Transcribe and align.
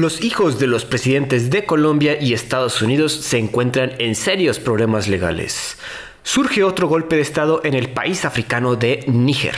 Los 0.00 0.22
hijos 0.22 0.58
de 0.58 0.66
los 0.66 0.84
presidentes 0.84 1.48
de 1.48 1.64
Colombia 1.64 2.20
y 2.20 2.34
Estados 2.34 2.82
Unidos 2.82 3.12
se 3.14 3.38
encuentran 3.38 3.94
en 3.98 4.14
serios 4.14 4.58
problemas 4.58 5.08
legales. 5.08 5.78
Surge 6.22 6.62
otro 6.62 6.86
golpe 6.86 7.16
de 7.16 7.22
Estado 7.22 7.62
en 7.64 7.72
el 7.72 7.88
país 7.88 8.26
africano 8.26 8.76
de 8.76 9.04
Níger. 9.06 9.56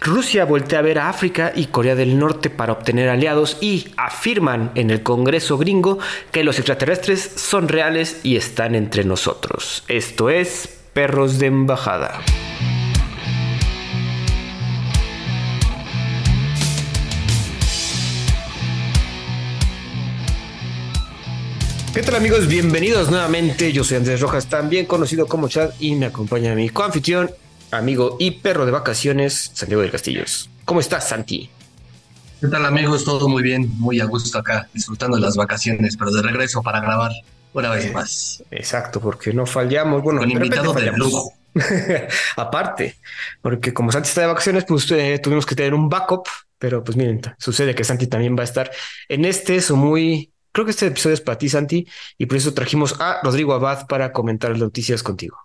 Rusia 0.00 0.44
voltea 0.44 0.78
a 0.78 0.82
ver 0.82 1.00
a 1.00 1.08
África 1.08 1.52
y 1.52 1.66
Corea 1.66 1.96
del 1.96 2.16
Norte 2.16 2.48
para 2.48 2.74
obtener 2.74 3.08
aliados 3.08 3.56
y 3.60 3.88
afirman 3.96 4.70
en 4.76 4.90
el 4.90 5.02
Congreso 5.02 5.58
gringo 5.58 5.98
que 6.30 6.44
los 6.44 6.58
extraterrestres 6.58 7.28
son 7.34 7.66
reales 7.66 8.20
y 8.22 8.36
están 8.36 8.76
entre 8.76 9.02
nosotros. 9.02 9.82
Esto 9.88 10.30
es 10.30 10.68
perros 10.92 11.40
de 11.40 11.46
embajada. 11.46 12.20
¿Qué 21.96 22.02
tal 22.02 22.16
amigos? 22.16 22.46
Bienvenidos 22.46 23.10
nuevamente. 23.10 23.72
Yo 23.72 23.82
soy 23.82 23.96
Andrés 23.96 24.20
Rojas, 24.20 24.50
también 24.50 24.84
conocido 24.84 25.26
como 25.26 25.48
Chad, 25.48 25.70
y 25.80 25.94
me 25.94 26.04
acompaña 26.04 26.54
mi 26.54 26.68
coanfitrión, 26.68 27.30
amigo 27.70 28.18
y 28.20 28.32
perro 28.32 28.66
de 28.66 28.70
vacaciones, 28.70 29.50
Santiago 29.54 29.80
del 29.80 29.90
Castillos. 29.90 30.50
¿Cómo 30.66 30.80
estás, 30.80 31.08
Santi? 31.08 31.48
¿Qué 32.38 32.48
tal 32.48 32.66
amigos? 32.66 33.02
Todo 33.02 33.30
muy 33.30 33.42
bien, 33.42 33.70
muy 33.78 33.98
a 34.00 34.04
gusto 34.04 34.36
acá, 34.36 34.68
disfrutando 34.74 35.16
de 35.16 35.22
las 35.22 35.36
vacaciones, 35.36 35.96
pero 35.96 36.10
de 36.10 36.20
regreso 36.20 36.62
para 36.62 36.80
grabar 36.80 37.12
una 37.54 37.70
vez 37.70 37.90
más. 37.94 38.42
Exacto, 38.50 39.00
porque 39.00 39.32
no 39.32 39.46
fallamos. 39.46 40.02
Bueno, 40.02 40.20
Con 40.20 40.30
invitado 40.30 40.74
de 40.74 40.92
lujo. 40.92 41.32
Aparte, 42.36 42.96
porque 43.40 43.72
como 43.72 43.90
Santi 43.90 44.10
está 44.10 44.20
de 44.20 44.26
vacaciones, 44.26 44.66
pues 44.68 44.90
eh, 44.90 45.18
tuvimos 45.18 45.46
que 45.46 45.54
tener 45.54 45.72
un 45.72 45.88
backup, 45.88 46.28
pero 46.58 46.84
pues 46.84 46.94
miren, 46.94 47.22
sucede 47.38 47.74
que 47.74 47.84
Santi 47.84 48.06
también 48.06 48.36
va 48.36 48.42
a 48.42 48.44
estar 48.44 48.70
en 49.08 49.24
este, 49.24 49.62
su 49.62 49.78
muy 49.78 50.30
Creo 50.56 50.64
que 50.64 50.70
este 50.70 50.86
episodio 50.86 51.12
es 51.12 51.20
para 51.20 51.36
ti, 51.36 51.50
Santi, 51.50 51.86
y 52.16 52.24
por 52.24 52.38
eso 52.38 52.54
trajimos 52.54 52.98
a 52.98 53.20
Rodrigo 53.22 53.52
Abad 53.52 53.86
para 53.88 54.10
comentar 54.10 54.52
las 54.52 54.60
noticias 54.60 55.02
contigo. 55.02 55.36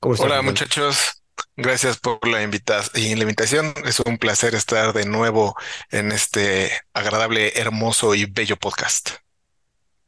Hola, 0.00 0.42
muchachos. 0.42 1.22
Gracias 1.56 1.96
por 1.98 2.26
la, 2.26 2.42
y 2.42 3.14
la 3.14 3.22
invitación. 3.22 3.72
Es 3.84 4.00
un 4.00 4.18
placer 4.18 4.56
estar 4.56 4.92
de 4.94 5.06
nuevo 5.06 5.54
en 5.92 6.10
este 6.10 6.72
agradable, 6.92 7.52
hermoso 7.54 8.16
y 8.16 8.24
bello 8.24 8.56
podcast. 8.56 9.10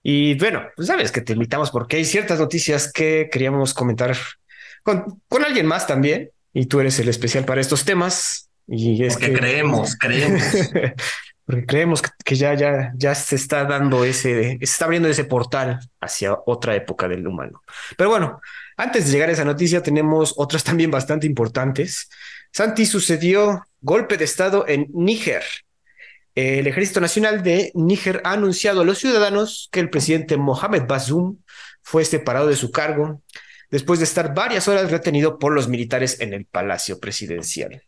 Y 0.03 0.35
bueno, 0.35 0.65
pues 0.75 0.89
sabes 0.89 1.13
que 1.13 1.21
te 1.21 1.35
invitamos 1.35 1.71
porque 1.71 1.99
hay 1.99 2.05
ciertas 2.05 2.41
noticias 2.41 2.93
que 2.93 3.29
queríamos 3.31 3.73
comentar 3.73 4.17
con, 4.83 5.23
con 5.29 5.45
alguien 5.45 5.67
más 5.67 5.87
también. 5.87 6.33
Y 6.53 6.67
tú 6.67 6.81
eres 6.81 6.99
el 6.99 7.09
especial 7.09 7.45
para 7.45 7.61
estos 7.61 7.85
temas. 7.85 8.51
Y 8.67 9.05
es 9.05 9.17
que 9.17 9.33
creemos, 9.33 9.95
creemos. 9.95 10.43
porque 11.51 11.67
creemos 11.67 12.01
que 12.25 12.37
ya, 12.37 12.55
ya, 12.55 12.93
ya 12.95 13.13
se 13.17 13.35
está 13.35 13.65
dando 13.65 14.05
ese, 14.05 14.57
se 14.59 14.65
está 14.65 14.85
abriendo 14.85 15.09
ese 15.09 15.25
portal 15.25 15.81
hacia 16.01 16.39
otra 16.47 16.77
época 16.77 17.09
del 17.09 17.27
humano. 17.27 17.65
Pero 17.97 18.09
bueno, 18.09 18.41
antes 18.77 19.07
de 19.07 19.11
llegar 19.11 19.29
a 19.29 19.33
esa 19.33 19.45
noticia, 19.45 19.83
tenemos 19.83 20.35
otras 20.37 20.63
también 20.63 20.93
bastante 20.93 21.27
importantes. 21.27 22.09
Santi 22.53 22.87
sucedió 22.87 23.67
golpe 23.81 24.17
de 24.17 24.27
Estado 24.27 24.65
en 24.69 24.87
Níger. 24.95 25.43
El 26.37 26.69
Ejército 26.69 27.01
Nacional 27.01 27.43
de 27.43 27.73
Níger 27.75 28.23
ha 28.25 28.35
anunciado 28.35 28.83
a 28.83 28.85
los 28.85 28.99
ciudadanos 28.99 29.69
que 29.73 29.81
el 29.81 29.91
presidente 29.91 30.37
Mohamed 30.37 30.85
Bazoum 30.87 31.39
fue 31.83 32.05
separado 32.05 32.47
de 32.47 32.55
su 32.55 32.71
cargo 32.71 33.23
después 33.73 33.99
de 33.99 34.05
estar 34.05 34.35
varias 34.35 34.69
horas 34.69 34.89
retenido 34.93 35.41
por 35.41 35.53
los 35.53 35.67
militares 35.67 36.21
en 36.21 36.33
el 36.33 36.45
Palacio 36.45 37.01
Presidencial. 37.01 37.83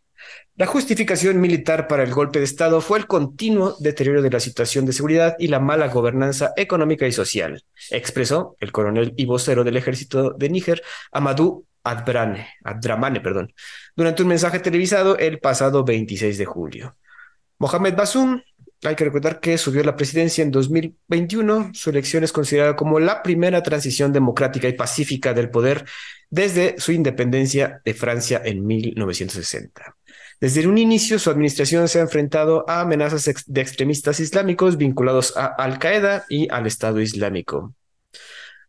La 0.55 0.67
justificación 0.67 1.41
militar 1.41 1.87
para 1.87 2.03
el 2.03 2.13
golpe 2.13 2.37
de 2.37 2.45
Estado 2.45 2.79
fue 2.79 2.99
el 2.99 3.07
continuo 3.07 3.75
deterioro 3.79 4.21
de 4.21 4.29
la 4.29 4.39
situación 4.39 4.85
de 4.85 4.93
seguridad 4.93 5.35
y 5.39 5.47
la 5.47 5.59
mala 5.59 5.87
gobernanza 5.87 6.53
económica 6.55 7.07
y 7.07 7.11
social, 7.11 7.63
expresó 7.89 8.55
el 8.59 8.71
coronel 8.71 9.13
y 9.17 9.25
vocero 9.25 9.63
del 9.63 9.77
ejército 9.77 10.31
de 10.31 10.49
Níger, 10.49 10.83
Amadou 11.11 11.65
Adrane, 11.83 12.49
Adramane, 12.63 13.19
perdón, 13.19 13.53
durante 13.95 14.21
un 14.21 14.29
mensaje 14.29 14.59
televisado 14.59 15.17
el 15.17 15.39
pasado 15.39 15.83
26 15.83 16.37
de 16.37 16.45
julio. 16.45 16.97
Mohamed 17.57 17.95
Bassoum, 17.95 18.41
hay 18.83 18.95
que 18.95 19.05
recordar 19.05 19.39
que 19.39 19.57
subió 19.57 19.81
a 19.81 19.85
la 19.85 19.95
presidencia 19.95 20.43
en 20.43 20.51
2021. 20.51 21.71
Su 21.73 21.89
elección 21.89 22.23
es 22.23 22.31
considerada 22.31 22.75
como 22.75 22.99
la 22.99 23.23
primera 23.23 23.63
transición 23.63 24.11
democrática 24.11 24.67
y 24.67 24.73
pacífica 24.73 25.33
del 25.33 25.49
poder 25.49 25.85
desde 26.29 26.75
su 26.79 26.91
independencia 26.91 27.81
de 27.83 27.93
Francia 27.93 28.41
en 28.43 28.65
1960. 28.65 29.92
Desde 30.43 30.67
un 30.67 30.77
inicio, 30.77 31.19
su 31.19 31.29
administración 31.29 31.87
se 31.87 31.99
ha 31.99 32.01
enfrentado 32.01 32.65
a 32.67 32.81
amenazas 32.81 33.33
de 33.47 33.61
extremistas 33.61 34.19
islámicos 34.19 34.75
vinculados 34.75 35.37
a 35.37 35.45
Al 35.45 35.79
Qaeda 35.79 36.25
y 36.27 36.51
al 36.51 36.67
Estado 36.67 36.99
Islámico. 36.99 37.73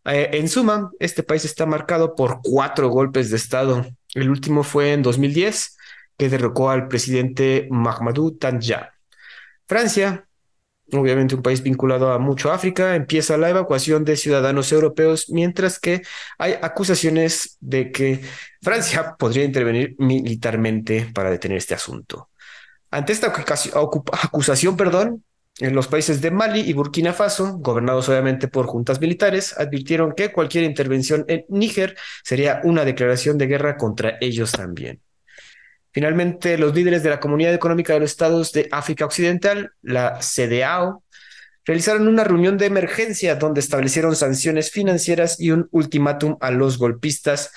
Eh, 0.04 0.30
en 0.34 0.48
suma, 0.48 0.92
este 1.00 1.24
país 1.24 1.44
está 1.44 1.66
marcado 1.66 2.14
por 2.14 2.38
cuatro 2.44 2.90
golpes 2.90 3.28
de 3.28 3.38
Estado. 3.38 3.84
El 4.14 4.30
último 4.30 4.62
fue 4.62 4.92
en 4.92 5.02
2010, 5.02 5.76
que 6.16 6.28
derrocó 6.28 6.70
al 6.70 6.86
presidente 6.86 7.66
Mahmoud 7.72 8.38
Tanja. 8.38 8.92
Francia 9.66 10.28
obviamente 10.92 11.34
un 11.34 11.42
país 11.42 11.62
vinculado 11.62 12.12
a 12.12 12.18
mucho 12.18 12.52
África, 12.52 12.94
empieza 12.94 13.36
la 13.36 13.50
evacuación 13.50 14.04
de 14.04 14.16
ciudadanos 14.16 14.72
europeos, 14.72 15.26
mientras 15.30 15.78
que 15.78 16.02
hay 16.38 16.54
acusaciones 16.60 17.56
de 17.60 17.90
que 17.90 18.20
Francia 18.62 19.14
podría 19.18 19.44
intervenir 19.44 19.94
militarmente 19.98 21.10
para 21.14 21.30
detener 21.30 21.58
este 21.58 21.74
asunto. 21.74 22.30
Ante 22.90 23.12
esta 23.12 23.32
acusación, 24.22 24.76
perdón, 24.76 25.24
en 25.58 25.74
los 25.74 25.86
países 25.88 26.20
de 26.20 26.30
Mali 26.30 26.60
y 26.60 26.72
Burkina 26.72 27.12
Faso, 27.12 27.58
gobernados 27.58 28.08
obviamente 28.08 28.48
por 28.48 28.66
juntas 28.66 29.00
militares, 29.00 29.54
advirtieron 29.56 30.12
que 30.12 30.32
cualquier 30.32 30.64
intervención 30.64 31.24
en 31.28 31.44
Níger 31.48 31.96
sería 32.22 32.60
una 32.64 32.84
declaración 32.84 33.38
de 33.38 33.46
guerra 33.46 33.76
contra 33.76 34.16
ellos 34.20 34.52
también. 34.52 35.00
Finalmente, 35.94 36.58
los 36.58 36.74
líderes 36.74 37.04
de 37.04 37.10
la 37.10 37.20
Comunidad 37.20 37.54
Económica 37.54 37.92
de 37.92 38.00
los 38.00 38.10
Estados 38.10 38.50
de 38.50 38.68
África 38.72 39.04
Occidental, 39.04 39.70
la 39.80 40.18
CDAO, 40.20 41.04
realizaron 41.64 42.08
una 42.08 42.24
reunión 42.24 42.58
de 42.58 42.66
emergencia 42.66 43.36
donde 43.36 43.60
establecieron 43.60 44.16
sanciones 44.16 44.72
financieras 44.72 45.40
y 45.40 45.52
un 45.52 45.68
ultimátum 45.70 46.36
a 46.40 46.50
los 46.50 46.78
golpistas 46.78 47.52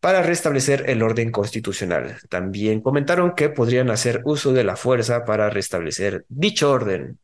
para 0.00 0.22
restablecer 0.22 0.88
el 0.88 1.02
orden 1.02 1.30
constitucional. 1.30 2.16
También 2.30 2.80
comentaron 2.80 3.34
que 3.34 3.50
podrían 3.50 3.90
hacer 3.90 4.22
uso 4.24 4.54
de 4.54 4.64
la 4.64 4.76
fuerza 4.76 5.26
para 5.26 5.50
restablecer 5.50 6.24
dicho 6.30 6.72
orden. 6.72 7.18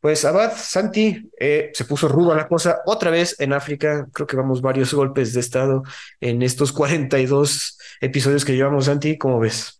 Pues 0.00 0.24
Abad, 0.24 0.52
Santi, 0.56 1.30
eh, 1.38 1.70
se 1.72 1.84
puso 1.84 2.08
ruda 2.08 2.34
la 2.34 2.48
cosa 2.48 2.80
otra 2.84 3.10
vez 3.10 3.36
en 3.38 3.52
África. 3.52 4.08
Creo 4.12 4.26
que 4.26 4.36
vamos 4.36 4.60
varios 4.60 4.92
golpes 4.92 5.34
de 5.34 5.40
Estado 5.40 5.82
en 6.20 6.42
estos 6.42 6.72
42 6.72 7.78
episodios 8.00 8.44
que 8.44 8.56
llevamos, 8.56 8.86
Santi. 8.86 9.16
¿Cómo 9.16 9.38
ves? 9.38 9.79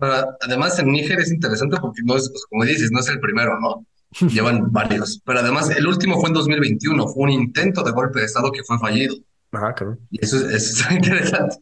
Pero 0.00 0.36
además 0.40 0.78
en 0.78 0.88
Níger 0.88 1.20
es 1.20 1.30
interesante 1.30 1.76
porque 1.80 2.00
no 2.04 2.16
es, 2.16 2.32
como 2.48 2.64
dices, 2.64 2.90
no 2.90 3.00
es 3.00 3.08
el 3.08 3.20
primero, 3.20 3.60
¿no? 3.60 3.86
Llevan 4.28 4.72
varios. 4.72 5.20
Pero 5.24 5.40
además 5.40 5.70
el 5.70 5.86
último 5.86 6.18
fue 6.18 6.30
en 6.30 6.34
2021, 6.34 7.08
fue 7.08 7.24
un 7.24 7.30
intento 7.30 7.82
de 7.82 7.92
golpe 7.92 8.20
de 8.20 8.26
Estado 8.26 8.50
que 8.50 8.64
fue 8.64 8.78
fallido. 8.78 9.14
Ajá, 9.52 9.74
claro. 9.74 9.98
Y 10.10 10.24
eso 10.24 10.48
es, 10.48 10.84
interesante. 10.90 11.56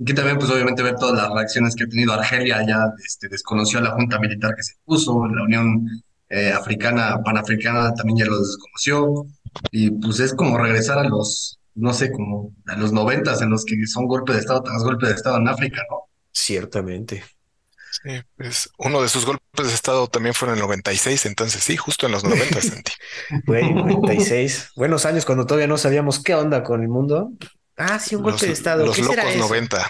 Aquí 0.00 0.12
también, 0.12 0.38
pues 0.38 0.50
obviamente 0.50 0.82
ver 0.82 0.96
todas 0.96 1.16
las 1.16 1.32
reacciones 1.32 1.74
que 1.74 1.84
ha 1.84 1.88
tenido 1.88 2.12
Argelia, 2.12 2.66
ya 2.66 2.92
este, 3.04 3.28
desconoció 3.28 3.78
a 3.78 3.82
la 3.82 3.90
junta 3.92 4.18
militar 4.18 4.54
que 4.54 4.62
se 4.62 4.74
puso, 4.84 5.26
la 5.26 5.44
Unión 5.44 5.86
eh, 6.28 6.52
Africana, 6.52 7.20
Panafricana 7.24 7.94
también 7.94 8.18
ya 8.18 8.26
lo 8.26 8.38
desconoció. 8.38 9.26
Y 9.70 9.90
pues 9.90 10.18
es 10.20 10.34
como 10.34 10.58
regresar 10.58 10.98
a 10.98 11.08
los, 11.08 11.58
no 11.74 11.92
sé, 11.92 12.10
como 12.10 12.52
a 12.66 12.76
los 12.76 12.92
noventas 12.92 13.40
en 13.42 13.50
los 13.50 13.64
que 13.64 13.86
son 13.86 14.06
golpe 14.06 14.32
de 14.32 14.40
Estado 14.40 14.62
tras 14.62 14.82
golpe 14.82 15.06
de 15.06 15.12
Estado 15.12 15.36
en 15.38 15.48
África, 15.48 15.82
¿no? 15.90 16.08
Ciertamente. 16.32 17.22
Sí, 18.02 18.10
pues 18.36 18.70
uno 18.78 19.00
de 19.02 19.08
sus 19.08 19.24
golpes 19.24 19.68
de 19.68 19.74
estado 19.74 20.08
también 20.08 20.34
fue 20.34 20.48
en 20.48 20.54
el 20.54 20.60
96, 20.60 21.26
entonces 21.26 21.62
sí, 21.62 21.76
justo 21.76 22.06
en 22.06 22.12
los 22.12 22.24
90, 22.24 22.60
Santi. 22.60 22.92
Güey, 23.46 23.72
96. 23.72 24.72
Buenos 24.74 25.06
años 25.06 25.24
cuando 25.24 25.46
todavía 25.46 25.68
no 25.68 25.78
sabíamos 25.78 26.22
qué 26.22 26.34
onda 26.34 26.64
con 26.64 26.82
el 26.82 26.88
mundo. 26.88 27.30
Ah, 27.76 27.98
sí, 27.98 28.14
un 28.14 28.22
golpe 28.22 28.46
de 28.46 28.52
estado. 28.52 28.86
Los 28.86 28.98
locos 28.98 29.36
90. 29.36 29.86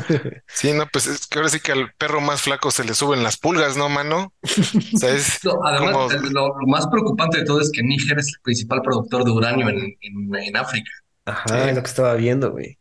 Sí, 0.48 0.72
no, 0.72 0.88
pues 0.92 1.06
es 1.06 1.26
que 1.26 1.38
ahora 1.38 1.50
sí 1.50 1.60
que 1.60 1.70
al 1.72 1.92
perro 1.94 2.20
más 2.20 2.42
flaco 2.42 2.70
se 2.70 2.84
le 2.84 2.94
suben 2.94 3.22
las 3.22 3.36
pulgas, 3.36 3.76
¿no, 3.76 3.88
mano? 3.88 4.32
además, 5.64 6.12
lo, 6.32 6.54
más 6.66 6.86
preocupante 6.88 7.38
de 7.38 7.44
todo 7.44 7.60
es 7.60 7.70
que 7.70 7.82
Níger 7.82 8.18
es 8.18 8.28
el 8.28 8.40
principal 8.42 8.82
productor 8.82 9.24
de 9.24 9.30
uranio 9.30 9.68
en, 9.68 9.96
en, 10.00 10.56
África. 10.56 10.90
Ajá, 11.26 11.68
es 11.68 11.76
lo 11.76 11.82
que 11.82 11.88
estaba 11.88 12.14
viendo, 12.14 12.50
güey. 12.50 12.78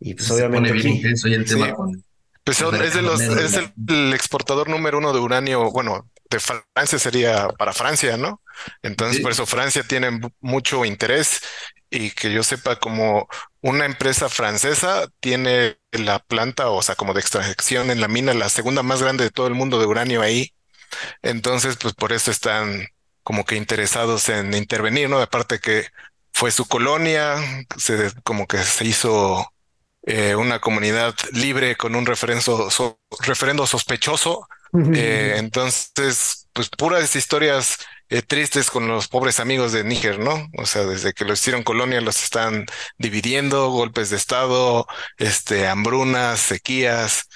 Y 0.00 0.14
pues 0.14 0.28
obviamente. 0.30 0.70
Se 0.70 0.74
pone 0.74 0.82
bien 0.82 0.96
intenso 0.96 1.28
y 1.28 1.34
el 1.34 1.44
tema 1.44 1.72
con 1.72 2.02
pues 2.58 2.82
es, 2.82 2.94
de 2.94 3.02
los, 3.02 3.20
es 3.20 3.54
el, 3.54 4.12
exportador 4.12 4.68
número 4.68 4.98
uno 4.98 5.12
de 5.12 5.20
uranio, 5.20 5.70
bueno, 5.70 6.10
de 6.30 6.40
Francia 6.40 6.98
sería 6.98 7.48
para 7.50 7.72
Francia, 7.72 8.16
¿no? 8.16 8.42
Entonces, 8.82 9.20
por 9.20 9.32
eso 9.32 9.46
Francia 9.46 9.82
tiene 9.82 10.20
mucho 10.40 10.84
interés 10.84 11.40
y 11.90 12.10
que 12.12 12.32
yo 12.32 12.42
sepa 12.42 12.76
como 12.76 13.28
una 13.60 13.84
empresa 13.84 14.28
francesa 14.28 15.08
tiene 15.18 15.78
la 15.90 16.20
planta, 16.20 16.68
o 16.68 16.82
sea, 16.82 16.94
como 16.94 17.14
de 17.14 17.20
extracción 17.20 17.90
en 17.90 18.00
la 18.00 18.08
mina, 18.08 18.32
la 18.32 18.48
segunda 18.48 18.82
más 18.82 19.02
grande 19.02 19.24
de 19.24 19.30
todo 19.30 19.48
el 19.48 19.54
mundo 19.54 19.78
de 19.80 19.86
uranio 19.86 20.22
ahí. 20.22 20.52
Entonces, 21.22 21.76
pues 21.76 21.94
por 21.94 22.12
eso 22.12 22.30
están 22.30 22.86
como 23.22 23.44
que 23.44 23.56
interesados 23.56 24.28
en 24.28 24.54
intervenir, 24.54 25.08
¿no? 25.10 25.18
Aparte 25.20 25.58
que 25.58 25.86
fue 26.32 26.50
su 26.50 26.66
colonia, 26.66 27.36
se, 27.76 28.12
como 28.22 28.46
que 28.46 28.58
se 28.58 28.84
hizo 28.86 29.52
eh, 30.02 30.34
una 30.34 30.60
comunidad 30.60 31.14
libre 31.32 31.76
con 31.76 31.94
un 31.94 32.06
referendo, 32.06 32.68
referendo 33.20 33.66
sospechoso. 33.66 34.46
Eh, 34.94 35.34
entonces, 35.36 36.48
pues 36.52 36.68
puras 36.68 37.16
historias 37.16 37.78
eh, 38.08 38.22
tristes 38.22 38.70
con 38.70 38.86
los 38.88 39.08
pobres 39.08 39.40
amigos 39.40 39.72
de 39.72 39.84
Níger, 39.84 40.18
¿no? 40.18 40.48
O 40.58 40.66
sea, 40.66 40.84
desde 40.84 41.12
que 41.12 41.24
los 41.24 41.40
hicieron 41.40 41.62
colonia 41.64 42.00
los 42.00 42.22
están 42.22 42.66
dividiendo, 42.98 43.70
golpes 43.70 44.10
de 44.10 44.16
estado, 44.16 44.86
este, 45.18 45.66
hambrunas, 45.68 46.40
sequías, 46.40 47.28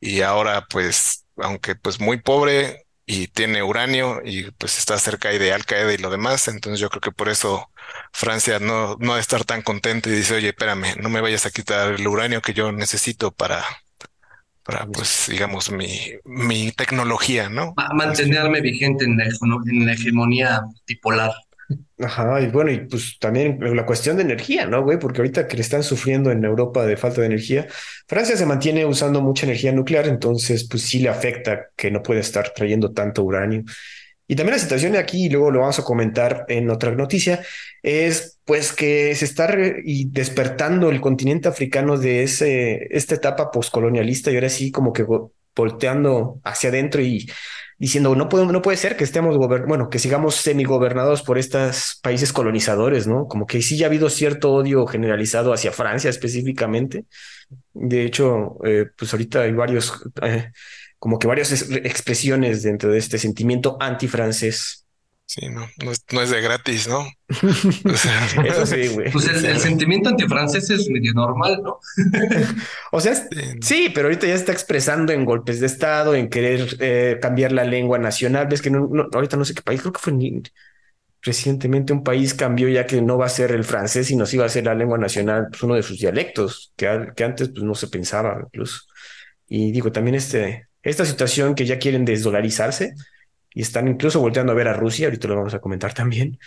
y 0.00 0.20
ahora 0.22 0.66
pues, 0.68 1.26
aunque 1.36 1.76
pues 1.76 2.00
muy 2.00 2.20
pobre 2.20 2.86
y 3.06 3.28
tiene 3.28 3.62
uranio 3.62 4.20
y 4.24 4.50
pues 4.52 4.78
está 4.78 4.98
cerca 4.98 5.30
de 5.30 5.52
Al 5.52 5.64
Qaeda 5.64 5.92
y 5.92 5.98
lo 5.98 6.10
demás, 6.10 6.48
entonces 6.48 6.80
yo 6.80 6.88
creo 6.90 7.00
que 7.00 7.12
por 7.12 7.28
eso 7.28 7.70
Francia 8.12 8.58
no, 8.58 8.96
no 9.00 9.16
estar 9.16 9.44
tan 9.44 9.62
contenta 9.62 10.08
y 10.08 10.12
dice, 10.12 10.34
oye, 10.34 10.48
espérame, 10.48 10.96
no 11.00 11.08
me 11.08 11.20
vayas 11.20 11.46
a 11.46 11.50
quitar 11.50 11.94
el 11.94 12.06
uranio 12.06 12.42
que 12.42 12.52
yo 12.52 12.70
necesito 12.70 13.32
para, 13.32 13.64
para 14.62 14.86
pues, 14.86 15.26
digamos, 15.30 15.70
mi, 15.70 15.88
mi 16.24 16.72
tecnología, 16.72 17.48
¿no? 17.48 17.74
mantenerme 17.94 18.60
vigente 18.60 19.04
en 19.04 19.16
la, 19.16 19.24
en 19.24 19.86
la 19.86 19.92
hegemonía 19.94 20.60
multipolar. 20.62 21.32
Ajá, 21.98 22.40
y 22.40 22.48
bueno, 22.48 22.70
y 22.70 22.80
pues 22.86 23.18
también 23.18 23.58
la 23.60 23.86
cuestión 23.86 24.16
de 24.16 24.22
energía, 24.24 24.66
¿no, 24.66 24.82
güey? 24.82 24.98
Porque 24.98 25.20
ahorita 25.20 25.46
que 25.46 25.56
le 25.56 25.62
están 25.62 25.82
sufriendo 25.82 26.30
en 26.30 26.44
Europa 26.44 26.84
de 26.84 26.96
falta 26.96 27.20
de 27.20 27.28
energía, 27.28 27.66
Francia 28.06 28.36
se 28.36 28.44
mantiene 28.44 28.84
usando 28.84 29.22
mucha 29.22 29.46
energía 29.46 29.72
nuclear, 29.72 30.06
entonces 30.06 30.66
pues 30.68 30.82
sí 30.82 30.98
le 30.98 31.08
afecta 31.08 31.68
que 31.76 31.90
no 31.90 32.02
puede 32.02 32.20
estar 32.20 32.50
trayendo 32.50 32.92
tanto 32.92 33.22
uranio. 33.22 33.62
Y 34.26 34.36
también 34.36 34.54
la 34.54 34.62
situación 34.62 34.92
de 34.92 34.98
aquí, 34.98 35.26
y 35.26 35.28
luego 35.30 35.50
lo 35.50 35.60
vamos 35.60 35.78
a 35.78 35.84
comentar 35.84 36.44
en 36.48 36.70
otra 36.70 36.92
noticia, 36.92 37.44
es 37.82 38.38
pues 38.44 38.72
que 38.72 39.14
se 39.14 39.24
está 39.24 39.48
y 39.84 40.08
despertando 40.10 40.90
el 40.90 41.00
continente 41.00 41.48
africano 41.48 41.96
de 41.98 42.22
ese, 42.22 42.86
esta 42.90 43.14
etapa 43.14 43.50
postcolonialista 43.50 44.30
y 44.30 44.36
ahora 44.36 44.48
sí 44.48 44.70
como 44.70 44.92
que 44.92 45.04
volteando 45.54 46.40
hacia 46.44 46.70
adentro 46.70 47.02
y 47.02 47.26
diciendo 47.78 48.14
no 48.14 48.28
podemos, 48.28 48.52
no 48.52 48.62
puede 48.62 48.76
ser 48.76 48.96
que 48.96 49.02
estemos 49.04 49.36
bueno, 49.36 49.88
que 49.90 49.98
sigamos 49.98 50.36
semigobernados 50.36 51.22
por 51.22 51.36
estos 51.36 51.98
países 52.00 52.32
colonizadores, 52.32 53.08
¿no? 53.08 53.26
Como 53.26 53.44
que 53.44 53.60
sí 53.60 53.76
ya 53.76 53.86
ha 53.86 53.88
habido 53.88 54.08
cierto 54.08 54.52
odio 54.52 54.86
generalizado 54.86 55.52
hacia 55.52 55.72
Francia 55.72 56.08
específicamente. 56.08 57.06
De 57.72 58.04
hecho, 58.04 58.58
eh, 58.64 58.86
pues 58.96 59.12
ahorita 59.12 59.42
hay 59.42 59.52
varios 59.52 60.00
eh, 60.22 60.52
como 61.02 61.18
que 61.18 61.26
varias 61.26 61.50
expresiones 61.72 62.62
dentro 62.62 62.92
de 62.92 62.98
este 62.98 63.18
sentimiento 63.18 63.76
antifrancés. 63.80 64.86
Sí, 65.26 65.48
no, 65.48 65.68
no 65.82 66.22
es, 66.22 66.30
de 66.30 66.40
gratis, 66.40 66.86
¿no? 66.86 67.04
Eso 67.28 68.66
sí, 68.66 68.86
güey. 68.86 69.10
Pues 69.10 69.26
el, 69.26 69.58
sentimiento 69.58 70.10
antifrancés 70.10 70.70
es 70.70 70.88
medio 70.88 71.12
normal, 71.12 71.60
¿no? 71.60 71.80
o 72.92 73.00
sea, 73.00 73.16
sí, 73.60 73.90
pero 73.92 74.06
ahorita 74.06 74.28
ya 74.28 74.34
está 74.36 74.52
expresando 74.52 75.12
en 75.12 75.24
golpes 75.24 75.58
de 75.58 75.66
Estado, 75.66 76.14
en 76.14 76.30
querer 76.30 76.76
eh, 76.78 77.18
cambiar 77.20 77.50
la 77.50 77.64
lengua 77.64 77.98
nacional. 77.98 78.46
Ves 78.46 78.62
que 78.62 78.70
no, 78.70 78.88
ahorita 79.12 79.36
no 79.36 79.44
sé 79.44 79.54
qué 79.54 79.62
país, 79.62 79.80
creo 79.80 79.92
que 79.92 79.98
fue 79.98 80.12
recientemente 81.20 81.92
un 81.92 82.04
país 82.04 82.32
cambió 82.32 82.68
ya 82.68 82.86
que 82.86 83.02
no 83.02 83.18
va 83.18 83.26
a 83.26 83.28
ser 83.28 83.50
el 83.50 83.64
francés, 83.64 84.06
sino 84.06 84.24
sí 84.24 84.36
va 84.36 84.44
a 84.44 84.48
ser 84.48 84.66
la 84.66 84.74
lengua 84.76 84.98
nacional, 84.98 85.48
pues 85.50 85.64
uno 85.64 85.74
de 85.74 85.82
sus 85.82 85.98
dialectos, 85.98 86.72
que, 86.76 87.08
que 87.16 87.24
antes 87.24 87.48
pues 87.48 87.64
no 87.64 87.74
se 87.74 87.88
pensaba 87.88 88.38
incluso. 88.44 88.82
Y 89.48 89.72
digo, 89.72 89.90
también 89.90 90.14
este, 90.14 90.68
esta 90.82 91.04
situación 91.04 91.54
que 91.54 91.64
ya 91.64 91.78
quieren 91.78 92.04
desdolarizarse 92.04 92.94
y 93.54 93.62
están 93.62 93.88
incluso 93.88 94.20
volteando 94.20 94.52
a 94.52 94.56
ver 94.56 94.68
a 94.68 94.72
Rusia, 94.72 95.06
ahorita 95.06 95.28
lo 95.28 95.36
vamos 95.36 95.54
a 95.54 95.60
comentar 95.60 95.94
también, 95.94 96.38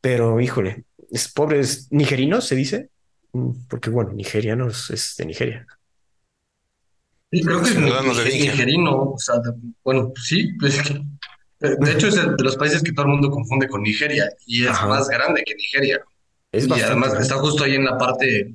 pero 0.00 0.40
híjole, 0.40 0.84
es 1.10 1.28
pobres 1.28 1.88
nigerinos, 1.90 2.46
se 2.46 2.56
dice, 2.56 2.90
mm, 3.32 3.66
porque 3.68 3.90
bueno, 3.90 4.12
nigerianos 4.12 4.90
es 4.90 5.14
de 5.16 5.26
Nigeria. 5.26 5.66
creo 7.30 7.62
que 7.62 7.70
es, 7.70 7.76
nigerino, 7.76 9.12
o 9.12 9.18
sea, 9.18 9.36
bueno, 9.84 10.12
sí, 10.22 10.52
pues 10.58 10.82
de 11.60 11.92
hecho 11.92 12.08
es 12.08 12.16
de 12.16 12.44
los 12.44 12.56
países 12.56 12.82
que 12.82 12.92
todo 12.92 13.06
el 13.06 13.12
mundo 13.12 13.30
confunde 13.30 13.68
con 13.68 13.82
Nigeria 13.82 14.28
y 14.46 14.64
es 14.64 14.82
más 14.82 15.08
grande 15.08 15.42
que 15.44 15.54
Nigeria. 15.54 16.00
Es 16.52 16.66
y 16.66 16.72
además 16.72 17.14
está 17.20 17.36
justo 17.36 17.64
ahí 17.64 17.74
en 17.74 17.84
la 17.84 17.98
parte, 17.98 18.54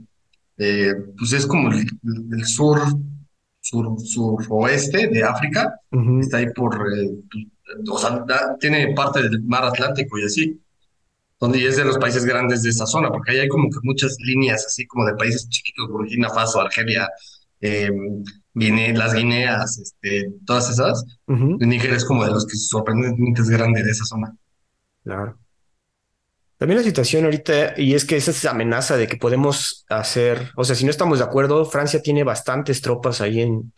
pues 0.56 1.34
es 1.34 1.46
como 1.46 1.72
el, 1.72 1.86
el 2.32 2.46
sur 2.46 2.80
sur, 3.62 3.96
suroeste 4.00 5.08
de 5.08 5.24
África, 5.24 5.80
está 6.20 6.38
ahí 6.38 6.48
por, 6.54 6.76
eh, 6.76 7.12
o 7.90 7.98
sea, 7.98 8.26
tiene 8.60 8.94
parte 8.94 9.22
del 9.22 9.44
mar 9.44 9.64
Atlántico 9.64 10.20
y 10.20 10.26
así, 10.26 10.62
donde 11.40 11.66
es 11.66 11.78
de 11.78 11.86
los 11.86 11.98
países 11.98 12.26
grandes 12.26 12.64
de 12.64 12.70
esa 12.70 12.86
zona, 12.86 13.10
porque 13.10 13.32
ahí 13.32 13.40
hay 13.40 13.48
como 13.48 13.70
que 13.70 13.80
muchas 13.84 14.18
líneas 14.20 14.66
así 14.66 14.86
como 14.86 15.06
de 15.06 15.16
países 15.16 15.48
chiquitos, 15.50 15.90
Burkina 15.90 16.30
Faso, 16.30 16.60
Argelia, 16.60 17.10
eh, 17.62 17.90
las 18.54 19.14
Guineas, 19.14 19.78
este, 19.78 20.34
todas 20.46 20.70
esas. 20.70 21.06
Níger 21.28 21.94
es 21.94 22.06
como 22.06 22.26
de 22.26 22.32
los 22.32 22.46
que 22.46 22.58
sorprendentemente 22.58 23.42
es 23.42 23.50
grande 23.50 23.84
de 23.84 23.92
esa 23.92 24.06
zona. 24.06 24.36
Claro. 25.04 25.38
También 26.62 26.78
la 26.78 26.84
situación 26.84 27.26
ahorita, 27.26 27.74
y 27.76 27.96
es 27.96 28.06
que 28.06 28.18
esa 28.18 28.52
amenaza 28.52 28.96
de 28.96 29.08
que 29.08 29.18
podemos 29.18 29.84
hacer, 29.90 30.52
o 30.56 30.64
sea, 30.64 30.76
si 30.76 30.86
no 30.86 30.92
estamos 30.92 31.18
de 31.18 31.26
acuerdo, 31.26 31.66
Francia 31.66 32.04
tiene 32.04 32.24
bastantes 32.24 32.82
tropas 32.82 33.20
ahí 33.20 33.42
en, 33.42 33.74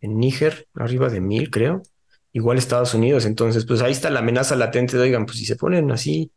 en 0.00 0.16
Níger, 0.16 0.68
arriba 0.76 1.08
de 1.08 1.20
mil, 1.20 1.50
creo. 1.50 1.82
Igual 2.32 2.56
Estados 2.56 2.94
Unidos. 2.94 3.26
Entonces, 3.26 3.66
pues 3.66 3.82
ahí 3.82 3.90
está 3.90 4.10
la 4.10 4.20
amenaza 4.20 4.54
latente 4.54 4.96
de, 4.96 5.02
oigan, 5.02 5.26
pues 5.26 5.38
si 5.38 5.44
se 5.44 5.56
ponen 5.56 5.90
así 5.90 6.30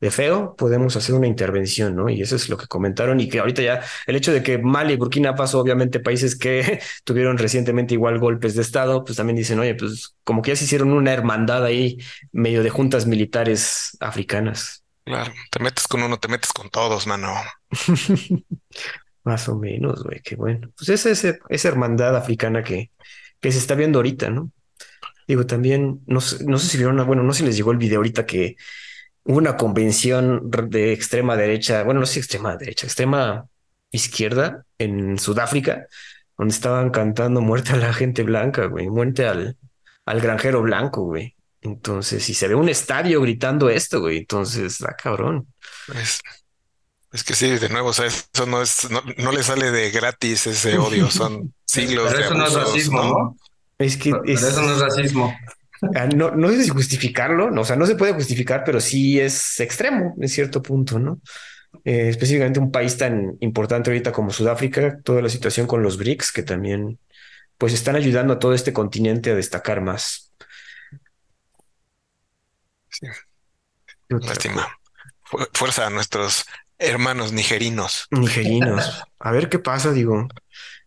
de 0.00 0.10
feo, 0.10 0.56
podemos 0.56 0.96
hacer 0.96 1.14
una 1.14 1.28
intervención, 1.28 1.94
¿no? 1.94 2.08
Y 2.08 2.22
eso 2.22 2.34
es 2.34 2.48
lo 2.48 2.56
que 2.56 2.66
comentaron 2.66 3.20
y 3.20 3.28
que 3.28 3.38
ahorita 3.38 3.62
ya 3.62 3.82
el 4.08 4.16
hecho 4.16 4.32
de 4.32 4.42
que 4.42 4.58
Mali 4.58 4.94
y 4.94 4.96
Burkina 4.96 5.36
Faso, 5.36 5.60
obviamente 5.60 6.00
países 6.00 6.36
que 6.36 6.80
tuvieron 7.04 7.38
recientemente 7.38 7.94
igual 7.94 8.18
golpes 8.18 8.56
de 8.56 8.62
Estado, 8.62 9.04
pues 9.04 9.16
también 9.16 9.36
dicen, 9.36 9.60
oye, 9.60 9.76
pues 9.76 10.16
como 10.24 10.42
que 10.42 10.50
ya 10.50 10.56
se 10.56 10.64
hicieron 10.64 10.90
una 10.92 11.12
hermandad 11.12 11.64
ahí, 11.64 11.98
medio 12.32 12.64
de 12.64 12.70
juntas 12.70 13.06
militares 13.06 13.96
africanas. 14.00 14.82
Claro, 15.06 15.32
te 15.50 15.60
metes 15.62 15.86
con 15.88 16.02
uno, 16.02 16.18
te 16.18 16.28
metes 16.28 16.52
con 16.52 16.68
todos, 16.68 17.06
mano. 17.06 17.32
Más 19.24 19.48
o 19.48 19.56
menos, 19.58 20.04
güey, 20.04 20.20
qué 20.22 20.36
bueno. 20.36 20.70
Pues 20.76 20.88
esa 20.90 21.10
es 21.10 21.24
esa 21.48 21.68
hermandad 21.68 22.16
africana 22.16 22.62
que, 22.64 22.92
que 23.40 23.52
se 23.52 23.58
está 23.58 23.74
viendo 23.74 23.98
ahorita, 24.00 24.30
¿no? 24.30 24.52
Digo, 25.28 25.46
también, 25.46 26.02
no, 26.06 26.20
no 26.46 26.58
sé 26.58 26.68
si 26.68 26.78
vieron, 26.78 27.04
bueno, 27.06 27.24
no 27.24 27.32
sé 27.34 27.40
si 27.40 27.46
les 27.46 27.56
llegó 27.56 27.72
el 27.72 27.78
video 27.78 27.98
ahorita 28.00 28.26
que 28.26 28.56
hubo 29.24 29.38
una 29.38 29.56
convención 29.56 30.50
de 30.70 30.92
extrema 30.94 31.36
derecha, 31.36 31.84
bueno, 31.84 32.00
no 32.00 32.06
sé 32.06 32.20
extrema 32.20 32.56
derecha, 32.58 32.86
extrema 32.86 33.48
izquierda 33.92 34.66
en 34.78 35.18
Sudáfrica, 35.18 35.86
donde 36.38 36.54
estaban 36.54 36.90
cantando 36.90 37.42
muerte 37.42 37.72
a 37.72 37.76
la 37.78 37.94
gente 37.94 38.24
blanca, 38.24 38.66
güey, 38.66 38.90
muerte 38.90 39.26
al, 39.26 39.58
al 40.06 40.22
granjero 40.22 40.62
blanco, 40.62 41.04
güey. 41.04 41.35
Entonces, 41.62 42.22
si 42.22 42.34
se 42.34 42.48
ve 42.48 42.54
un 42.54 42.68
estadio 42.68 43.20
gritando 43.20 43.68
esto, 43.68 44.00
güey, 44.00 44.18
entonces 44.18 44.74
está 44.74 44.94
cabrón. 44.94 45.46
Es, 45.94 46.20
es 47.12 47.24
que 47.24 47.34
sí, 47.34 47.50
de 47.50 47.68
nuevo, 47.68 47.88
o 47.88 47.92
sea, 47.92 48.06
eso 48.06 48.46
no 48.46 48.62
es, 48.62 48.88
no, 48.90 49.32
le 49.32 49.42
sale 49.42 49.70
de 49.70 49.90
gratis 49.90 50.46
ese 50.46 50.78
odio, 50.78 51.10
son 51.10 51.54
siglos 51.64 52.12
Pero 52.12 52.24
eso 52.24 52.34
no 52.34 52.46
es 52.46 52.54
racismo, 52.54 53.02
¿no? 53.02 53.36
Es 53.78 53.96
que 53.96 54.12
eso 54.26 54.62
no 54.62 54.72
es 54.74 54.80
racismo. 54.80 55.34
Ah, 55.94 56.06
no, 56.06 56.30
no 56.30 56.48
sé 56.48 56.64
si 56.64 56.68
justificarlo, 56.70 57.50
no, 57.50 57.60
o 57.60 57.64
sea, 57.64 57.76
no 57.76 57.86
se 57.86 57.96
puede 57.96 58.14
justificar, 58.14 58.64
pero 58.64 58.80
sí 58.80 59.20
es 59.20 59.60
extremo 59.60 60.14
en 60.20 60.28
cierto 60.28 60.62
punto, 60.62 60.98
¿no? 60.98 61.20
Eh, 61.84 62.08
específicamente 62.08 62.58
un 62.58 62.70
país 62.70 62.96
tan 62.96 63.36
importante 63.40 63.90
ahorita 63.90 64.12
como 64.12 64.30
Sudáfrica, 64.30 64.98
toda 65.02 65.20
la 65.20 65.28
situación 65.28 65.66
con 65.66 65.82
los 65.82 65.98
BRICS, 65.98 66.32
que 66.32 66.42
también 66.42 66.98
pues 67.58 67.72
están 67.72 67.96
ayudando 67.96 68.34
a 68.34 68.38
todo 68.38 68.54
este 68.54 68.72
continente 68.72 69.30
a 69.30 69.34
destacar 69.34 69.80
más. 69.80 70.25
Lástima. 74.08 74.68
Fuerza 75.52 75.86
a 75.86 75.90
nuestros 75.90 76.44
hermanos 76.78 77.32
nigerinos. 77.32 78.06
Nigerinos. 78.10 79.02
A 79.18 79.30
ver 79.30 79.48
qué 79.48 79.58
pasa, 79.58 79.92
digo. 79.92 80.28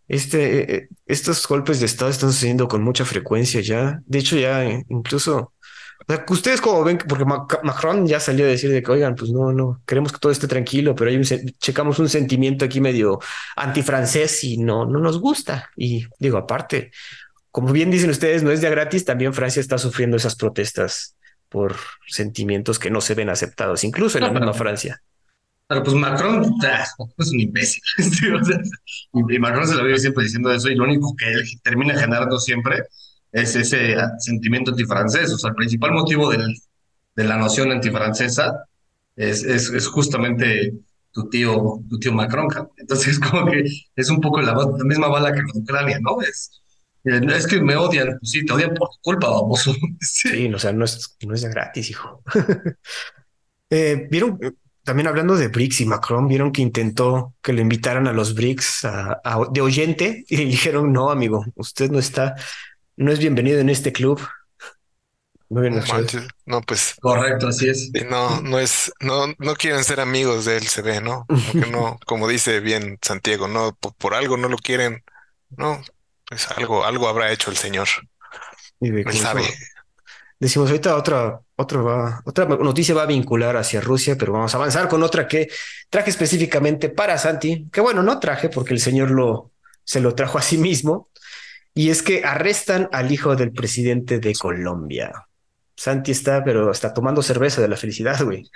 Este, 0.08 0.60
eh, 0.60 0.76
eh, 0.76 0.88
estos 1.06 1.48
golpes 1.48 1.80
de 1.80 1.86
Estado 1.86 2.10
están 2.10 2.32
sucediendo 2.32 2.68
con 2.68 2.84
mucha 2.84 3.06
frecuencia 3.06 3.62
ya. 3.62 4.00
De 4.06 4.20
hecho, 4.20 4.38
ya 4.38 4.64
incluso, 4.88 5.54
ustedes 6.30 6.62
como 6.62 6.84
ven, 6.84 6.98
porque 6.98 7.26
Macron 7.26 8.08
ya 8.08 8.20
salió 8.20 8.46
a 8.46 8.48
decir 8.48 8.72
de 8.72 8.82
que, 8.82 8.92
oigan, 8.92 9.16
pues 9.16 9.30
no, 9.32 9.52
no, 9.52 9.82
queremos 9.86 10.12
que 10.12 10.20
todo 10.20 10.32
esté 10.32 10.48
tranquilo, 10.48 10.96
pero 10.96 11.12
hay 11.12 11.18
un, 11.18 11.26
checamos 11.60 12.00
un 12.00 12.10
sentimiento 12.10 12.66
aquí 12.66 12.82
medio 12.82 13.20
antifrancés 13.56 14.44
y 14.44 14.58
no, 14.58 14.86
no 14.86 15.00
nos 15.00 15.20
gusta. 15.20 15.70
Y 15.76 16.08
digo, 16.18 16.38
aparte, 16.38 16.92
como 17.52 17.72
bien 17.72 17.92
dicen 17.92 18.10
ustedes, 18.10 18.42
no 18.42 18.52
es 18.52 18.62
de 18.62 18.70
gratis, 18.70 19.06
también 19.06 19.34
Francia 19.34 19.60
está 19.60 19.78
sufriendo 19.78 20.18
esas 20.18 20.36
protestas 20.36 21.16
por 21.50 21.76
sentimientos 22.08 22.80
que 22.80 22.92
no 22.92 23.02
se 23.02 23.16
ven 23.16 23.30
aceptados, 23.30 23.84
incluso 23.84 24.18
en 24.18 24.26
la 24.26 24.32
misma 24.32 24.54
Francia. 24.54 25.02
Pero 25.68 25.84
pues 25.84 25.96
Macron 25.96 26.44
es 27.18 27.32
un 27.32 27.40
imbécil. 27.40 27.82
y 29.14 29.40
Macron 29.40 29.68
se 29.68 29.76
lo 29.76 29.84
vive 29.84 30.00
siempre 30.00 30.24
diciendo 30.24 30.52
eso 30.52 30.70
y 30.70 30.76
lo 30.76 30.86
único 30.86 31.16
que 31.16 31.32
él 31.32 31.44
termina 31.64 31.96
generando 31.96 32.40
siempre 32.40 32.84
es 33.32 33.56
ese 33.56 33.96
sentimiento 34.18 34.72
antifrancés. 34.72 35.32
O 35.32 35.38
sea, 35.38 35.52
el 35.52 35.56
principal 35.56 35.92
motivo 35.92 36.32
del, 36.32 36.56
de 37.16 37.24
la 37.24 37.38
noción 37.38 37.72
antifrancesa 37.72 38.66
es, 39.16 39.44
es, 39.44 39.70
es 39.70 39.88
justamente 39.88 40.74
tu 41.12 41.30
tío, 41.30 41.82
tu 41.88 42.00
tío 42.00 42.14
Macron. 42.14 42.48
Entonces, 42.78 43.20
como 43.32 43.46
que 43.52 43.64
es 43.96 44.10
un 44.10 44.22
poco 44.22 44.42
la, 44.42 44.54
la 44.54 44.86
misma 44.86 45.08
bala 45.08 45.34
que 45.34 45.44
con 45.44 45.62
Ucrania, 45.62 46.00
¿no? 46.02 46.22
Es, 46.22 46.62
es 47.04 47.48
que 47.48 47.62
me 47.62 47.76
odian, 47.76 48.18
pues 48.20 48.32
sí, 48.32 48.46
te 48.46 48.54
odian 48.54 48.74
por 48.74 48.90
tu 48.90 48.98
culpa, 49.02 49.30
vamos. 49.30 49.70
sí, 50.02 50.52
o 50.54 50.60
sea, 50.60 50.74
no 50.74 50.86
es, 50.86 51.18
no 51.26 51.34
es 51.34 51.46
gratis, 51.46 51.90
hijo. 51.90 52.24
eh, 53.70 54.08
¿Vieron? 54.10 54.40
También 54.84 55.08
hablando 55.08 55.38
de 55.38 55.50
BRICS 55.50 55.82
y 55.82 55.86
Macron, 55.86 56.28
vieron 56.28 56.52
que 56.52 56.64
intentó 56.64 57.36
que 57.44 57.54
le 57.54 57.62
invitaran 57.62 58.08
a 58.08 58.14
los 58.14 58.34
BRICS 58.34 58.88
de 59.52 59.62
oyente 59.62 60.26
y 60.30 60.38
le 60.38 60.46
dijeron, 60.46 60.92
no, 60.92 61.12
amigo, 61.12 61.46
usted 61.56 61.92
no 61.92 62.00
está, 62.00 62.36
no 62.98 63.12
es 63.12 63.20
bienvenido 63.20 63.60
en 63.60 63.70
este 63.70 63.94
club. 63.94 64.20
Muy 65.50 65.64
bien, 65.64 65.76
no, 65.76 65.84
no, 66.46 66.62
pues. 66.62 66.96
Correcto, 67.02 67.48
así 67.48 67.70
es. 67.70 67.92
No, 68.10 68.40
no 68.42 68.60
es, 68.60 68.92
no, 69.00 69.28
no 69.40 69.56
quieren 69.56 69.84
ser 69.84 70.00
amigos 70.00 70.46
de 70.46 70.58
él, 70.58 70.68
se 70.68 70.84
ve, 70.84 71.02
¿no? 71.02 71.26
no, 71.72 72.00
como 72.06 72.28
dice 72.28 72.60
bien 72.60 73.00
Santiago, 73.02 73.48
no, 73.48 73.76
por, 73.76 74.14
algo 74.14 74.38
no 74.38 74.48
lo 74.48 74.58
quieren, 74.58 75.04
no, 75.50 75.82
pues 76.30 76.48
algo, 76.52 76.86
algo 76.86 77.08
habrá 77.08 77.32
hecho 77.32 77.50
el 77.50 77.58
señor. 77.58 77.88
Y 78.80 79.04
sabe. 79.14 79.44
Decimos 80.40 80.70
ahorita 80.70 80.96
otra, 80.96 81.42
otra, 81.58 81.82
va, 81.82 82.22
otra 82.24 82.46
noticia 82.46 82.96
va 82.96 83.04
a 83.04 83.08
vincular 83.08 83.58
hacia 83.58 83.82
Rusia, 83.82 84.16
pero 84.18 84.32
vamos 84.32 84.54
a 84.54 84.58
avanzar 84.58 84.88
con 84.88 85.04
otra 85.04 85.28
que 85.28 85.50
traje 85.90 86.12
específicamente 86.12 86.88
para 86.88 87.18
Santi, 87.18 87.68
que 87.74 87.82
bueno, 87.82 88.04
no 88.04 88.20
traje 88.20 88.48
porque 88.48 88.74
el 88.74 88.80
señor 88.80 89.12
lo, 89.12 89.52
se 89.84 90.00
lo 90.00 90.16
trajo 90.16 90.38
a 90.38 90.42
sí 90.42 90.58
mismo, 90.58 91.10
y 91.74 91.90
es 91.90 92.02
que 92.04 92.24
arrestan 92.24 92.88
al 92.94 93.12
hijo 93.12 93.36
del 93.36 93.52
presidente 93.52 94.20
de 94.20 94.34
Colombia. 94.34 95.12
Santi 95.76 96.12
está, 96.12 96.44
pero 96.44 96.72
está 96.72 96.94
tomando 96.94 97.22
cerveza 97.22 97.62
de 97.62 97.70
la 97.70 97.78
felicidad, 97.78 98.22
güey. 98.24 98.50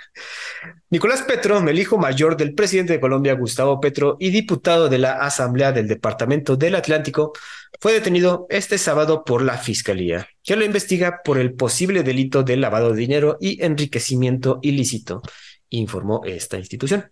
Nicolás 0.90 1.22
Petro, 1.22 1.58
el 1.58 1.78
hijo 1.78 1.96
mayor 1.96 2.36
del 2.36 2.54
presidente 2.54 2.92
de 2.94 3.00
Colombia, 3.00 3.32
Gustavo 3.34 3.80
Petro, 3.80 4.18
y 4.20 4.30
diputado 4.30 4.90
de 4.90 4.98
la 4.98 5.14
Asamblea 5.14 5.72
del 5.72 5.88
Departamento 5.88 6.56
del 6.56 6.74
Atlántico, 6.74 7.32
fue 7.80 7.92
detenido 7.92 8.46
este 8.50 8.78
sábado 8.78 9.24
por 9.24 9.42
la 9.42 9.58
Fiscalía, 9.58 10.28
que 10.42 10.56
lo 10.56 10.64
investiga 10.64 11.20
por 11.24 11.38
el 11.38 11.54
posible 11.54 12.02
delito 12.02 12.42
de 12.42 12.56
lavado 12.56 12.92
de 12.92 12.98
dinero 12.98 13.36
y 13.40 13.62
enriquecimiento 13.64 14.58
ilícito, 14.62 15.22
informó 15.70 16.22
esta 16.24 16.58
institución. 16.58 17.10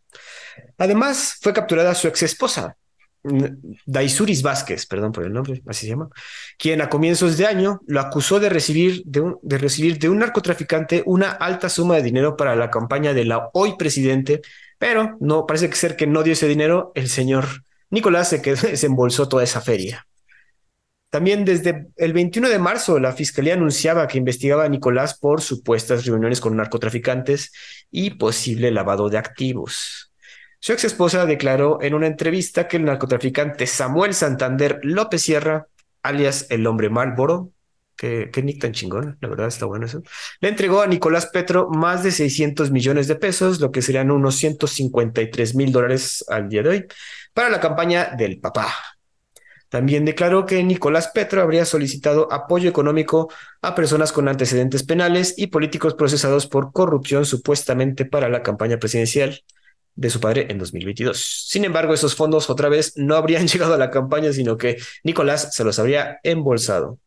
Además, 0.79 1.39
fue 1.41 1.53
capturada 1.53 1.95
su 1.95 2.09
ex 2.09 2.23
esposa, 2.23 2.77
Daisuris 3.87 4.43
Vázquez, 4.43 4.87
perdón 4.87 5.13
por 5.13 5.25
el 5.25 5.33
nombre, 5.33 5.63
así 5.67 5.87
se 5.87 5.91
llama, 5.91 6.09
quien 6.59 6.81
a 6.81 6.89
comienzos 6.89 7.37
de 7.37 7.47
año 7.47 7.81
lo 7.87 8.01
acusó 8.01 8.41
de 8.41 8.49
recibir 8.49 9.03
de, 9.05 9.21
un, 9.21 9.39
recibir 9.45 9.99
de 9.99 10.09
un 10.09 10.19
narcotraficante 10.19 11.05
una 11.07 11.31
alta 11.31 11.69
suma 11.69 11.97
de 11.97 12.03
dinero 12.03 12.37
para 12.37 12.57
la 12.57 12.71
campaña 12.71 13.15
de 13.15 13.25
la 13.25 13.49
hoy 13.53 13.77
presidente, 13.77 14.41
pero 14.77 15.17
no 15.21 15.47
parece 15.47 15.73
ser 15.73 15.95
que 15.95 16.09
no 16.09 16.25
dio 16.25 16.33
ese 16.33 16.49
dinero, 16.49 16.91
el 16.97 17.09
señor 17.09 17.47
Nicolás 17.91 18.29
se, 18.31 18.43
quedó, 18.43 18.57
desembolsó 18.69 19.29
toda 19.29 19.45
esa 19.45 19.61
feria. 19.61 20.07
También 21.13 21.45
desde 21.45 21.89
el 21.99 22.15
21 22.15 22.49
de 22.49 22.59
marzo 22.59 22.99
la 22.99 23.13
fiscalía 23.13 23.53
anunciaba 23.53 24.09
que 24.09 24.17
investigaba 24.17 24.65
a 24.65 24.69
Nicolás 24.71 25.19
por 25.19 25.43
supuestas 25.43 26.07
reuniones 26.07 26.41
con 26.41 26.57
narcotraficantes 26.57 27.53
y 27.91 28.13
posible 28.13 28.71
lavado 28.71 29.11
de 29.11 29.19
activos. 29.19 30.11
Su 30.59 30.73
ex 30.73 30.85
esposa 30.85 31.27
declaró 31.27 31.83
en 31.83 31.93
una 31.93 32.07
entrevista 32.07 32.67
que 32.67 32.79
el 32.79 32.87
narcotraficante 32.87 33.67
Samuel 33.67 34.15
Santander 34.15 34.81
López 34.85 35.21
Sierra, 35.21 35.67
alias 36.03 36.47
el 36.49 36.67
hombre 36.67 36.89
Malboro, 36.89 37.53
que, 37.95 38.31
que 38.31 38.43
tan 38.55 38.73
chingón, 38.73 39.19
la 39.21 39.29
verdad 39.29 39.49
está 39.49 39.67
bueno 39.67 39.85
eso, 39.85 40.03
le 40.41 40.49
entregó 40.49 40.81
a 40.81 40.87
Nicolás 40.87 41.27
Petro 41.27 41.69
más 41.69 42.03
de 42.03 42.11
600 42.11 42.71
millones 42.71 43.07
de 43.07 43.17
pesos, 43.17 43.61
lo 43.61 43.71
que 43.71 43.83
serían 43.83 44.11
unos 44.11 44.37
153 44.37 45.57
mil 45.57 45.73
dólares 45.73 46.25
al 46.29 46.49
día 46.49 46.63
de 46.63 46.69
hoy, 46.71 46.87
para 47.35 47.51
la 47.51 47.61
campaña 47.61 48.15
del 48.17 48.41
papá. 48.41 48.73
También 49.73 50.05
declaró 50.05 50.45
que 50.45 50.63
Nicolás 50.63 51.13
Petro 51.15 51.41
habría 51.41 51.65
solicitado 51.65 52.31
apoyo 52.31 52.69
económico 52.69 53.33
a 53.63 53.75
personas 53.75 54.13
con 54.13 54.29
antecedentes 54.29 54.83
penales 54.83 55.33
y 55.39 55.47
políticos 55.47 55.95
procesados 55.95 56.47
por 56.47 56.73
corrupción 56.73 57.25
supuestamente 57.25 58.05
para 58.05 58.29
la 58.29 58.43
campaña 58.43 58.77
presidencial 58.77 59.43
de 59.95 60.11
su 60.11 60.21
padre 60.21 60.49
en 60.51 60.59
2022. 60.59 61.47
Sin 61.49 61.65
embargo, 61.65 61.95
esos 61.95 62.15
fondos 62.15 62.51
otra 62.51 62.69
vez 62.69 62.99
no 62.99 63.17
habrían 63.17 63.47
llegado 63.49 63.73
a 63.73 63.79
la 63.79 63.91
campaña, 63.91 64.31
sino 64.35 64.59
que 64.59 64.77
Nicolás 65.05 65.55
se 65.55 65.65
los 65.65 65.79
habría 65.79 66.19
embolsado. 66.23 66.99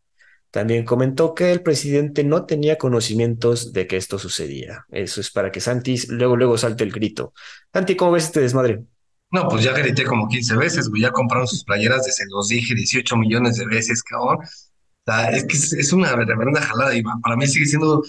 También 0.49 0.85
comentó 0.85 1.35
que 1.35 1.51
el 1.51 1.61
presidente 1.61 2.23
no 2.23 2.47
tenía 2.47 2.79
conocimientos 2.79 3.73
de 3.73 3.85
que 3.85 3.97
esto 3.97 4.17
sucedía. 4.17 4.87
Eso 4.89 5.21
es 5.21 5.29
para 5.29 5.51
que 5.51 5.61
Santis 5.61 6.09
luego, 6.09 6.35
luego 6.35 6.57
salte 6.57 6.83
el 6.83 6.91
grito. 6.91 7.31
Santi, 7.71 7.95
¿cómo 7.95 8.13
ves 8.13 8.23
este 8.23 8.41
desmadre? 8.41 8.85
No, 9.31 9.47
pues 9.49 9.63
ya 9.63 9.73
grité 9.73 10.05
como 10.05 10.27
15 10.27 10.55
veces, 10.55 10.89
güey. 10.89 11.01
Ya 11.01 11.11
compraron 11.11 11.47
sus 11.47 11.63
playeras, 11.63 12.05
se 12.05 12.23
los 12.29 12.47
dije 12.47 12.75
18 12.75 13.17
millones 13.17 13.57
de 13.57 13.65
veces, 13.65 14.01
cabrón. 14.03 14.37
O 14.37 15.11
sea, 15.11 15.29
es 15.31 15.43
que 15.43 15.57
es, 15.57 15.93
una 15.93 16.15
verdadera 16.15 16.61
jalada 16.61 16.95
y 16.95 17.03
para 17.03 17.35
mí 17.35 17.47
sigue 17.47 17.65
siendo 17.65 18.03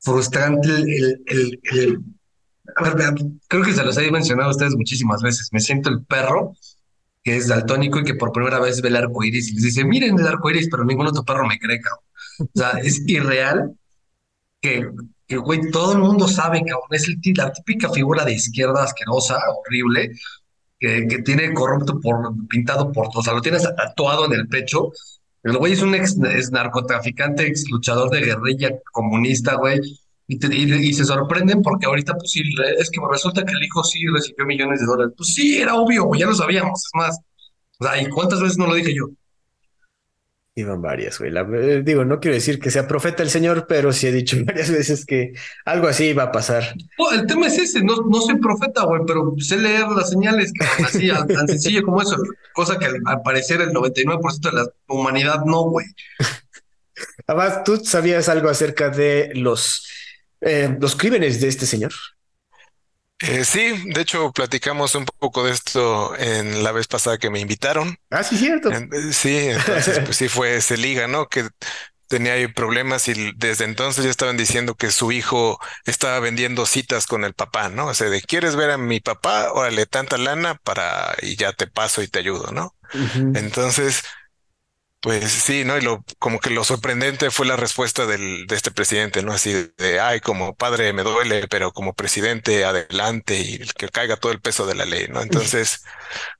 frustrante 0.00 0.68
el, 0.68 1.22
el, 1.26 1.60
el 1.72 1.98
a 2.76 2.94
ver, 2.94 3.14
creo 3.48 3.62
que 3.62 3.72
se 3.72 3.84
los 3.84 3.96
he 3.96 4.10
mencionado 4.10 4.48
a 4.48 4.52
ustedes 4.52 4.74
muchísimas 4.76 5.22
veces. 5.22 5.48
Me 5.52 5.60
siento 5.60 5.90
el 5.90 6.04
perro 6.04 6.52
que 7.22 7.36
es 7.36 7.48
daltónico 7.48 7.98
y 7.98 8.04
que 8.04 8.14
por 8.14 8.32
primera 8.32 8.60
vez 8.60 8.80
ve 8.80 8.88
el 8.88 8.96
arco 8.96 9.24
iris 9.24 9.50
y 9.50 9.54
les 9.54 9.64
dice, 9.64 9.84
miren 9.84 10.18
el 10.18 10.26
arco 10.26 10.50
iris, 10.50 10.68
pero 10.70 10.84
ningún 10.84 11.08
otro 11.08 11.24
perro 11.24 11.46
me 11.46 11.58
cree, 11.58 11.80
cabrón. 11.80 12.04
O 12.40 12.58
sea, 12.58 12.70
es 12.80 13.02
irreal 13.06 13.74
que, 14.60 14.88
que 15.26 15.36
güey, 15.36 15.70
todo 15.70 15.92
el 15.92 15.98
mundo 15.98 16.28
sabe, 16.28 16.62
cabrón. 16.64 16.88
Es 16.90 17.08
la 17.36 17.52
típica 17.52 17.90
figura 17.90 18.24
de 18.24 18.34
izquierda 18.34 18.84
asquerosa, 18.84 19.38
horrible, 19.50 20.12
que, 20.78 21.06
que 21.06 21.22
tiene 21.22 21.52
corrupto 21.52 22.00
por, 22.00 22.34
pintado 22.48 22.92
por, 22.92 23.08
o 23.14 23.22
sea, 23.22 23.34
lo 23.34 23.40
tienes 23.40 23.62
tatuado 23.62 24.26
en 24.26 24.32
el 24.32 24.48
pecho. 24.48 24.92
El 25.42 25.56
güey 25.56 25.72
es 25.72 25.82
un 25.82 25.94
ex 25.94 26.16
es 26.34 26.50
narcotraficante, 26.50 27.46
ex 27.46 27.70
luchador 27.70 28.10
de 28.10 28.20
guerrilla 28.20 28.70
comunista, 28.92 29.54
güey 29.54 29.80
y, 30.28 30.92
se 30.92 31.04
sorprenden 31.06 31.62
porque 31.62 31.86
ahorita, 31.86 32.14
pues 32.14 32.30
sí, 32.30 32.42
es 32.78 32.90
que 32.90 33.00
resulta 33.10 33.44
que 33.46 33.52
el 33.54 33.64
hijo 33.64 33.82
sí 33.82 34.06
recibió 34.06 34.44
millones 34.44 34.80
de 34.80 34.86
dólares. 34.86 35.14
Pues 35.16 35.32
sí, 35.32 35.58
era 35.58 35.74
obvio, 35.74 36.10
ya 36.14 36.26
lo 36.26 36.34
sabíamos, 36.34 36.84
es 36.84 36.90
más. 36.92 37.18
O 37.78 37.84
sea, 37.84 38.00
¿y 38.00 38.08
cuántas 38.10 38.40
veces 38.40 38.58
no 38.58 38.66
lo 38.66 38.74
dije 38.74 38.94
yo? 38.94 39.08
Iban 40.58 40.82
varias, 40.82 41.18
güey. 41.18 41.32
Eh, 41.36 41.82
digo, 41.84 42.04
no 42.04 42.18
quiero 42.18 42.34
decir 42.34 42.58
que 42.58 42.70
sea 42.70 42.88
profeta 42.88 43.22
el 43.22 43.30
Señor, 43.30 43.66
pero 43.68 43.92
sí 43.92 44.06
he 44.06 44.12
dicho 44.12 44.36
varias 44.44 44.70
veces 44.70 45.04
que 45.06 45.32
algo 45.64 45.86
así 45.86 46.12
va 46.12 46.24
a 46.24 46.32
pasar. 46.32 46.74
No, 46.98 47.12
el 47.12 47.26
tema 47.26 47.46
es 47.46 47.58
ese, 47.58 47.82
no, 47.82 47.96
no 48.08 48.20
soy 48.20 48.36
profeta, 48.36 48.84
güey, 48.84 49.02
pero 49.06 49.34
sé 49.38 49.56
leer 49.56 49.88
las 49.88 50.10
señales 50.10 50.52
que 50.52 50.64
así, 50.84 51.08
tan 51.08 51.46
sencillo 51.46 51.82
como 51.82 52.02
eso, 52.02 52.16
cosa 52.52 52.78
que 52.78 52.86
al 52.86 53.22
parecer 53.22 53.60
el 53.60 53.70
99% 53.70 54.50
de 54.50 54.52
la 54.52 54.66
humanidad 54.88 55.44
no, 55.44 55.62
güey. 55.62 55.86
Además, 57.26 57.62
¿tú 57.64 57.76
sabías 57.84 58.28
algo 58.28 58.48
acerca 58.48 58.88
de 58.88 59.30
los 59.34 59.86
eh, 60.40 60.76
los 60.80 60.94
crímenes 60.94 61.40
de 61.40 61.48
este 61.48 61.66
señor. 61.66 61.92
Eh, 63.20 63.44
sí, 63.44 63.90
de 63.92 64.00
hecho 64.00 64.30
platicamos 64.32 64.94
un 64.94 65.04
poco 65.04 65.44
de 65.44 65.52
esto 65.52 66.16
en 66.16 66.62
la 66.62 66.72
vez 66.72 66.86
pasada 66.86 67.18
que 67.18 67.30
me 67.30 67.40
invitaron. 67.40 67.96
Ah, 68.10 68.22
sí, 68.22 68.36
cierto. 68.36 68.70
Eh, 68.70 68.88
sí, 69.12 69.36
entonces 69.36 70.00
pues 70.04 70.16
sí 70.16 70.28
fue 70.28 70.56
ese 70.56 70.76
liga, 70.76 71.08
¿no? 71.08 71.28
Que 71.28 71.48
tenía 72.06 72.32
ahí 72.34 72.46
problemas 72.48 73.06
y 73.08 73.32
desde 73.36 73.64
entonces 73.64 74.04
ya 74.04 74.10
estaban 74.10 74.36
diciendo 74.36 74.74
que 74.74 74.90
su 74.90 75.12
hijo 75.12 75.58
estaba 75.84 76.20
vendiendo 76.20 76.64
citas 76.64 77.06
con 77.06 77.24
el 77.24 77.34
papá, 77.34 77.68
¿no? 77.68 77.86
O 77.88 77.94
sea, 77.94 78.08
de 78.08 78.22
quieres 78.22 78.56
ver 78.56 78.70
a 78.70 78.78
mi 78.78 79.00
papá, 79.00 79.52
órale, 79.52 79.86
tanta 79.86 80.16
lana 80.16 80.54
para 80.54 81.14
y 81.20 81.36
ya 81.36 81.52
te 81.52 81.66
paso 81.66 82.02
y 82.02 82.08
te 82.08 82.20
ayudo, 82.20 82.50
¿no? 82.52 82.74
Entonces, 83.34 84.02
pues 85.00 85.30
sí, 85.30 85.64
¿no? 85.64 85.78
Y 85.78 85.80
lo, 85.80 86.04
como 86.18 86.40
que 86.40 86.50
lo 86.50 86.64
sorprendente 86.64 87.30
fue 87.30 87.46
la 87.46 87.56
respuesta 87.56 88.06
del, 88.06 88.46
de 88.46 88.56
este 88.56 88.72
presidente, 88.72 89.22
¿no? 89.22 89.32
Así 89.32 89.52
de, 89.76 90.00
ay, 90.00 90.20
como 90.20 90.54
padre 90.56 90.92
me 90.92 91.02
duele, 91.04 91.46
pero 91.48 91.72
como 91.72 91.94
presidente 91.94 92.64
adelante 92.64 93.38
y 93.38 93.58
que 93.58 93.88
caiga 93.90 94.16
todo 94.16 94.32
el 94.32 94.40
peso 94.40 94.66
de 94.66 94.74
la 94.74 94.84
ley, 94.86 95.06
¿no? 95.08 95.22
Entonces, 95.22 95.84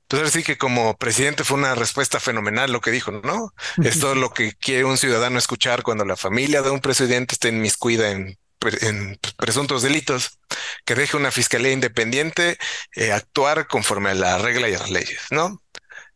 pues 0.07 0.19
ahora 0.19 0.31
sí 0.31 0.43
que 0.43 0.57
como 0.57 0.97
presidente 0.97 1.43
fue 1.45 1.57
una 1.57 1.75
respuesta 1.75 2.19
fenomenal 2.19 2.71
lo 2.71 2.81
que 2.81 2.91
dijo, 2.91 3.11
¿no? 3.11 3.53
Es 3.83 3.99
todo 3.99 4.15
lo 4.15 4.31
que 4.31 4.53
quiere 4.53 4.83
un 4.83 4.97
ciudadano 4.97 5.39
escuchar 5.39 5.83
cuando 5.83 6.03
la 6.05 6.17
familia 6.17 6.61
de 6.61 6.71
un 6.71 6.81
presidente 6.81 7.35
esté 7.35 7.49
inmiscuida 7.49 8.11
en 8.11 8.37
en 8.81 9.17
presuntos 9.37 9.81
delitos, 9.81 10.39
que 10.85 10.95
deje 10.95 11.17
una 11.17 11.31
fiscalía 11.31 11.71
independiente 11.71 12.57
eh, 12.95 13.11
actuar 13.11 13.67
conforme 13.67 14.09
a 14.09 14.13
la 14.15 14.37
regla 14.37 14.69
y 14.69 14.73
a 14.73 14.79
las 14.79 14.89
leyes, 14.89 15.21
¿no? 15.31 15.61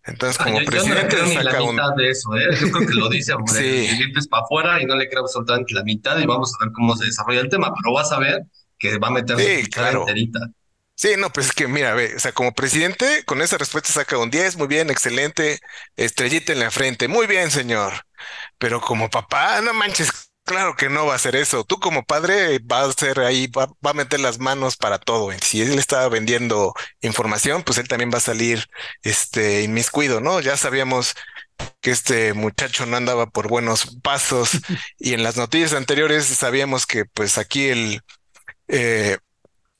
Entonces, 0.06 0.38
como 0.38 0.58
presidente, 0.66 0.84
yo 0.84 0.94
no 0.94 1.02
le 1.02 1.08
creo 1.08 1.26
ni 1.26 1.36
la 1.36 1.60
mitad 1.60 1.96
de 1.96 2.10
eso, 2.10 2.36
¿eh? 2.36 2.48
Yo 2.60 2.72
creo 2.72 2.88
que 2.88 2.94
lo 2.94 3.10
dice, 3.10 3.34
hombre, 3.36 3.88
sí. 3.88 4.04
para 4.30 4.44
afuera 4.44 4.82
y 4.82 4.86
no 4.86 4.96
le 4.96 5.08
creo 5.08 5.22
absolutamente 5.22 5.74
la 5.74 5.84
mitad 5.84 6.18
y 6.20 6.26
vamos 6.26 6.54
a 6.54 6.66
ver 6.66 6.74
cómo 6.74 6.96
se 6.96 7.06
desarrolla 7.06 7.42
el 7.42 7.50
tema, 7.50 7.74
pero 7.74 7.94
vas 7.94 8.12
a 8.12 8.20
ver 8.20 8.44
que 8.78 8.98
va 8.98 9.08
a 9.08 9.12
meter 9.12 9.40
sí, 9.40 9.70
claro. 9.70 10.02
enterita. 10.02 10.40
Sí, 10.96 11.16
no, 11.18 11.32
pues 11.32 11.48
es 11.48 11.54
que 11.54 11.68
mira, 11.68 11.96
ve, 11.96 12.14
o 12.16 12.20
sea, 12.20 12.34
como 12.34 12.54
presidente, 12.54 13.24
con 13.26 13.42
esa 13.42 13.58
respuesta 13.58 13.92
saca 13.92 14.18
un 14.18 14.30
10, 14.30 14.58
muy 14.58 14.68
bien, 14.68 14.90
excelente, 14.90 15.60
estrellita 15.96 16.54
en 16.54 16.60
la 16.60 16.70
frente, 16.70 17.08
muy 17.08 17.26
bien, 17.26 17.50
señor. 17.50 17.94
Pero 18.58 18.80
como 18.80 19.10
papá, 19.10 19.62
no 19.62 19.74
manches, 19.74 20.33
Claro 20.46 20.76
que 20.76 20.90
no 20.90 21.06
va 21.06 21.14
a 21.14 21.16
hacer 21.16 21.36
eso. 21.38 21.64
Tú 21.64 21.80
como 21.80 22.04
padre 22.04 22.60
va 22.60 22.84
a 22.84 22.92
ser 22.92 23.20
ahí, 23.22 23.48
va, 23.48 23.70
a 23.82 23.94
meter 23.94 24.20
las 24.20 24.40
manos 24.40 24.76
para 24.76 25.00
todo. 25.00 25.32
Si 25.42 25.62
él 25.62 25.80
está 25.80 26.08
vendiendo 26.10 26.74
información, 27.02 27.64
pues 27.64 27.78
él 27.78 27.88
también 27.88 28.12
va 28.14 28.18
a 28.18 28.22
salir 28.22 28.68
este 29.04 29.64
inmiscuido, 29.64 30.20
¿no? 30.20 30.42
Ya 30.42 30.58
sabíamos 30.58 31.16
que 31.82 31.92
este 31.92 32.34
muchacho 32.34 32.86
no 32.86 32.98
andaba 32.98 33.28
por 33.28 33.48
buenos 33.48 33.98
pasos 34.04 34.52
y 35.00 35.14
en 35.14 35.24
las 35.24 35.38
noticias 35.38 35.74
anteriores 35.74 36.26
sabíamos 36.26 36.86
que 36.86 37.06
pues 37.06 37.38
aquí 37.38 37.68
el, 37.70 38.02
eh, 38.68 39.18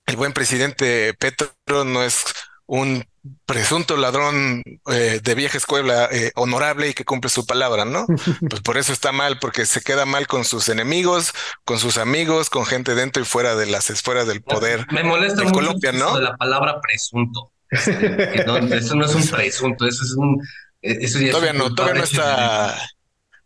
el 0.06 0.16
buen 0.16 0.34
presidente 0.34 1.14
Petro 1.16 1.52
no 1.86 2.04
es 2.04 2.24
un 2.68 3.06
presunto 3.46 3.98
ladrón 3.98 4.64
eh, 4.92 5.20
de 5.24 5.36
vieja 5.36 5.58
escuela 5.58 6.10
eh, 6.12 6.32
honorable 6.36 6.90
y 6.90 6.94
que 6.94 7.06
cumple 7.06 7.30
su 7.30 7.46
palabra, 7.46 7.86
¿no? 7.86 8.06
Pues 8.50 8.62
por 8.62 8.78
eso 8.78 8.94
está 8.94 9.12
mal, 9.12 9.40
porque 9.40 9.66
se 9.66 9.82
queda 9.82 10.06
mal 10.06 10.28
con 10.28 10.46
sus 10.46 10.70
enemigos, 10.70 11.34
con 11.66 11.80
sus 11.80 11.98
amigos, 11.98 12.50
con 12.50 12.66
gente 12.66 12.96
dentro 12.96 13.22
y 13.22 13.26
fuera 13.26 13.56
de 13.56 13.66
las 13.66 13.90
esferas 13.90 14.28
del 14.28 14.42
poder. 14.42 14.86
Me 14.92 15.04
molesta 15.04 15.44
mucho 15.44 15.56
Colombia, 15.56 15.92
¿no? 15.92 16.20
la 16.20 16.36
palabra 16.36 16.80
presunto. 16.82 17.52
eso 17.72 18.96
no 18.96 19.06
es 19.06 19.16
un 19.16 19.28
presunto, 19.28 19.88
eso 19.88 20.04
es 20.04 20.14
un... 20.16 20.42
Eso 20.82 21.20
ya 21.20 21.32
todavía 21.32 21.54
no, 21.54 21.74
todavía 21.74 22.00
no 22.00 22.04
está 22.04 22.78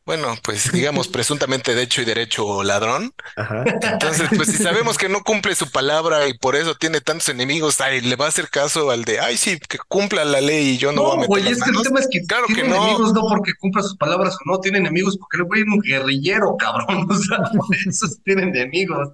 bueno, 0.08 0.36
pues 0.42 0.72
digamos 0.72 1.10
presuntamente 1.10 1.76
de 1.76 1.84
hecho 1.84 2.02
y 2.02 2.06
derecho 2.06 2.64
ladrón. 2.64 3.14
Entonces, 3.36 4.30
pues 4.36 4.48
si 4.48 4.58
sabemos 4.58 4.98
que 4.98 5.10
no 5.10 5.22
cumple 5.22 5.54
su 5.54 5.70
palabra 5.70 6.30
y 6.30 6.34
por 6.34 6.56
eso 6.56 6.76
tiene 6.76 7.02
tantos 7.02 7.28
enemigos, 7.28 7.82
ay, 7.82 8.00
le 8.00 8.16
va 8.16 8.26
a 8.26 8.30
hacer 8.30 8.50
caso 8.50 8.90
al 8.90 9.04
de, 9.04 9.20
ay, 9.20 9.36
sí, 9.36 9.60
que 9.60 9.78
cumpla 9.90 10.24
la 10.24 10.40
ley 10.40 10.70
y 10.70 10.78
yo 10.78 10.94
no, 10.94 11.04
voy 11.04 11.12
a 11.12 11.16
meter 11.16 11.28
güey, 11.28 11.48
es 11.50 11.62
que 11.62 11.70
el 11.72 11.82
tema 11.82 12.00
es 12.00 12.08
que 12.10 12.22
claro 12.22 12.46
tiene 12.48 12.64
que 12.64 12.70
no. 12.70 12.78
enemigos 12.78 13.14
no 13.14 13.28
porque 13.28 13.52
cumpla 13.60 13.84
sus 13.84 13.98
palabras 13.98 14.36
o 14.36 14.50
no, 14.50 14.60
tiene 14.62 14.78
enemigos 14.78 15.18
porque 15.18 15.38
el 15.38 15.44
güey 15.44 15.62
es 15.64 15.68
un 15.68 15.82
guerrillero, 15.82 16.56
cabrón, 16.58 17.06
o 17.12 17.16
sea, 17.18 17.40
por 17.40 17.76
eso 17.76 18.08
tiene 18.24 18.44
enemigos. 18.44 19.10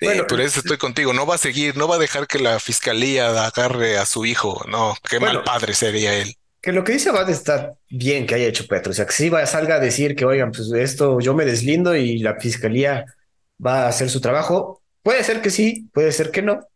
bueno, 0.00 0.28
por 0.28 0.40
eso 0.40 0.60
estoy 0.60 0.78
contigo, 0.78 1.12
no 1.12 1.26
va 1.26 1.34
a 1.34 1.38
seguir, 1.38 1.76
no 1.76 1.88
va 1.88 1.96
a 1.96 1.98
dejar 1.98 2.28
que 2.28 2.38
la 2.38 2.60
fiscalía 2.60 3.46
agarre 3.46 3.98
a 3.98 4.06
su 4.06 4.24
hijo, 4.24 4.64
no, 4.68 4.94
qué 5.10 5.18
mal 5.18 5.42
padre 5.42 5.74
sería 5.74 6.14
él. 6.14 6.36
Que 6.66 6.72
lo 6.72 6.82
que 6.82 6.94
dice 6.94 7.10
Abad 7.10 7.30
está 7.30 7.76
bien 7.88 8.26
que 8.26 8.34
haya 8.34 8.48
hecho 8.48 8.66
Petro. 8.66 8.90
O 8.90 8.92
sea, 8.92 9.06
que 9.06 9.12
si 9.12 9.28
va, 9.28 9.46
salga 9.46 9.76
a 9.76 9.78
decir 9.78 10.16
que, 10.16 10.24
oigan, 10.24 10.50
pues 10.50 10.72
esto 10.72 11.20
yo 11.20 11.32
me 11.32 11.44
deslindo 11.44 11.94
y 11.94 12.18
la 12.18 12.40
fiscalía 12.40 13.04
va 13.64 13.84
a 13.84 13.88
hacer 13.88 14.10
su 14.10 14.20
trabajo. 14.20 14.82
Puede 15.00 15.22
ser 15.22 15.40
que 15.40 15.50
sí, 15.50 15.88
puede 15.92 16.10
ser 16.10 16.32
que 16.32 16.42
no. 16.42 16.66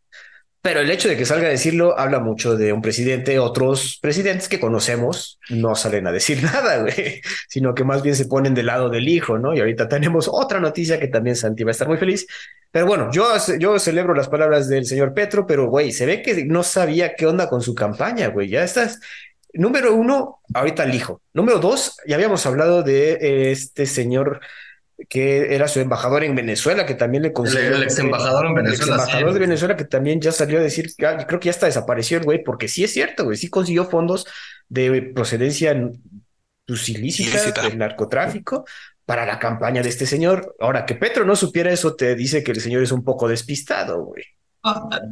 Pero 0.61 0.79
el 0.79 0.89
hecho 0.89 1.09
de 1.09 1.17
que 1.17 1.25
salga 1.25 1.47
a 1.47 1.49
decirlo 1.49 1.99
habla 1.99 2.21
mucho 2.21 2.55
de 2.55 2.71
un 2.71 2.81
presidente. 2.81 3.37
Otros 3.37 3.99
presidentes 4.01 4.47
que 4.47 4.61
conocemos 4.61 5.39
no 5.49 5.75
salen 5.75 6.07
a 6.07 6.13
decir 6.13 6.41
nada, 6.43 6.77
güey, 6.83 7.19
sino 7.49 7.75
que 7.75 7.83
más 7.83 8.01
bien 8.01 8.15
se 8.15 8.27
ponen 8.27 8.53
del 8.53 8.67
lado 8.67 8.89
del 8.89 9.09
hijo, 9.09 9.39
¿no? 9.39 9.53
Y 9.53 9.59
ahorita 9.59 9.89
tenemos 9.89 10.29
otra 10.31 10.61
noticia 10.61 11.01
que 11.01 11.09
también 11.09 11.35
Santi 11.35 11.65
va 11.65 11.71
a 11.71 11.73
estar 11.73 11.89
muy 11.89 11.97
feliz. 11.97 12.25
Pero 12.71 12.85
bueno, 12.85 13.09
yo, 13.11 13.27
yo 13.59 13.77
celebro 13.77 14.13
las 14.13 14.29
palabras 14.29 14.69
del 14.69 14.85
señor 14.85 15.13
Petro, 15.13 15.45
pero 15.45 15.67
güey, 15.67 15.91
se 15.91 16.05
ve 16.05 16.21
que 16.21 16.45
no 16.45 16.63
sabía 16.63 17.13
qué 17.15 17.25
onda 17.25 17.49
con 17.49 17.61
su 17.61 17.75
campaña, 17.75 18.27
güey. 18.29 18.47
Ya 18.47 18.63
estás, 18.63 19.01
Número 19.53 19.93
uno, 19.93 20.39
ahorita 20.53 20.83
el 20.83 20.95
hijo. 20.95 21.21
Número 21.33 21.59
dos, 21.59 21.97
ya 22.05 22.15
habíamos 22.15 22.45
hablado 22.45 22.83
de 22.83 23.13
eh, 23.13 23.51
este 23.51 23.85
señor 23.85 24.41
que 25.09 25.55
era 25.55 25.67
su 25.67 25.79
embajador 25.79 26.23
en 26.23 26.35
Venezuela, 26.35 26.85
que 26.85 26.93
también 26.93 27.23
le 27.23 27.33
consideró. 27.33 27.75
El, 27.75 27.83
ex 27.83 27.99
embajador 27.99 28.45
en 28.45 28.55
Venezuela. 28.55 28.93
El 28.93 28.99
ex 28.99 29.07
embajador 29.09 29.33
de 29.33 29.39
Venezuela, 29.39 29.75
que 29.75 29.85
también 29.85 30.21
ya 30.21 30.31
salió 30.31 30.59
a 30.59 30.61
decir, 30.61 30.91
creo 30.95 31.39
que 31.39 31.45
ya 31.45 31.51
está 31.51 31.65
desapareció 31.65 32.17
el 32.17 32.23
güey, 32.23 32.43
porque 32.43 32.67
sí 32.67 32.83
es 32.83 32.93
cierto, 32.93 33.25
güey, 33.25 33.37
sí 33.37 33.49
consiguió 33.49 33.85
fondos 33.85 34.27
de 34.69 35.01
procedencia 35.13 35.75
pues, 36.65 36.89
ilícita, 36.89 37.63
del 37.63 37.77
narcotráfico 37.77 38.65
para 39.05 39.25
la 39.25 39.39
campaña 39.39 39.81
de 39.81 39.89
este 39.89 40.05
señor. 40.05 40.55
Ahora, 40.59 40.85
que 40.85 40.95
Petro 40.95 41.25
no 41.25 41.35
supiera 41.35 41.71
eso, 41.71 41.95
te 41.95 42.15
dice 42.15 42.43
que 42.43 42.51
el 42.51 42.61
señor 42.61 42.83
es 42.83 42.91
un 42.91 43.03
poco 43.03 43.27
despistado, 43.27 44.03
güey. 44.03 44.23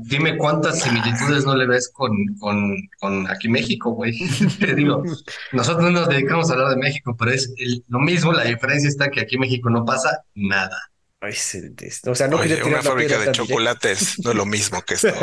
Dime 0.03 0.37
cuántas 0.37 0.79
similitudes 0.81 1.43
no 1.43 1.55
le 1.55 1.65
ves 1.65 1.89
con, 1.91 2.11
con, 2.39 2.75
con 2.99 3.29
aquí 3.29 3.49
México, 3.49 3.91
güey. 3.91 4.17
Te 4.59 4.75
digo, 4.75 5.03
nosotros 5.51 5.85
no 5.85 5.91
nos 5.91 6.09
dedicamos 6.09 6.49
a 6.49 6.53
hablar 6.53 6.69
de 6.69 6.77
México, 6.77 7.15
pero 7.17 7.31
es 7.31 7.53
lo 7.87 7.99
mismo, 7.99 8.31
la 8.31 8.43
diferencia 8.43 8.87
está 8.87 9.09
que 9.09 9.21
aquí 9.21 9.35
en 9.35 9.41
México 9.41 9.69
no 9.69 9.85
pasa 9.85 10.23
nada. 10.35 10.77
Ay, 11.21 11.33
o 11.33 12.15
sea, 12.15 12.27
no 12.27 12.37
Oye, 12.37 12.63
una 12.63 12.81
fábrica 12.81 13.17
de 13.17 13.31
chocolates 13.31 14.19
no 14.23 14.31
es 14.31 14.37
lo 14.37 14.45
mismo 14.45 14.81
que 14.83 14.93
esto. 14.93 15.13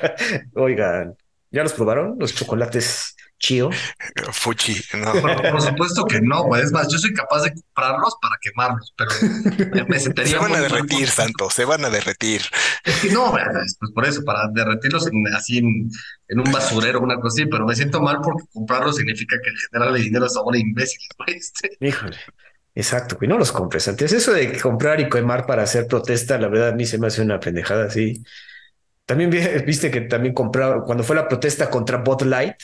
Oigan, 0.54 1.16
¿ya 1.50 1.62
los 1.62 1.72
probaron? 1.72 2.16
Los 2.18 2.34
chocolates 2.34 3.16
Chio. 3.38 3.70
Fuchi, 4.32 4.80
no. 4.94 5.12
Por, 5.12 5.62
supuesto 5.62 6.04
que 6.06 6.20
no, 6.20 6.44
güey. 6.44 6.62
Es 6.62 6.72
más, 6.72 6.88
yo 6.88 6.98
soy 6.98 7.12
capaz 7.12 7.42
de 7.42 7.52
comprarlos 7.52 8.16
para 8.20 8.36
quemarlos, 8.40 8.94
pero 8.96 9.10
me 9.88 9.98
sentaría. 9.98 10.32
Se 10.32 10.38
van 10.38 10.54
a 10.54 10.60
derretir, 10.60 11.08
Santo, 11.08 11.50
se 11.50 11.64
van 11.64 11.84
a 11.84 11.90
derretir. 11.90 12.42
Es 12.84 13.00
que 13.00 13.10
no, 13.10 13.32
pues 13.32 13.92
por 13.94 14.06
eso, 14.06 14.24
para 14.24 14.48
derretirlos 14.48 15.08
así 15.36 15.58
en, 15.58 15.90
un 16.40 16.52
basurero, 16.52 17.00
una 17.00 17.16
cosa 17.16 17.42
así, 17.42 17.46
pero 17.46 17.66
me 17.66 17.74
siento 17.74 18.00
mal 18.00 18.20
porque 18.22 18.44
comprarlos 18.52 18.96
significa 18.96 19.36
que 19.42 19.50
generarle 19.70 20.00
dinero 20.00 20.26
es 20.26 20.36
ahora 20.36 20.58
imbécil, 20.58 21.00
güey. 21.18 21.40
Híjole. 21.80 22.16
Exacto, 22.74 23.16
güey, 23.16 23.28
no 23.28 23.38
los 23.38 23.52
compres 23.52 23.88
antes. 23.88 24.12
Eso 24.12 24.32
de 24.32 24.60
comprar 24.60 25.00
y 25.00 25.08
quemar 25.08 25.46
para 25.46 25.62
hacer 25.62 25.86
protesta, 25.86 26.38
la 26.38 26.48
verdad 26.48 26.68
a 26.68 26.74
mí 26.74 26.84
se 26.84 26.98
me 26.98 27.06
hace 27.06 27.22
una 27.22 27.40
pendejada 27.40 27.86
así. 27.86 28.22
También 29.06 29.30
viste 29.66 29.90
que 29.90 30.02
también 30.02 30.34
compraba, 30.34 30.84
cuando 30.84 31.04
fue 31.04 31.16
la 31.16 31.28
protesta 31.28 31.70
contra 31.70 31.98
Bot 31.98 32.22
Light, 32.22 32.56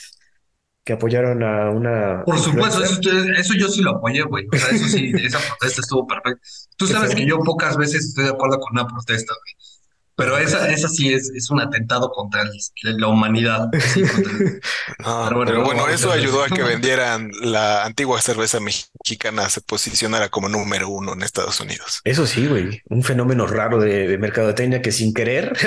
que 0.83 0.93
apoyaron 0.93 1.43
a 1.43 1.69
una. 1.69 2.23
Por 2.25 2.37
supuesto, 2.37 2.83
eso, 2.83 3.53
yo 3.53 3.69
sí 3.69 3.81
lo 3.81 3.91
apoyé, 3.91 4.23
güey. 4.23 4.45
O 4.53 4.57
sea, 4.57 4.69
eso 4.69 4.87
sí, 4.87 5.11
esa 5.23 5.39
protesta 5.39 5.81
estuvo 5.81 6.05
perfecta. 6.05 6.41
Tú 6.77 6.87
sabes 6.87 7.15
que 7.15 7.25
yo 7.25 7.39
pocas 7.39 7.77
veces 7.77 8.05
estoy 8.05 8.25
de 8.25 8.31
acuerdo 8.31 8.59
con 8.59 8.73
una 8.73 8.87
protesta, 8.87 9.33
güey. 9.33 9.73
Pero 10.15 10.37
esa, 10.37 10.71
esa 10.71 10.89
sí 10.89 11.11
es, 11.11 11.31
es 11.35 11.49
un 11.49 11.59
atentado 11.59 12.11
contra 12.11 12.43
la 12.83 13.07
humanidad. 13.07 13.69
pero 15.45 15.63
bueno, 15.63 15.87
eso 15.87 16.11
ayudó 16.11 16.43
a 16.43 16.49
que 16.49 16.61
vendieran 16.63 17.31
la 17.41 17.83
antigua 17.83 18.21
cerveza 18.21 18.59
mexicana, 18.59 19.49
se 19.49 19.61
posicionara 19.61 20.29
como 20.29 20.49
número 20.49 20.89
uno 20.89 21.13
en 21.13 21.23
Estados 21.23 21.59
Unidos. 21.61 22.01
Eso 22.03 22.27
sí, 22.27 22.45
güey, 22.45 22.83
un 22.89 23.01
fenómeno 23.01 23.47
raro 23.47 23.79
de, 23.79 24.07
de 24.07 24.17
mercadotecnia 24.19 24.83
que 24.83 24.91
sin 24.91 25.15
querer 25.15 25.57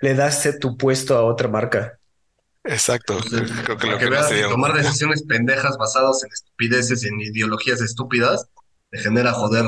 le 0.00 0.14
das 0.14 0.48
tu 0.60 0.76
puesto 0.76 1.16
a 1.16 1.24
otra 1.24 1.48
marca. 1.48 1.95
Exacto. 2.68 3.18
Creo 3.64 3.78
que 3.78 3.86
lo 3.86 3.98
que, 3.98 4.08
veas, 4.08 4.30
tomar 4.50 4.74
decisiones 4.74 5.22
pendejas 5.22 5.76
basadas 5.78 6.22
en 6.24 6.32
estupideces 6.32 7.04
y 7.04 7.08
en 7.08 7.20
ideologías 7.20 7.80
estúpidas 7.80 8.46
te 8.90 8.98
genera 8.98 9.32
joder. 9.32 9.66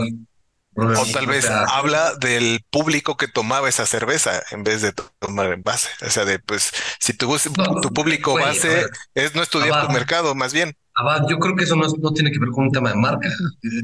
O 0.74 1.06
tal 1.12 1.26
vez 1.26 1.48
habla 1.50 2.14
del 2.14 2.64
público 2.70 3.16
que 3.16 3.26
tomaba 3.26 3.68
esa 3.68 3.84
cerveza 3.84 4.42
en 4.52 4.62
vez 4.62 4.82
de 4.82 4.92
tomar 5.18 5.52
en 5.52 5.62
base. 5.62 5.88
O 6.06 6.10
sea, 6.10 6.24
de 6.24 6.38
pues, 6.38 6.70
si 7.00 7.14
tu, 7.14 7.36
tu 7.82 7.92
público 7.92 8.34
base 8.34 8.86
es 9.14 9.34
no 9.34 9.42
estudiar 9.42 9.86
tu 9.86 9.92
mercado, 9.92 10.34
más 10.34 10.52
bien. 10.52 10.76
Abad, 11.00 11.28
yo 11.28 11.38
creo 11.38 11.54
que 11.54 11.62
eso 11.62 11.76
no, 11.76 11.86
no, 12.00 12.12
tiene 12.12 12.32
que 12.32 12.40
ver 12.40 12.48
con 12.48 12.64
un 12.64 12.72
tema 12.72 12.90
de 12.90 12.96
marca, 12.96 13.28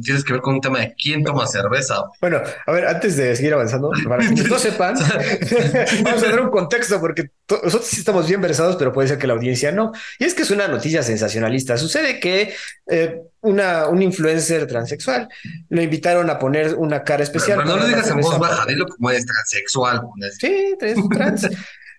tienes 0.03 0.25
que 0.25 0.33
ver 0.33 0.43
con 0.43 0.55
un 0.55 0.61
tema 0.61 0.81
de 0.81 0.97
quién 1.01 1.23
toma 1.23 1.47
cerveza. 1.47 2.03
Bueno, 2.21 2.41
a 2.67 2.73
ver, 2.73 2.89
antes 2.89 3.17
de 3.17 3.37
seguir 3.37 3.55
avanzando, 3.55 3.93
para 4.09 4.29
que 4.29 4.43
no 4.43 4.59
sepan, 4.59 4.97
vamos 6.03 6.23
a 6.25 6.27
dar 6.29 6.41
un 6.41 6.51
contexto 6.51 7.01
porque 7.01 7.31
nosotros 7.49 7.87
sí 7.87 8.01
estamos 8.01 8.27
bien 8.27 8.41
versados, 8.41 8.75
pero 8.75 8.93
puede 8.93 9.07
ser 9.07 9.19
que 9.19 9.29
la 9.29 9.35
audiencia 9.35 9.71
no. 9.71 9.93
Y 10.19 10.25
es 10.25 10.35
que 10.35 10.43
es 10.43 10.51
una 10.51 10.67
noticia 10.67 11.05
sensacionalista. 11.05 11.79
Sucede 11.79 12.19
que 12.19 12.53
eh, 12.89 13.23
una, 13.43 13.87
un 13.87 14.03
influencer 14.03 14.67
transexual 14.67 15.29
lo 15.69 15.83
invitaron 15.83 16.29
a 16.31 16.39
poner 16.41 16.75
una 16.75 17.05
cara 17.05 17.23
especial. 17.23 17.61
Pero, 17.63 17.77
no 17.77 17.77
lo 17.77 17.87
digas 17.87 18.11
en 18.11 18.21
voz 18.23 18.41
baja, 18.41 18.67
dilo 18.67 18.87
como 18.87 19.11
es 19.11 19.25
transexual. 19.25 20.03
Sí, 20.37 20.75
trans. 21.11 21.49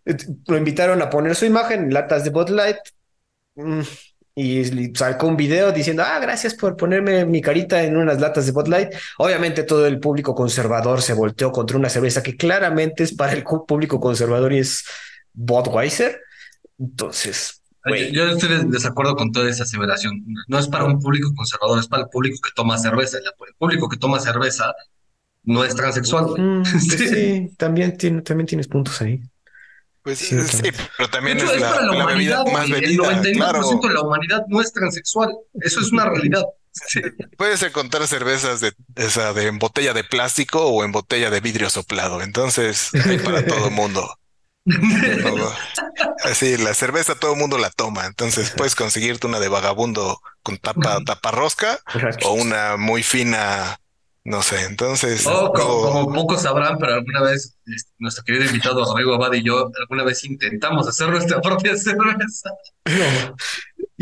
lo 0.47 0.58
invitaron 0.58 1.01
a 1.01 1.10
poner 1.10 1.36
su 1.36 1.45
imagen 1.45 1.84
en 1.86 1.93
latas 1.93 2.25
de 2.25 2.32
Bud 2.32 2.49
Light. 2.49 2.78
Mm, 3.56 3.82
y 4.38 4.93
sacó 4.93 5.28
un 5.28 5.38
video 5.38 5.71
diciendo, 5.71 6.04
ah, 6.06 6.19
gracias 6.19 6.54
por 6.56 6.76
ponerme 6.76 7.26
mi 7.26 7.39
carita 7.39 7.82
en 7.82 7.95
unas 7.95 8.19
latas 8.19 8.45
de 8.45 8.52
Bud 8.52 8.67
Light. 8.67 8.89
Obviamente 9.17 9.63
todo 9.63 9.88
el 9.88 9.98
público 10.00 10.36
conservador 10.36 11.02
se 11.02 11.13
volteó 11.13 11.54
contra 11.54 11.78
una 11.78 11.89
cerveza 11.89 12.21
que 12.21 12.36
claramente 12.36 13.04
es 13.04 13.13
para 13.13 13.32
el 13.32 13.43
público 13.43 13.98
conservador 14.02 14.52
y 14.52 14.60
es 14.60 14.84
Budweiser. 15.34 16.19
Entonces, 16.78 17.62
Yo 18.12 18.28
estoy 18.28 18.50
de 18.50 18.65
desacuerdo 18.65 19.15
con 19.15 19.32
toda 19.32 19.50
esa 19.50 19.63
aseveración. 19.63 20.26
No 20.50 20.60
es 20.60 20.67
para 20.67 20.84
un 20.84 21.00
público 21.00 21.34
conservador, 21.34 21.80
es 21.80 21.88
para 21.88 22.04
el 22.04 22.10
público 22.10 22.38
que 22.43 22.52
toma 22.54 22.78
cerveza. 22.78 23.19
El 23.19 23.56
público 23.58 23.88
que 23.88 23.95
toma 23.95 24.19
cerveza 24.19 24.74
no 25.43 25.63
es 25.63 25.74
transexual. 25.76 26.26
Mm, 26.38 26.65
sí, 26.80 27.52
también, 27.58 27.95
tiene, 27.95 28.21
también 28.21 28.48
tienes 28.48 28.67
puntos 28.67 29.02
ahí. 29.02 29.21
Pues 30.05 30.19
sí, 30.19 30.35
pero 30.97 31.09
también 31.09 31.39
es, 31.39 31.59
la, 31.59 31.81
la, 31.81 32.05
bebida 32.05 32.45
más 32.53 32.69
bebida. 32.69 33.09
El 33.09 33.23
99% 33.23 33.87
de 33.87 33.93
la 33.95 34.01
humanidad 34.01 34.43
no 34.47 34.61
es 34.61 34.71
transexual. 34.71 35.35
Eso 35.55 35.79
es 35.79 35.91
una 35.91 36.05
realidad. 36.05 36.43
Puedes 37.37 37.63
encontrar 37.63 38.07
cervezas 38.07 38.59
de 38.59 38.73
esa 38.95 39.33
de 39.33 39.47
en 39.47 39.57
botella 39.57 39.93
de 39.93 40.03
plástico 40.03 40.67
o 40.67 40.83
en 40.83 40.91
botella 40.91 41.31
de 41.31 41.39
vidrio 41.39 41.71
soplado. 41.71 42.21
Entonces, 42.21 42.91
hay 43.03 43.17
para 43.17 43.43
todo 43.47 43.69
el 43.69 43.73
mundo. 43.73 44.07
Así, 46.23 46.55
la 46.57 46.75
cerveza 46.75 47.15
todo 47.15 47.33
el 47.33 47.39
mundo 47.39 47.57
la 47.57 47.71
toma. 47.71 48.05
Entonces, 48.05 48.51
puedes 48.51 48.75
conseguirte 48.75 49.25
una 49.25 49.39
de 49.39 49.47
vagabundo 49.47 50.21
con 50.43 50.59
tapa, 50.59 50.99
tapa 51.03 51.31
rosca 51.31 51.79
o 52.25 52.33
una 52.33 52.77
muy 52.77 53.01
fina 53.01 53.79
No 54.25 54.41
sé, 54.41 54.65
entonces. 54.65 55.23
Oh, 55.27 55.53
como, 55.53 56.11
pocos 56.11 56.41
sabrán, 56.41 56.79
pero 56.79 56.95
alguna 56.95 57.21
vez 57.21 57.55
este, 57.67 57.91
nuestro 57.99 58.23
querido 58.23 58.45
invitado 58.45 58.83
Rodrigo 58.83 59.13
Abad 59.13 59.33
y 59.33 59.43
yo, 59.43 59.71
alguna 59.79 60.03
vez 60.03 60.23
intentamos 60.23 60.88
hacer 60.88 61.09
nuestra 61.09 61.39
propia 61.41 61.77
cerveza. 61.77 62.49
No. 62.88 63.35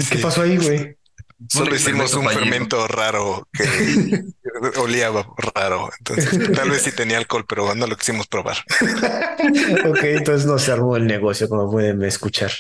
¿Qué 0.10 0.18
pasó 0.18 0.42
ahí, 0.42 0.58
güey? 0.58 0.98
Solo 1.50 1.76
hicimos 1.76 2.14
un 2.16 2.28
fermento 2.28 2.88
raro 2.88 3.48
que 3.54 4.24
olía 4.80 5.10
raro. 5.56 5.90
Entonces, 6.00 6.52
tal 6.52 6.70
vez 6.70 6.82
sí 6.82 6.92
tenía 6.92 7.18
alcohol, 7.18 7.46
pero 7.48 7.76
no 7.76 7.88
lo 7.88 7.96
quisimos 7.96 8.28
probar. 8.28 8.58
ok, 9.86 10.04
entonces 10.04 10.46
no 10.46 10.58
se 10.58 10.72
armó 10.72 10.98
el 10.98 11.08
negocio, 11.08 11.48
como 11.48 11.72
pueden 11.72 12.04
escuchar. 12.04 12.52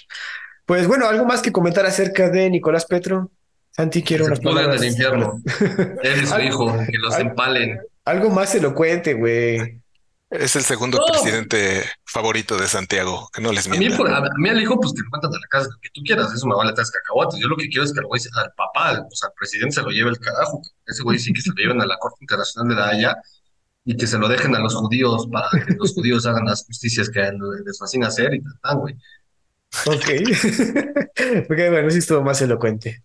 Pues 0.65 0.87
bueno, 0.87 1.07
algo 1.07 1.25
más 1.25 1.41
que 1.41 1.51
comentar 1.51 1.85
acerca 1.85 2.29
de 2.29 2.49
Nicolás 2.49 2.85
Petro. 2.85 3.31
Santi, 3.75 4.03
quiero 4.03 4.25
unas 4.25 4.39
palabras. 4.39 4.79
del 4.79 4.91
infierno. 4.91 5.41
Él 6.03 6.23
y 6.23 6.25
su 6.27 6.39
hijo, 6.39 6.77
que 6.85 6.97
los 6.99 7.17
empalen. 7.17 7.79
Algo 8.05 8.29
más 8.29 8.53
elocuente, 8.53 9.13
güey. 9.15 9.81
Es 10.29 10.55
el 10.55 10.63
segundo 10.63 10.99
presidente 11.05 11.83
favorito 12.05 12.57
de 12.57 12.67
Santiago, 12.67 13.29
que 13.31 13.41
no 13.41 13.51
les 13.51 13.67
mienta. 13.67 13.95
A 13.95 14.21
mí, 14.21 14.27
a, 14.27 14.29
mí 14.37 14.49
al 14.49 14.61
hijo, 14.61 14.79
pues 14.79 14.93
que 14.93 15.01
lo 15.01 15.09
mandan 15.11 15.31
a 15.31 15.39
la 15.39 15.47
casa, 15.47 15.69
que 15.79 15.89
tú 15.93 16.01
quieras, 16.03 16.33
eso 16.33 16.47
me 16.47 16.55
vale 16.55 16.73
tres 16.73 16.89
cacahuates. 16.89 17.39
Yo 17.39 17.47
lo 17.47 17.55
que 17.55 17.69
quiero 17.69 17.83
es 17.83 17.93
que 17.93 17.99
el 17.99 18.07
güey, 18.07 18.19
al 18.35 18.51
papá, 18.53 18.99
o 18.99 19.15
sea, 19.15 19.29
al 19.29 19.33
presidente 19.37 19.75
se 19.75 19.81
lo 19.83 19.89
lleve 19.89 20.09
el 20.09 20.19
carajo. 20.19 20.61
Ese 20.87 21.03
güey 21.03 21.19
sí 21.19 21.33
que 21.33 21.41
se 21.41 21.49
lo 21.49 21.55
lleven 21.55 21.81
a 21.81 21.85
la 21.85 21.97
Corte 21.97 22.17
Internacional 22.21 22.67
de 22.67 22.75
la 22.75 22.89
Haya 22.89 23.17
y 23.85 23.95
que 23.95 24.07
se 24.07 24.17
lo 24.17 24.27
dejen 24.27 24.55
a 24.55 24.59
los 24.59 24.73
judíos 24.75 25.27
para 25.31 25.49
que 25.65 25.73
los 25.73 25.93
judíos 25.93 26.25
hagan 26.25 26.45
las 26.45 26.65
justicias 26.65 27.09
que 27.09 27.31
les 27.65 27.77
fascina 27.77 28.07
hacer 28.07 28.33
y 28.33 28.41
tal, 28.61 28.77
güey. 28.77 28.95
Ok. 29.85 30.09
ok, 31.49 31.57
bueno, 31.69 31.89
sí 31.91 31.99
estuvo 31.99 32.23
más 32.23 32.41
elocuente. 32.41 33.03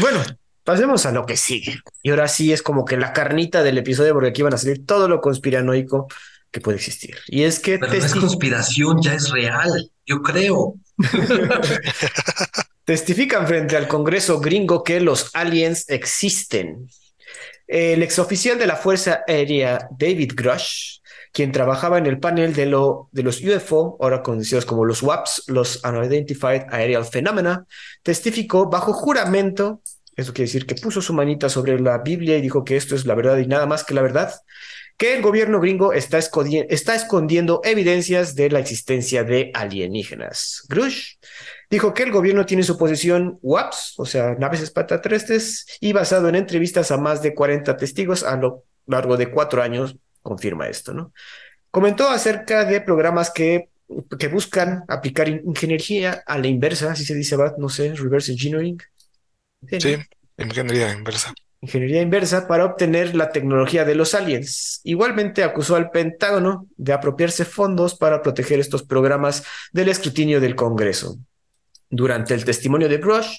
Bueno, 0.00 0.22
pasemos 0.64 1.06
a 1.06 1.12
lo 1.12 1.26
que 1.26 1.36
sigue. 1.36 1.78
Y 2.02 2.10
ahora 2.10 2.28
sí 2.28 2.52
es 2.52 2.62
como 2.62 2.84
que 2.84 2.96
la 2.96 3.12
carnita 3.12 3.62
del 3.62 3.78
episodio, 3.78 4.12
porque 4.12 4.30
aquí 4.30 4.42
van 4.42 4.54
a 4.54 4.58
salir 4.58 4.84
todo 4.86 5.08
lo 5.08 5.20
conspiranoico 5.20 6.08
que 6.50 6.60
puede 6.60 6.78
existir. 6.78 7.16
Y 7.26 7.42
es 7.42 7.58
que... 7.58 7.78
Pero 7.78 7.92
no 7.92 7.98
es 7.98 8.14
conspiración, 8.14 9.02
ya 9.02 9.14
es 9.14 9.30
real, 9.30 9.90
yo 10.06 10.22
creo. 10.22 10.74
Testifican 12.84 13.46
frente 13.46 13.76
al 13.76 13.88
Congreso 13.88 14.40
gringo 14.40 14.84
que 14.84 15.00
los 15.00 15.34
aliens 15.34 15.88
existen. 15.88 16.88
El 17.66 18.02
exoficial 18.02 18.58
de 18.58 18.66
la 18.66 18.76
Fuerza 18.76 19.22
Aérea, 19.26 19.88
David 19.98 20.32
Grush, 20.34 20.98
quien 21.34 21.50
trabajaba 21.50 21.98
en 21.98 22.06
el 22.06 22.20
panel 22.20 22.54
de, 22.54 22.66
lo, 22.66 23.08
de 23.10 23.24
los 23.24 23.42
UFO, 23.42 23.98
ahora 24.00 24.22
conocidos 24.22 24.64
como 24.64 24.84
los 24.84 25.02
WAPs, 25.02 25.42
los 25.48 25.82
Unidentified 25.84 26.62
Aerial 26.70 27.04
Phenomena, 27.04 27.66
testificó 28.04 28.70
bajo 28.70 28.92
juramento, 28.92 29.82
eso 30.14 30.32
quiere 30.32 30.46
decir 30.46 30.64
que 30.64 30.76
puso 30.76 31.02
su 31.02 31.12
manita 31.12 31.48
sobre 31.48 31.80
la 31.80 31.98
Biblia 31.98 32.38
y 32.38 32.40
dijo 32.40 32.64
que 32.64 32.76
esto 32.76 32.94
es 32.94 33.04
la 33.04 33.16
verdad 33.16 33.36
y 33.38 33.48
nada 33.48 33.66
más 33.66 33.82
que 33.82 33.94
la 33.94 34.02
verdad, 34.02 34.32
que 34.96 35.16
el 35.16 35.22
gobierno 35.22 35.58
gringo 35.58 35.92
está, 35.92 36.18
escondiendo 36.18 37.60
evidencias 37.64 38.36
de 38.36 38.50
la 38.50 38.60
existencia 38.60 39.24
de 39.24 39.50
alienígenas. 39.54 40.64
Grush 40.68 41.14
dijo 41.68 41.94
que 41.94 42.04
el 42.04 42.12
gobierno 42.12 42.46
tiene 42.46 42.62
su 42.62 42.78
posesión 42.78 43.40
WAPs, 43.42 43.94
o 43.96 44.06
sea, 44.06 44.36
naves 44.38 44.60
extraterrestres, 44.60 45.66
y 45.80 45.92
basado 45.92 46.28
en 46.28 46.36
entrevistas 46.36 46.92
a 46.92 46.96
más 46.96 47.22
de 47.22 47.34
40 47.34 47.76
testigos 47.76 48.22
a 48.22 48.36
lo 48.36 48.62
largo 48.86 49.16
de 49.16 49.32
cuatro 49.32 49.62
años, 49.62 49.96
confirma 50.24 50.66
esto, 50.68 50.92
¿no? 50.92 51.12
Comentó 51.70 52.08
acerca 52.08 52.64
de 52.64 52.80
programas 52.80 53.30
que, 53.30 53.68
que 54.18 54.28
buscan 54.28 54.84
aplicar 54.88 55.28
ingeniería 55.28 56.24
a 56.26 56.38
la 56.38 56.46
inversa, 56.48 56.92
así 56.92 57.04
se 57.04 57.14
dice, 57.14 57.36
no 57.58 57.68
sé, 57.68 57.92
reverse 57.94 58.32
engineering. 58.32 58.78
Sí, 59.78 59.96
ingeniería 60.38 60.92
inversa. 60.92 61.32
Ingeniería 61.60 62.02
inversa 62.02 62.46
para 62.46 62.64
obtener 62.64 63.14
la 63.14 63.30
tecnología 63.30 63.84
de 63.84 63.94
los 63.94 64.14
aliens. 64.14 64.80
Igualmente 64.84 65.42
acusó 65.42 65.76
al 65.76 65.90
Pentágono 65.90 66.66
de 66.76 66.92
apropiarse 66.92 67.44
fondos 67.44 67.94
para 67.94 68.22
proteger 68.22 68.60
estos 68.60 68.82
programas 68.82 69.44
del 69.72 69.88
escrutinio 69.88 70.40
del 70.40 70.56
Congreso. 70.56 71.18
Durante 71.90 72.34
el 72.34 72.44
testimonio 72.44 72.88
de 72.88 72.98
Brush, 72.98 73.38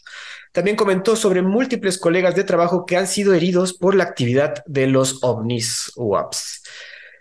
también 0.55 0.77
comentó 0.77 1.17
sobre 1.17 1.41
múltiples 1.41 1.97
colegas 1.97 2.33
de 2.33 2.45
trabajo 2.45 2.85
que 2.85 2.95
han 2.95 3.07
sido 3.07 3.33
heridos 3.33 3.73
por 3.73 3.93
la 3.93 4.05
actividad 4.05 4.63
de 4.65 4.87
los 4.87 5.21
ovnis 5.21 5.91
UAPs. 5.97 6.63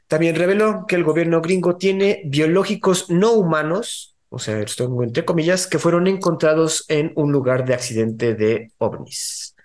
También 0.06 0.36
reveló 0.36 0.84
que 0.86 0.94
el 0.94 1.02
gobierno 1.02 1.40
gringo 1.40 1.76
tiene 1.76 2.22
biológicos 2.26 3.10
no 3.10 3.32
humanos, 3.32 4.14
o 4.28 4.38
sea, 4.38 4.60
esto 4.60 4.84
entre 5.02 5.24
comillas, 5.24 5.66
que 5.66 5.80
fueron 5.80 6.06
encontrados 6.06 6.84
en 6.86 7.12
un 7.16 7.32
lugar 7.32 7.64
de 7.64 7.74
accidente 7.74 8.34
de 8.34 8.70
ovnis. 8.78 9.56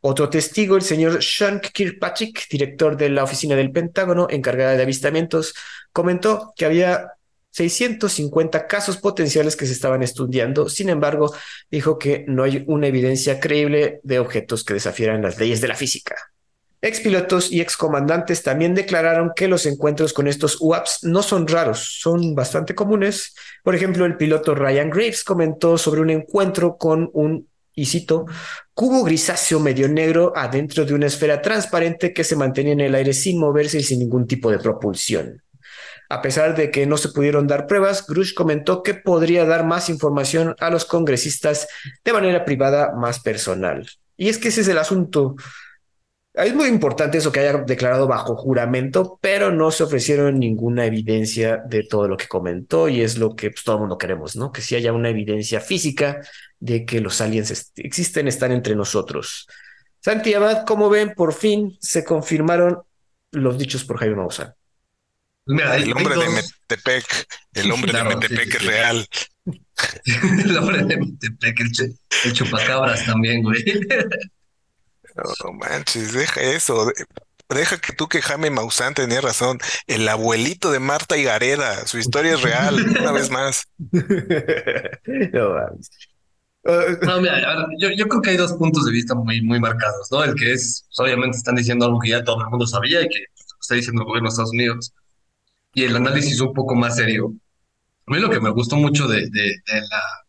Otro 0.00 0.28
testigo, 0.28 0.74
el 0.74 0.82
señor 0.82 1.22
Sean 1.22 1.60
Kirkpatrick, 1.60 2.48
director 2.50 2.96
de 2.96 3.08
la 3.08 3.22
oficina 3.22 3.54
del 3.54 3.70
Pentágono 3.70 4.26
encargada 4.30 4.76
de 4.76 4.82
avistamientos, 4.82 5.54
comentó 5.92 6.52
que 6.56 6.64
había 6.64 7.12
650 7.52 8.66
casos 8.66 8.96
potenciales 8.96 9.56
que 9.56 9.66
se 9.66 9.72
estaban 9.72 10.02
estudiando. 10.02 10.68
Sin 10.68 10.88
embargo, 10.88 11.32
dijo 11.70 11.98
que 11.98 12.24
no 12.26 12.42
hay 12.42 12.64
una 12.66 12.88
evidencia 12.88 13.40
creíble 13.40 14.00
de 14.02 14.18
objetos 14.18 14.64
que 14.64 14.74
desafieran 14.74 15.22
las 15.22 15.38
leyes 15.38 15.60
de 15.60 15.68
la 15.68 15.76
física. 15.76 16.16
Expilotos 16.84 17.52
y 17.52 17.60
excomandantes 17.60 18.42
también 18.42 18.74
declararon 18.74 19.30
que 19.36 19.46
los 19.46 19.66
encuentros 19.66 20.12
con 20.12 20.26
estos 20.26 20.56
UAPs 20.60 21.04
no 21.04 21.22
son 21.22 21.46
raros, 21.46 21.98
son 22.00 22.34
bastante 22.34 22.74
comunes. 22.74 23.36
Por 23.62 23.76
ejemplo, 23.76 24.04
el 24.04 24.16
piloto 24.16 24.56
Ryan 24.56 24.90
Graves 24.90 25.22
comentó 25.22 25.78
sobre 25.78 26.00
un 26.00 26.10
encuentro 26.10 26.76
con 26.76 27.08
un, 27.12 27.46
y 27.72 27.86
cito, 27.86 28.26
cubo 28.74 29.04
grisáceo 29.04 29.60
medio 29.60 29.88
negro 29.88 30.32
adentro 30.34 30.84
de 30.84 30.94
una 30.94 31.06
esfera 31.06 31.40
transparente 31.40 32.12
que 32.12 32.24
se 32.24 32.34
mantenía 32.34 32.72
en 32.72 32.80
el 32.80 32.96
aire 32.96 33.12
sin 33.12 33.38
moverse 33.38 33.78
y 33.78 33.84
sin 33.84 34.00
ningún 34.00 34.26
tipo 34.26 34.50
de 34.50 34.58
propulsión. 34.58 35.40
A 36.12 36.20
pesar 36.20 36.54
de 36.54 36.70
que 36.70 36.84
no 36.84 36.98
se 36.98 37.08
pudieron 37.08 37.46
dar 37.46 37.66
pruebas, 37.66 38.06
Grush 38.06 38.34
comentó 38.34 38.82
que 38.82 38.92
podría 38.92 39.46
dar 39.46 39.64
más 39.64 39.88
información 39.88 40.54
a 40.58 40.68
los 40.68 40.84
congresistas 40.84 41.66
de 42.04 42.12
manera 42.12 42.44
privada 42.44 42.92
más 42.94 43.18
personal. 43.20 43.88
Y 44.18 44.28
es 44.28 44.36
que 44.36 44.48
ese 44.48 44.60
es 44.60 44.68
el 44.68 44.76
asunto. 44.76 45.36
Es 46.34 46.54
muy 46.54 46.68
importante 46.68 47.16
eso 47.16 47.32
que 47.32 47.40
haya 47.40 47.62
declarado 47.62 48.06
bajo 48.06 48.36
juramento, 48.36 49.18
pero 49.22 49.52
no 49.52 49.70
se 49.70 49.84
ofrecieron 49.84 50.38
ninguna 50.38 50.84
evidencia 50.84 51.62
de 51.66 51.82
todo 51.84 52.06
lo 52.08 52.18
que 52.18 52.28
comentó 52.28 52.90
y 52.90 53.00
es 53.00 53.16
lo 53.16 53.34
que 53.34 53.48
pues, 53.48 53.64
todo 53.64 53.76
el 53.76 53.80
mundo 53.80 53.96
queremos, 53.96 54.36
¿no? 54.36 54.52
Que 54.52 54.60
si 54.60 54.76
haya 54.76 54.92
una 54.92 55.08
evidencia 55.08 55.62
física 55.62 56.20
de 56.60 56.84
que 56.84 57.00
los 57.00 57.22
aliens 57.22 57.72
existen, 57.76 58.28
están 58.28 58.52
entre 58.52 58.76
nosotros. 58.76 59.48
Santi 60.00 60.34
Abad, 60.34 60.66
como 60.66 60.90
ven, 60.90 61.14
por 61.14 61.32
fin 61.32 61.78
se 61.80 62.04
confirmaron 62.04 62.82
los 63.30 63.56
dichos 63.56 63.82
por 63.86 63.96
Jaime 63.96 64.16
Maussan. 64.16 64.52
El 65.46 65.92
hombre 65.92 66.16
de 66.16 66.28
Metepec, 66.28 67.26
el 67.54 67.72
hombre 67.72 67.92
de 67.92 68.04
Metepec 68.04 68.54
es 68.54 68.64
real. 68.64 69.06
el 70.14 70.56
hombre 70.56 70.84
de 70.84 70.96
Metepec, 70.96 71.60
el, 72.24 72.32
chupacabras 72.32 73.04
también, 73.04 73.42
güey. 73.42 73.64
No, 75.16 75.52
manches, 75.52 76.12
deja 76.12 76.40
eso. 76.40 76.92
Deja 77.48 77.78
que 77.78 77.92
tú 77.92 78.08
que 78.08 78.22
Jaime 78.22 78.50
Maussan 78.50 78.94
tenía 78.94 79.20
razón. 79.20 79.58
El 79.86 80.08
abuelito 80.08 80.70
de 80.70 80.78
Marta 80.78 81.18
y 81.18 81.24
Gareda, 81.24 81.86
su 81.86 81.98
historia 81.98 82.34
es 82.34 82.42
real, 82.42 82.76
una 83.00 83.12
vez 83.12 83.30
más. 83.30 83.66
No, 86.64 87.20
mira, 87.20 87.66
yo, 87.76 87.88
yo, 87.90 88.06
creo 88.06 88.22
que 88.22 88.30
hay 88.30 88.36
dos 88.36 88.52
puntos 88.52 88.86
de 88.86 88.92
vista 88.92 89.16
muy, 89.16 89.42
muy 89.42 89.58
marcados, 89.58 90.06
¿no? 90.12 90.22
El 90.22 90.36
que 90.36 90.52
es, 90.52 90.86
pues, 90.86 91.00
obviamente 91.00 91.36
están 91.36 91.56
diciendo 91.56 91.86
algo 91.86 91.98
que 91.98 92.10
ya 92.10 92.22
todo 92.22 92.40
el 92.40 92.50
mundo 92.50 92.68
sabía 92.68 93.02
y 93.02 93.08
que 93.08 93.24
está 93.60 93.74
diciendo 93.74 94.02
el 94.02 94.06
gobierno 94.06 94.28
de 94.28 94.32
Estados 94.32 94.52
Unidos 94.52 94.94
y 95.74 95.84
el 95.84 95.96
análisis 95.96 96.40
un 96.40 96.52
poco 96.52 96.74
más 96.74 96.96
serio. 96.96 97.34
A 98.06 98.12
mí 98.12 98.18
lo 98.18 98.30
que 98.30 98.40
me 98.40 98.50
gustó 98.50 98.76
mucho 98.76 99.06
de, 99.06 99.28
de, 99.30 99.62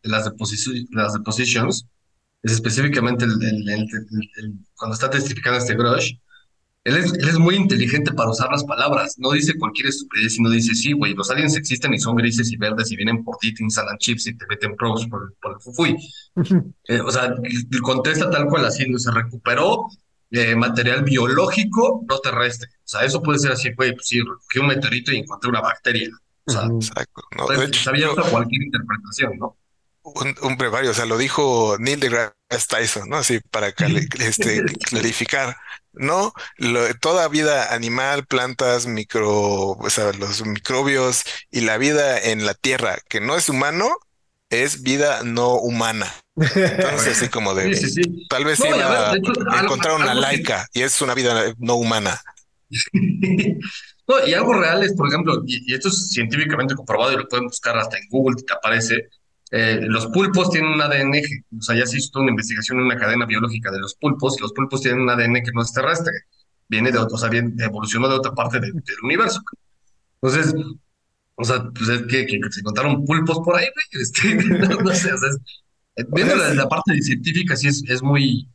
las, 0.03 0.25
las 0.91 1.13
depositions 1.13 1.87
es 2.43 2.51
específicamente 2.51 3.25
el, 3.25 4.59
cuando 4.75 4.93
está 4.93 5.09
testificando 5.09 5.59
este 5.59 5.75
Grush, 5.75 6.13
él 6.83 6.97
es, 6.97 7.13
él 7.13 7.29
es, 7.29 7.39
muy 7.39 7.55
inteligente 7.55 8.11
para 8.11 8.29
usar 8.29 8.49
las 8.51 8.65
palabras. 8.65 9.15
No 9.17 9.31
dice 9.31 9.57
cualquier 9.57 9.87
estupidez, 9.87 10.33
sino 10.33 10.49
dice, 10.49 10.75
sí, 10.75 10.91
güey, 10.91 11.13
los 11.13 11.31
aliens 11.31 11.55
existen 11.55 11.93
y 11.93 11.99
son 11.99 12.17
grises 12.17 12.51
y 12.51 12.57
verdes 12.57 12.91
y 12.91 12.97
vienen 12.97 13.23
por 13.23 13.37
ti, 13.37 13.53
te 13.53 13.63
instalan 13.63 13.97
chips 13.97 14.27
y 14.27 14.35
te 14.35 14.45
meten 14.47 14.75
pros 14.75 15.07
por, 15.07 15.33
por 15.41 15.53
el 15.53 15.61
fufui. 15.61 15.95
Eh, 16.89 16.99
o 16.99 17.09
sea, 17.09 17.33
contesta 17.81 18.29
tal 18.29 18.47
cual 18.47 18.65
así, 18.65 18.85
se 18.97 19.11
recuperó 19.11 19.87
eh, 20.33 20.55
material 20.55 21.03
biológico 21.03 22.03
no 22.09 22.17
terrestre. 22.17 22.69
O 22.79 22.87
sea, 22.87 23.05
eso 23.05 23.21
puede 23.21 23.37
ser 23.37 23.51
así, 23.51 23.71
güey, 23.73 23.93
pues 23.93 24.07
sí, 24.07 24.19
recogí 24.19 24.59
un 24.59 24.67
meteorito 24.67 25.11
y 25.11 25.17
encontré 25.17 25.47
una 25.47 25.61
bacteria. 25.61 26.09
O 26.45 26.51
sea, 26.51 26.63
Exacto. 26.63 27.21
No, 27.37 27.45
cualquier 28.31 28.63
interpretación, 28.63 29.37
¿no? 29.37 29.55
Un, 30.01 30.35
un 30.41 30.57
brevario, 30.57 30.89
o 30.89 30.93
sea, 30.93 31.05
lo 31.05 31.17
dijo 31.17 31.77
Neil 31.79 31.99
deGrasse 31.99 32.67
Tyson, 32.67 33.09
¿no? 33.09 33.17
Así 33.17 33.39
para 33.51 33.67
este, 34.19 34.63
clarificar, 34.89 35.55
¿no? 35.93 36.33
toda 36.99 37.27
vida 37.27 37.73
animal, 37.73 38.25
plantas, 38.25 38.87
micro, 38.87 39.31
o 39.31 39.89
sea, 39.91 40.13
los 40.13 40.43
microbios 40.45 41.23
y 41.51 41.61
la 41.61 41.77
vida 41.77 42.19
en 42.19 42.45
la 42.45 42.55
Tierra 42.55 42.97
que 43.07 43.21
no 43.21 43.35
es 43.37 43.49
humano, 43.49 43.95
es 44.49 44.81
vida 44.81 45.21
no 45.23 45.53
humana. 45.53 46.11
Entonces, 46.35 47.17
así 47.17 47.29
como 47.29 47.53
de. 47.53 47.75
Tal 48.29 48.45
vez 48.45 48.59
iba 48.59 49.11
a 49.11 49.61
encontrar 49.61 49.95
una 49.95 50.13
laica 50.13 50.67
y 50.73 50.81
es 50.81 51.01
una 51.01 51.13
vida 51.13 51.53
no 51.59 51.75
humana. 51.75 52.19
no, 54.07 54.27
y 54.27 54.33
algo 54.33 54.53
real 54.53 54.83
es, 54.83 54.93
por 54.95 55.07
ejemplo, 55.07 55.43
y, 55.45 55.73
esto 55.73 55.89
es 55.89 56.09
científicamente 56.09 56.75
comprobado 56.75 57.13
y 57.13 57.17
lo 57.17 57.27
pueden 57.27 57.45
buscar 57.45 57.77
hasta 57.77 57.97
en 57.97 58.07
Google, 58.09 58.41
te 58.41 58.53
aparece, 58.53 59.09
eh, 59.51 59.79
los 59.83 60.07
pulpos 60.07 60.49
tienen 60.49 60.71
un 60.71 60.81
ADN, 60.81 61.21
o 61.59 61.61
sea, 61.61 61.75
ya 61.75 61.85
se 61.85 61.97
hizo 61.97 62.19
una 62.19 62.31
investigación 62.31 62.79
en 62.79 62.85
una 62.85 62.97
cadena 62.97 63.27
biológica 63.27 63.69
de 63.69 63.79
los 63.79 63.93
pulpos, 63.93 64.35
y 64.39 64.41
los 64.41 64.53
pulpos 64.53 64.81
tienen 64.81 65.01
un 65.01 65.09
ADN 65.11 65.43
que 65.43 65.51
no 65.53 65.61
es 65.61 65.71
terrestre, 65.71 66.13
viene 66.67 66.91
de, 66.91 66.97
o 66.97 67.17
sea, 67.17 67.29
bien, 67.29 67.55
evolucionó 67.59 68.09
de 68.09 68.15
otra 68.15 68.33
parte 68.33 68.59
del 68.59 68.73
universo. 69.03 69.39
Entonces, 70.19 70.55
o 71.35 71.43
sea, 71.43 71.69
pues 71.75 71.89
es 71.89 72.01
que, 72.03 72.25
se 72.49 72.59
encontraron 72.59 73.05
pulpos 73.05 73.39
por 73.43 73.55
ahí, 73.55 73.67
güey. 73.73 74.03
Este, 74.03 74.35
no, 74.83 74.93
sé, 74.93 75.13
o 75.13 75.17
sea, 75.17 75.29
viendo 76.09 76.35
la, 76.35 76.67
parte 76.67 77.01
científica, 77.01 77.55
sí 77.55 77.67
es, 77.67 77.83
es 77.87 78.01
muy, 78.01 78.49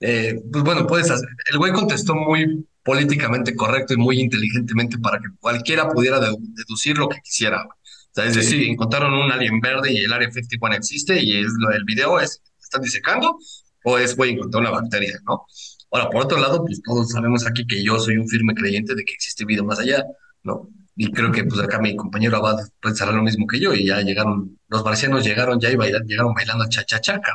eh, 0.00 0.40
pues 0.50 0.64
bueno, 0.64 0.86
puedes 0.86 1.10
hacer, 1.10 1.28
el 1.50 1.58
güey 1.58 1.72
contestó 1.72 2.14
muy 2.14 2.66
políticamente 2.82 3.54
correcto 3.54 3.94
y 3.94 3.96
muy 3.96 4.20
inteligentemente 4.20 4.98
para 4.98 5.18
que 5.18 5.28
cualquiera 5.40 5.88
pudiera 5.88 6.20
deducir 6.20 6.98
lo 6.98 7.08
que 7.08 7.20
quisiera. 7.22 7.64
O 7.64 8.14
sea, 8.14 8.26
es 8.26 8.34
decir, 8.34 8.68
encontraron 8.68 9.14
un 9.14 9.32
alien 9.32 9.60
verde 9.60 9.92
y 9.92 9.98
el 9.98 10.12
área 10.12 10.30
51 10.30 10.74
existe 10.74 11.22
y 11.22 11.38
es 11.38 11.52
lo 11.58 11.70
del 11.70 11.84
video 11.84 12.20
es, 12.20 12.42
¿están 12.60 12.82
disecando? 12.82 13.38
O 13.84 13.98
es, 13.98 14.16
güey, 14.16 14.32
encontró 14.32 14.60
una 14.60 14.70
bacteria, 14.70 15.18
¿no? 15.26 15.46
Ahora, 15.90 16.10
por 16.10 16.24
otro 16.24 16.38
lado, 16.38 16.64
pues 16.64 16.82
todos 16.82 17.10
sabemos 17.10 17.46
aquí 17.46 17.66
que 17.66 17.82
yo 17.82 17.98
soy 17.98 18.16
un 18.16 18.28
firme 18.28 18.54
creyente 18.54 18.94
de 18.94 19.04
que 19.04 19.14
existe 19.14 19.44
vida 19.44 19.62
más 19.62 19.78
allá, 19.78 20.04
¿no? 20.42 20.68
Y 20.96 21.10
creo 21.10 21.32
que 21.32 21.44
pues 21.44 21.60
acá 21.60 21.78
mi 21.78 21.96
compañero 21.96 22.36
Abad 22.36 22.58
pensará 22.80 23.12
lo 23.12 23.22
mismo 23.22 23.46
que 23.46 23.58
yo 23.58 23.72
y 23.72 23.86
ya 23.86 24.00
llegaron, 24.00 24.58
los 24.68 24.84
marcianos 24.84 25.24
llegaron 25.24 25.58
ya 25.58 25.70
y 25.70 25.76
bailan, 25.76 26.04
llegaron 26.06 26.34
bailando 26.34 26.68
cha-cha-cha, 26.68 27.20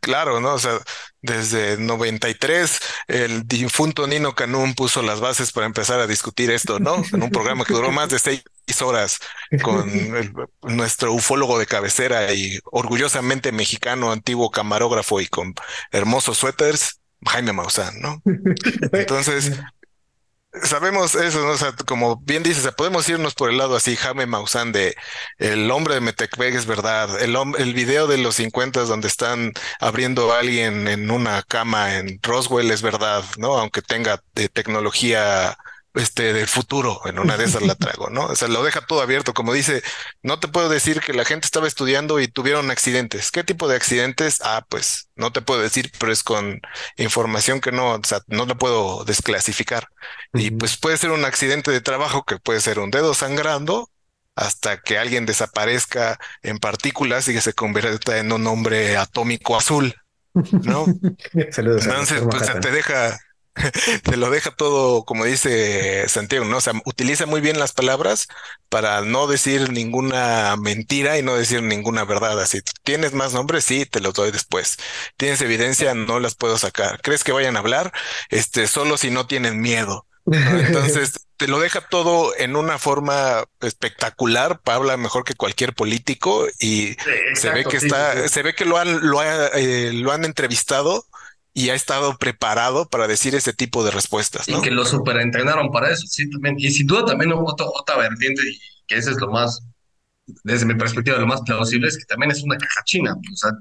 Claro, 0.00 0.40
¿no? 0.40 0.54
O 0.54 0.58
sea, 0.58 0.78
desde 1.20 1.76
93 1.78 2.78
el 3.08 3.46
difunto 3.46 4.06
Nino 4.06 4.34
Canún 4.34 4.74
puso 4.74 5.02
las 5.02 5.20
bases 5.20 5.52
para 5.52 5.66
empezar 5.66 6.00
a 6.00 6.06
discutir 6.06 6.50
esto, 6.50 6.78
¿no? 6.78 7.02
En 7.12 7.22
un 7.22 7.30
programa 7.30 7.64
que 7.64 7.74
duró 7.74 7.90
más 7.90 8.08
de 8.08 8.18
seis 8.18 8.42
horas 8.82 9.18
con 9.62 9.90
nuestro 10.62 11.12
ufólogo 11.12 11.58
de 11.58 11.66
cabecera 11.66 12.32
y 12.32 12.58
orgullosamente 12.64 13.52
mexicano, 13.52 14.12
antiguo 14.12 14.50
camarógrafo 14.50 15.20
y 15.20 15.26
con 15.26 15.54
hermosos 15.90 16.38
suéteres, 16.38 17.00
Jaime 17.26 17.52
Maussan, 17.52 18.00
¿no? 18.00 18.22
Entonces, 18.92 19.52
sabemos 20.62 21.14
eso, 21.14 21.44
¿no? 21.44 21.52
O 21.52 21.56
sea, 21.56 21.72
como 21.86 22.16
bien 22.16 22.42
dices, 22.42 22.70
podemos 22.76 23.08
irnos 23.08 23.34
por 23.34 23.50
el 23.50 23.58
lado 23.58 23.76
así, 23.76 23.96
Jaime 23.96 24.26
Maussan 24.26 24.72
de 24.72 24.94
el 25.38 25.70
hombre 25.70 25.94
de 25.94 26.00
Metecveg 26.00 26.54
es 26.54 26.66
verdad, 26.66 27.20
el, 27.20 27.36
el 27.58 27.74
video 27.74 28.06
de 28.06 28.18
los 28.18 28.36
50 28.36 28.80
donde 28.82 29.08
están 29.08 29.52
abriendo 29.80 30.32
a 30.32 30.40
alguien 30.40 30.88
en 30.88 31.10
una 31.10 31.42
cama 31.42 31.96
en 31.96 32.18
Roswell 32.22 32.70
es 32.70 32.82
verdad, 32.82 33.24
¿no? 33.38 33.58
Aunque 33.58 33.82
tenga 33.82 34.22
de 34.34 34.48
tecnología 34.48 35.56
este, 35.94 36.32
del 36.32 36.48
futuro, 36.48 37.00
en 37.06 37.18
una 37.18 37.36
de 37.36 37.44
esas 37.44 37.62
la 37.62 37.74
traigo, 37.76 38.10
¿no? 38.10 38.26
O 38.26 38.36
sea, 38.36 38.48
lo 38.48 38.62
deja 38.62 38.84
todo 38.84 39.00
abierto, 39.00 39.32
como 39.32 39.52
dice, 39.52 39.82
no 40.22 40.40
te 40.40 40.48
puedo 40.48 40.68
decir 40.68 41.00
que 41.00 41.14
la 41.14 41.24
gente 41.24 41.46
estaba 41.46 41.68
estudiando 41.68 42.20
y 42.20 42.28
tuvieron 42.28 42.70
accidentes. 42.70 43.30
¿Qué 43.30 43.44
tipo 43.44 43.68
de 43.68 43.76
accidentes? 43.76 44.40
Ah, 44.42 44.64
pues 44.68 45.08
no 45.16 45.32
te 45.32 45.40
puedo 45.40 45.62
decir, 45.62 45.90
pero 45.98 46.12
es 46.12 46.22
con 46.22 46.60
información 46.96 47.60
que 47.60 47.72
no, 47.72 47.92
o 47.92 48.00
sea, 48.04 48.20
no 48.26 48.46
la 48.46 48.56
puedo 48.56 49.04
desclasificar. 49.04 49.88
Y 50.32 50.50
pues 50.50 50.76
puede 50.76 50.96
ser 50.96 51.10
un 51.10 51.24
accidente 51.24 51.70
de 51.70 51.80
trabajo 51.80 52.24
que 52.24 52.38
puede 52.38 52.60
ser 52.60 52.78
un 52.78 52.90
dedo 52.90 53.14
sangrando 53.14 53.90
hasta 54.36 54.80
que 54.80 54.98
alguien 54.98 55.26
desaparezca 55.26 56.18
en 56.42 56.58
partículas 56.58 57.28
y 57.28 57.34
que 57.34 57.40
se 57.40 57.52
convierta 57.52 58.18
en 58.18 58.32
un 58.32 58.46
hombre 58.46 58.96
atómico 58.96 59.56
azul, 59.56 59.94
¿no? 60.34 60.86
Saludos. 61.52 61.86
Entonces, 61.86 62.22
pues 62.28 62.60
te 62.60 62.70
deja, 62.70 63.16
te 64.02 64.16
lo 64.16 64.30
deja 64.30 64.50
todo, 64.50 65.04
como 65.04 65.24
dice 65.24 66.08
Santiago, 66.08 66.44
¿no? 66.44 66.56
O 66.58 66.60
sea, 66.60 66.72
utiliza 66.84 67.26
muy 67.26 67.40
bien 67.40 67.58
las 67.58 67.72
palabras 67.72 68.26
para 68.68 69.02
no 69.02 69.26
decir 69.26 69.70
ninguna 69.70 70.56
mentira 70.56 71.18
y 71.18 71.22
no 71.22 71.36
decir 71.36 71.62
ninguna 71.62 72.04
verdad. 72.04 72.40
Así, 72.40 72.60
¿tienes 72.82 73.12
más 73.12 73.32
nombres? 73.32 73.64
Sí, 73.64 73.86
te 73.86 74.00
los 74.00 74.14
doy 74.14 74.32
después. 74.32 74.78
¿Tienes 75.16 75.40
evidencia? 75.40 75.94
No 75.94 76.18
las 76.20 76.34
puedo 76.34 76.58
sacar. 76.58 77.00
¿Crees 77.02 77.22
que 77.24 77.32
vayan 77.32 77.56
a 77.56 77.60
hablar? 77.60 77.92
Este, 78.30 78.66
solo 78.66 78.96
si 78.96 79.10
no 79.10 79.26
tienen 79.26 79.60
miedo. 79.60 80.06
Entonces, 80.26 81.26
te 81.36 81.48
lo 81.48 81.60
deja 81.60 81.80
todo 81.82 82.34
en 82.36 82.56
una 82.56 82.78
forma 82.78 83.44
espectacular, 83.60 84.60
habla 84.64 84.96
mejor 84.96 85.24
que 85.24 85.34
cualquier 85.34 85.74
político 85.74 86.46
y 86.58 86.96
se 87.34 87.50
ve 87.50 87.64
que 87.64 87.76
está, 87.76 88.28
se 88.28 88.42
ve 88.42 88.54
que 88.54 88.64
lo 88.64 88.78
han, 88.78 89.06
lo, 89.06 89.22
eh, 89.22 89.92
lo 89.92 90.12
han 90.12 90.24
entrevistado 90.24 91.06
y 91.56 91.70
ha 91.70 91.74
estado 91.74 92.16
preparado 92.18 92.88
para 92.88 93.06
decir 93.06 93.36
ese 93.36 93.52
tipo 93.52 93.84
de 93.84 93.92
respuestas. 93.92 94.48
¿no? 94.48 94.58
Y 94.58 94.62
que 94.62 94.72
lo 94.72 94.84
superentrenaron 94.84 95.70
para 95.70 95.90
eso, 95.90 96.04
sí, 96.08 96.28
también. 96.28 96.56
Y 96.58 96.70
sin 96.72 96.88
duda 96.88 97.04
también 97.04 97.32
otra, 97.32 97.66
otra 97.66 97.96
vertiente, 97.96 98.42
y 98.42 98.58
que 98.88 98.96
ese 98.96 99.12
es 99.12 99.18
lo 99.18 99.30
más, 99.30 99.62
desde 100.42 100.66
mi 100.66 100.74
perspectiva, 100.74 101.16
lo 101.16 101.28
más 101.28 101.42
plausible, 101.42 101.86
es 101.86 101.96
que 101.96 102.04
también 102.06 102.32
es 102.32 102.42
una 102.42 102.58
caja 102.58 102.82
china. 102.84 103.14
O 103.14 103.36
sea, 103.36 103.52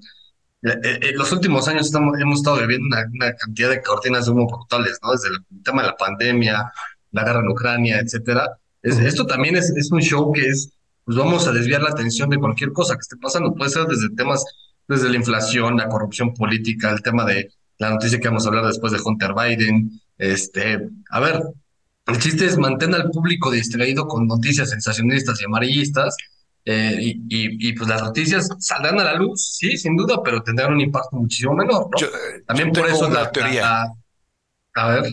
en 0.63 0.71
eh, 0.71 0.99
eh, 1.01 1.11
los 1.13 1.31
últimos 1.31 1.67
años 1.67 1.85
estamos, 1.85 2.19
hemos 2.19 2.39
estado 2.39 2.57
viviendo 2.61 2.87
una, 2.87 3.35
cantidad 3.35 3.69
de 3.69 3.81
cortinas 3.83 4.25
de 4.25 4.31
humo 4.31 4.47
brutales, 4.47 4.97
¿no? 5.03 5.11
Desde 5.11 5.29
el 5.29 5.63
tema 5.63 5.83
de 5.83 5.89
la 5.89 5.95
pandemia, 5.95 6.71
la 7.11 7.23
guerra 7.23 7.41
en 7.41 7.49
Ucrania, 7.49 7.99
etcétera. 7.99 8.57
esto 8.81 9.27
también 9.27 9.55
es, 9.55 9.69
es 9.69 9.91
un 9.91 10.01
show 10.01 10.33
que 10.33 10.47
es, 10.47 10.73
pues 11.05 11.15
vamos 11.15 11.47
a 11.47 11.51
desviar 11.51 11.83
la 11.83 11.89
atención 11.89 12.29
de 12.31 12.39
cualquier 12.39 12.71
cosa 12.71 12.95
que 12.95 13.01
esté 13.01 13.17
pasando. 13.17 13.53
Puede 13.53 13.69
ser 13.69 13.85
desde 13.85 14.09
temas, 14.15 14.43
desde 14.87 15.09
la 15.09 15.17
inflación, 15.17 15.77
la 15.77 15.89
corrupción 15.89 16.33
política, 16.33 16.89
el 16.89 17.03
tema 17.03 17.23
de 17.25 17.51
la 17.77 17.89
noticia 17.91 18.19
que 18.19 18.27
vamos 18.27 18.45
a 18.45 18.49
hablar 18.49 18.65
después 18.65 18.93
de 18.93 18.99
Hunter 19.03 19.33
Biden. 19.33 19.91
Este, 20.17 20.79
a 21.09 21.19
ver, 21.19 21.41
el 22.07 22.19
chiste 22.19 22.45
es 22.45 22.57
mantener 22.57 23.01
al 23.01 23.09
público 23.09 23.51
distraído 23.51 24.07
con 24.07 24.27
noticias 24.27 24.69
sensacionalistas 24.69 25.41
y 25.41 25.45
amarillistas. 25.45 26.15
Eh, 26.65 26.97
y, 27.01 27.19
y, 27.29 27.73
pues 27.73 27.89
las 27.89 28.01
noticias 28.01 28.47
saldrán 28.59 28.97
a 28.97 29.03
la 29.03 29.15
luz, 29.15 29.57
sí, 29.57 29.75
sin 29.75 29.97
duda, 29.97 30.23
pero 30.23 30.41
tendrán 30.41 30.71
un 30.71 30.79
impacto 30.79 31.17
muchísimo 31.17 31.53
menor, 31.53 31.89
¿no? 31.91 32.07
También 32.47 32.71
por 32.71 32.87
eso 32.87 33.09
la 33.09 33.29
teoría. 33.31 33.85
a 34.75 34.87
ver. 34.87 35.05
Eh, 35.07 35.11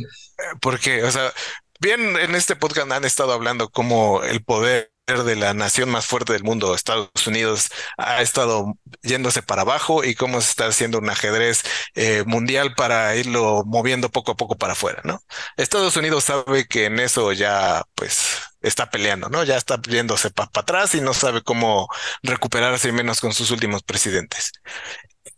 porque, 0.61 1.03
o 1.03 1.11
sea, 1.11 1.33
bien 1.81 2.16
en 2.16 2.37
este 2.37 2.55
podcast 2.55 2.90
han 2.92 3.05
estado 3.05 3.33
hablando 3.33 3.68
como 3.68 4.23
el 4.23 4.44
poder 4.44 4.92
de 5.18 5.37
la 5.37 5.55
nación 5.55 5.90
más 5.90 6.07
fuerte 6.07 6.33
del 6.33 6.44
mundo, 6.44 6.75
Estados 6.75 7.27
Unidos, 7.27 7.70
ha 7.99 8.23
estado 8.23 8.79
yéndose 9.03 9.42
para 9.42 9.62
abajo 9.62 10.05
y 10.05 10.14
cómo 10.14 10.40
se 10.40 10.51
está 10.51 10.66
haciendo 10.66 10.99
un 10.99 11.11
ajedrez 11.11 11.62
eh, 11.94 12.25
mundial 12.27 12.75
para 12.75 13.14
irlo 13.16 13.62
moviendo 13.66 14.11
poco 14.11 14.33
a 14.33 14.37
poco 14.37 14.57
para 14.57 14.73
afuera, 14.75 15.01
¿no? 15.05 15.23
Estados 15.57 15.96
Unidos 15.96 16.25
sabe 16.25 16.66
que 16.66 16.87
en 16.87 17.01
eso 17.01 17.33
ya, 17.33 17.83
pues, 17.94 18.38
está 18.62 18.90
peleando, 18.90 19.29
¿no? 19.29 19.44
Ya 19.44 19.57
está 19.57 19.81
yéndose 19.83 20.31
para 20.31 20.51
atrás 20.55 20.94
y 20.94 21.01
no 21.01 21.14
sabe 21.14 21.42
cómo 21.42 21.88
recuperarse 22.23 22.92
menos 22.92 23.20
con 23.20 23.33
sus 23.33 23.51
últimos 23.51 23.83
presidentes. 23.83 24.53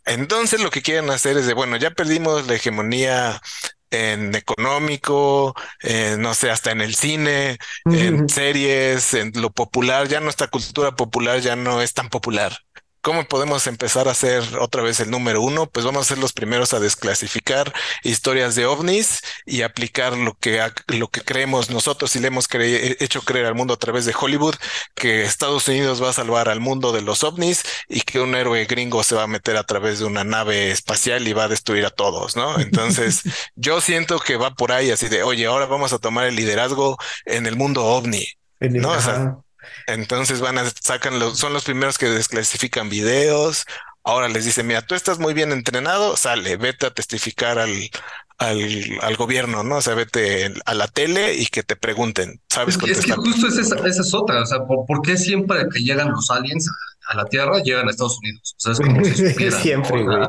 Entonces 0.05 0.61
lo 0.61 0.69
que 0.69 0.81
quieren 0.81 1.09
hacer 1.09 1.37
es 1.37 1.45
de, 1.47 1.53
bueno, 1.53 1.77
ya 1.77 1.91
perdimos 1.91 2.45
la 2.47 2.55
hegemonía 2.55 3.41
en 3.93 4.35
económico, 4.35 5.55
no 6.19 6.33
sé, 6.33 6.51
hasta 6.51 6.71
en 6.71 6.81
el 6.81 6.95
cine, 6.95 7.57
en 7.91 8.27
series, 8.29 9.13
en 9.13 9.31
lo 9.35 9.51
popular, 9.51 10.07
ya 10.07 10.19
nuestra 10.19 10.47
cultura 10.47 10.95
popular 10.95 11.39
ya 11.39 11.55
no 11.55 11.81
es 11.81 11.93
tan 11.93 12.09
popular. 12.09 12.57
¿Cómo 13.03 13.25
podemos 13.25 13.67
empezar 13.67 14.07
a 14.07 14.13
ser 14.13 14.41
otra 14.61 14.81
vez 14.81 15.01
el 15.01 15.11
número 15.11 15.41
uno? 15.41 15.69
Pues 15.69 15.85
vamos 15.85 16.05
a 16.05 16.07
ser 16.07 16.19
los 16.19 16.31
primeros 16.31 16.73
a 16.73 16.79
desclasificar 16.79 17.73
historias 18.01 18.55
de 18.55 18.65
ovnis 18.65 19.19
y 19.45 19.63
aplicar 19.63 20.15
lo 20.15 20.35
que, 20.35 20.65
lo 20.87 21.09
que 21.09 21.19
creemos 21.19 21.69
nosotros 21.69 22.15
y 22.15 22.19
le 22.19 22.27
hemos 22.27 22.47
hecho 22.49 23.21
creer 23.23 23.47
al 23.47 23.55
mundo 23.55 23.73
a 23.73 23.77
través 23.77 24.05
de 24.05 24.15
Hollywood, 24.17 24.55
que 24.95 25.23
Estados 25.23 25.67
Unidos 25.67 26.01
va 26.01 26.11
a 26.11 26.13
salvar 26.13 26.47
al 26.47 26.61
mundo 26.61 26.93
de 26.93 27.01
los 27.01 27.25
ovnis 27.25 27.63
y 27.89 27.99
que 27.99 28.21
un 28.21 28.35
héroe 28.35 28.63
gringo 28.63 29.03
se 29.03 29.15
va 29.15 29.23
a 29.23 29.27
meter 29.27 29.57
a 29.57 29.65
través 29.65 29.99
de 29.99 30.05
una 30.05 30.23
nave 30.23 30.71
espacial 30.71 31.27
y 31.27 31.33
va 31.33 31.43
a 31.43 31.49
destruir 31.49 31.85
a 31.85 31.89
todos, 31.89 32.37
¿no? 32.37 32.57
Entonces, 32.57 33.23
yo 33.55 33.81
siento 33.81 34.17
que 34.21 34.37
va 34.37 34.51
por 34.51 34.71
ahí 34.71 34.91
así 34.91 35.09
de, 35.09 35.23
oye, 35.23 35.45
ahora 35.45 35.65
vamos 35.65 35.91
a 35.91 35.99
tomar 35.99 36.25
el 36.27 36.37
liderazgo 36.37 36.97
en 37.25 37.47
el 37.47 37.57
mundo 37.57 37.83
ovni. 37.83 38.25
¿no? 38.61 39.42
Entonces 39.87 40.41
van 40.41 40.57
a 40.57 40.69
sacan 40.81 41.19
los, 41.19 41.37
son 41.37 41.53
los 41.53 41.63
primeros 41.63 41.97
que 41.97 42.09
desclasifican 42.09 42.89
videos. 42.89 43.65
Ahora 44.03 44.27
les 44.27 44.45
dicen, 44.45 44.67
mira, 44.67 44.81
tú 44.81 44.95
estás 44.95 45.19
muy 45.19 45.33
bien 45.33 45.51
entrenado, 45.51 46.17
sale, 46.17 46.57
vete 46.57 46.87
a 46.87 46.93
testificar 46.93 47.57
al, 47.57 47.89
al, 48.37 48.99
al 49.01 49.15
gobierno, 49.15 49.63
¿no? 49.63 49.77
O 49.77 49.81
sea, 49.81 49.95
vete 49.95 50.53
a 50.65 50.73
la 50.73 50.87
tele 50.87 51.35
y 51.35 51.45
que 51.45 51.63
te 51.63 51.75
pregunten, 51.75 52.41
¿sabes? 52.49 52.77
Es, 52.83 52.99
es 52.99 53.05
que 53.05 53.13
justo 53.13 53.47
esa, 53.47 53.61
esa, 53.61 53.87
es 53.87 54.13
otra, 54.13 54.41
o 54.41 54.45
sea, 54.45 54.59
¿por, 54.65 55.01
qué 55.03 55.17
siempre 55.17 55.57
que 55.73 55.79
llegan 55.79 56.11
los 56.11 56.29
aliens 56.29 56.69
a, 57.07 57.15
la 57.15 57.25
Tierra 57.25 57.61
llegan 57.63 57.87
a 57.87 57.91
Estados 57.91 58.17
Unidos? 58.19 58.55
O 58.57 58.59
sea, 58.59 58.73
es 58.73 58.79
como 58.79 59.05
si 59.05 59.15
supiera, 59.29 59.59
Siempre, 59.59 60.03
güey. 60.03 60.27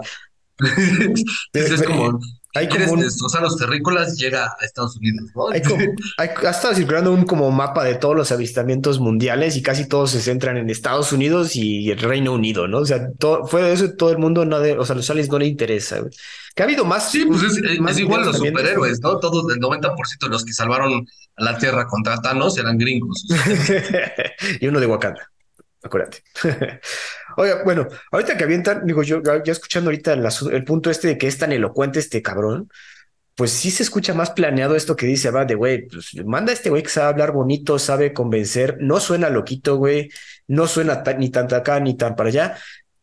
es 1.52 1.82
como, 1.82 2.20
hay 2.54 2.68
como 2.68 3.02
destrozar 3.02 3.42
los 3.42 3.56
terrícolas, 3.56 4.16
llega 4.16 4.46
a 4.46 4.64
Estados 4.64 4.96
Unidos, 4.96 5.28
¿no? 5.34 5.48
Hay 5.50 5.60
como, 5.60 5.84
hay, 6.18 6.28
ha 6.46 6.50
estado 6.50 6.74
circulando 6.74 7.12
un 7.12 7.24
como 7.24 7.50
mapa 7.50 7.82
de 7.82 7.96
todos 7.96 8.14
los 8.14 8.30
avistamientos 8.30 9.00
mundiales 9.00 9.56
y 9.56 9.62
casi 9.62 9.88
todos 9.88 10.12
se 10.12 10.20
centran 10.20 10.56
en 10.56 10.70
Estados 10.70 11.12
Unidos 11.12 11.56
y 11.56 11.90
el 11.90 11.98
Reino 11.98 12.32
Unido, 12.32 12.68
¿no? 12.68 12.78
O 12.78 12.86
sea, 12.86 13.10
todo, 13.18 13.46
fuera 13.46 13.66
de 13.66 13.74
eso, 13.74 13.92
todo 13.94 14.10
el 14.10 14.18
mundo, 14.18 14.44
no 14.44 14.60
de, 14.60 14.78
o 14.78 14.84
sea, 14.84 14.94
los 14.94 15.10
aliens 15.10 15.28
no 15.28 15.38
le 15.38 15.46
interesa, 15.46 15.98
Que 16.54 16.62
ha 16.62 16.66
habido 16.66 16.84
más. 16.84 17.10
Sí, 17.10 17.24
pues 17.26 17.42
es, 17.42 17.98
igual 17.98 18.24
los 18.24 18.38
superhéroes, 18.38 19.00
¿no? 19.00 19.18
Todos, 19.18 19.52
el 19.52 19.60
90% 19.60 19.94
de 20.20 20.28
los 20.28 20.44
que 20.44 20.52
salvaron 20.52 21.06
a 21.36 21.44
la 21.44 21.58
Tierra 21.58 21.86
contra 21.88 22.22
Thanos 22.22 22.56
eran 22.56 22.78
gringos. 22.78 23.26
y 24.60 24.66
uno 24.68 24.78
de 24.78 24.86
Wakanda 24.86 25.28
acuérdate. 25.84 26.22
Oiga, 27.36 27.62
bueno, 27.64 27.86
ahorita 28.12 28.36
que 28.36 28.44
avientan, 28.44 28.86
digo 28.86 29.02
yo, 29.02 29.22
ya 29.22 29.52
escuchando 29.52 29.90
ahorita 29.90 30.14
el, 30.14 30.64
punto 30.64 30.90
este 30.90 31.08
de 31.08 31.18
que 31.18 31.26
es 31.26 31.38
tan 31.38 31.52
elocuente 31.52 31.98
este 31.98 32.22
cabrón, 32.22 32.68
pues 33.34 33.50
sí 33.50 33.70
se 33.70 33.82
escucha 33.82 34.14
más 34.14 34.30
planeado 34.30 34.76
esto 34.76 34.94
que 34.94 35.06
dice, 35.06 35.30
va 35.30 35.44
de 35.44 35.54
güey, 35.54 35.88
pues 35.88 36.14
manda 36.24 36.52
a 36.52 36.54
este 36.54 36.70
güey 36.70 36.82
que 36.82 36.90
sabe 36.90 37.08
hablar 37.08 37.32
bonito, 37.32 37.78
sabe 37.78 38.12
convencer, 38.12 38.78
no 38.80 39.00
suena 39.00 39.30
loquito, 39.30 39.76
güey, 39.76 40.10
no 40.46 40.66
suena 40.68 41.02
ni 41.18 41.30
tan 41.30 41.52
acá 41.52 41.80
ni 41.80 41.96
tan 41.96 42.14
para 42.14 42.28
allá, 42.28 42.58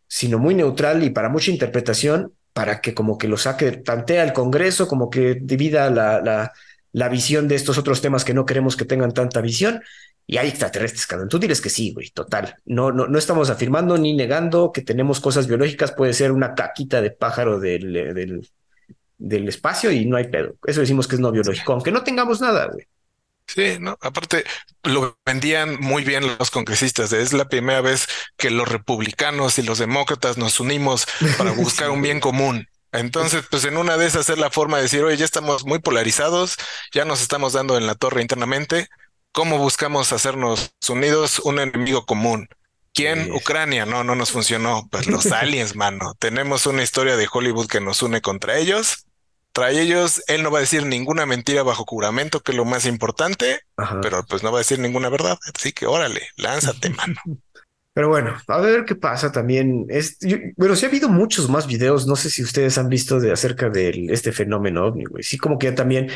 sino 0.07 0.39
muy 0.39 0.55
neutral 0.55 1.03
y 1.03 1.09
para 1.09 1.29
mucha 1.29 1.51
interpretación, 1.51 2.33
para 2.53 2.81
que 2.81 2.93
como 2.93 3.17
que 3.17 3.27
lo 3.27 3.37
saque, 3.37 3.71
tantea 3.71 4.23
al 4.23 4.33
Congreso, 4.33 4.87
como 4.87 5.09
que 5.09 5.37
divida 5.41 5.89
la, 5.89 6.21
la, 6.21 6.53
la 6.93 7.09
visión 7.09 7.47
de 7.47 7.55
estos 7.55 7.77
otros 7.77 8.01
temas 8.01 8.23
que 8.23 8.33
no 8.33 8.45
queremos 8.45 8.77
que 8.77 8.85
tengan 8.85 9.13
tanta 9.13 9.41
visión 9.41 9.81
y 10.31 10.37
hay 10.37 10.47
extraterrestres, 10.47 11.05
cabrón. 11.07 11.27
Tú 11.27 11.39
diles 11.39 11.59
que 11.59 11.69
sí, 11.69 11.91
güey, 11.91 12.09
total. 12.11 12.55
No, 12.63 12.93
no, 12.93 13.05
no 13.05 13.19
estamos 13.19 13.49
afirmando 13.49 13.97
ni 13.97 14.13
negando 14.13 14.71
que 14.71 14.81
tenemos 14.81 15.19
cosas 15.19 15.45
biológicas. 15.45 15.91
Puede 15.91 16.13
ser 16.13 16.31
una 16.31 16.55
caquita 16.55 17.01
de 17.01 17.11
pájaro 17.11 17.59
del, 17.59 17.91
del, 17.91 18.49
del 19.17 19.49
espacio 19.49 19.91
y 19.91 20.05
no 20.05 20.15
hay 20.15 20.29
pedo. 20.29 20.55
Eso 20.65 20.79
decimos 20.79 21.09
que 21.09 21.15
es 21.15 21.19
no 21.19 21.33
biológico, 21.33 21.73
aunque 21.73 21.91
no 21.91 22.01
tengamos 22.05 22.39
nada, 22.39 22.67
güey. 22.67 22.87
Sí, 23.45 23.75
no, 23.81 23.97
aparte 23.99 24.45
lo 24.83 25.19
vendían 25.25 25.77
muy 25.81 26.05
bien 26.05 26.23
los 26.39 26.49
congresistas. 26.49 27.11
Es 27.11 27.33
la 27.33 27.49
primera 27.49 27.81
vez 27.81 28.07
que 28.37 28.51
los 28.51 28.69
republicanos 28.69 29.59
y 29.59 29.63
los 29.63 29.79
demócratas 29.79 30.37
nos 30.37 30.61
unimos 30.61 31.07
para 31.37 31.51
buscar 31.57 31.89
un 31.89 32.01
bien 32.01 32.21
común. 32.21 32.69
Entonces, 32.93 33.43
pues 33.49 33.65
en 33.65 33.75
una 33.75 33.97
de 33.97 34.05
esas 34.05 34.29
es 34.29 34.37
la 34.37 34.49
forma 34.49 34.77
de 34.77 34.83
decir, 34.83 35.03
oye, 35.03 35.17
ya 35.17 35.25
estamos 35.25 35.65
muy 35.65 35.79
polarizados, 35.79 36.55
ya 36.93 37.03
nos 37.03 37.21
estamos 37.21 37.51
dando 37.51 37.77
en 37.77 37.85
la 37.85 37.95
torre 37.95 38.21
internamente, 38.21 38.87
¿Cómo 39.33 39.57
buscamos 39.57 40.11
hacernos 40.11 40.73
unidos 40.89 41.39
un 41.39 41.59
enemigo 41.59 42.05
común? 42.05 42.49
¿Quién? 42.93 43.31
Ucrania. 43.31 43.85
No, 43.85 44.03
no 44.03 44.15
nos 44.15 44.31
funcionó. 44.31 44.87
Pues 44.91 45.07
los 45.07 45.25
aliens, 45.31 45.75
mano. 45.75 46.13
Tenemos 46.19 46.65
una 46.65 46.83
historia 46.83 47.15
de 47.15 47.27
Hollywood 47.31 47.67
que 47.67 47.79
nos 47.79 48.01
une 48.03 48.21
contra 48.21 48.57
ellos. 48.57 49.05
Trae 49.53 49.81
ellos, 49.81 50.23
él 50.27 50.43
no 50.43 50.51
va 50.51 50.59
a 50.59 50.61
decir 50.61 50.85
ninguna 50.85 51.25
mentira 51.25 51.61
bajo 51.61 51.83
juramento, 51.85 52.39
que 52.39 52.53
es 52.53 52.57
lo 52.57 52.63
más 52.63 52.85
importante, 52.85 53.59
pero 54.01 54.23
pues 54.23 54.43
no 54.43 54.51
va 54.51 54.59
a 54.59 54.61
decir 54.61 54.79
ninguna 54.79 55.09
verdad. 55.09 55.37
Así 55.53 55.73
que 55.73 55.87
órale, 55.87 56.21
lánzate, 56.37 56.89
mano. 56.91 57.15
Pero 57.93 58.07
bueno, 58.07 58.37
a 58.47 58.57
ver 58.59 58.85
qué 58.85 58.95
pasa 58.95 59.33
también. 59.33 59.87
Es, 59.89 60.17
bueno, 60.55 60.77
sí 60.77 60.85
ha 60.85 60.89
habido 60.89 61.09
muchos 61.09 61.49
más 61.49 61.67
videos. 61.67 62.07
No 62.07 62.15
sé 62.15 62.29
si 62.29 62.41
ustedes 62.41 62.77
han 62.77 62.87
visto 62.87 63.19
de 63.19 63.33
acerca 63.33 63.69
de 63.69 64.07
este 64.09 64.31
fenómeno 64.31 64.85
ovni, 64.85 65.03
güey. 65.03 65.23
Sí, 65.23 65.37
como 65.37 65.59
que 65.59 65.67
ya 65.67 65.75
también 65.75 66.09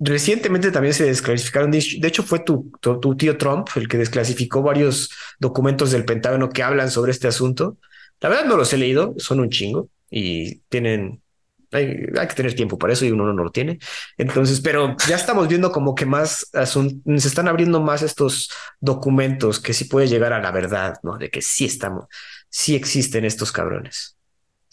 Recientemente 0.00 0.72
también 0.72 0.92
se 0.92 1.04
desclasificaron, 1.04 1.70
de 1.70 1.78
hecho 2.02 2.24
fue 2.24 2.40
tu, 2.40 2.70
tío 3.16 3.38
Trump 3.38 3.68
el 3.76 3.88
que 3.88 3.96
desclasificó 3.96 4.60
varios 4.60 5.10
documentos 5.38 5.92
del 5.92 6.04
Pentágono 6.04 6.48
que 6.48 6.64
hablan 6.64 6.90
sobre 6.90 7.12
este 7.12 7.28
asunto. 7.28 7.78
La 8.20 8.28
verdad 8.28 8.46
no 8.46 8.56
los 8.56 8.72
he 8.72 8.76
leído, 8.76 9.14
son 9.18 9.38
un 9.40 9.50
chingo 9.50 9.88
y 10.10 10.56
tienen, 10.68 11.22
hay, 11.70 12.08
que 12.28 12.34
tener 12.34 12.54
tiempo 12.54 12.76
para 12.76 12.92
eso 12.92 13.04
y 13.04 13.12
uno 13.12 13.32
no 13.32 13.44
lo 13.44 13.50
tiene. 13.50 13.78
Entonces, 14.18 14.60
pero 14.60 14.96
ya 15.08 15.14
estamos 15.14 15.46
viendo 15.46 15.70
como 15.70 15.94
que 15.94 16.06
más 16.06 16.50
se 16.52 17.28
están 17.28 17.46
abriendo 17.46 17.80
más 17.80 18.02
estos 18.02 18.50
documentos 18.80 19.60
que 19.60 19.74
sí 19.74 19.84
puede 19.84 20.08
llegar 20.08 20.32
a 20.32 20.40
la 20.40 20.50
verdad, 20.50 20.96
¿no? 21.04 21.18
De 21.18 21.30
que 21.30 21.40
sí 21.40 21.66
estamos, 21.66 22.06
sí 22.48 22.74
existen 22.74 23.24
estos 23.24 23.52
cabrones. 23.52 24.16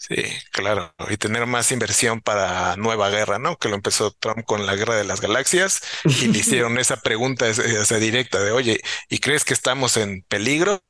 Sí, 0.08 0.16
claro, 0.50 0.92
y 1.10 1.16
tener 1.16 1.46
más 1.46 1.70
inversión 1.70 2.20
para 2.20 2.74
nueva 2.76 3.08
guerra, 3.08 3.38
¿no? 3.38 3.56
Que 3.56 3.68
lo 3.68 3.76
empezó 3.76 4.10
Trump 4.10 4.44
con 4.44 4.66
la 4.66 4.74
guerra 4.74 4.96
de 4.96 5.04
las 5.04 5.20
galaxias 5.20 5.80
y 6.04 6.26
le 6.26 6.38
hicieron 6.40 6.76
esa 6.80 6.96
pregunta 6.96 7.46
esa 7.46 7.96
directa 7.98 8.42
de, 8.42 8.50
oye, 8.50 8.80
¿y 9.08 9.18
crees 9.18 9.44
que 9.44 9.54
estamos 9.54 9.96
en 9.96 10.22
peligro? 10.22 10.82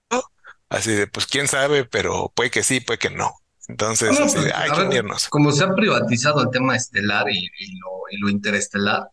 Así 0.70 0.92
de, 0.92 1.09
pues 1.09 1.27
quién 1.27 1.46
sabe, 1.46 1.85
pero 1.85 2.33
puede 2.35 2.51
que 2.51 2.62
sí, 2.62 2.81
puede 2.81 2.98
que 2.98 3.11
no. 3.11 3.35
Entonces, 3.68 4.18
así 4.18 4.38
de, 4.38 4.53
hay 4.55 4.70
que 4.70 4.81
unirnos. 4.81 5.29
Como 5.29 5.53
se 5.53 5.64
ha 5.64 5.75
privatizado 5.75 6.40
el 6.40 6.48
tema 6.48 6.75
estelar 6.75 7.29
y, 7.29 7.48
lo, 7.81 7.90
y 8.11 8.16
lo, 8.16 8.31
interestelar, 8.31 9.11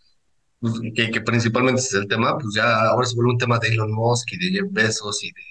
pues, 0.61 0.75
que, 0.95 1.11
que, 1.11 1.19
principalmente 1.19 1.81
es 1.81 1.93
el 1.93 2.07
tema, 2.07 2.37
pues 2.37 2.55
ya 2.55 2.85
ahora 2.85 3.05
se 3.05 3.15
vuelve 3.15 3.33
un 3.33 3.37
tema 3.37 3.59
de 3.59 3.67
Elon 3.67 3.91
Musk 3.91 4.31
y 4.31 4.37
de 4.37 4.59
Jeff 4.59 4.67
Bezos 4.71 5.21
y 5.25 5.33
de 5.33 5.41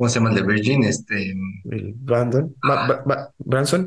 ¿cómo 0.00 0.08
se 0.08 0.14
llama 0.14 0.30
el 0.30 0.36
de 0.36 0.42
Virgin? 0.42 0.82
Este. 0.84 1.34
Brandon. 1.62 2.56
Branson. 3.36 3.86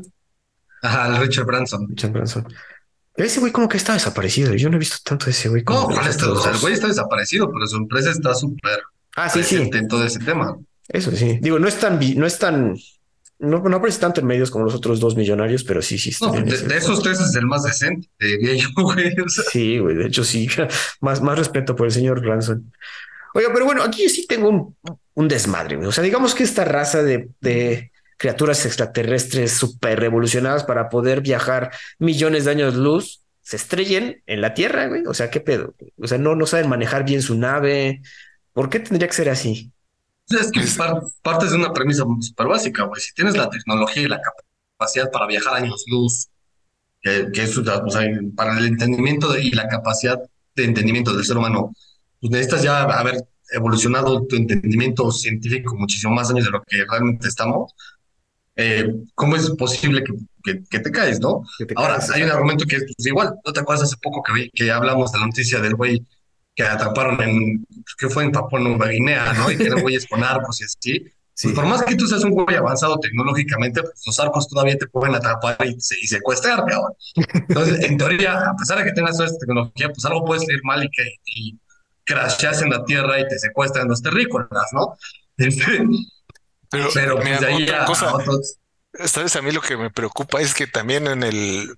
Ajá, 0.80 1.08
el 1.08 1.16
Richard 1.16 1.44
Branson. 1.44 1.88
Richard 1.88 2.12
Branson. 2.12 2.46
Ese 3.16 3.40
güey 3.40 3.50
como 3.50 3.68
que 3.68 3.78
está 3.78 3.94
desaparecido. 3.94 4.54
Yo 4.54 4.70
no 4.70 4.76
he 4.76 4.78
visto 4.78 4.98
tanto 5.02 5.24
de 5.24 5.32
ese 5.32 5.48
güey. 5.48 5.64
No, 5.64 5.90
el 5.90 6.58
güey 6.60 6.74
está 6.74 6.86
desaparecido, 6.86 7.50
pero 7.50 7.66
su 7.66 7.78
empresa 7.78 8.12
está 8.12 8.32
súper 8.32 8.78
ah, 9.16 9.28
sí, 9.28 9.42
sí. 9.42 9.56
en 9.56 9.88
todo 9.88 10.04
ese 10.04 10.20
tema. 10.20 10.56
Eso 10.88 11.10
sí. 11.10 11.40
Digo, 11.42 11.58
no 11.58 11.66
es 11.66 11.80
tan, 11.80 11.98
no 11.98 12.26
es 12.26 12.38
tan, 12.38 12.76
no, 13.40 13.60
no 13.60 13.76
aparece 13.76 13.98
tanto 13.98 14.20
en 14.20 14.28
medios 14.28 14.52
como 14.52 14.66
los 14.66 14.74
otros 14.76 15.00
dos 15.00 15.16
millonarios, 15.16 15.64
pero 15.64 15.82
sí, 15.82 15.98
sí. 15.98 16.10
Está 16.10 16.26
no, 16.26 16.32
de, 16.34 16.76
esos 16.76 17.02
tres 17.02 17.18
es 17.18 17.34
el 17.34 17.46
más 17.46 17.64
decente, 17.64 18.08
diría 18.20 18.54
yo, 18.62 18.68
güey. 18.76 19.16
Sí, 19.50 19.78
güey, 19.80 19.96
de 19.96 20.06
hecho 20.06 20.22
sí. 20.22 20.48
Más, 21.00 21.20
más 21.20 21.36
respeto 21.36 21.74
por 21.74 21.86
el 21.86 21.92
señor 21.92 22.20
Branson. 22.20 22.72
Oiga, 23.34 23.50
pero 23.52 23.64
bueno, 23.64 23.82
aquí 23.82 24.08
sí 24.08 24.26
tengo 24.28 24.76
un, 25.14 25.28
desmadre. 25.28 25.76
O 25.84 25.92
sea, 25.92 26.04
digamos 26.04 26.36
que 26.36 26.44
esta 26.44 26.64
raza 26.64 27.02
de, 27.02 27.90
criaturas 28.16 28.64
extraterrestres 28.64 29.52
súper 29.52 29.98
revolucionadas 29.98 30.62
para 30.62 30.88
poder 30.88 31.20
viajar 31.20 31.72
millones 31.98 32.44
de 32.44 32.52
años 32.52 32.76
luz 32.76 33.22
se 33.42 33.56
estrellen 33.56 34.22
en 34.26 34.40
la 34.40 34.54
Tierra, 34.54 34.86
güey. 34.86 35.04
O 35.06 35.14
sea, 35.14 35.30
¿qué 35.30 35.40
pedo? 35.40 35.74
O 36.00 36.06
sea, 36.06 36.16
no, 36.16 36.36
no 36.36 36.46
saben 36.46 36.68
manejar 36.68 37.04
bien 37.04 37.22
su 37.22 37.36
nave. 37.36 38.02
¿Por 38.52 38.70
qué 38.70 38.78
tendría 38.78 39.08
que 39.08 39.14
ser 39.14 39.28
así? 39.28 39.72
Es 40.28 40.52
que 40.52 40.60
partes 41.20 41.50
de 41.50 41.56
una 41.56 41.72
premisa 41.72 42.04
súper 42.20 42.46
básica, 42.46 42.84
güey. 42.84 43.00
Si 43.00 43.12
tienes 43.14 43.36
la 43.36 43.50
tecnología 43.50 44.02
y 44.04 44.08
la 44.08 44.20
capacidad 44.78 45.10
para 45.10 45.26
viajar 45.26 45.54
años 45.54 45.84
luz, 45.88 46.28
que, 47.02 47.30
que 47.32 47.42
es, 47.42 47.60
para 48.36 48.58
el 48.58 48.66
entendimiento 48.66 49.36
y 49.36 49.50
la 49.50 49.66
capacidad 49.66 50.20
de 50.54 50.64
entendimiento 50.64 51.12
del 51.14 51.24
ser 51.24 51.36
humano 51.36 51.72
pues 52.24 52.30
necesitas 52.30 52.62
ya 52.62 52.84
haber 52.84 53.22
evolucionado 53.52 54.26
tu 54.26 54.36
entendimiento 54.36 55.10
científico 55.10 55.76
muchísimo 55.76 56.14
más 56.14 56.30
años 56.30 56.46
de 56.46 56.52
lo 56.52 56.62
que 56.62 56.82
realmente 56.88 57.28
estamos. 57.28 57.74
Eh, 58.56 58.94
¿Cómo 59.14 59.36
es 59.36 59.50
posible 59.50 60.02
que, 60.42 60.62
que, 60.70 60.78
te 60.78 60.90
caes, 60.90 61.20
no? 61.20 61.42
Ahora, 61.76 61.98
hay 62.14 62.22
un 62.22 62.30
argumento 62.30 62.64
que 62.64 62.76
es 62.76 62.84
pues, 62.96 63.06
igual. 63.06 63.34
¿No 63.44 63.52
te 63.52 63.60
acuerdas 63.60 63.84
hace 63.84 63.96
poco 64.00 64.22
que, 64.22 64.48
que 64.54 64.70
hablamos 64.70 65.12
de 65.12 65.18
la 65.18 65.26
noticia 65.26 65.60
del 65.60 65.74
güey 65.74 66.02
que 66.54 66.62
atraparon 66.62 67.20
en, 67.20 67.66
que 67.98 68.08
fue 68.08 68.24
en 68.24 68.32
Papua 68.32 68.58
Nueva 68.58 68.88
Guinea, 68.88 69.34
¿no? 69.34 69.50
Y 69.50 69.58
que 69.58 69.64
eran 69.64 69.82
güeyes 69.82 70.06
con 70.06 70.24
arcos 70.24 70.62
y 70.62 70.64
así. 70.64 71.04
Pues 71.42 71.52
por 71.52 71.66
más 71.66 71.82
que 71.82 71.96
tú 71.96 72.06
seas 72.06 72.22
un 72.22 72.30
güey 72.30 72.54
avanzado 72.54 72.96
tecnológicamente, 73.00 73.82
pues 73.82 74.02
los 74.06 74.20
arcos 74.20 74.48
todavía 74.48 74.78
te 74.78 74.86
pueden 74.86 75.16
atrapar 75.16 75.56
y, 75.64 75.70
y 75.74 76.06
secuestrar, 76.06 76.64
cabrón. 76.64 76.92
Entonces, 77.48 77.82
en 77.82 77.98
teoría, 77.98 78.38
a 78.38 78.54
pesar 78.56 78.78
de 78.78 78.84
que 78.84 78.92
tengas 78.92 79.16
toda 79.16 79.26
esta 79.26 79.40
tecnología, 79.40 79.88
pues 79.88 80.04
algo 80.04 80.24
puede 80.24 80.42
salir 80.42 80.60
mal 80.62 80.84
y 80.84 80.90
que 80.90 81.02
y 81.24 81.58
crashas 82.04 82.62
en 82.62 82.70
la 82.70 82.84
tierra 82.84 83.20
y 83.20 83.28
te 83.28 83.38
secuestran 83.38 83.88
los 83.88 84.02
terrícolas, 84.02 84.68
¿no? 84.72 84.96
pero, 86.70 86.88
pero 86.92 87.16
pues 87.16 87.40
de 87.40 87.46
ahí 87.46 87.68
a, 87.68 87.84
cosa, 87.84 88.12
¿Sabes? 89.06 89.34
A 89.36 89.42
mí 89.42 89.50
lo 89.50 89.60
que 89.60 89.76
me 89.76 89.90
preocupa 89.90 90.40
es 90.40 90.54
que 90.54 90.66
también 90.66 91.06
en 91.06 91.22
el, 91.22 91.76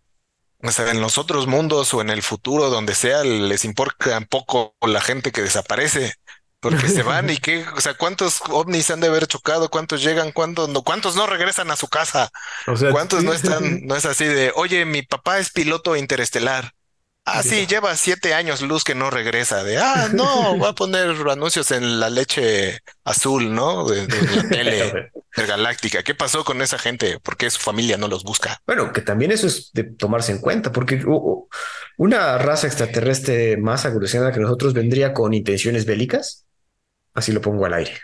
o 0.62 0.70
sea, 0.70 0.90
en 0.90 1.00
los 1.00 1.18
otros 1.18 1.46
mundos 1.46 1.92
o 1.94 2.00
en 2.00 2.10
el 2.10 2.22
futuro, 2.22 2.70
donde 2.70 2.94
sea, 2.94 3.24
les 3.24 3.64
importa 3.64 4.18
un 4.18 4.26
poco 4.26 4.74
la 4.82 5.00
gente 5.00 5.32
que 5.32 5.42
desaparece. 5.42 6.14
Porque 6.58 6.88
se 6.88 7.02
van 7.02 7.30
y 7.30 7.36
qué, 7.36 7.64
o 7.76 7.80
sea, 7.80 7.94
¿cuántos 7.94 8.40
ovnis 8.48 8.90
han 8.90 9.00
de 9.00 9.08
haber 9.08 9.26
chocado? 9.26 9.68
¿Cuántos 9.68 10.02
llegan? 10.02 10.32
¿Cuántos 10.32 10.68
no, 10.68 10.82
cuántos 10.82 11.14
no 11.14 11.26
regresan 11.26 11.70
a 11.70 11.76
su 11.76 11.86
casa? 11.86 12.30
O 12.66 12.76
sea, 12.76 12.90
¿Cuántos 12.90 13.22
no 13.22 13.32
están, 13.32 13.86
no 13.86 13.94
es 13.94 14.04
así 14.04 14.24
de, 14.24 14.52
oye, 14.54 14.84
mi 14.84 15.02
papá 15.02 15.38
es 15.38 15.50
piloto 15.50 15.96
interestelar? 15.96 16.72
Ah, 17.28 17.42
sí, 17.42 17.66
lleva 17.66 17.96
siete 17.96 18.34
años 18.34 18.62
luz 18.62 18.84
que 18.84 18.94
no 18.94 19.10
regresa. 19.10 19.64
De, 19.64 19.78
ah, 19.78 20.08
no, 20.14 20.56
voy 20.58 20.68
a 20.68 20.74
poner 20.74 21.10
anuncios 21.28 21.72
en 21.72 21.98
la 21.98 22.08
leche 22.08 22.78
azul, 23.02 23.52
¿no? 23.52 23.84
De, 23.84 24.06
la 24.06 24.48
tele 24.48 25.10
galáctica. 25.34 26.04
¿Qué 26.04 26.14
pasó 26.14 26.44
con 26.44 26.62
esa 26.62 26.78
gente? 26.78 27.18
¿Por 27.18 27.36
qué 27.36 27.50
su 27.50 27.58
familia 27.58 27.96
no 27.96 28.06
los 28.06 28.22
busca? 28.22 28.62
Bueno, 28.64 28.92
que 28.92 29.00
también 29.00 29.32
eso 29.32 29.48
es 29.48 29.72
de 29.72 29.82
tomarse 29.82 30.30
en 30.30 30.38
cuenta, 30.38 30.70
porque 30.70 31.04
una 31.96 32.38
raza 32.38 32.68
extraterrestre 32.68 33.56
más 33.56 33.84
evolucionada 33.84 34.32
que 34.32 34.40
nosotros 34.40 34.72
vendría 34.72 35.12
con 35.12 35.34
intenciones 35.34 35.84
bélicas. 35.84 36.46
Así 37.12 37.32
lo 37.32 37.40
pongo 37.40 37.66
al 37.66 37.74
aire. 37.74 37.98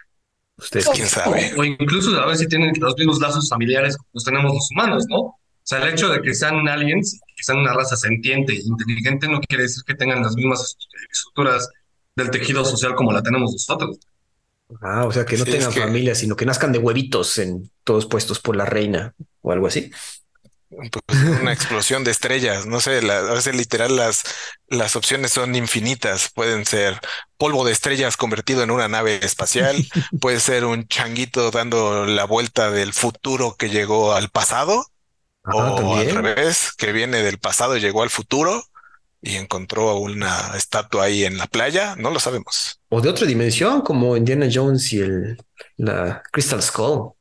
Ustedes 0.57 0.89
quién 0.89 1.07
sabe. 1.07 1.53
O, 1.57 1.65
incluso 1.65 2.21
a 2.21 2.27
ver 2.27 2.37
si 2.37 2.49
tienen 2.49 2.73
los 2.77 2.97
mismos 2.97 3.21
lazos 3.21 3.49
familiares 3.49 3.97
como 3.97 4.11
los 4.15 4.25
tenemos 4.25 4.53
los 4.53 4.69
humanos, 4.73 5.05
¿no? 5.09 5.39
Sea, 5.65 5.79
el 5.83 5.93
hecho 5.93 6.09
de 6.09 6.21
que 6.23 6.35
sean 6.35 6.69
aliens, 6.69 7.21
que 7.37 7.43
sean 7.43 7.59
una 7.59 7.73
raza 7.73 7.97
sentiente 7.97 8.53
e 8.53 8.63
inteligente, 8.63 9.29
no 9.29 9.41
quiere 9.41 9.65
decir 9.65 9.83
que 9.87 9.95
tengan 9.95 10.23
las 10.23 10.35
mismas 10.35 10.77
estructuras 11.11 11.69
del 12.17 12.31
tejido 12.31 12.65
social 12.65 12.95
como 12.95 13.13
la 13.13 13.23
tenemos 13.23 13.53
nosotros. 13.53 13.99
Ah, 14.81 15.05
o 15.05 15.13
sea, 15.13 15.25
que 15.25 15.37
no 15.37 15.45
tengan 15.45 15.73
familia, 15.73 16.15
sino 16.15 16.35
que 16.35 16.47
nazcan 16.47 16.73
de 16.73 16.79
huevitos 16.79 17.39
en 17.39 17.71
todos 17.85 18.07
puestos 18.07 18.41
por 18.41 18.57
la 18.57 18.65
reina 18.65 19.15
o 19.43 19.53
algo 19.53 19.67
así. 19.67 19.91
Pues, 21.07 21.19
una 21.41 21.53
explosión 21.53 22.03
de 22.03 22.11
estrellas, 22.11 22.65
no 22.65 22.81
sé, 22.81 22.99
a 23.11 23.33
veces 23.35 23.55
literal 23.55 23.95
las, 23.97 24.23
las 24.69 24.97
opciones 24.97 25.33
son 25.33 25.55
infinitas, 25.55 26.31
pueden 26.31 26.65
ser 26.65 26.99
polvo 27.37 27.65
de 27.67 27.73
estrellas 27.73 28.17
convertido 28.17 28.63
en 28.63 28.71
una 28.71 28.89
nave 28.89 29.21
espacial, 29.23 29.77
puede 30.21 30.41
ser 30.41 30.65
un 30.65 30.89
changuito 30.89 31.51
dando 31.51 32.07
la 32.07 32.25
vuelta 32.25 32.71
del 32.71 32.95
futuro 32.95 33.57
que 33.59 33.69
llegó 33.69 34.15
al 34.15 34.31
pasado, 34.31 34.87
o 35.45 35.97
al 35.97 36.11
revés, 36.11 36.73
que 36.77 36.93
viene 36.93 37.23
del 37.23 37.39
pasado 37.39 37.77
y 37.77 37.81
llegó 37.81 38.03
al 38.03 38.11
futuro 38.11 38.63
y 39.21 39.37
encontró 39.37 39.97
una 39.97 40.53
estatua 40.57 41.05
ahí 41.05 41.25
en 41.25 41.39
la 41.39 41.47
playa, 41.47 41.95
no 41.97 42.11
lo 42.11 42.19
sabemos. 42.19 42.81
O 42.89 43.01
de 43.01 43.09
otra 43.09 43.27
dimensión, 43.27 43.81
como 43.83 44.17
Indiana 44.17 44.49
Jones 44.53 44.93
y 44.93 45.01
el, 45.01 45.39
la 45.77 46.23
Crystal 46.33 46.63
Skull. 46.63 47.13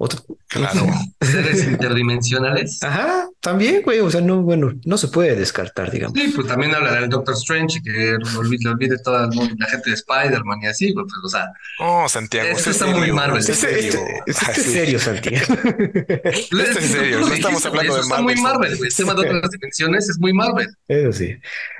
Otro. 0.00 0.22
Claro. 0.46 0.86
Seres 1.20 1.66
interdimensionales. 1.66 2.80
Ajá, 2.84 3.28
también, 3.40 3.82
güey. 3.82 3.98
O 3.98 4.08
sea, 4.08 4.20
no, 4.20 4.42
bueno, 4.42 4.72
no 4.84 4.96
se 4.96 5.08
puede 5.08 5.34
descartar, 5.34 5.90
digamos. 5.90 6.16
Sí, 6.16 6.32
pues 6.34 6.46
también 6.46 6.72
habla 6.72 7.00
del 7.00 7.10
Doctor 7.10 7.34
Strange, 7.34 7.82
que 7.82 7.90
le 7.90 8.38
olvide, 8.38 8.68
olvide 8.68 8.96
toda 8.98 9.26
la 9.26 9.66
gente 9.66 9.90
de 9.90 9.96
Spider-Man 9.96 10.60
y 10.62 10.66
así, 10.68 10.92
pues, 10.92 11.06
o 11.24 11.28
sea. 11.28 11.52
Oh, 11.80 12.08
Santiago. 12.08 12.48
Esto 12.48 12.70
está 12.70 12.86
muy 12.86 13.10
Marvel. 13.10 13.40
Este, 13.40 13.52
este, 13.52 14.22
este, 14.24 14.60
es 14.60 14.62
serio, 14.72 14.98
Santiago. 15.00 15.54
este 15.92 16.78
es 16.78 16.90
serio. 16.92 17.20
No 17.20 17.32
estamos 17.32 17.66
hablando 17.66 17.96
de 17.96 18.02
Marvel. 18.02 18.10
Está 18.10 18.22
muy 18.22 18.36
Marvel, 18.36 18.76
güey. 18.76 18.88
El 18.88 18.96
tema 18.96 19.14
de 19.14 19.36
otras 19.36 19.50
dimensiones 19.50 20.08
es 20.08 20.18
muy 20.20 20.32
Marvel. 20.32 20.68
Eso 20.86 21.12
sí. 21.12 21.36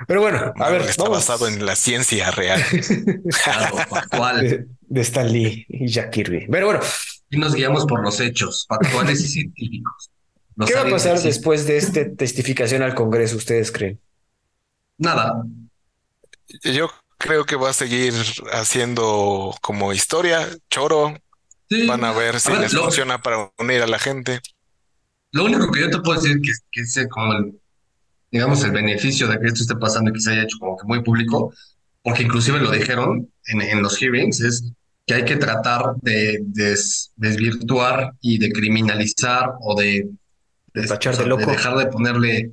Pero 0.07 0.19
bueno, 0.19 0.53
a 0.57 0.69
ver. 0.69 0.81
Está 0.81 1.07
basado 1.07 1.47
en 1.47 1.65
la 1.65 1.77
ciencia 1.77 2.31
real. 2.31 2.61
claro, 3.45 3.77
actual. 3.91 4.41
De, 4.49 4.67
de 4.87 5.01
Stan 5.01 5.31
Lee 5.31 5.65
y 5.69 5.87
Jack 5.87 6.09
Kirby. 6.09 6.47
Pero 6.49 6.65
bueno 6.65 6.79
y 7.29 7.37
nos 7.37 7.53
guiamos 7.53 7.85
por 7.85 8.03
los 8.03 8.19
hechos 8.19 8.65
factuales 8.67 9.21
y 9.21 9.27
científicos. 9.27 10.11
¿Qué 10.65 10.73
va 10.73 10.81
a 10.81 10.89
pasar 10.89 11.19
después 11.19 11.65
de 11.67 11.77
esta 11.77 12.11
testificación 12.15 12.81
al 12.81 12.93
Congreso, 12.93 13.37
ustedes 13.37 13.71
creen? 13.71 13.99
Nada. 14.97 15.43
Yo 16.63 16.89
creo 17.17 17.45
que 17.45 17.55
va 17.55 17.69
a 17.69 17.73
seguir 17.73 18.13
haciendo 18.51 19.55
como 19.61 19.93
historia, 19.93 20.47
choro. 20.69 21.15
Van 21.87 22.03
a 22.03 22.11
ver 22.11 22.39
si 22.39 22.51
les 22.53 22.75
funciona 22.75 23.21
para 23.21 23.51
unir 23.59 23.81
a 23.81 23.87
la 23.87 23.99
gente. 23.99 24.41
Lo 25.31 25.45
único 25.45 25.71
que 25.71 25.81
yo 25.81 25.89
te 25.89 25.99
puedo 25.99 26.19
decir 26.19 26.41
que, 26.41 26.51
que 26.71 26.81
es 26.81 27.07
como 27.11 27.33
el, 27.33 27.59
digamos, 28.31 28.63
el 28.63 28.71
beneficio 28.71 29.27
de 29.27 29.39
que 29.39 29.47
esto 29.47 29.61
esté 29.61 29.75
pasando 29.75 30.09
y 30.09 30.13
que 30.13 30.19
se 30.19 30.31
haya 30.31 30.43
hecho 30.43 30.57
como 30.59 30.75
que 30.77 30.87
muy 30.87 31.03
público, 31.03 31.53
porque 32.01 32.23
inclusive 32.23 32.59
lo 32.59 32.71
dijeron 32.71 33.31
en, 33.45 33.61
en 33.61 33.83
los 33.83 33.97
hearings, 33.97 34.41
es 34.41 34.63
que 35.09 35.15
hay 35.15 35.25
que 35.25 35.37
tratar 35.37 35.95
de, 36.03 36.37
desvirtuar 37.15 38.13
y 38.21 38.37
de 38.37 38.51
criminalizar 38.51 39.53
o 39.59 39.73
de, 39.73 40.07
de, 40.71 40.81
dejar 40.81 41.77
de 41.77 41.87
ponerle, 41.87 42.51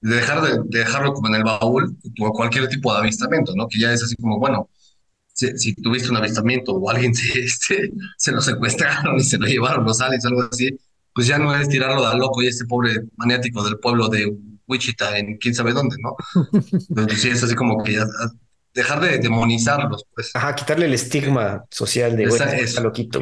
de 0.00 0.14
dejar 0.16 0.40
de, 0.40 0.58
dejarlo 0.70 1.12
como 1.12 1.28
en 1.28 1.34
el 1.34 1.44
baúl 1.44 1.94
o 2.18 2.32
cualquier 2.32 2.68
tipo 2.68 2.94
de 2.94 3.00
avistamiento, 3.00 3.52
¿no? 3.54 3.68
Que 3.68 3.78
ya 3.78 3.92
es 3.92 4.02
así 4.02 4.16
como, 4.16 4.38
bueno, 4.38 4.70
si, 5.34 5.74
tuviste 5.74 6.08
un 6.08 6.16
avistamiento 6.16 6.72
o 6.72 6.88
alguien 6.88 7.14
se, 7.14 7.40
este, 7.40 7.92
se 8.16 8.32
lo 8.32 8.40
secuestraron 8.40 9.16
y 9.16 9.24
se 9.24 9.36
lo 9.36 9.46
llevaron 9.46 9.84
los 9.84 10.00
aliens 10.00 10.24
o 10.24 10.28
algo 10.28 10.48
así, 10.50 10.70
pues 11.12 11.26
ya 11.26 11.36
no 11.36 11.54
es 11.54 11.68
tirarlo 11.68 12.08
de 12.08 12.16
loco 12.16 12.42
y 12.42 12.46
este 12.46 12.64
pobre 12.64 13.02
maniático 13.16 13.62
del 13.62 13.78
pueblo 13.80 14.08
de 14.08 14.34
Wichita 14.66 15.18
en 15.18 15.36
quién 15.36 15.54
sabe 15.54 15.74
dónde, 15.74 15.96
¿no? 16.02 16.16
Entonces 16.88 17.20
sí 17.20 17.28
es 17.28 17.42
así 17.42 17.54
como 17.54 17.84
que 17.84 17.92
ya 17.92 18.06
dejar 18.76 19.00
de 19.00 19.18
demonizarlos, 19.18 20.06
pues. 20.14 20.30
Ajá, 20.34 20.54
quitarle 20.54 20.86
el 20.86 20.94
estigma 20.94 21.64
social 21.70 22.16
de, 22.16 22.24
está 22.24 22.80
loquito, 22.80 23.20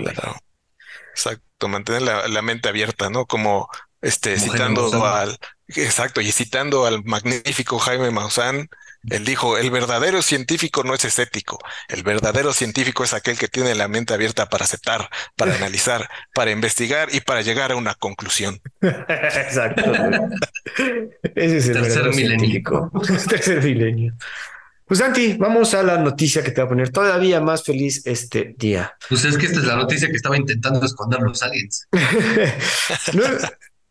Exacto, 1.10 1.68
mantener 1.68 2.02
la, 2.02 2.42
mente 2.42 2.68
abierta, 2.68 3.08
¿no? 3.08 3.24
Como 3.24 3.68
este, 4.02 4.38
citando 4.38 5.06
al, 5.06 5.38
exacto, 5.68 6.20
y 6.20 6.32
citando 6.32 6.86
al 6.86 7.04
magnífico 7.04 7.78
Jaime 7.78 8.10
Maussan, 8.10 8.68
él 9.10 9.24
dijo, 9.24 9.58
el 9.58 9.70
verdadero 9.70 10.22
científico 10.22 10.82
no 10.82 10.94
es 10.94 11.04
estético, 11.04 11.58
el 11.88 12.02
verdadero 12.02 12.52
científico 12.52 13.04
es 13.04 13.14
aquel 13.14 13.38
que 13.38 13.48
tiene 13.48 13.74
la 13.76 13.86
mente 13.86 14.12
abierta 14.12 14.46
para 14.46 14.64
aceptar, 14.64 15.08
para 15.36 15.54
analizar, 15.56 16.08
para 16.34 16.50
investigar 16.50 17.14
y 17.14 17.20
para 17.20 17.42
llegar 17.42 17.70
a 17.70 17.76
una 17.76 17.94
conclusión. 17.94 18.60
Exacto. 18.80 19.84
Ese 21.36 21.56
es 21.58 21.68
el 21.68 21.74
tercer 21.74 22.12
milenio. 22.12 22.90
tercer 23.28 23.62
milenio. 23.62 24.14
Pues 24.86 25.00
Santi, 25.00 25.34
vamos 25.38 25.72
a 25.72 25.82
la 25.82 25.96
noticia 25.96 26.42
que 26.44 26.50
te 26.50 26.60
va 26.60 26.66
a 26.66 26.68
poner 26.68 26.90
todavía 26.90 27.40
más 27.40 27.64
feliz 27.64 28.02
este 28.06 28.54
día. 28.58 28.94
Pues 29.08 29.24
es 29.24 29.38
que 29.38 29.46
esta 29.46 29.60
es 29.60 29.64
la 29.64 29.76
noticia 29.76 30.08
que 30.08 30.16
estaba 30.16 30.36
intentando 30.36 30.84
esconder 30.84 31.20
los 31.20 31.42
aliens. 31.42 31.88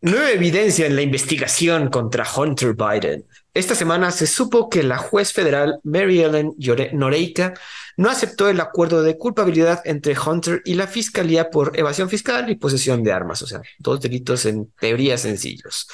nueva, 0.02 0.32
evidencia 0.32 0.86
en 0.86 0.96
la 0.96 1.02
investigación 1.02 1.90
contra 1.90 2.28
Hunter 2.30 2.76
Biden. 2.76 3.26
Esta 3.56 3.74
semana 3.74 4.12
se 4.12 4.28
supo 4.28 4.70
que 4.70 4.84
la 4.84 4.98
juez 4.98 5.34
federal 5.34 5.80
Mary 5.84 6.22
Ellen 6.22 6.54
Noreika 6.94 7.56
no 7.98 8.10
aceptó 8.10 8.50
el 8.50 8.60
acuerdo 8.60 9.02
de 9.02 9.18
culpabilidad 9.18 9.82
entre 9.86 10.16
Hunter 10.18 10.62
y 10.64 10.76
la 10.76 10.86
fiscalía 10.86 11.50
por 11.50 11.72
evasión 11.80 12.08
fiscal 12.08 12.50
y 12.52 12.56
posesión 12.56 13.04
de 13.04 13.14
armas, 13.14 13.42
o 13.42 13.48
sea, 13.48 13.62
dos 13.80 14.00
delitos 14.00 14.46
en 14.46 14.72
teoría 14.80 15.18
sencillos. 15.18 15.88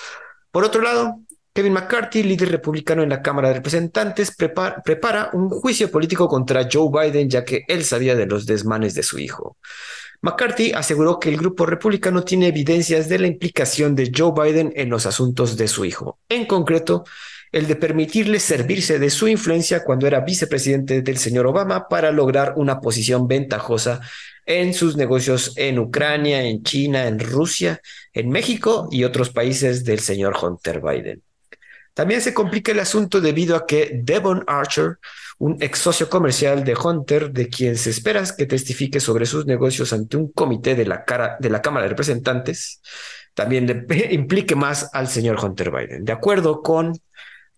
Por 0.52 0.64
otro 0.66 0.82
lado, 0.82 1.22
Kevin 1.54 1.74
McCarthy, 1.74 2.24
líder 2.24 2.52
republicano 2.52 3.04
en 3.04 3.10
la 3.10 3.22
Cámara 3.22 3.50
de 3.50 3.56
Representantes, 3.56 4.36
prepara, 4.36 5.30
un 5.34 5.50
juicio 5.50 5.90
político 5.90 6.28
contra 6.28 6.68
Joe 6.72 6.90
Biden 6.92 7.30
ya 7.30 7.44
que 7.44 7.64
él 7.68 7.84
sabía 7.84 8.16
de 8.16 8.28
los 8.28 8.46
desmanes 8.46 8.94
de 8.94 9.04
su 9.04 9.20
hijo. 9.20 9.58
McCarthy 10.22 10.74
aseguró 10.74 11.20
que 11.20 11.30
el 11.30 11.38
grupo 11.38 11.66
republicano 11.66 12.24
tiene 12.24 12.48
evidencias 12.48 13.10
de 13.10 13.20
la 13.20 13.28
implicación 13.28 13.96
de 13.96 14.12
Joe 14.16 14.34
Biden 14.36 14.74
en 14.76 14.90
los 14.90 15.06
asuntos 15.06 15.58
de 15.58 15.68
su 15.68 15.86
hijo, 15.86 16.20
en 16.30 16.46
concreto, 16.46 17.04
el 17.52 17.68
de 17.68 17.76
permitirle 17.76 18.40
servirse 18.40 19.00
de 19.00 19.10
su 19.10 19.28
influencia 19.28 19.84
cuando 19.84 20.06
era 20.06 20.20
vicepresidente 20.20 21.02
del 21.02 21.18
señor 21.18 21.48
Obama 21.48 21.88
para 21.88 22.12
lograr 22.12 22.54
una 22.58 22.80
posición 22.80 23.28
ventajosa 23.28 24.02
en 24.46 24.74
sus 24.74 24.98
negocios 24.98 25.54
en 25.58 25.80
Ucrania, 25.80 26.44
en 26.44 26.64
China, 26.64 27.08
en 27.08 27.20
Rusia, 27.20 27.82
en 28.14 28.30
México 28.30 28.88
y 28.92 29.04
otros 29.04 29.30
países 29.32 29.84
del 29.84 30.00
señor 30.00 30.38
Hunter 30.42 30.82
Biden. 30.82 31.24
También 32.00 32.22
se 32.22 32.34
complica 32.34 32.72
el 32.72 32.80
asunto 32.80 33.20
debido 33.20 33.58
a 33.58 33.66
que 33.68 34.00
Devon 34.06 34.46
Archer, 34.48 35.00
un 35.38 35.62
ex 35.62 35.80
socio 35.80 36.10
comercial 36.10 36.64
de 36.64 36.74
Hunter, 36.74 37.30
de 37.30 37.50
quien 37.50 37.76
se 37.76 37.90
espera 37.90 38.24
que 38.38 38.46
testifique 38.46 39.02
sobre 39.02 39.26
sus 39.26 39.46
negocios 39.46 39.92
ante 39.92 40.16
un 40.16 40.32
comité 40.32 40.76
de 40.76 40.86
la, 40.86 41.04
de 41.42 41.50
la 41.50 41.62
Cámara 41.62 41.84
de 41.84 41.90
Representantes, 41.90 42.82
también 43.34 43.86
implique 44.12 44.56
más 44.56 44.90
al 44.94 45.10
señor 45.10 45.44
Hunter 45.44 45.72
Biden. 45.72 46.06
De 46.06 46.14
acuerdo 46.14 46.62
con 46.62 46.98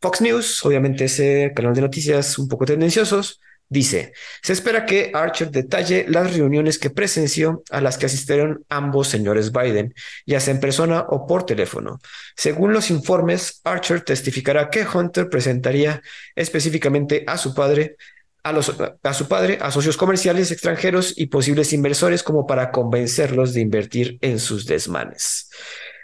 Fox 0.02 0.22
News, 0.22 0.66
obviamente 0.66 1.06
ese 1.06 1.54
canal 1.56 1.76
de 1.76 1.82
noticias 1.82 2.40
un 2.40 2.48
poco 2.48 2.66
tendenciosos, 2.66 3.40
Dice, 3.72 4.12
se 4.42 4.52
espera 4.52 4.86
que 4.86 5.12
Archer 5.14 5.50
detalle 5.50 6.06
las 6.10 6.34
reuniones 6.34 6.78
que 6.78 6.90
presenció 6.90 7.64
a 7.72 7.80
las 7.80 7.98
que 7.98 8.08
asistieron 8.08 8.66
ambos 8.68 9.08
señores 9.08 9.54
Biden, 9.54 9.94
ya 10.26 10.42
sea 10.42 10.54
en 10.54 10.60
persona 10.60 11.06
o 11.08 11.26
por 11.26 11.46
teléfono. 11.46 12.02
Según 12.36 12.74
los 12.74 12.92
informes, 12.92 13.62
Archer 13.64 14.02
testificará 14.02 14.70
que 14.70 14.86
Hunter 14.86 15.30
presentaría 15.30 16.02
específicamente 16.36 17.24
a 17.26 17.38
su 17.38 17.56
padre, 17.56 17.96
a, 18.44 18.52
los, 18.52 18.76
a 18.78 18.98
a 19.02 19.72
socios 19.72 19.96
comerciales 19.96 20.52
extranjeros 20.52 21.14
y 21.16 21.28
posibles 21.28 21.72
inversores 21.72 22.24
como 22.24 22.46
para 22.46 22.72
convencerlos 22.72 23.54
de 23.54 23.62
invertir 23.62 24.18
en 24.20 24.40
sus 24.40 24.66
desmanes. 24.66 25.50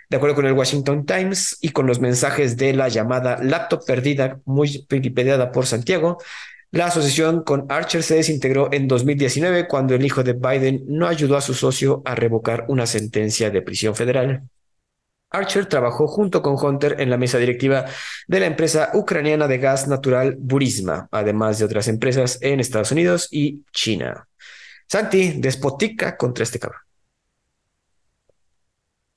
De 0.09 0.15
acuerdo 0.15 0.37
con 0.37 0.45
el 0.45 0.53
Washington 0.53 1.05
Times 1.05 1.57
y 1.59 1.71
con 1.71 1.85
los 1.85 1.99
mensajes 1.99 2.55
de 2.55 2.71
la 2.71 2.87
llamada 2.87 3.43
laptop 3.43 3.85
perdida, 3.85 4.39
muy 4.45 4.87
wikipediada 4.89 5.51
por 5.51 5.65
Santiago, 5.65 6.17
la 6.71 6.87
asociación 6.87 7.43
con 7.43 7.65
Archer 7.69 8.03
se 8.03 8.15
desintegró 8.15 8.69
en 8.73 8.87
2019 8.87 9.67
cuando 9.67 9.95
el 9.95 10.05
hijo 10.05 10.23
de 10.23 10.33
Biden 10.33 10.83
no 10.87 11.07
ayudó 11.07 11.37
a 11.37 11.41
su 11.41 11.53
socio 11.53 12.01
a 12.05 12.13
revocar 12.13 12.65
una 12.67 12.85
sentencia 12.85 13.49
de 13.49 13.61
prisión 13.61 13.95
federal. 13.95 14.43
Archer 15.29 15.65
trabajó 15.65 16.07
junto 16.07 16.41
con 16.41 16.55
Hunter 16.61 16.97
en 16.99 17.09
la 17.09 17.17
mesa 17.17 17.37
directiva 17.37 17.85
de 18.27 18.39
la 18.39 18.45
empresa 18.45 18.91
ucraniana 18.93 19.47
de 19.47 19.57
gas 19.57 19.87
natural 19.87 20.35
Burisma, 20.39 21.07
además 21.11 21.59
de 21.59 21.65
otras 21.65 21.87
empresas 21.87 22.37
en 22.41 22.59
Estados 22.59 22.91
Unidos 22.91 23.27
y 23.31 23.63
China. 23.71 24.27
Santi, 24.87 25.33
despotica 25.37 26.15
contra 26.15 26.43
este 26.43 26.59
cabrón. 26.59 26.81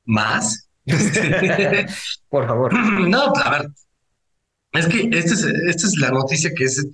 ¿Más? 0.04 0.68
Por 2.28 2.46
favor. 2.46 2.72
No, 3.08 3.32
a 3.36 3.50
ver. 3.50 3.70
Es 4.72 4.86
que 4.86 5.08
esta 5.12 5.34
es, 5.34 5.44
esta 5.44 5.86
es 5.86 5.96
la 5.98 6.10
noticia 6.10 6.52
que 6.54 6.64
es 6.64 6.86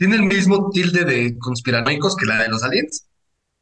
tiene 0.00 0.16
el 0.16 0.22
mismo 0.22 0.70
tilde 0.70 1.04
de 1.04 1.36
conspiranoicos 1.38 2.16
que 2.16 2.24
la 2.24 2.42
de 2.42 2.48
los 2.48 2.62
aliens. 2.62 3.06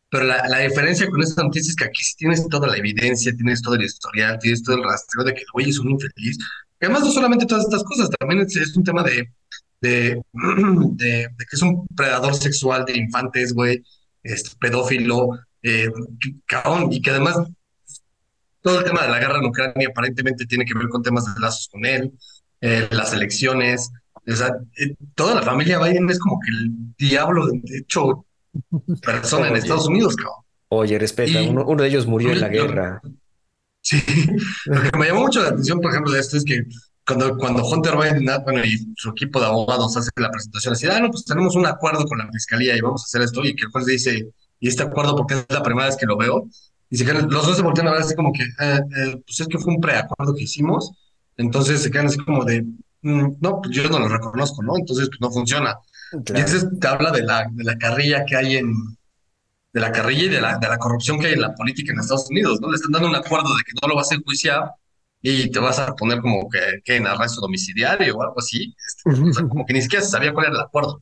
Pero 0.08 0.22
la, 0.22 0.46
la 0.46 0.60
diferencia 0.60 1.08
con 1.08 1.20
esta 1.20 1.42
noticia 1.42 1.70
es 1.70 1.74
que 1.74 1.84
aquí 1.84 2.00
tienes 2.16 2.48
toda 2.48 2.68
la 2.68 2.76
evidencia, 2.76 3.34
tienes 3.34 3.60
todo 3.60 3.74
el 3.74 3.82
historial, 3.82 4.38
tienes 4.38 4.62
todo 4.62 4.76
el 4.76 4.84
rastreo 4.84 5.24
de 5.24 5.34
que 5.34 5.40
el 5.40 5.46
güey 5.52 5.68
es 5.68 5.80
un 5.80 5.90
infeliz. 5.90 6.38
Además 6.80 7.00
no 7.02 7.10
solamente 7.10 7.44
todas 7.44 7.64
estas 7.64 7.82
cosas, 7.82 8.08
también 8.20 8.42
es, 8.42 8.76
un 8.76 8.84
tema 8.84 9.02
de, 9.02 9.32
de, 9.80 10.22
de, 10.32 11.28
que 11.36 11.56
es 11.56 11.62
un 11.62 11.84
predador 11.88 12.36
sexual 12.36 12.84
de 12.84 12.96
infantes, 12.98 13.52
güey, 13.52 13.82
este, 14.22 14.50
pedófilo, 14.60 15.30
eh, 15.64 15.90
y 16.90 17.02
que 17.02 17.10
además 17.10 17.36
todo 18.60 18.78
el 18.78 18.84
tema 18.84 19.02
de 19.02 19.08
la 19.08 19.18
guerra 19.18 19.38
en 19.38 19.46
Ucrania 19.46 19.88
aparentemente 19.88 20.46
tiene 20.46 20.64
que 20.64 20.74
ver 20.74 20.88
con 20.88 21.02
temas 21.02 21.34
de 21.34 21.40
lazos 21.40 21.68
con 21.68 21.84
él, 21.84 22.12
eh, 22.60 22.86
las 22.92 23.12
elecciones, 23.12 23.90
o 24.32 24.36
sea, 24.36 24.48
eh, 24.78 24.94
toda 25.14 25.36
la 25.36 25.42
familia 25.42 25.78
Biden 25.78 26.08
es 26.10 26.18
como 26.18 26.38
que 26.40 26.50
el 26.50 26.94
diablo, 26.96 27.46
de 27.46 27.78
hecho, 27.78 28.26
persona 29.02 29.48
en 29.48 29.56
Estados 29.56 29.86
Unidos, 29.86 30.16
cabrón. 30.16 30.44
Oye, 30.70 30.98
respeta, 30.98 31.40
uno, 31.42 31.64
uno, 31.66 31.82
de 31.82 31.88
ellos 31.88 32.06
murió 32.06 32.30
en 32.30 32.40
la 32.40 32.48
guerra. 32.48 33.00
Sí, 33.80 34.02
lo 34.66 34.82
que 34.82 34.98
me 34.98 35.06
llamó 35.06 35.22
mucho 35.22 35.42
la 35.42 35.48
atención, 35.48 35.80
por 35.80 35.90
ejemplo, 35.90 36.12
de 36.12 36.20
esto 36.20 36.36
es 36.36 36.44
que 36.44 36.62
cuando, 37.06 37.38
cuando 37.38 37.66
Hunter 37.66 37.96
Biden, 37.96 38.28
bueno, 38.44 38.62
y 38.62 38.76
su 38.96 39.10
equipo 39.10 39.40
de 39.40 39.46
abogados 39.46 39.96
hace 39.96 40.10
la 40.16 40.30
presentación, 40.30 40.74
así, 40.74 40.86
ah, 40.88 41.00
no, 41.00 41.10
pues 41.10 41.24
tenemos 41.24 41.56
un 41.56 41.64
acuerdo 41.64 42.04
con 42.04 42.18
la 42.18 42.28
fiscalía 42.30 42.76
y 42.76 42.82
vamos 42.82 43.02
a 43.02 43.06
hacer 43.06 43.22
esto, 43.22 43.42
y 43.44 43.56
que 43.56 43.64
el 43.64 43.70
juez 43.70 43.86
dice, 43.86 44.28
y 44.60 44.68
este 44.68 44.82
acuerdo 44.82 45.16
porque 45.16 45.34
es 45.34 45.46
la 45.48 45.62
primera 45.62 45.86
vez 45.86 45.96
que 45.96 46.04
lo 46.04 46.18
veo, 46.18 46.46
y 46.90 46.98
se 46.98 47.06
quedan, 47.06 47.30
los 47.30 47.46
dos 47.46 47.56
se 47.56 47.62
voltean 47.62 47.88
a 47.88 47.92
ver 47.92 48.02
así 48.02 48.14
como 48.14 48.30
que, 48.30 48.42
eh, 48.42 48.80
eh, 48.96 49.22
pues 49.24 49.40
es 49.40 49.48
que 49.48 49.58
fue 49.58 49.74
un 49.74 49.80
preacuerdo 49.80 50.34
que 50.34 50.42
hicimos, 50.42 50.92
entonces 51.38 51.82
se 51.82 51.90
quedan 51.90 52.06
así 52.06 52.18
como 52.18 52.44
de, 52.44 52.66
no, 53.02 53.60
pues 53.62 53.74
yo 53.74 53.88
no 53.88 53.98
lo 53.98 54.08
reconozco, 54.08 54.62
¿no? 54.62 54.76
Entonces 54.76 55.08
pues 55.08 55.20
no 55.20 55.30
funciona. 55.30 55.76
Y 56.34 56.40
eso 56.40 56.68
te 56.80 56.88
habla 56.88 57.10
de 57.10 57.22
la, 57.22 57.46
de 57.50 57.64
la 57.64 57.76
carrilla 57.76 58.24
que 58.24 58.36
hay 58.36 58.56
en, 58.56 58.72
de 59.72 59.80
la 59.80 59.92
carrilla 59.92 60.24
y 60.24 60.28
de 60.28 60.40
la, 60.40 60.58
de 60.58 60.68
la 60.68 60.78
corrupción 60.78 61.18
que 61.18 61.26
hay 61.26 61.32
en 61.34 61.42
la 61.42 61.54
política 61.54 61.92
en 61.92 62.00
Estados 62.00 62.28
Unidos, 62.30 62.60
¿no? 62.60 62.70
Le 62.70 62.76
están 62.76 62.92
dando 62.92 63.08
un 63.08 63.16
acuerdo 63.16 63.54
de 63.56 63.62
que 63.64 63.72
no 63.80 63.88
lo 63.88 63.96
vas 63.96 64.10
a 64.10 64.14
enjuiciar 64.14 64.72
y 65.20 65.50
te 65.50 65.58
vas 65.58 65.78
a 65.78 65.94
poner 65.94 66.20
como 66.20 66.48
que, 66.48 66.80
que 66.84 66.96
en 66.96 67.06
arresto 67.06 67.40
domiciliario 67.40 68.16
o 68.16 68.22
algo 68.22 68.36
así. 68.38 68.74
Este, 68.86 69.48
como 69.48 69.66
que 69.66 69.74
ni 69.74 69.82
siquiera 69.82 70.04
se 70.04 70.10
sabía 70.10 70.32
cuál 70.32 70.46
era 70.46 70.56
el 70.56 70.62
acuerdo. 70.62 71.00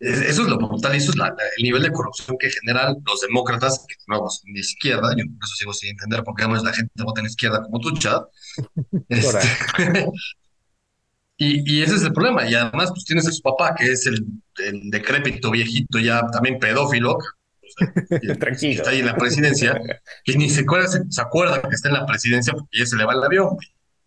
Eso 0.00 0.42
es 0.42 0.48
lo 0.48 0.58
brutal 0.58 0.94
y 0.94 0.98
eso 0.98 1.12
es 1.12 1.16
el 1.56 1.62
nivel 1.62 1.82
de 1.82 1.92
corrupción 1.92 2.36
que 2.38 2.50
generan 2.50 2.96
los 3.06 3.20
demócratas, 3.22 3.86
que 3.88 3.94
no 4.08 4.28
son 4.28 4.52
de 4.52 4.60
izquierda. 4.60 5.14
Yo 5.16 5.24
por 5.24 5.44
eso 5.44 5.54
sigo 5.56 5.72
sin 5.72 5.90
entender 5.90 6.22
por 6.24 6.34
qué 6.34 6.46
no 6.46 6.56
es 6.56 6.62
la 6.62 6.72
gente 6.74 7.02
vota 7.02 7.20
en 7.20 7.26
izquierda 7.26 7.62
como 7.62 7.80
tú, 7.80 7.92
Chad. 7.92 8.22
Este, 9.08 9.38
y, 11.36 11.78
y, 11.78 11.82
ese 11.82 11.96
es 11.96 12.02
el 12.02 12.12
problema. 12.12 12.48
Y 12.48 12.54
además, 12.54 12.90
pues 12.90 13.04
tienes 13.04 13.26
a 13.26 13.32
su 13.32 13.42
papá, 13.42 13.74
que 13.74 13.90
es 13.92 14.06
el, 14.06 14.24
el 14.58 14.90
decrépito 14.90 15.50
viejito, 15.50 15.98
ya 15.98 16.26
también 16.30 16.58
pedófilo, 16.58 17.18
Tranquilo. 18.38 18.72
Está 18.72 18.90
ahí 18.90 19.00
en 19.00 19.06
la 19.06 19.16
presidencia, 19.16 19.80
y 20.24 20.36
ni 20.36 20.50
se 20.50 20.62
acuerda, 20.62 20.88
se, 20.88 21.20
acuerda 21.20 21.60
que 21.62 21.74
está 21.74 21.88
en 21.88 21.94
la 21.94 22.06
presidencia 22.06 22.52
porque 22.52 22.78
ya 22.78 22.86
se 22.86 22.96
le 22.96 23.04
va 23.04 23.14
el 23.14 23.22
avión, 23.22 23.56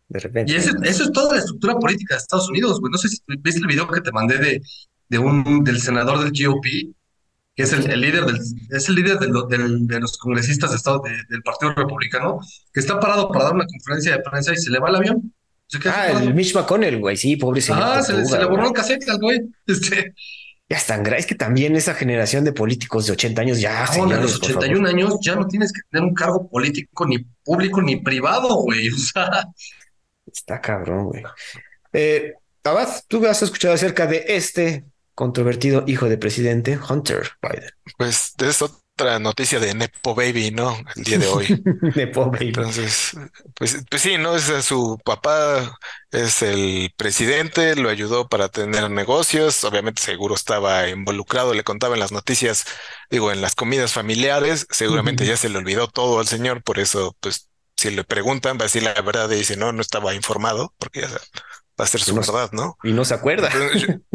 De 0.07 0.19
repente. 0.19 0.51
Y 0.51 0.55
eso, 0.55 0.71
eso, 0.83 1.03
es 1.03 1.11
toda 1.11 1.33
la 1.33 1.39
estructura 1.39 1.75
política 1.75 2.15
de 2.15 2.19
Estados 2.19 2.49
Unidos, 2.49 2.79
güey. 2.79 2.91
No 2.91 2.97
sé 2.97 3.09
si 3.09 3.17
viste 3.39 3.59
el 3.59 3.67
video 3.67 3.87
que 3.87 4.01
te 4.01 4.11
mandé 4.11 4.37
de, 4.37 4.61
de 5.09 5.19
un, 5.19 5.63
del 5.63 5.81
senador 5.81 6.19
del 6.19 6.31
GOP, 6.31 6.65
que 7.55 7.63
es 7.63 7.73
el, 7.73 7.99
líder, 7.99 8.25
del, 8.25 8.39
es 8.69 8.87
el 8.87 8.95
líder 8.95 9.17
de 9.17 9.99
los 9.99 10.17
congresistas 10.17 10.69
de 10.69 10.77
Estado, 10.77 11.01
del 11.27 11.41
Partido 11.41 11.73
Republicano, 11.73 12.39
que 12.71 12.79
está 12.79 12.99
parado 12.99 13.29
para 13.29 13.45
dar 13.45 13.53
una 13.55 13.65
conferencia 13.65 14.15
de 14.15 14.23
prensa 14.23 14.53
y 14.53 14.57
se 14.57 14.69
le 14.69 14.79
va 14.79 14.89
el 14.89 14.95
avión. 14.95 15.33
Ah, 15.85 16.11
el 16.21 16.33
Mitch 16.33 16.55
McConnell, 16.55 16.99
güey, 16.99 17.17
sí, 17.17 17.35
pobre 17.35 17.61
señor. 17.61 17.83
Ah, 17.83 18.01
se, 18.01 18.13
le 18.13 18.45
borró 18.45 18.67
el 18.67 18.73
cassette 18.73 19.07
al 19.09 19.19
güey. 19.19 19.39
Este, 19.67 20.13
ya 20.69 20.77
están 20.77 21.05
Es 21.13 21.25
que 21.25 21.35
también 21.35 21.75
esa 21.75 21.93
generación 21.93 22.43
de 22.43 22.51
políticos 22.51 23.05
de 23.05 23.13
80 23.13 23.41
años 23.41 23.61
ya. 23.61 23.85
No, 23.85 23.93
señores, 23.93 24.21
los 24.21 24.43
81 24.43 24.89
años 24.89 25.17
ya 25.21 25.35
no 25.35 25.47
tienes 25.47 25.71
que 25.71 25.81
tener 25.89 26.03
un 26.03 26.13
cargo 26.13 26.49
político 26.49 27.05
ni 27.05 27.19
público 27.43 27.81
ni 27.81 27.97
privado, 27.97 28.53
güey. 28.55 28.89
O 28.89 28.97
sea. 28.97 29.45
Está 30.25 30.59
cabrón, 30.59 31.05
güey. 31.05 31.23
Eh, 31.93 32.33
Abad, 32.67 32.89
tú 33.07 33.25
has 33.25 33.41
escuchado 33.41 33.73
acerca 33.73 34.07
de 34.07 34.25
este 34.27 34.83
controvertido 35.15 35.85
hijo 35.87 36.09
de 36.09 36.17
presidente, 36.17 36.77
Hunter 36.77 37.29
Biden. 37.41 37.71
Pues 37.97 38.33
de 38.37 38.49
eso 38.49 38.83
otra 38.97 39.19
noticia 39.19 39.59
de 39.59 39.75
Nepo 39.75 40.15
Baby, 40.15 40.49
¿no? 40.49 40.75
El 40.95 41.03
día 41.03 41.19
de 41.19 41.27
hoy. 41.27 41.63
Nepo 41.95 42.31
Baby. 42.31 42.47
Entonces, 42.47 43.11
pues, 43.53 43.85
pues 43.87 44.01
sí, 44.01 44.17
¿no? 44.17 44.35
Es 44.35 44.45
su 44.65 44.99
papá, 45.05 45.77
es 46.11 46.41
el 46.41 46.91
presidente, 46.97 47.75
lo 47.75 47.89
ayudó 47.89 48.27
para 48.27 48.49
tener 48.49 48.89
negocios, 48.89 49.63
obviamente 49.63 50.01
seguro 50.01 50.33
estaba 50.33 50.89
involucrado, 50.89 51.53
le 51.53 51.63
contaba 51.63 51.93
en 51.93 51.99
las 51.99 52.11
noticias, 52.11 52.65
digo, 53.11 53.31
en 53.31 53.41
las 53.41 53.53
comidas 53.53 53.93
familiares, 53.93 54.65
seguramente 54.71 55.27
ya 55.27 55.37
se 55.37 55.49
le 55.49 55.59
olvidó 55.59 55.87
todo 55.87 56.19
al 56.19 56.27
señor, 56.27 56.63
por 56.63 56.79
eso, 56.79 57.15
pues, 57.19 57.49
si 57.75 57.91
le 57.91 58.03
preguntan, 58.03 58.57
va 58.57 58.61
a 58.61 58.63
decir 58.63 58.81
la 58.81 58.99
verdad 59.01 59.29
y 59.29 59.35
dice, 59.35 59.57
no, 59.57 59.71
no 59.71 59.81
estaba 59.81 60.15
informado, 60.15 60.73
porque 60.79 61.01
ya 61.01 61.09
va 61.79 61.85
a 61.85 61.87
ser 61.87 62.01
su 62.01 62.15
verdad, 62.15 62.49
¿no? 62.53 62.77
Y 62.83 62.93
no 62.93 63.05
se 63.05 63.13
acuerda. 63.13 63.49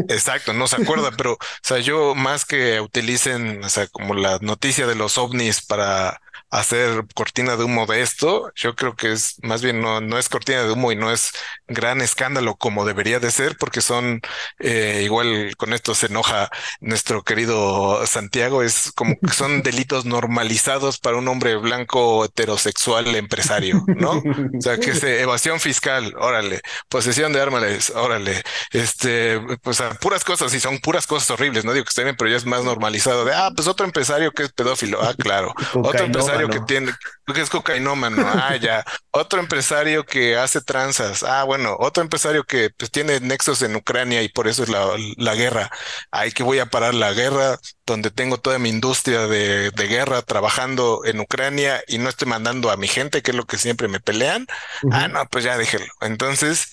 exacto, 0.08 0.52
no 0.52 0.66
se 0.66 0.76
acuerda, 0.82 1.10
pero, 1.16 1.34
o 1.34 1.38
sea, 1.62 1.78
yo 1.78 2.14
más 2.14 2.44
que 2.44 2.80
utilicen, 2.80 3.62
o 3.62 3.68
sea, 3.68 3.86
como 3.86 4.14
la 4.14 4.38
noticia 4.40 4.86
de 4.86 4.94
los 4.94 5.18
ovnis 5.18 5.62
para 5.62 6.21
hacer 6.52 7.04
cortina 7.14 7.56
de 7.56 7.64
humo 7.64 7.86
de 7.86 8.02
esto, 8.02 8.52
yo 8.54 8.76
creo 8.76 8.94
que 8.94 9.10
es 9.10 9.36
más 9.42 9.62
bien 9.62 9.80
no, 9.80 10.02
no 10.02 10.18
es 10.18 10.28
cortina 10.28 10.62
de 10.62 10.70
humo 10.70 10.92
y 10.92 10.96
no 10.96 11.10
es 11.10 11.32
gran 11.66 12.02
escándalo 12.02 12.56
como 12.56 12.84
debería 12.84 13.18
de 13.20 13.30
ser, 13.30 13.56
porque 13.56 13.80
son 13.80 14.20
eh, 14.58 15.00
igual 15.02 15.56
con 15.56 15.72
esto 15.72 15.94
se 15.94 16.06
enoja 16.06 16.50
nuestro 16.80 17.22
querido 17.24 18.06
Santiago, 18.06 18.62
es 18.62 18.92
como 18.94 19.18
que 19.18 19.32
son 19.32 19.62
delitos 19.62 20.04
normalizados 20.04 20.98
para 20.98 21.16
un 21.16 21.26
hombre 21.26 21.56
blanco 21.56 22.26
heterosexual 22.26 23.14
empresario, 23.16 23.82
¿no? 23.86 24.18
O 24.18 24.60
sea, 24.60 24.76
que 24.76 24.90
es 24.90 25.02
evasión 25.02 25.58
fiscal, 25.58 26.14
órale, 26.18 26.60
posesión 26.90 27.32
de 27.32 27.40
armas, 27.40 27.90
órale, 27.96 28.42
este, 28.72 29.40
pues 29.62 29.80
a 29.80 29.94
puras 29.94 30.22
cosas 30.22 30.52
y 30.52 30.60
son 30.60 30.80
puras 30.80 31.06
cosas 31.06 31.30
horribles, 31.30 31.64
no 31.64 31.72
digo 31.72 31.86
que 31.86 31.90
estén 31.90 32.04
bien, 32.04 32.16
pero 32.18 32.30
ya 32.30 32.36
es 32.36 32.44
más 32.44 32.62
normalizado 32.62 33.24
de, 33.24 33.32
ah, 33.32 33.50
pues 33.56 33.68
otro 33.68 33.86
empresario 33.86 34.32
que 34.32 34.42
es 34.42 34.52
pedófilo, 34.52 35.00
ah, 35.02 35.14
claro, 35.16 35.54
otro 35.72 36.04
empresario 36.04 36.41
que 36.48 36.60
tiene, 36.60 36.92
que 37.32 37.40
es 37.40 37.50
cocainómano, 37.50 38.26
ah, 38.26 38.56
ya. 38.56 38.84
Otro 39.10 39.40
empresario 39.40 40.04
que 40.04 40.36
hace 40.36 40.60
tranzas, 40.60 41.22
ah, 41.22 41.44
bueno, 41.44 41.76
otro 41.78 42.02
empresario 42.02 42.44
que 42.44 42.70
pues, 42.70 42.90
tiene 42.90 43.20
nexos 43.20 43.62
en 43.62 43.76
Ucrania 43.76 44.22
y 44.22 44.28
por 44.28 44.48
eso 44.48 44.62
es 44.62 44.68
la, 44.68 44.86
la 45.16 45.34
guerra. 45.34 45.70
Ay, 46.10 46.32
que 46.32 46.42
voy 46.42 46.58
a 46.58 46.66
parar 46.66 46.94
la 46.94 47.12
guerra 47.12 47.58
donde 47.86 48.10
tengo 48.10 48.38
toda 48.38 48.58
mi 48.58 48.68
industria 48.68 49.26
de, 49.26 49.70
de, 49.70 49.86
guerra 49.86 50.22
trabajando 50.22 51.02
en 51.04 51.20
Ucrania 51.20 51.82
y 51.88 51.98
no 51.98 52.08
estoy 52.08 52.28
mandando 52.28 52.70
a 52.70 52.76
mi 52.76 52.88
gente, 52.88 53.22
que 53.22 53.32
es 53.32 53.36
lo 53.36 53.46
que 53.46 53.58
siempre 53.58 53.88
me 53.88 54.00
pelean. 54.00 54.46
Ah, 54.90 55.08
no, 55.08 55.26
pues 55.26 55.44
ya 55.44 55.58
déjelo. 55.58 55.86
Entonces, 56.00 56.72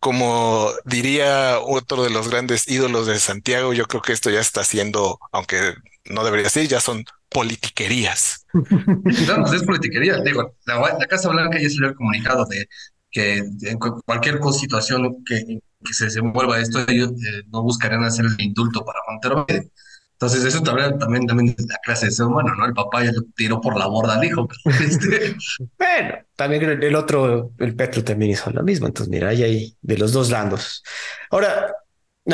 como 0.00 0.72
diría 0.84 1.58
otro 1.60 2.02
de 2.02 2.10
los 2.10 2.28
grandes 2.28 2.68
ídolos 2.68 3.06
de 3.06 3.18
Santiago, 3.18 3.72
yo 3.72 3.86
creo 3.86 4.02
que 4.02 4.12
esto 4.12 4.30
ya 4.30 4.40
está 4.40 4.64
siendo, 4.64 5.18
aunque 5.32 5.74
no 6.04 6.24
debería 6.24 6.48
ser, 6.50 6.68
ya 6.68 6.80
son 6.80 7.04
politiquerías. 7.28 8.46
No, 8.54 9.42
pues 9.42 9.52
es 9.52 9.62
politiquería. 9.64 10.20
Digo, 10.22 10.56
la, 10.66 11.06
Casa 11.06 11.28
Blanca 11.28 11.60
ya 11.60 11.68
salió 11.68 11.88
el 11.88 11.94
comunicado 11.94 12.44
de 12.46 12.68
que 13.10 13.36
en 13.38 13.78
cualquier 13.78 14.40
situación 14.52 15.22
que, 15.24 15.60
que 15.84 15.92
se 15.92 16.06
desenvuelva 16.06 16.58
esto, 16.58 16.84
ellos 16.88 17.10
eh, 17.10 17.42
no 17.52 17.62
buscarían 17.62 18.04
hacer 18.04 18.26
el 18.26 18.40
indulto 18.40 18.84
para 18.84 19.00
Monterrey. 19.08 19.70
Entonces, 20.20 20.44
eso 20.44 20.62
también, 20.62 20.98
también, 20.98 21.26
también 21.26 21.54
de 21.54 21.64
la 21.68 21.78
clase 21.84 22.06
de 22.06 22.12
ser 22.12 22.26
humano, 22.26 22.52
¿no? 22.56 22.66
El 22.66 22.74
papá 22.74 23.04
ya 23.04 23.12
lo 23.12 23.22
tiró 23.36 23.60
por 23.60 23.78
la 23.78 23.86
borda 23.86 24.14
al 24.14 24.24
hijo. 24.24 24.48
Este, 24.80 25.36
bueno, 25.78 26.14
también 26.34 26.82
el 26.82 26.94
otro, 26.96 27.52
el 27.58 27.76
Petro 27.76 28.02
también 28.02 28.32
hizo 28.32 28.50
lo 28.50 28.64
mismo. 28.64 28.88
Entonces, 28.88 29.10
mira, 29.10 29.28
hay 29.28 29.44
ahí 29.44 29.76
de 29.80 29.96
los 29.96 30.12
dos 30.12 30.30
lados. 30.30 30.82
Ahora, 31.30 31.72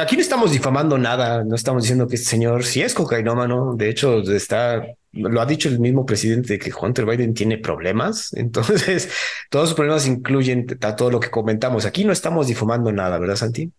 Aquí 0.01 0.17
no 0.17 0.23
estamos 0.23 0.51
difamando 0.51 0.99
nada, 0.99 1.45
no 1.45 1.55
estamos 1.55 1.85
diciendo 1.85 2.09
que 2.09 2.17
este 2.17 2.29
señor 2.29 2.65
sí 2.65 2.83
es 2.83 2.95
cocainómano, 2.95 3.75
de 3.77 3.91
hecho 3.91 4.23
está, 4.23 4.85
lo 5.13 5.41
ha 5.41 5.47
dicho 5.47 5.69
el 5.69 5.79
mismo 5.79 6.05
presidente 6.05 6.59
que 6.59 6.73
Hunter 6.73 7.07
Biden 7.07 7.33
tiene 7.33 7.59
problemas, 7.59 8.33
entonces 8.37 9.09
todos 9.51 9.69
sus 9.69 9.77
problemas 9.77 10.07
incluyen 10.09 10.67
a 10.83 10.97
todo 10.97 11.11
lo 11.11 11.21
que 11.21 11.31
comentamos. 11.31 11.85
Aquí 11.85 12.05
no 12.05 12.13
estamos 12.13 12.49
difamando 12.49 12.91
nada, 12.91 13.19
¿verdad, 13.19 13.37
Santi? 13.37 13.71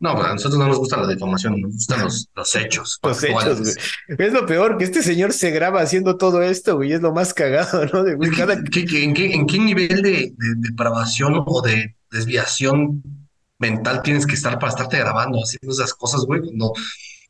No, 0.00 0.10
a 0.10 0.34
nosotros 0.34 0.60
no 0.60 0.68
nos 0.68 0.78
gusta 0.78 0.98
la 0.98 1.08
difamación, 1.08 1.60
nos 1.60 1.72
gustan 1.72 2.02
los, 2.02 2.28
los 2.36 2.54
hechos. 2.54 3.00
Los 3.02 3.24
hechos, 3.24 3.60
güey. 3.60 4.18
Es 4.18 4.32
lo 4.32 4.46
peor, 4.46 4.76
que 4.76 4.84
este 4.84 5.02
señor 5.02 5.32
se 5.32 5.50
graba 5.50 5.80
haciendo 5.80 6.16
todo 6.16 6.42
esto, 6.42 6.76
güey, 6.76 6.92
es 6.92 7.00
lo 7.00 7.12
más 7.12 7.34
cagado, 7.34 7.84
¿no? 7.86 8.04
De, 8.04 8.12
en, 8.12 9.14
qué, 9.14 9.34
¿En 9.34 9.46
qué 9.46 9.58
nivel 9.58 10.02
de, 10.02 10.34
de 10.36 10.54
depravación 10.58 11.42
o 11.44 11.62
de 11.62 11.96
desviación 12.12 13.02
mental 13.58 14.02
tienes 14.02 14.26
que 14.26 14.34
estar 14.34 14.58
para 14.58 14.70
estarte 14.70 14.98
grabando, 14.98 15.38
haciendo 15.38 15.72
esas 15.72 15.94
cosas, 15.94 16.24
güey. 16.24 16.40
No, 16.52 16.72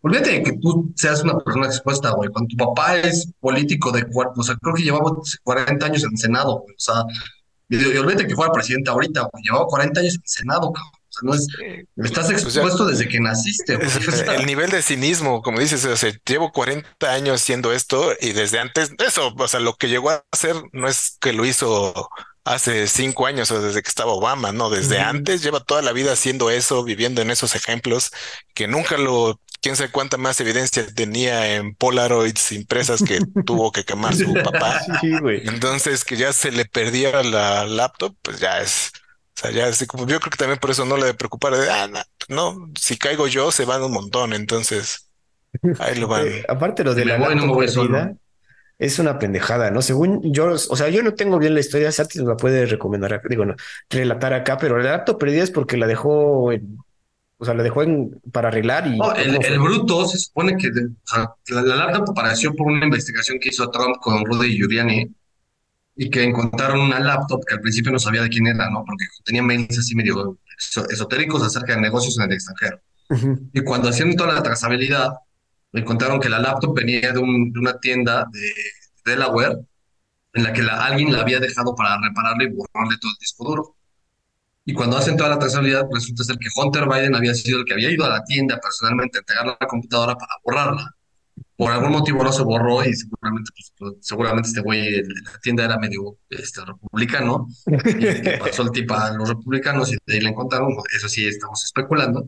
olvídate 0.03 0.31
de 0.31 0.43
que 0.43 0.53
tú 0.59 0.93
seas 0.97 1.23
una 1.23 1.39
persona 1.39 1.67
expuesta, 1.67 2.11
güey. 2.11 2.31
Cuando 2.31 2.49
tu 2.49 2.57
papá 2.57 2.99
es 2.99 3.33
político 3.41 3.91
de 3.91 4.05
cuerpo, 4.05 4.41
o 4.41 4.45
sea, 4.45 4.57
creo 4.57 4.75
que 4.75 4.83
llevaba 4.83 5.13
40 5.43 5.87
años 5.87 6.05
en 6.05 6.13
el 6.13 6.19
Senado, 6.19 6.61
güey. 6.61 6.75
O 6.75 6.81
sea, 6.81 7.05
y, 7.69 7.77
olvídate 7.97 8.27
que 8.27 8.35
fuera 8.35 8.53
presidente 8.53 8.91
ahorita, 8.91 9.29
güey. 9.33 9.45
Llevaba 9.45 9.67
40 9.67 10.01
años 10.01 10.15
en 10.15 10.23
el 10.23 10.29
Senado, 10.29 10.73
cabrón. 10.73 10.93
O 11.21 11.27
no 11.27 11.35
es, 11.35 11.49
estás 11.97 12.27
pues 12.27 12.45
expuesto 12.45 12.85
desde 12.85 13.09
que 13.09 13.19
naciste. 13.19 13.75
el 13.75 14.47
nivel 14.47 14.71
de 14.71 14.83
cinismo, 14.83 15.43
como 15.43 15.59
dices, 15.59 15.85
o 15.85 15.97
sea, 15.97 16.13
llevo 16.25 16.53
40 16.53 17.13
años 17.13 17.43
haciendo 17.43 17.73
esto 17.73 18.13
y 18.21 18.33
desde 18.33 18.61
antes, 18.61 18.93
eso, 18.99 19.35
o 19.37 19.49
sea, 19.49 19.59
lo 19.59 19.75
que 19.75 19.89
llegó 19.89 20.11
a 20.11 20.25
hacer 20.31 20.55
no 20.73 20.87
es 20.87 21.17
que 21.21 21.33
lo 21.33 21.45
hizo 21.45 22.09
hace 22.49 22.87
cinco 22.87 23.27
años 23.27 23.51
o 23.51 23.61
desde 23.61 23.83
que 23.83 23.89
estaba 23.89 24.13
Obama, 24.13 24.53
no, 24.53 24.71
desde 24.71 25.01
antes 25.01 25.43
lleva 25.43 25.61
toda 25.61 25.83
la 25.83 25.93
vida 25.93 26.13
haciendo 26.13 26.51
eso, 26.51 26.83
viviendo 26.83 27.21
en 27.21 27.31
esos 27.31 27.55
ejemplos, 27.55 28.11
que 28.55 28.67
nunca 28.67 28.97
lo, 28.97 29.39
quién 29.61 29.77
sabe 29.77 29.91
cuánta 29.91 30.17
más 30.17 30.41
evidencia 30.41 30.87
tenía 30.95 31.57
en 31.57 31.75
Polaroids 31.75 32.53
impresas 32.53 33.03
que 33.03 33.21
tuvo 33.45 33.71
que 33.71 33.85
quemar 33.85 34.15
su 34.15 34.33
papá. 34.45 34.81
Entonces, 35.45 36.05
que 36.05 36.17
ya 36.17 36.33
se 36.33 36.51
le 36.51 36.65
perdiera 36.65 37.23
la 37.23 37.67
laptop, 37.67 38.17
pues 38.23 38.41
ya 38.41 38.63
es, 38.63 38.93
o 39.37 39.41
sea, 39.43 39.51
ya 39.51 39.67
así 39.67 39.87
como, 39.87 40.07
yo 40.07 40.19
creo 40.19 40.31
que 40.31 40.39
también 40.39 40.59
por 40.59 40.71
eso 40.71 40.87
no 40.87 40.97
le 40.97 41.07
de 41.07 41.15
preocupar 41.15 41.55
de, 41.55 41.71
ah, 41.71 41.89
no, 42.29 42.71
si 42.81 42.97
caigo 42.97 43.27
yo, 43.27 43.53
se 43.53 43.67
van 43.67 43.83
un 43.83 43.93
montón, 43.93 44.33
entonces, 44.33 45.11
ahí 45.81 45.97
lo 45.97 46.09
van. 46.09 46.27
Eh, 46.27 46.45
aparte 46.49 46.83
lo 46.83 46.95
de 46.95 47.05
la 47.05 47.19
laptop 47.19 48.17
es 48.79 48.99
una 48.99 49.19
pendejada, 49.19 49.71
¿no? 49.71 49.83
Según 49.83 50.33
yo, 50.33 50.53
o 50.53 50.77
sea, 50.77 50.89
yo 50.89 51.03
no 51.03 51.15
tengo 51.15 51.39
bien 51.39 51.55
la 51.55 51.61
historia, 51.61 51.91
Sati 51.91 52.19
nos 52.19 52.29
la 52.29 52.37
puede 52.37 52.67
recomendar, 52.67 53.21
digo, 53.29 53.45
no, 53.45 53.57
relatar 53.91 54.33
acá, 54.35 54.57
pero 54.57 54.79
la 54.79 54.93
laptop 54.93 55.19
perdida 55.19 55.43
es 55.43 55.51
porque 55.51 55.77
la 55.77 55.87
dejó 55.87 56.53
en, 56.53 56.79
o 57.39 57.45
sea, 57.45 57.55
la 57.55 57.63
dejó 57.65 57.83
en, 57.83 58.21
para 58.33 58.49
arreglar 58.49 58.87
y... 58.87 58.99
el, 59.17 59.59
bruto 59.59 60.07
se 60.07 60.19
supone 60.19 60.57
que 60.57 60.71
la, 61.51 61.63
laptop 61.63 62.11
apareció 62.11 62.55
por 62.55 62.69
una 62.69 62.85
investigación 62.85 63.39
que 63.41 63.49
hizo 63.49 63.69
Trump 63.71 63.97
con 64.01 64.25
Rudy 64.25 64.57
Giuliani 64.57 65.13
y 65.97 66.11
que 66.11 66.23
encontraron 66.23 66.81
una 66.81 67.01
laptop 67.01 67.45
que 67.45 67.55
al 67.55 67.61
principio 67.61 67.91
no 67.91 67.99
sabía 67.99 68.23
de 68.23 68.29
quién 68.29 68.47
era, 68.47 68.71
¿no? 68.71 68.85
Porque 68.85 69.05
tenía 69.25 69.43
mails 69.43 69.77
así 69.77 69.97
medio 69.97 70.39
esotéricos 70.91 71.43
acerca 71.43 71.75
de 71.75 71.81
negocios 71.81 72.17
en 72.19 72.25
el 72.25 72.33
extranjero. 72.33 72.81
Y 73.53 73.63
cuando 73.63 73.89
hacían 73.89 74.15
toda 74.15 74.35
la 74.35 74.43
trazabilidad, 74.43 75.13
me 75.73 75.85
contaron 75.85 76.21
que 76.21 76.29
la 76.29 76.39
laptop 76.39 76.75
venía 76.75 77.13
de, 77.13 77.19
una 77.19 77.79
tienda 77.79 78.27
de 78.31 78.53
Delaware 79.05 79.59
en 80.33 80.43
la 80.45 80.53
que 80.53 80.63
alguien 80.63 81.13
la 81.13 81.21
había 81.21 81.41
dejado 81.41 81.75
para 81.75 81.99
repararle 82.01 82.45
y 82.45 82.49
borrarle 82.49 82.97
todo 83.01 83.11
el 83.11 83.19
disco 83.19 83.45
duro. 83.45 83.77
Y 84.65 84.75
cuando 84.75 84.99
hacen 84.99 85.17
toda 85.17 85.31
la 85.31 85.39
trazabilidad, 85.39 85.87
resulta 85.93 86.25
ser 86.25 86.37
que 86.37 86.49
Hunter 86.55 86.87
Biden 86.87 87.15
había 87.15 87.35
sido 87.35 87.61
el 87.61 87.65
que 87.65 87.73
había 87.73 87.91
ido 87.91 88.05
a 88.05 88.11
la 88.11 88.25
tienda 88.25 88.61
personalmente 88.61 89.19
a 89.19 89.21
entregar 89.21 89.47
la 89.47 89.67
computadora 89.67 90.15
para 90.15 90.33
borrarla. 90.45 90.95
Por 91.57 91.73
algún 91.73 91.93
motivo 91.93 92.23
no 92.23 92.33
se 92.33 92.43
borró 92.43 92.85
y 92.85 92.95
seguramente, 92.95 93.51
pues, 93.55 93.73
pues 93.79 93.95
seguramente 94.01 94.49
este 94.51 94.61
güey, 94.61 95.03
la 95.03 95.39
tienda 95.43 95.65
era 95.65 95.79
medio 95.79 96.19
este, 96.29 96.61
republicano. 96.65 97.49
Y 97.67 98.39
pasó 98.39 98.63
el 98.63 98.71
tipo 98.71 98.95
a 98.95 99.11
los 99.13 99.29
republicanos 99.29 99.93
y 99.93 99.97
de 100.05 100.15
ahí 100.15 100.21
la 100.21 100.31
encontraron. 100.31 100.77
Eso 100.95 101.09
sí, 101.09 101.27
estamos 101.27 101.65
especulando. 101.65 102.25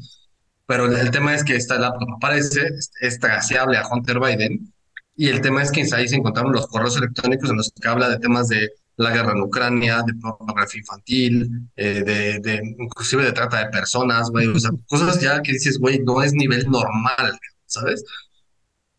Pero 0.71 0.87
el, 0.87 1.11
tema 1.11 1.35
es 1.35 1.43
que 1.43 1.57
esta 1.57 1.81
laptop 1.81 2.09
aparece, 2.14 2.68
es 3.01 3.18
traceable 3.18 3.77
a 3.77 3.89
Hunter 3.89 4.21
Biden, 4.21 4.73
y 5.16 5.27
el 5.27 5.41
tema 5.41 5.64
es 5.64 5.73
que 5.73 5.85
ahí 5.93 6.07
se 6.07 6.14
encontraron 6.14 6.53
los 6.53 6.68
correos 6.68 6.97
electrónicos 6.97 7.51
en 7.51 7.57
los 7.57 7.73
que 7.73 7.89
habla 7.89 8.09
de 8.09 8.21
temas 8.21 8.47
de 8.47 8.71
la 8.95 9.11
guerra 9.11 9.33
en 9.33 9.41
Ucrania, 9.41 10.05
de 10.07 10.14
pornografía 10.14 10.79
infantil, 10.79 11.68
eh, 11.75 12.05
de, 12.05 12.39
de, 12.39 12.77
inclusive 12.79 13.25
de 13.25 13.33
trata 13.33 13.64
de 13.64 13.71
personas, 13.71 14.31
güey, 14.31 14.47
o 14.47 14.61
sea, 14.61 14.71
cosas 14.87 15.21
ya 15.21 15.43
que 15.43 15.55
dices, 15.55 15.77
güey, 15.77 15.99
no 16.05 16.23
es 16.23 16.35
nivel 16.35 16.71
normal, 16.71 17.37
¿sabes? 17.66 18.05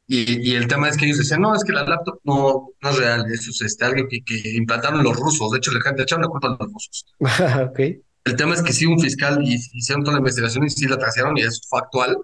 Y, 0.08 0.50
y, 0.50 0.56
el 0.56 0.68
tema 0.68 0.90
es 0.90 0.98
que 0.98 1.06
ellos 1.06 1.20
decían, 1.20 1.40
no, 1.40 1.56
es 1.56 1.64
que 1.64 1.72
la 1.72 1.86
laptop 1.86 2.20
no, 2.26 2.68
no 2.82 2.90
es 2.90 2.98
real, 2.98 3.32
eso 3.32 3.50
es 3.50 3.62
este, 3.62 3.86
algo 3.86 4.10
que, 4.10 4.22
que 4.26 4.56
implantaron 4.58 5.06
los 5.06 5.16
rusos, 5.16 5.50
de 5.52 5.60
hecho, 5.60 5.72
le, 5.72 5.80
le 5.80 6.04
echaron 6.04 6.24
la 6.24 6.28
culpa 6.28 6.50
a 6.50 6.58
los 6.60 6.74
rusos. 6.74 7.06
okay. 7.70 8.02
El 8.24 8.36
tema 8.36 8.54
es 8.54 8.62
que 8.62 8.74
sí, 8.74 8.86
un 8.86 9.00
fiscal 9.00 9.40
y, 9.44 9.56
hicieron 9.74 10.04
toda 10.04 10.14
la 10.14 10.20
investigación 10.20 10.66
y 10.66 10.70
sí 10.70 10.88
la 10.88 10.98
tracearon 10.98 11.38
y 11.38 11.42
es 11.42 11.68
factual 11.70 12.18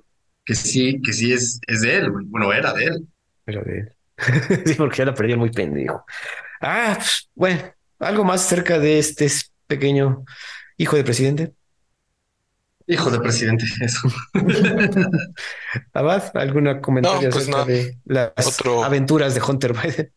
que 0.46 0.56
sí, 0.56 1.02
que 1.02 1.12
sí 1.12 1.34
es, 1.34 1.60
es 1.68 1.82
de 1.82 1.98
él, 1.98 2.12
bueno, 2.28 2.54
era 2.54 2.72
de 2.74 2.86
él. 2.86 3.08
Era 3.46 3.62
de 3.64 3.80
él. 3.80 3.94
sí, 4.66 4.74
porque 4.76 4.98
ya 4.98 5.06
la 5.06 5.14
perdió 5.14 5.38
muy 5.38 5.52
pendejo. 5.52 6.06
Ah, 6.62 6.96
pues, 6.96 7.30
bueno, 7.36 7.62
algo 8.00 8.24
más 8.24 8.42
cerca 8.42 8.80
de 8.80 9.00
este 9.00 9.28
pequeño 9.68 10.24
hijo 10.78 10.96
de 10.96 11.04
presidente. 11.04 11.54
Hijo 12.88 13.12
de 13.12 13.20
presidente, 13.20 13.66
eso. 13.82 14.08
Abad, 15.94 16.32
¿alguna 16.36 16.80
comentario 16.80 17.30
pues 17.30 17.50
acerca 17.50 17.66
de 17.66 17.98
las 18.06 18.32
aventuras 18.86 19.36
de 19.36 19.42
Hunter 19.42 19.74
Biden? 19.74 20.14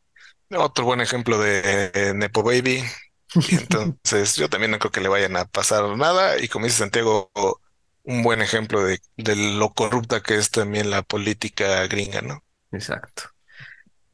Otro 0.57 0.85
buen 0.85 1.01
ejemplo 1.01 1.41
de 1.41 2.12
Nepo 2.14 2.45
Baby, 2.45 2.85
entonces, 3.51 4.37
yo 4.37 4.49
también 4.49 4.70
no 4.72 4.78
creo 4.78 4.91
que 4.91 5.01
le 5.01 5.09
vayan 5.09 5.37
a 5.37 5.45
pasar 5.45 5.97
nada. 5.97 6.39
Y 6.43 6.49
como 6.49 6.66
dice 6.66 6.78
Santiago, 6.78 7.31
un 8.05 8.22
buen 8.22 8.43
ejemplo 8.43 8.83
de, 8.83 9.01
de 9.16 9.37
lo 9.37 9.72
corrupta 9.72 10.22
que 10.22 10.37
es 10.37 10.51
también 10.51 10.91
la 10.91 11.03
política 11.03 11.87
gringa, 11.87 12.22
¿no? 12.22 12.45
Exacto. 12.72 13.24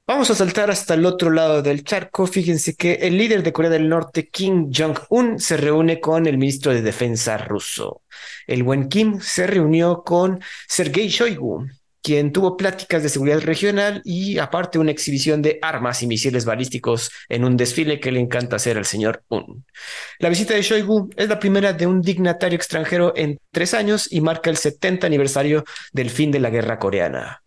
Vamos 0.09 0.31
a 0.31 0.37
saltar 0.37 0.71
hasta 0.71 0.95
el 0.95 1.05
otro 1.05 1.31
lado 1.31 1.63
del 1.63 1.83
charco. 1.83 2.29
Fíjense 2.29 2.77
que 2.77 2.93
el 2.95 3.19
líder 3.19 3.43
de 3.43 3.53
Corea 3.53 3.71
del 3.73 3.89
Norte, 3.89 4.29
Kim 4.29 4.71
Jong-un, 4.73 5.41
se 5.41 5.57
reúne 5.57 6.01
con 6.01 6.27
el 6.27 6.39
ministro 6.39 6.73
de 6.73 6.81
Defensa 6.81 7.37
ruso. 7.39 8.03
El 8.47 8.63
buen 8.63 8.89
Kim 8.89 9.21
se 9.21 9.49
reunió 9.49 10.05
con 10.05 10.41
Sergei 10.69 11.09
Shoigu, 11.09 11.67
quien 12.07 12.31
tuvo 12.31 12.57
pláticas 12.57 13.03
de 13.03 13.09
seguridad 13.09 13.41
regional 13.41 14.01
y 14.05 14.39
aparte 14.39 14.79
una 14.79 14.93
exhibición 14.93 15.43
de 15.43 15.59
armas 15.61 16.05
y 16.05 16.07
misiles 16.07 16.45
balísticos 16.45 17.11
en 17.29 17.43
un 17.43 17.57
desfile 17.57 17.99
que 17.99 18.13
le 18.13 18.21
encanta 18.21 18.55
hacer 18.55 18.79
al 18.79 18.85
señor 18.85 19.25
Un. 19.29 19.65
La 20.21 20.29
visita 20.29 20.55
de 20.55 20.63
Shoigu 20.63 21.11
es 21.17 21.29
la 21.29 21.41
primera 21.41 21.73
de 21.73 21.89
un 21.89 22.01
dignatario 22.01 22.55
extranjero 22.55 23.13
en 23.17 23.41
tres 23.51 23.75
años 23.75 24.07
y 24.09 24.21
marca 24.21 24.51
el 24.51 24.57
70 24.57 25.05
aniversario 25.05 25.65
del 25.93 26.11
fin 26.11 26.31
de 26.31 26.39
la 26.39 26.51
guerra 26.51 26.79
coreana. 26.79 27.43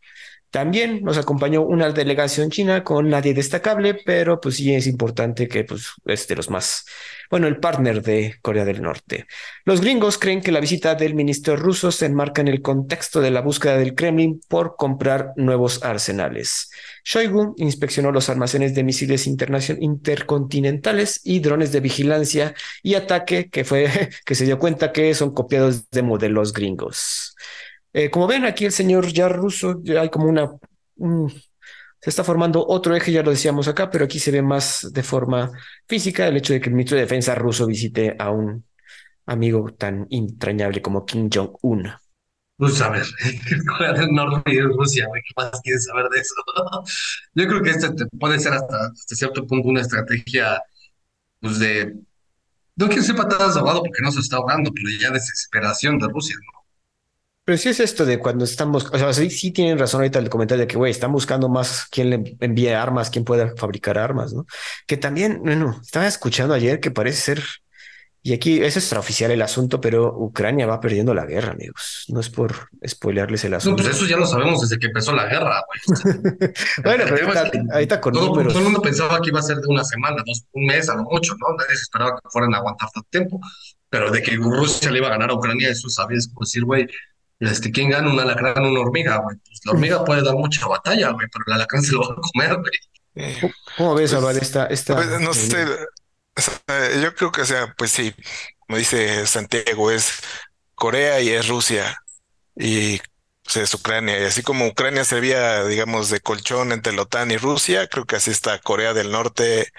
También 0.51 1.03
nos 1.03 1.17
acompañó 1.17 1.61
una 1.61 1.91
delegación 1.91 2.49
china 2.49 2.83
con 2.83 3.07
nadie 3.07 3.35
destacable, 3.35 3.93
pero 3.93 4.41
pues 4.41 4.55
sí 4.55 4.73
es 4.73 4.87
importante 4.87 5.47
que 5.47 5.63
pues 5.63 5.93
es 6.05 6.27
de 6.27 6.35
los 6.35 6.49
más, 6.49 6.85
bueno, 7.29 7.45
el 7.47 7.59
partner 7.59 8.01
de 8.01 8.35
Corea 8.41 8.65
del 8.65 8.81
Norte. 8.81 9.27
Los 9.63 9.79
gringos 9.79 10.17
creen 10.17 10.41
que 10.41 10.51
la 10.51 10.59
visita 10.59 10.95
del 10.95 11.13
ministro 11.13 11.55
ruso 11.55 11.91
se 11.91 12.07
enmarca 12.07 12.41
en 12.41 12.47
el 12.47 12.63
contexto 12.63 13.21
de 13.21 13.29
la 13.29 13.41
búsqueda 13.41 13.77
del 13.77 13.93
Kremlin 13.93 14.41
por 14.47 14.75
comprar 14.75 15.33
nuevos 15.35 15.83
arsenales. 15.83 16.71
Shoigu 17.03 17.53
inspeccionó 17.57 18.11
los 18.11 18.29
almacenes 18.29 18.73
de 18.73 18.83
misiles 18.83 19.27
intercontinentales 19.27 21.21
y 21.23 21.41
drones 21.41 21.71
de 21.71 21.79
vigilancia 21.79 22.55
y 22.81 22.95
ataque 22.95 23.49
que 23.49 23.63
fue 23.63 24.09
que 24.25 24.33
se 24.33 24.45
dio 24.45 24.57
cuenta 24.57 24.91
que 24.91 25.13
son 25.13 25.31
copiados 25.33 25.91
de 25.91 26.01
modelos 26.01 26.53
gringos. 26.53 27.35
Eh, 27.93 28.09
como 28.09 28.27
ven 28.27 28.45
aquí 28.45 28.65
el 28.65 28.71
señor 28.71 29.07
ya 29.07 29.27
ruso, 29.29 29.81
hay 29.99 30.09
como 30.09 30.27
una... 30.27 30.51
se 32.01 32.09
está 32.09 32.23
formando 32.23 32.65
otro 32.65 32.95
eje, 32.95 33.11
ya 33.11 33.23
lo 33.23 33.31
decíamos 33.31 33.67
acá, 33.67 33.89
pero 33.89 34.05
aquí 34.05 34.19
se 34.19 34.31
ve 34.31 34.41
más 34.41 34.87
de 34.91 35.03
forma 35.03 35.51
física 35.87 36.27
el 36.27 36.37
hecho 36.37 36.53
de 36.53 36.61
que 36.61 36.69
el 36.69 36.75
ministro 36.75 36.95
de 36.95 37.03
Defensa 37.03 37.35
ruso 37.35 37.65
visite 37.65 38.15
a 38.19 38.29
un 38.31 38.65
amigo 39.25 39.69
tan 39.77 40.07
entrañable 40.09 40.81
como 40.81 41.05
Kim 41.05 41.29
Jong-un. 41.33 41.91
Pues 42.57 42.81
a 42.81 42.89
ver, 42.89 43.05
Corea 43.77 43.93
del 43.93 44.11
Norte 44.11 44.51
y 44.53 44.59
Rusia, 44.59 45.07
¿qué 45.13 45.33
más 45.37 45.61
quieres 45.61 45.85
saber 45.85 46.09
de 46.09 46.19
eso? 46.19 46.33
Yo 47.33 47.47
creo 47.47 47.61
que 47.61 47.69
este 47.69 47.89
puede 48.19 48.37
ser 48.39 48.53
hasta, 48.53 48.87
hasta 48.87 49.15
cierto 49.15 49.47
punto 49.47 49.69
una 49.69 49.81
estrategia, 49.81 50.61
pues 51.39 51.57
de, 51.59 51.95
no 52.75 52.87
quiero 52.87 53.03
ser 53.03 53.15
patadas 53.15 53.53
de 53.53 53.59
ahogado 53.61 53.81
porque 53.83 54.01
no 54.01 54.11
se 54.11 54.19
está 54.19 54.37
ahogando, 54.37 54.71
pero 54.73 54.87
ya 54.99 55.11
desesperación 55.11 55.99
de 55.99 56.07
Rusia, 56.07 56.35
¿no? 56.51 56.58
Pero 57.49 57.57
sí 57.57 57.69
es 57.69 57.79
esto 57.79 58.05
de 58.05 58.19
cuando 58.19 58.45
estamos, 58.45 58.85
o 58.93 58.95
sea, 58.99 59.11
sí, 59.11 59.31
sí 59.31 59.49
tienen 59.49 59.79
razón 59.79 60.01
ahorita 60.01 60.19
el 60.19 60.29
comentario 60.29 60.61
de 60.61 60.67
que, 60.67 60.77
güey, 60.77 60.91
están 60.91 61.11
buscando 61.11 61.49
más 61.49 61.87
quién 61.89 62.11
le 62.11 62.37
envíe 62.41 62.67
armas, 62.67 63.09
quién 63.09 63.25
pueda 63.25 63.55
fabricar 63.57 63.97
armas, 63.97 64.33
¿no? 64.33 64.45
Que 64.85 64.97
también, 64.97 65.41
bueno, 65.41 65.75
estaba 65.83 66.05
escuchando 66.05 66.53
ayer 66.53 66.79
que 66.79 66.91
parece 66.91 67.17
ser, 67.19 67.43
y 68.21 68.33
aquí 68.33 68.61
es 68.61 68.77
extraoficial 68.77 69.31
el 69.31 69.41
asunto, 69.41 69.81
pero 69.81 70.15
Ucrania 70.15 70.67
va 70.67 70.79
perdiendo 70.79 71.15
la 71.15 71.25
guerra, 71.25 71.53
amigos. 71.53 72.05
No 72.09 72.19
es 72.19 72.29
por 72.29 72.69
spoilearles 72.87 73.43
el 73.45 73.55
asunto. 73.55 73.81
No, 73.81 73.89
pues 73.89 73.97
eso 73.97 74.07
ya 74.07 74.17
lo 74.17 74.27
sabemos 74.27 74.61
desde 74.61 74.77
que 74.77 74.85
empezó 74.85 75.11
la 75.11 75.25
guerra, 75.25 75.63
güey. 75.65 76.11
bueno, 76.83 77.05
pero 77.09 77.31
ahorita, 77.73 77.99
con 77.99 78.13
todo, 78.13 78.27
números. 78.27 78.53
Todo 78.53 78.61
el 78.61 78.65
mundo 78.65 78.81
pensaba 78.83 79.19
que 79.21 79.29
iba 79.29 79.39
a 79.39 79.41
ser 79.41 79.57
de 79.57 79.67
una 79.69 79.83
semana, 79.83 80.21
dos, 80.23 80.45
un 80.51 80.67
mes, 80.67 80.87
a 80.87 80.93
lo 80.93 81.01
mucho, 81.05 81.33
¿no? 81.39 81.47
Nadie 81.57 81.77
se 81.77 81.81
esperaba 81.81 82.11
que 82.11 82.29
fueran 82.29 82.53
a 82.53 82.59
aguantar 82.59 82.91
tanto 82.93 83.09
tiempo. 83.09 83.39
Pero 83.89 84.11
de 84.11 84.21
que 84.21 84.35
Rusia 84.35 84.91
le 84.91 84.99
iba 84.99 85.07
a 85.07 85.11
ganar 85.11 85.31
a 85.31 85.33
Ucrania, 85.33 85.71
eso 85.71 85.89
sabías 85.89 86.27
como 86.27 86.41
decir, 86.41 86.63
güey, 86.63 86.87
este, 87.39 87.71
¿quién 87.71 87.89
gana 87.89 88.11
un 88.11 88.19
alacrán 88.19 88.65
o 88.65 88.69
una 88.69 88.81
hormiga, 88.81 89.17
güey? 89.17 89.37
Pues 89.37 89.59
la 89.65 89.71
hormiga 89.71 90.03
puede 90.03 90.23
dar 90.23 90.35
mucha 90.35 90.67
batalla, 90.67 91.11
güey, 91.11 91.27
pero 91.31 91.45
el 91.47 91.53
alacrán 91.53 91.83
se 91.83 91.93
lo 91.93 92.01
va 92.01 92.13
a 92.13 92.15
comer, 92.15 92.57
güey. 92.57 93.51
¿Cómo 93.77 93.95
ves, 93.95 94.13
pues, 94.13 94.37
esta, 94.37 94.65
esta... 94.67 94.95
Pues, 94.95 95.19
no 95.19 95.33
sé, 95.33 95.65
yo 97.01 97.13
creo 97.15 97.31
que, 97.31 97.41
o 97.41 97.45
sea, 97.45 97.73
pues 97.77 97.91
sí, 97.91 98.13
como 98.59 98.77
dice 98.77 99.25
Santiago, 99.25 99.91
es 99.91 100.19
Corea 100.75 101.19
y 101.21 101.29
es 101.29 101.47
Rusia 101.47 102.01
y 102.55 102.99
pues, 103.43 103.57
es 103.57 103.73
Ucrania. 103.73 104.19
Y 104.19 104.25
así 104.25 104.43
como 104.43 104.67
Ucrania 104.67 105.03
servía, 105.05 105.63
digamos, 105.65 106.09
de 106.09 106.21
colchón 106.21 106.71
entre 106.71 106.93
la 106.93 107.03
OTAN 107.03 107.31
y 107.31 107.37
Rusia, 107.37 107.87
creo 107.87 108.05
que 108.05 108.15
así 108.15 108.31
está 108.31 108.59
Corea 108.59 108.93
del 108.93 109.11
Norte 109.11 109.69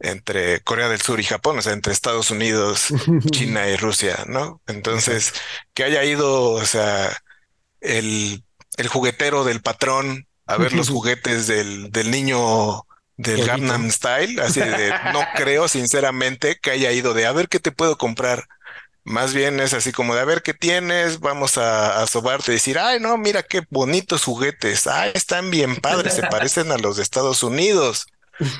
entre 0.00 0.60
Corea 0.62 0.88
del 0.88 1.00
Sur 1.00 1.20
y 1.20 1.24
Japón, 1.24 1.58
o 1.58 1.62
sea, 1.62 1.72
entre 1.72 1.92
Estados 1.92 2.30
Unidos, 2.30 2.88
China 3.30 3.68
y 3.68 3.76
Rusia, 3.76 4.24
¿no? 4.26 4.62
Entonces, 4.66 5.32
que 5.74 5.84
haya 5.84 6.04
ido, 6.04 6.52
o 6.52 6.64
sea, 6.64 7.16
el, 7.80 8.44
el 8.76 8.88
juguetero 8.88 9.44
del 9.44 9.62
patrón 9.62 10.26
a 10.46 10.56
ver 10.56 10.72
los 10.72 10.88
juguetes 10.90 11.46
del, 11.46 11.90
del 11.90 12.10
niño 12.10 12.84
del 13.16 13.44
Gangnam 13.44 13.90
Style, 13.90 14.40
así 14.40 14.60
de, 14.60 14.94
no 15.12 15.20
creo 15.34 15.68
sinceramente 15.68 16.58
que 16.60 16.70
haya 16.70 16.92
ido 16.92 17.14
de 17.14 17.26
a 17.26 17.32
ver 17.32 17.48
qué 17.48 17.60
te 17.60 17.72
puedo 17.72 17.98
comprar. 17.98 18.46
Más 19.04 19.32
bien 19.32 19.58
es 19.60 19.72
así 19.72 19.90
como 19.90 20.14
de 20.14 20.20
a 20.20 20.24
ver 20.24 20.42
qué 20.42 20.52
tienes, 20.54 21.20
vamos 21.20 21.56
a, 21.58 22.02
a 22.02 22.06
sobarte 22.06 22.52
y 22.52 22.56
decir, 22.56 22.78
ay, 22.78 23.00
no, 23.00 23.16
mira 23.16 23.42
qué 23.42 23.62
bonitos 23.70 24.24
juguetes, 24.24 24.86
ay, 24.86 25.12
están 25.14 25.50
bien 25.50 25.76
padres, 25.76 26.14
se 26.14 26.22
parecen 26.24 26.70
a 26.72 26.78
los 26.78 26.96
de 26.96 27.02
Estados 27.02 27.42
Unidos. 27.42 28.06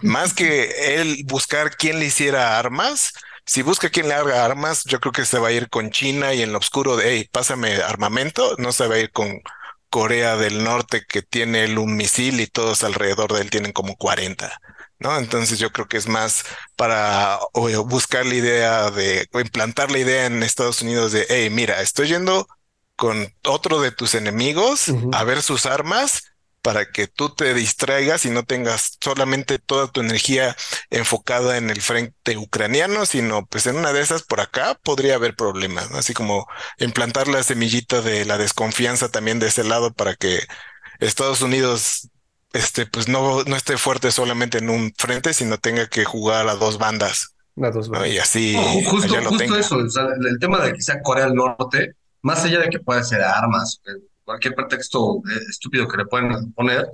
Más 0.02 0.34
que 0.34 1.00
él 1.00 1.22
buscar 1.26 1.76
quién 1.76 1.98
le 1.98 2.06
hiciera 2.06 2.58
armas, 2.58 3.12
si 3.48 3.62
busca 3.62 3.88
quién 3.88 4.08
le 4.08 4.14
haga 4.14 4.44
armas, 4.44 4.84
yo 4.84 5.00
creo 5.00 5.12
que 5.12 5.24
se 5.24 5.38
va 5.38 5.48
a 5.48 5.52
ir 5.52 5.70
con 5.70 5.90
China 5.90 6.34
y 6.34 6.42
en 6.42 6.52
lo 6.52 6.58
oscuro 6.58 6.96
de, 6.96 7.14
hey, 7.14 7.28
pásame 7.32 7.76
armamento, 7.76 8.54
no 8.58 8.72
se 8.72 8.86
va 8.86 8.96
a 8.96 8.98
ir 8.98 9.10
con 9.10 9.40
Corea 9.88 10.36
del 10.36 10.62
Norte 10.64 11.02
que 11.08 11.22
tiene 11.22 11.64
él 11.64 11.78
un 11.78 11.96
misil 11.96 12.40
y 12.40 12.46
todos 12.46 12.84
alrededor 12.84 13.32
de 13.32 13.40
él 13.40 13.50
tienen 13.50 13.72
como 13.72 13.96
40. 13.96 14.60
¿No? 14.98 15.16
Entonces 15.16 15.58
yo 15.60 15.70
creo 15.70 15.86
que 15.86 15.96
es 15.96 16.08
más 16.08 16.44
para 16.76 17.38
buscar 17.86 18.26
la 18.26 18.34
idea 18.34 18.90
de, 18.90 19.28
o 19.32 19.40
implantar 19.40 19.92
la 19.92 19.98
idea 19.98 20.26
en 20.26 20.42
Estados 20.42 20.82
Unidos 20.82 21.12
de, 21.12 21.24
hey, 21.30 21.48
mira, 21.50 21.80
estoy 21.80 22.08
yendo 22.08 22.48
con 22.96 23.32
otro 23.44 23.80
de 23.80 23.92
tus 23.92 24.14
enemigos 24.14 24.86
a 25.12 25.24
ver 25.24 25.40
sus 25.40 25.66
armas 25.66 26.24
para 26.68 26.84
que 26.84 27.06
tú 27.06 27.30
te 27.30 27.54
distraigas 27.54 28.26
y 28.26 28.30
no 28.30 28.44
tengas 28.44 28.98
solamente 29.00 29.58
toda 29.58 29.90
tu 29.90 30.02
energía 30.02 30.54
enfocada 30.90 31.56
en 31.56 31.70
el 31.70 31.80
frente 31.80 32.36
ucraniano, 32.36 33.06
sino 33.06 33.46
pues 33.46 33.66
en 33.66 33.76
una 33.76 33.94
de 33.94 34.02
esas 34.02 34.22
por 34.22 34.42
acá 34.42 34.78
podría 34.82 35.14
haber 35.14 35.34
problemas, 35.34 35.90
Así 35.92 36.12
como 36.12 36.46
implantar 36.76 37.26
la 37.26 37.42
semillita 37.42 38.02
de 38.02 38.26
la 38.26 38.36
desconfianza 38.36 39.08
también 39.08 39.38
de 39.38 39.46
ese 39.46 39.64
lado 39.64 39.94
para 39.94 40.14
que 40.14 40.40
Estados 41.00 41.40
Unidos 41.40 42.10
este, 42.52 42.84
pues 42.84 43.08
no, 43.08 43.44
no 43.44 43.56
esté 43.56 43.78
fuerte 43.78 44.10
solamente 44.10 44.58
en 44.58 44.68
un 44.68 44.92
frente, 44.94 45.32
sino 45.32 45.56
tenga 45.56 45.86
que 45.86 46.04
jugar 46.04 46.50
a 46.50 46.54
dos 46.54 46.76
bandas. 46.76 47.34
A 47.62 47.70
dos 47.70 47.88
bandas. 47.88 48.10
Y 48.10 48.18
así. 48.18 48.56
justo, 48.84 49.16
eso, 49.56 49.78
el 49.78 50.38
tema 50.38 50.60
de 50.60 50.74
que 50.74 50.82
sea 50.82 51.00
Corea 51.00 51.24
del 51.24 51.34
Norte, 51.34 51.94
más 52.20 52.44
allá 52.44 52.60
de 52.60 52.68
que 52.68 52.78
pueda 52.78 53.02
ser 53.02 53.22
armas, 53.22 53.80
cualquier 54.28 54.54
pretexto 54.54 55.22
eh, 55.30 55.40
estúpido 55.48 55.88
que 55.88 55.96
le 55.96 56.04
pueden 56.04 56.52
poner, 56.52 56.86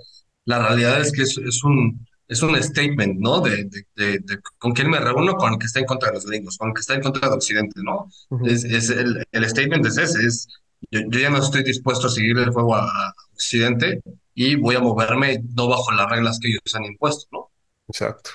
la 0.44 0.68
realidad 0.68 1.00
es 1.00 1.10
que 1.10 1.22
es, 1.22 1.36
es 1.36 1.64
un, 1.64 2.06
es 2.28 2.42
un 2.42 2.54
statement, 2.62 3.18
¿no? 3.18 3.40
De, 3.40 3.64
de, 3.96 4.18
de, 4.20 4.38
con 4.56 4.72
quién 4.72 4.88
me 4.88 5.00
reúno, 5.00 5.34
con 5.34 5.54
el 5.54 5.58
que 5.58 5.66
está 5.66 5.80
en 5.80 5.86
contra 5.86 6.10
de 6.10 6.14
los 6.14 6.26
gringos, 6.26 6.56
con 6.56 6.68
el 6.68 6.74
que 6.74 6.80
está 6.80 6.94
en 6.94 7.02
contra 7.02 7.28
de 7.28 7.34
Occidente, 7.34 7.80
¿no? 7.82 8.08
es, 8.46 8.62
es, 8.62 8.88
el, 8.90 9.24
el 9.32 9.48
statement 9.48 9.84
es 9.84 9.98
ese, 9.98 10.24
es 10.24 10.48
yo, 10.92 11.00
ya 11.18 11.30
no 11.30 11.38
estoy 11.38 11.64
dispuesto 11.64 12.06
a 12.06 12.10
seguir 12.10 12.38
el 12.38 12.50
juego 12.50 12.76
a, 12.76 13.14
Occidente 13.32 14.00
y 14.32 14.54
voy 14.54 14.76
a 14.76 14.80
moverme 14.80 15.42
no 15.56 15.66
bajo 15.66 15.90
las 15.90 16.08
reglas 16.08 16.38
que 16.40 16.48
ellos 16.48 16.74
han 16.74 16.84
impuesto, 16.84 17.26
¿no? 17.32 17.50
Exacto. 17.88 18.30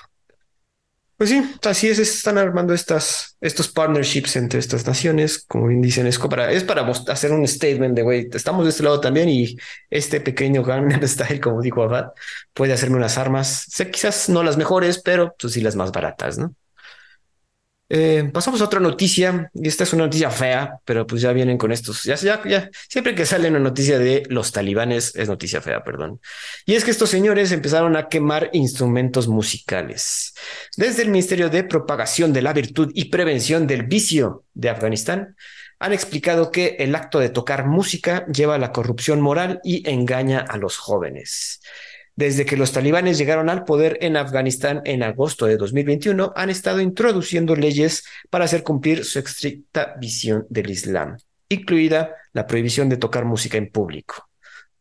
Pues 1.20 1.28
sí, 1.28 1.42
así 1.66 1.86
es, 1.88 1.98
están 1.98 2.38
armando 2.38 2.72
estas, 2.72 3.36
estos 3.42 3.68
partnerships 3.68 4.36
entre 4.36 4.58
estas 4.58 4.86
naciones, 4.86 5.44
como 5.46 5.66
bien 5.66 5.82
dicen, 5.82 6.06
es 6.06 6.18
para, 6.18 6.50
es 6.50 6.64
para 6.64 6.80
hacer 7.08 7.32
un 7.32 7.46
statement 7.46 7.94
de, 7.94 8.00
güey, 8.00 8.28
estamos 8.32 8.64
de 8.64 8.70
este 8.70 8.84
lado 8.84 9.00
también 9.02 9.28
y 9.28 9.54
este 9.90 10.22
pequeño 10.22 10.62
Gangnam 10.62 11.02
Style, 11.06 11.38
como 11.38 11.60
dijo 11.60 11.82
Abad, 11.82 12.12
puede 12.54 12.72
hacerme 12.72 12.96
unas 12.96 13.18
armas, 13.18 13.66
sé, 13.68 13.90
quizás 13.90 14.30
no 14.30 14.42
las 14.42 14.56
mejores, 14.56 15.02
pero 15.02 15.34
pues 15.38 15.52
sí 15.52 15.60
las 15.60 15.76
más 15.76 15.92
baratas, 15.92 16.38
¿no? 16.38 16.54
Eh, 17.92 18.30
pasamos 18.32 18.60
a 18.60 18.66
otra 18.66 18.78
noticia, 18.78 19.50
y 19.52 19.66
esta 19.66 19.82
es 19.82 19.92
una 19.92 20.04
noticia 20.04 20.30
fea, 20.30 20.78
pero 20.84 21.08
pues 21.08 21.22
ya 21.22 21.32
vienen 21.32 21.58
con 21.58 21.72
estos. 21.72 22.04
Ya, 22.04 22.14
ya, 22.14 22.40
ya, 22.46 22.70
siempre 22.88 23.16
que 23.16 23.26
sale 23.26 23.48
una 23.48 23.58
noticia 23.58 23.98
de 23.98 24.22
los 24.28 24.52
talibanes 24.52 25.16
es 25.16 25.28
noticia 25.28 25.60
fea, 25.60 25.82
perdón. 25.82 26.20
Y 26.64 26.74
es 26.76 26.84
que 26.84 26.92
estos 26.92 27.10
señores 27.10 27.50
empezaron 27.50 27.96
a 27.96 28.08
quemar 28.08 28.48
instrumentos 28.52 29.26
musicales. 29.26 30.34
Desde 30.76 31.02
el 31.02 31.08
Ministerio 31.08 31.50
de 31.50 31.64
Propagación 31.64 32.32
de 32.32 32.42
la 32.42 32.52
Virtud 32.52 32.92
y 32.94 33.06
Prevención 33.06 33.66
del 33.66 33.82
Vicio 33.82 34.44
de 34.54 34.70
Afganistán, 34.70 35.34
han 35.80 35.92
explicado 35.92 36.52
que 36.52 36.76
el 36.78 36.94
acto 36.94 37.18
de 37.18 37.30
tocar 37.30 37.66
música 37.66 38.24
lleva 38.26 38.54
a 38.54 38.58
la 38.58 38.70
corrupción 38.70 39.20
moral 39.20 39.60
y 39.64 39.88
engaña 39.90 40.44
a 40.46 40.58
los 40.58 40.76
jóvenes. 40.76 41.60
Desde 42.20 42.44
que 42.44 42.58
los 42.58 42.72
talibanes 42.72 43.16
llegaron 43.16 43.48
al 43.48 43.64
poder 43.64 43.96
en 44.02 44.18
Afganistán 44.18 44.82
en 44.84 45.02
agosto 45.02 45.46
de 45.46 45.56
2021, 45.56 46.34
han 46.36 46.50
estado 46.50 46.82
introduciendo 46.82 47.56
leyes 47.56 48.04
para 48.28 48.44
hacer 48.44 48.62
cumplir 48.62 49.06
su 49.06 49.20
estricta 49.20 49.94
visión 49.98 50.44
del 50.50 50.68
Islam, 50.68 51.16
incluida 51.48 52.14
la 52.34 52.46
prohibición 52.46 52.90
de 52.90 52.98
tocar 52.98 53.24
música 53.24 53.56
en 53.56 53.70
público. 53.70 54.28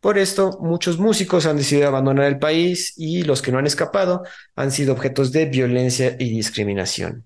Por 0.02 0.18
esto, 0.18 0.60
muchos 0.60 1.00
músicos 1.00 1.46
han 1.46 1.56
decidido 1.56 1.88
abandonar 1.88 2.26
el 2.26 2.40
país 2.40 2.94
y 2.98 3.24
los 3.24 3.42
que 3.42 3.54
no 3.54 3.60
han 3.60 3.68
escapado 3.68 4.24
han 4.58 4.74
sido 4.74 4.92
objetos 4.92 5.32
de 5.32 5.46
violencia 5.46 6.18
y 6.20 6.30
discriminación. 6.32 7.26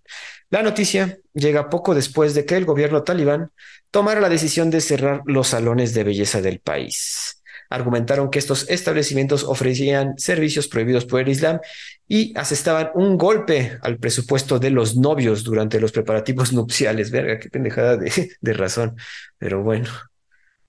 La 0.52 0.62
noticia 0.62 1.18
llega 1.34 1.72
poco 1.72 1.96
después 1.96 2.36
de 2.36 2.46
que 2.46 2.56
el 2.56 2.66
gobierno 2.66 3.02
talibán 3.02 3.50
tomara 3.90 4.22
la 4.22 4.30
decisión 4.30 4.70
de 4.70 4.80
cerrar 4.82 5.24
los 5.26 5.48
salones 5.48 5.96
de 5.96 6.04
belleza 6.04 6.40
del 6.40 6.60
país 6.60 7.43
argumentaron 7.74 8.30
que 8.30 8.38
estos 8.38 8.70
establecimientos 8.70 9.44
ofrecían 9.44 10.14
servicios 10.18 10.68
prohibidos 10.68 11.06
por 11.06 11.22
el 11.22 11.30
Islam 11.30 11.60
y 12.08 12.32
asestaban 12.38 12.92
un 12.94 13.18
golpe 13.18 13.80
al 13.82 13.98
presupuesto 13.98 14.60
de 14.60 14.70
los 14.70 14.96
novios 14.96 15.44
durante 15.44 15.80
los 15.80 15.92
preparativos 15.92 16.54
nupciales. 16.54 17.10
Verga, 17.10 17.40
qué 17.40 17.50
pendejada 17.50 17.98
de, 17.98 18.54
razón. 18.54 18.96
Pero 19.40 19.64
bueno. 19.64 19.90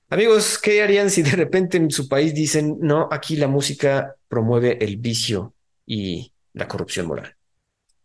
Amigos, 0.08 0.58
¿qué 0.58 0.82
harían 0.82 1.10
si 1.10 1.20
de 1.20 1.32
repente 1.32 1.76
en 1.76 1.90
su 1.90 2.08
país 2.08 2.32
dicen, 2.34 2.78
no, 2.80 3.06
aquí 3.12 3.36
la 3.36 3.48
música 3.48 4.14
promueve 4.26 4.82
el 4.82 4.96
vicio 4.96 5.52
y 5.84 6.32
la 6.54 6.66
corrupción 6.66 7.06
moral? 7.06 7.36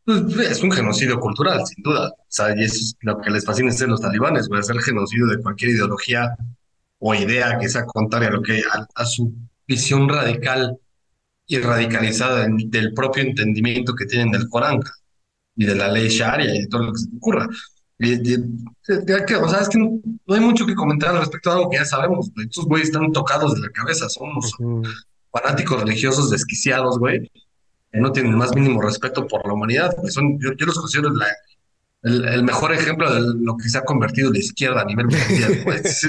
Pues, 0.04 0.52
es 0.52 0.62
un 0.62 0.72
genocidio 0.72 1.22
cultural, 1.22 1.66
sin 1.66 1.82
duda. 1.84 2.10
O 2.10 2.26
sea, 2.28 2.54
y 2.54 2.66
es 2.66 2.98
lo 3.00 3.22
que 3.22 3.30
les 3.30 3.46
fascina 3.46 3.72
ser 3.72 3.88
los 3.88 4.02
talibanes, 4.02 4.50
a 4.52 4.58
hacer 4.58 4.78
genocidio 4.82 5.28
de 5.28 5.42
cualquier 5.42 5.72
ideología 5.72 6.36
o 7.00 7.16
idea 7.16 7.58
que 7.58 7.70
sea 7.70 7.86
contraria 7.86 8.30
a 8.30 8.32
lo 8.32 8.42
que 8.42 8.62
a, 8.96 9.06
su 9.06 9.34
visión 9.68 10.08
radical 10.08 10.78
y 11.48 11.58
radicalizada 11.58 12.48
del 12.48 12.94
propio 12.94 13.24
entendimiento 13.24 13.96
que 13.96 14.06
tienen 14.06 14.32
del 14.32 14.50
Corán 14.50 14.80
y 15.56 15.66
de 15.66 15.76
la 15.76 15.88
ley 15.88 16.10
Sharia 16.10 16.54
y 16.54 16.62
de 16.62 16.68
todo 16.68 16.84
lo 16.84 16.94
que 16.94 17.00
se 17.00 17.10
te 17.10 17.18
ocurra. 17.18 17.48
o 17.48 19.50
sea, 19.50 19.62
es 19.62 19.70
que 19.70 19.78
no, 19.78 20.00
hay 20.28 20.42
mucho 20.42 20.66
que 20.66 20.76
comentar 20.76 21.10
al 21.10 21.20
respecto 21.20 21.50
de 21.50 21.56
algo 21.56 21.70
que 21.70 21.78
ya 21.78 21.86
sabemos. 21.86 22.30
Estos 22.38 22.66
güeyes 22.66 22.90
están 22.90 23.12
tocados 23.12 23.56
de 23.56 23.62
la 23.62 23.70
cabeza, 23.70 24.10
somos 24.10 24.54
fanáticos 25.32 25.82
religiosos 25.82 26.30
desquiciados, 26.30 27.00
güey, 27.00 27.32
que 27.92 28.00
no 28.00 28.12
tienen 28.12 28.34
el 28.34 28.38
más 28.38 28.54
mínimo 28.54 28.82
respeto 28.82 29.28
por 29.28 29.48
la 29.48 29.54
humanidad. 29.54 29.96
Son, 30.10 30.38
yo, 30.40 30.54
yo 30.54 30.66
los 30.66 30.78
considero 30.78 31.14
la, 31.14 31.28
el, 32.04 32.44
mejor 32.44 32.74
ejemplo 32.74 33.14
de 33.14 33.22
lo 33.42 33.58
que 33.58 33.68
se 33.68 33.78
ha 33.78 33.82
convertido 33.82 34.32
la 34.32 34.40
izquierda 34.40 34.82
a 34.82 34.86
nivel 34.86 35.08
mundial. 35.08 35.60
Pues. 35.64 36.04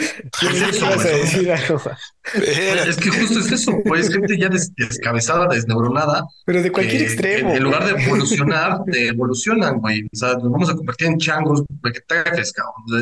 Es, 2.34 2.96
que 2.96 3.10
justo 3.10 3.40
es 3.40 3.52
eso, 3.52 3.72
pues 3.84 4.08
gente 4.12 4.38
ya 4.38 4.48
descabezada, 4.48 5.48
desneuronada. 5.48 6.24
Pero 6.44 6.62
de 6.62 6.70
cualquier 6.70 7.02
extremo. 7.02 7.54
En, 7.54 7.64
lugar 7.64 7.84
de 7.84 8.02
evolucionar, 8.02 8.84
te 8.84 9.08
evolucionan, 9.08 9.80
güey. 9.80 10.04
O 10.04 10.16
sea, 10.16 10.34
nos 10.34 10.50
vamos 10.50 10.70
a 10.70 10.74
convertir 10.74 11.08
en 11.08 11.18
changos 11.18 11.64
vegetales, 11.82 12.52
cabrón. 12.52 13.00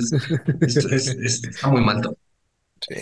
Es, 0.60 0.82
está 1.44 1.68
muy 1.68 1.82
mal 1.82 2.00
todo. 2.00 2.16
Sí, 2.86 2.94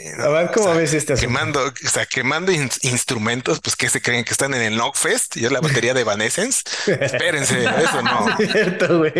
¿cómo 0.55 0.74
ves 0.74 0.95
este 0.95 1.14
Quemando, 1.14 1.61
o 1.64 1.89
sea, 1.89 2.07
quemando 2.07 2.53
instrumentos, 2.53 3.61
pues 3.61 3.77
que 3.77 3.89
se 3.89 4.01
creen 4.01 4.24
que 4.24 4.33
están 4.33 4.55
en 4.55 4.62
el 4.62 4.74
Knockfest 4.74 5.37
y 5.37 5.45
es 5.45 5.53
la 5.53 5.61
batería 5.61 5.95
de 5.95 6.01
Evanescence. 6.03 6.62
Espérense, 6.87 7.64
eso 7.83 8.03
no. 8.03 8.37
Cierto, 8.37 8.99
güey. 8.99 9.12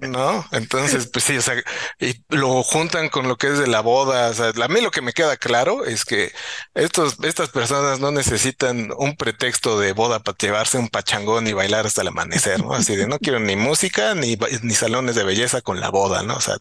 No, 0.00 0.44
entonces, 0.52 1.06
pues 1.06 1.24
sí, 1.24 1.36
o 1.36 1.42
sea, 1.42 1.62
y 2.00 2.24
lo 2.28 2.62
juntan 2.62 3.08
con 3.08 3.28
lo 3.28 3.36
que 3.36 3.48
es 3.48 3.58
de 3.58 3.66
la 3.66 3.80
boda. 3.80 4.30
O 4.30 4.34
sea, 4.34 4.52
a 4.60 4.68
mí 4.68 4.80
lo 4.80 4.90
que 4.90 5.02
me 5.02 5.12
queda 5.12 5.36
claro 5.36 5.84
es 5.84 6.04
que 6.04 6.32
estos, 6.74 7.16
estas 7.22 7.50
personas 7.50 8.00
no 8.00 8.10
necesitan 8.10 8.90
un 8.96 9.16
pretexto 9.16 9.78
de 9.78 9.92
boda 9.92 10.20
para 10.20 10.36
llevarse 10.38 10.78
un 10.78 10.88
pachangón 10.88 11.46
y 11.46 11.52
bailar 11.52 11.86
hasta 11.86 12.02
el 12.02 12.08
amanecer, 12.08 12.62
¿no? 12.62 12.74
Así 12.74 12.96
de 12.96 13.06
no 13.06 13.18
quiero 13.18 13.40
ni 13.40 13.56
música 13.56 14.14
ni, 14.14 14.36
ni 14.62 14.74
salones 14.74 15.14
de 15.14 15.24
belleza 15.24 15.60
con 15.60 15.80
la 15.80 15.90
boda, 15.90 16.22
¿no? 16.22 16.36
O 16.36 16.40
sea, 16.40 16.56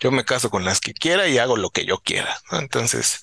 yo 0.00 0.10
me 0.10 0.24
caso 0.24 0.50
con 0.50 0.64
las 0.64 0.80
que 0.80 0.94
quiera 0.94 1.28
y 1.28 1.38
hago 1.38 1.56
lo 1.56 1.70
que 1.70 1.84
yo 1.84 1.98
quiera, 1.98 2.40
¿no? 2.50 2.58
Entonces, 2.72 3.20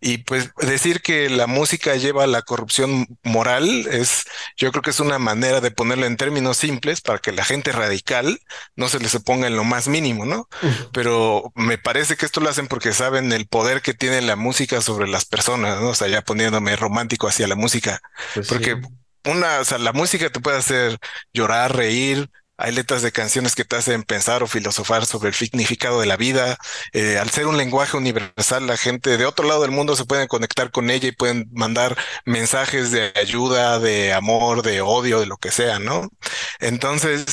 y 0.00 0.18
pues 0.18 0.52
decir 0.60 1.02
que 1.02 1.28
la 1.28 1.48
música 1.48 1.96
lleva 1.96 2.22
a 2.22 2.28
la 2.28 2.42
corrupción 2.42 3.08
moral 3.24 3.88
es, 3.90 4.24
yo 4.56 4.70
creo 4.70 4.82
que 4.82 4.90
es 4.90 5.00
una 5.00 5.18
manera 5.18 5.60
de 5.60 5.72
ponerlo 5.72 6.06
en 6.06 6.16
términos 6.16 6.58
simples 6.58 7.00
para 7.00 7.18
que 7.18 7.32
la 7.32 7.44
gente 7.44 7.72
radical 7.72 8.38
no 8.76 8.88
se 8.88 9.00
les 9.00 9.20
ponga 9.24 9.48
en 9.48 9.56
lo 9.56 9.64
más 9.64 9.88
mínimo, 9.88 10.26
¿no? 10.26 10.48
Pero 10.92 11.52
me 11.56 11.76
parece 11.76 12.16
que 12.16 12.24
esto 12.24 12.40
lo 12.40 12.50
hacen 12.50 12.68
porque 12.68 12.92
saben 12.92 13.32
el 13.32 13.48
poder 13.48 13.82
que 13.82 13.94
tiene 13.94 14.20
la 14.20 14.36
música 14.36 14.80
sobre 14.80 15.08
las 15.08 15.24
personas, 15.24 15.80
¿no? 15.80 15.88
O 15.88 15.94
sea, 15.96 16.06
ya 16.06 16.22
poniéndome 16.22 16.76
romántico 16.76 17.26
hacia 17.26 17.48
la 17.48 17.56
música, 17.56 18.00
pues 18.32 18.46
porque 18.46 18.80
una, 19.24 19.58
o 19.58 19.64
sea, 19.64 19.78
la 19.78 19.92
música 19.92 20.30
te 20.30 20.38
puede 20.38 20.58
hacer 20.58 20.98
llorar, 21.32 21.74
reír, 21.74 22.30
hay 22.56 22.72
letras 22.72 23.02
de 23.02 23.12
canciones 23.12 23.54
que 23.54 23.64
te 23.64 23.76
hacen 23.76 24.04
pensar 24.04 24.42
o 24.42 24.46
filosofar 24.46 25.06
sobre 25.06 25.28
el 25.28 25.34
significado 25.34 26.00
de 26.00 26.06
la 26.06 26.16
vida. 26.16 26.56
Eh, 26.92 27.18
al 27.18 27.30
ser 27.30 27.46
un 27.46 27.56
lenguaje 27.56 27.96
universal, 27.96 28.66
la 28.66 28.76
gente 28.76 29.16
de 29.16 29.26
otro 29.26 29.46
lado 29.46 29.62
del 29.62 29.70
mundo 29.72 29.96
se 29.96 30.04
puede 30.04 30.28
conectar 30.28 30.70
con 30.70 30.90
ella 30.90 31.08
y 31.08 31.12
pueden 31.12 31.48
mandar 31.52 31.96
mensajes 32.24 32.90
de 32.90 33.12
ayuda, 33.16 33.78
de 33.78 34.12
amor, 34.12 34.62
de 34.62 34.80
odio, 34.82 35.20
de 35.20 35.26
lo 35.26 35.36
que 35.36 35.50
sea, 35.50 35.78
¿no? 35.78 36.08
Entonces, 36.60 37.24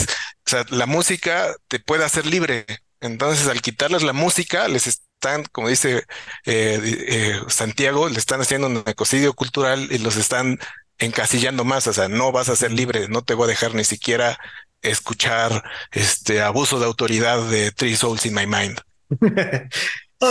o 0.46 0.50
sea, 0.50 0.66
la 0.70 0.86
música 0.86 1.54
te 1.68 1.80
puede 1.80 2.04
hacer 2.04 2.26
libre. 2.26 2.66
Entonces, 3.00 3.48
al 3.48 3.62
quitarles 3.62 4.04
la 4.04 4.14
música, 4.14 4.68
les 4.68 4.88
están, 4.88 5.44
como 5.52 5.70
dice 5.70 6.04
eh, 6.46 6.80
eh, 7.08 7.42
Santiago, 7.48 8.10
le 8.10 8.20
están 8.20 8.42
haciendo 8.42 8.68
un 8.68 8.84
ecocidio 8.86 9.34
cultural 9.34 9.88
y 9.92 9.98
los 10.00 10.18
están 10.18 10.60
encasillando 11.02 11.64
más, 11.66 11.88
o 11.88 11.94
sea, 11.94 12.08
no 12.08 12.32
vas 12.32 12.50
a 12.50 12.56
ser 12.56 12.72
libre, 12.72 13.08
no 13.10 13.24
te 13.24 13.34
voy 13.34 13.46
a 13.46 13.48
dejar 13.48 13.74
ni 13.74 13.84
siquiera 13.84 14.38
escuchar 14.82 15.64
este 15.92 16.42
abuso 16.42 16.80
de 16.80 16.86
autoridad 16.86 17.50
de 17.50 17.72
Three 17.72 17.96
Souls 17.96 18.26
in 18.26 18.34
My 18.34 18.46
Mind. 18.46 18.80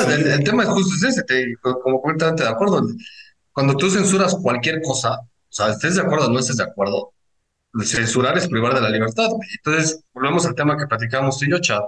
el, 0.08 0.44
tema 0.44 0.62
es 0.62 0.68
justo 0.68 1.06
ese, 1.06 1.24
como 1.60 2.00
completamente 2.00 2.44
de 2.44 2.48
acuerdo. 2.48 2.82
Cuando 3.52 3.76
tú 3.76 3.90
censuras 3.90 4.36
cualquier 4.40 4.80
cosa, 4.82 5.18
o 5.20 5.52
sea, 5.52 5.70
estés 5.70 5.96
de 5.96 6.02
acuerdo 6.02 6.26
o 6.26 6.30
no 6.30 6.38
estés 6.38 6.56
de 6.56 6.64
acuerdo, 6.64 7.12
censurar 7.84 8.36
es 8.38 8.48
privar 8.48 8.74
de 8.74 8.80
la 8.80 8.90
libertad. 8.90 9.28
Entonces, 9.56 10.02
volvemos 10.12 10.46
al 10.46 10.54
tema 10.54 10.76
que 10.76 10.86
platicamos 10.86 11.38
tú 11.38 11.46
y 11.46 11.50
yo, 11.50 11.58
Chad. 11.58 11.82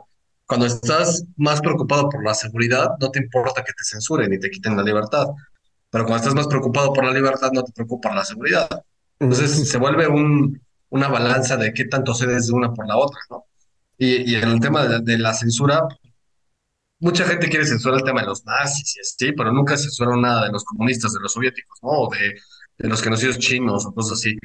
Cuando 0.46 0.66
estás 0.66 1.24
más 1.36 1.60
preocupado 1.60 2.08
por 2.08 2.24
la 2.24 2.34
seguridad, 2.34 2.90
no 3.00 3.10
te 3.10 3.20
importa 3.20 3.62
que 3.62 3.72
te 3.72 3.84
censuren 3.84 4.32
y 4.32 4.38
te 4.38 4.50
quiten 4.50 4.76
la 4.76 4.82
libertad. 4.82 5.28
Pero 5.90 6.04
cuando 6.04 6.18
estás 6.18 6.34
más 6.34 6.46
preocupado 6.46 6.92
por 6.92 7.04
la 7.04 7.12
libertad, 7.12 7.50
no 7.52 7.62
te 7.62 7.72
preocupa 7.72 8.14
la 8.14 8.24
seguridad. 8.24 8.68
Entonces, 9.18 9.68
se 9.68 9.78
vuelve 9.78 10.08
un, 10.08 10.60
una 10.92 11.08
balanza 11.08 11.56
de 11.56 11.72
qué 11.72 11.86
tanto 11.86 12.14
cedes 12.14 12.48
de 12.48 12.52
una 12.52 12.72
por 12.74 12.86
la 12.86 12.98
otra, 12.98 13.18
¿no? 13.30 13.46
Y, 13.96 14.30
y 14.30 14.34
en 14.34 14.48
el 14.48 14.60
tema 14.60 14.86
de, 14.86 15.18
la 15.18 15.32
censura, 15.32 15.88
mucha 16.98 17.24
gente 17.24 17.48
quiere 17.48 17.64
censurar 17.64 17.98
el 17.98 18.04
tema 18.04 18.20
de 18.20 18.26
los 18.26 18.44
nazis 18.44 18.96
y 18.96 19.00
así, 19.00 19.32
pero 19.32 19.52
nunca 19.52 19.78
censuraron 19.78 20.20
nada 20.20 20.44
de 20.44 20.52
los 20.52 20.64
comunistas, 20.64 21.14
de 21.14 21.20
los 21.20 21.32
soviéticos, 21.32 21.78
¿no? 21.82 21.88
O 21.88 22.10
de, 22.10 22.36
de 22.78 22.88
los 22.88 23.02
genocidios 23.02 23.38
chinos 23.38 23.86
o 23.86 23.94
cosas 23.94 24.18
así. 24.18 24.36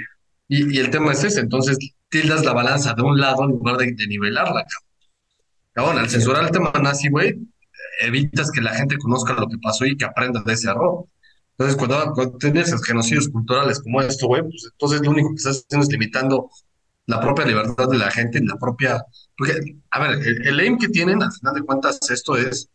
Y, 0.48 0.78
y, 0.78 0.80
el 0.80 0.90
tema 0.90 1.12
es 1.12 1.24
ese, 1.26 1.42
entonces 1.42 1.78
tildas 2.08 2.46
la 2.46 2.54
balanza 2.54 2.94
de 2.94 3.02
un 3.02 3.20
lado 3.20 3.44
en 3.44 3.50
lugar 3.50 3.76
de, 3.78 3.94
nivelarla, 4.08 4.64
cabrón. 5.74 6.00
al 6.00 6.10
censurar 6.10 6.46
el 6.46 6.52
tema 6.52 6.72
nazi, 6.82 7.10
güey, 7.10 7.36
evitas 8.00 8.52
que 8.52 8.62
la 8.62 8.74
gente 8.74 8.98
conozca 8.98 9.34
lo 9.34 9.50
que 9.50 9.58
pasó 9.62 9.86
y 9.86 9.98
que 9.98 10.06
aprenda 10.06 10.42
de 10.46 10.54
ese 10.54 10.70
error. 10.70 11.06
Entonces, 11.58 11.76
cuando, 11.76 12.38
tienes 12.38 12.74
genocidios 12.86 13.30
culturales 13.30 13.80
como 13.82 14.02
esto, 14.02 14.28
güey, 14.28 14.44
pues 14.44 14.70
entonces 14.72 15.02
lo 15.02 15.12
único 15.12 15.30
que 15.30 15.36
estás 15.38 15.66
haciendo 15.66 15.86
es 15.86 15.92
limitando 15.92 16.50
la 17.08 17.20
propia 17.20 17.46
libertad 17.46 17.90
de 17.90 17.98
la 17.98 18.12
gente 18.12 18.40
la 18.44 18.58
propia... 18.58 19.04
Porque, 19.36 19.54
a 19.92 20.00
ver, 20.00 20.20
el, 20.46 20.60
aim 20.60 20.78
que 20.78 20.90
tienen, 20.90 21.24
al 21.24 21.32
final 21.32 21.56
de 21.56 21.62
cuentas, 21.62 22.00
esto 22.12 22.38
es 22.38 22.70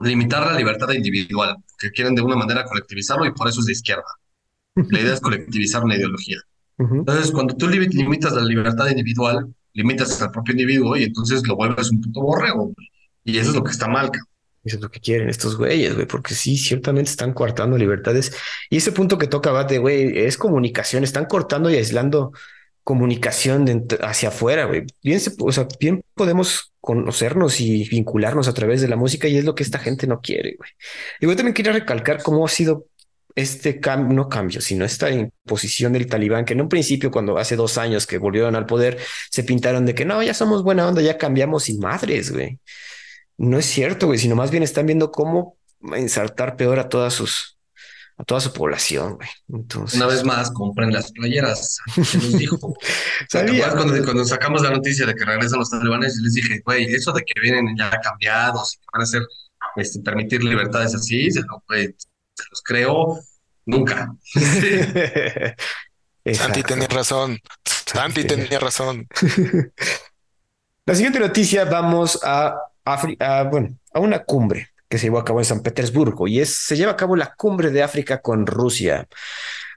limitar 0.00 0.46
la 0.46 0.56
libertad 0.56 0.90
individual, 0.92 1.56
que 1.78 1.90
quieren 1.90 2.14
de 2.14 2.22
una 2.22 2.36
manera 2.36 2.64
colectivizarlo 2.64 3.26
y 3.26 3.32
por 3.32 3.48
eso 3.48 3.60
es 3.60 3.66
de 3.66 3.72
izquierda. 3.72 4.04
La 4.74 5.00
idea 5.00 5.14
es 5.14 5.20
colectivizar 5.20 5.84
una 5.84 5.96
ideología. 5.96 6.38
Entonces, 6.78 7.30
cuando 7.30 7.56
tú 7.56 7.68
limitas 7.68 8.32
la 8.32 8.42
libertad 8.42 8.88
individual, 8.88 9.54
limitas 9.74 10.20
al 10.22 10.30
propio 10.30 10.52
individuo 10.52 10.96
y 10.96 11.04
entonces 11.04 11.46
lo 11.46 11.56
vuelves 11.56 11.90
un 11.90 12.00
puto 12.00 12.22
borrego. 12.22 12.72
Y 13.24 13.38
eso 13.38 13.50
es 13.50 13.56
lo 13.56 13.64
que 13.64 13.72
está 13.72 13.88
mal, 13.88 14.10
cabrón. 14.10 14.33
Eso 14.64 14.76
es 14.76 14.82
lo 14.82 14.90
que 14.90 15.00
quieren 15.00 15.28
estos 15.28 15.56
güeyes, 15.56 15.94
güey, 15.94 16.06
porque 16.06 16.34
sí, 16.34 16.56
ciertamente 16.56 17.10
están 17.10 17.34
cortando 17.34 17.76
libertades. 17.76 18.34
Y 18.70 18.78
ese 18.78 18.92
punto 18.92 19.18
que 19.18 19.26
toca 19.26 19.52
Bate, 19.52 19.78
güey, 19.78 20.18
es 20.18 20.38
comunicación, 20.38 21.04
están 21.04 21.26
cortando 21.26 21.70
y 21.70 21.76
aislando 21.76 22.32
comunicación 22.82 23.86
hacia 24.00 24.28
afuera, 24.28 24.66
güey. 24.66 24.84
Bien, 25.02 25.20
o 25.40 25.52
sea, 25.52 25.66
bien 25.80 26.02
podemos 26.14 26.72
conocernos 26.80 27.60
y 27.60 27.88
vincularnos 27.88 28.46
a 28.48 28.54
través 28.54 28.80
de 28.80 28.88
la 28.88 28.96
música 28.96 29.26
y 29.28 29.38
es 29.38 29.44
lo 29.44 29.54
que 29.54 29.62
esta 29.62 29.78
gente 29.78 30.06
no 30.06 30.20
quiere, 30.20 30.54
güey. 30.56 30.70
Y 31.20 31.26
yo 31.26 31.36
también 31.36 31.54
quería 31.54 31.72
recalcar 31.72 32.22
cómo 32.22 32.44
ha 32.44 32.48
sido 32.48 32.86
este 33.34 33.80
cambio, 33.80 34.14
no 34.14 34.28
cambio, 34.28 34.60
sino 34.60 34.84
esta 34.84 35.10
imposición 35.10 35.92
del 35.92 36.06
talibán, 36.06 36.44
que 36.44 36.52
en 36.52 36.60
un 36.60 36.68
principio, 36.68 37.10
cuando 37.10 37.36
hace 37.38 37.56
dos 37.56 37.78
años 37.78 38.06
que 38.06 38.18
volvieron 38.18 38.54
al 38.54 38.66
poder, 38.66 38.98
se 39.30 39.42
pintaron 39.44 39.86
de 39.86 39.94
que 39.94 40.04
no, 40.04 40.22
ya 40.22 40.34
somos 40.34 40.62
buena 40.62 40.86
onda, 40.86 41.02
ya 41.02 41.18
cambiamos 41.18 41.64
sin 41.64 41.80
madres, 41.80 42.32
güey. 42.32 42.60
No 43.36 43.58
es 43.58 43.66
cierto, 43.66 44.06
güey, 44.06 44.18
sino 44.18 44.36
más 44.36 44.50
bien 44.50 44.62
están 44.62 44.86
viendo 44.86 45.10
cómo 45.10 45.56
ensartar 45.92 46.56
peor 46.56 46.78
a 46.78 46.88
todas 46.88 47.12
sus, 47.12 47.58
a 48.16 48.24
toda 48.24 48.40
su 48.40 48.52
población, 48.52 49.16
güey. 49.16 49.28
Entonces... 49.52 49.96
Una 49.96 50.06
vez 50.06 50.24
más, 50.24 50.50
compren 50.52 50.92
las 50.92 51.10
playeras. 51.12 51.78
¿Qué 51.94 52.00
nos 52.00 52.38
dijo? 52.38 52.58
cuando, 53.30 54.04
cuando, 54.04 54.24
sacamos 54.24 54.62
la 54.62 54.70
noticia 54.70 55.06
de 55.06 55.14
que 55.14 55.24
regresan 55.24 55.58
los 55.58 55.70
talibanes, 55.70 56.16
les 56.22 56.34
dije, 56.34 56.60
güey, 56.64 56.84
eso 56.94 57.12
de 57.12 57.22
que 57.22 57.40
vienen 57.40 57.76
ya 57.76 57.90
cambiados 58.02 58.74
y 58.74 58.78
que 58.78 58.86
van 58.92 59.00
a 59.00 59.04
hacer, 59.04 59.22
este, 59.76 60.00
permitir 60.00 60.44
libertades 60.44 60.94
así, 60.94 61.30
se, 61.30 61.42
güey, 61.66 61.94
se 62.34 62.44
los 62.50 62.62
creo 62.62 63.18
nunca. 63.66 64.14
Santi 66.32 66.62
tenía 66.62 66.88
razón. 66.88 67.38
Santi 67.64 68.24
tenía 68.24 68.58
razón. 68.58 69.06
La 70.86 70.94
siguiente 70.94 71.18
noticia, 71.18 71.64
vamos 71.64 72.20
a 72.22 72.54
a, 72.84 73.42
bueno, 73.44 73.78
a 73.92 74.00
una 74.00 74.20
cumbre 74.20 74.68
que 74.88 74.98
se 74.98 75.06
llevó 75.06 75.18
a 75.18 75.24
cabo 75.24 75.40
en 75.40 75.44
San 75.44 75.62
Petersburgo 75.62 76.28
y 76.28 76.40
es, 76.40 76.54
se 76.54 76.76
lleva 76.76 76.92
a 76.92 76.96
cabo 76.96 77.16
la 77.16 77.34
cumbre 77.34 77.70
de 77.70 77.82
África 77.82 78.20
con 78.20 78.46
Rusia. 78.46 79.08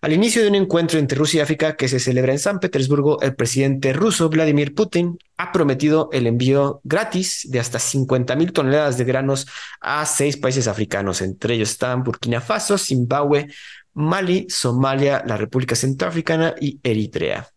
Al 0.02 0.14
inicio 0.14 0.44
de 0.44 0.50
un 0.50 0.56
encuentro 0.56 1.00
entre 1.00 1.18
Rusia 1.18 1.40
y 1.40 1.42
África 1.42 1.76
que 1.76 1.88
se 1.88 2.00
celebra 2.00 2.32
en 2.32 2.38
San 2.38 2.60
Petersburgo, 2.60 3.20
el 3.22 3.36
presidente 3.36 3.94
ruso 3.94 4.30
Vladimir 4.30 4.76
Putin 4.76 5.18
ha 5.38 5.52
prometido 5.52 6.10
el 6.12 6.28
envío 6.28 6.82
gratis 6.84 7.48
de 7.50 7.60
hasta 7.60 7.80
50 7.80 8.36
mil 8.36 8.52
toneladas 8.52 8.98
de 9.00 9.06
granos 9.06 9.48
a 9.82 10.06
seis 10.06 10.38
países 10.38 10.68
africanos. 10.68 11.22
Entre 11.22 11.56
ellos 11.56 11.72
están 11.72 12.04
Burkina 12.04 12.42
Faso, 12.42 12.78
Zimbabue, 12.78 13.48
Mali, 13.94 14.46
Somalia, 14.50 15.24
la 15.26 15.36
República 15.36 15.76
Centroafricana 15.76 16.54
y 16.62 16.80
Eritrea. 16.84 17.48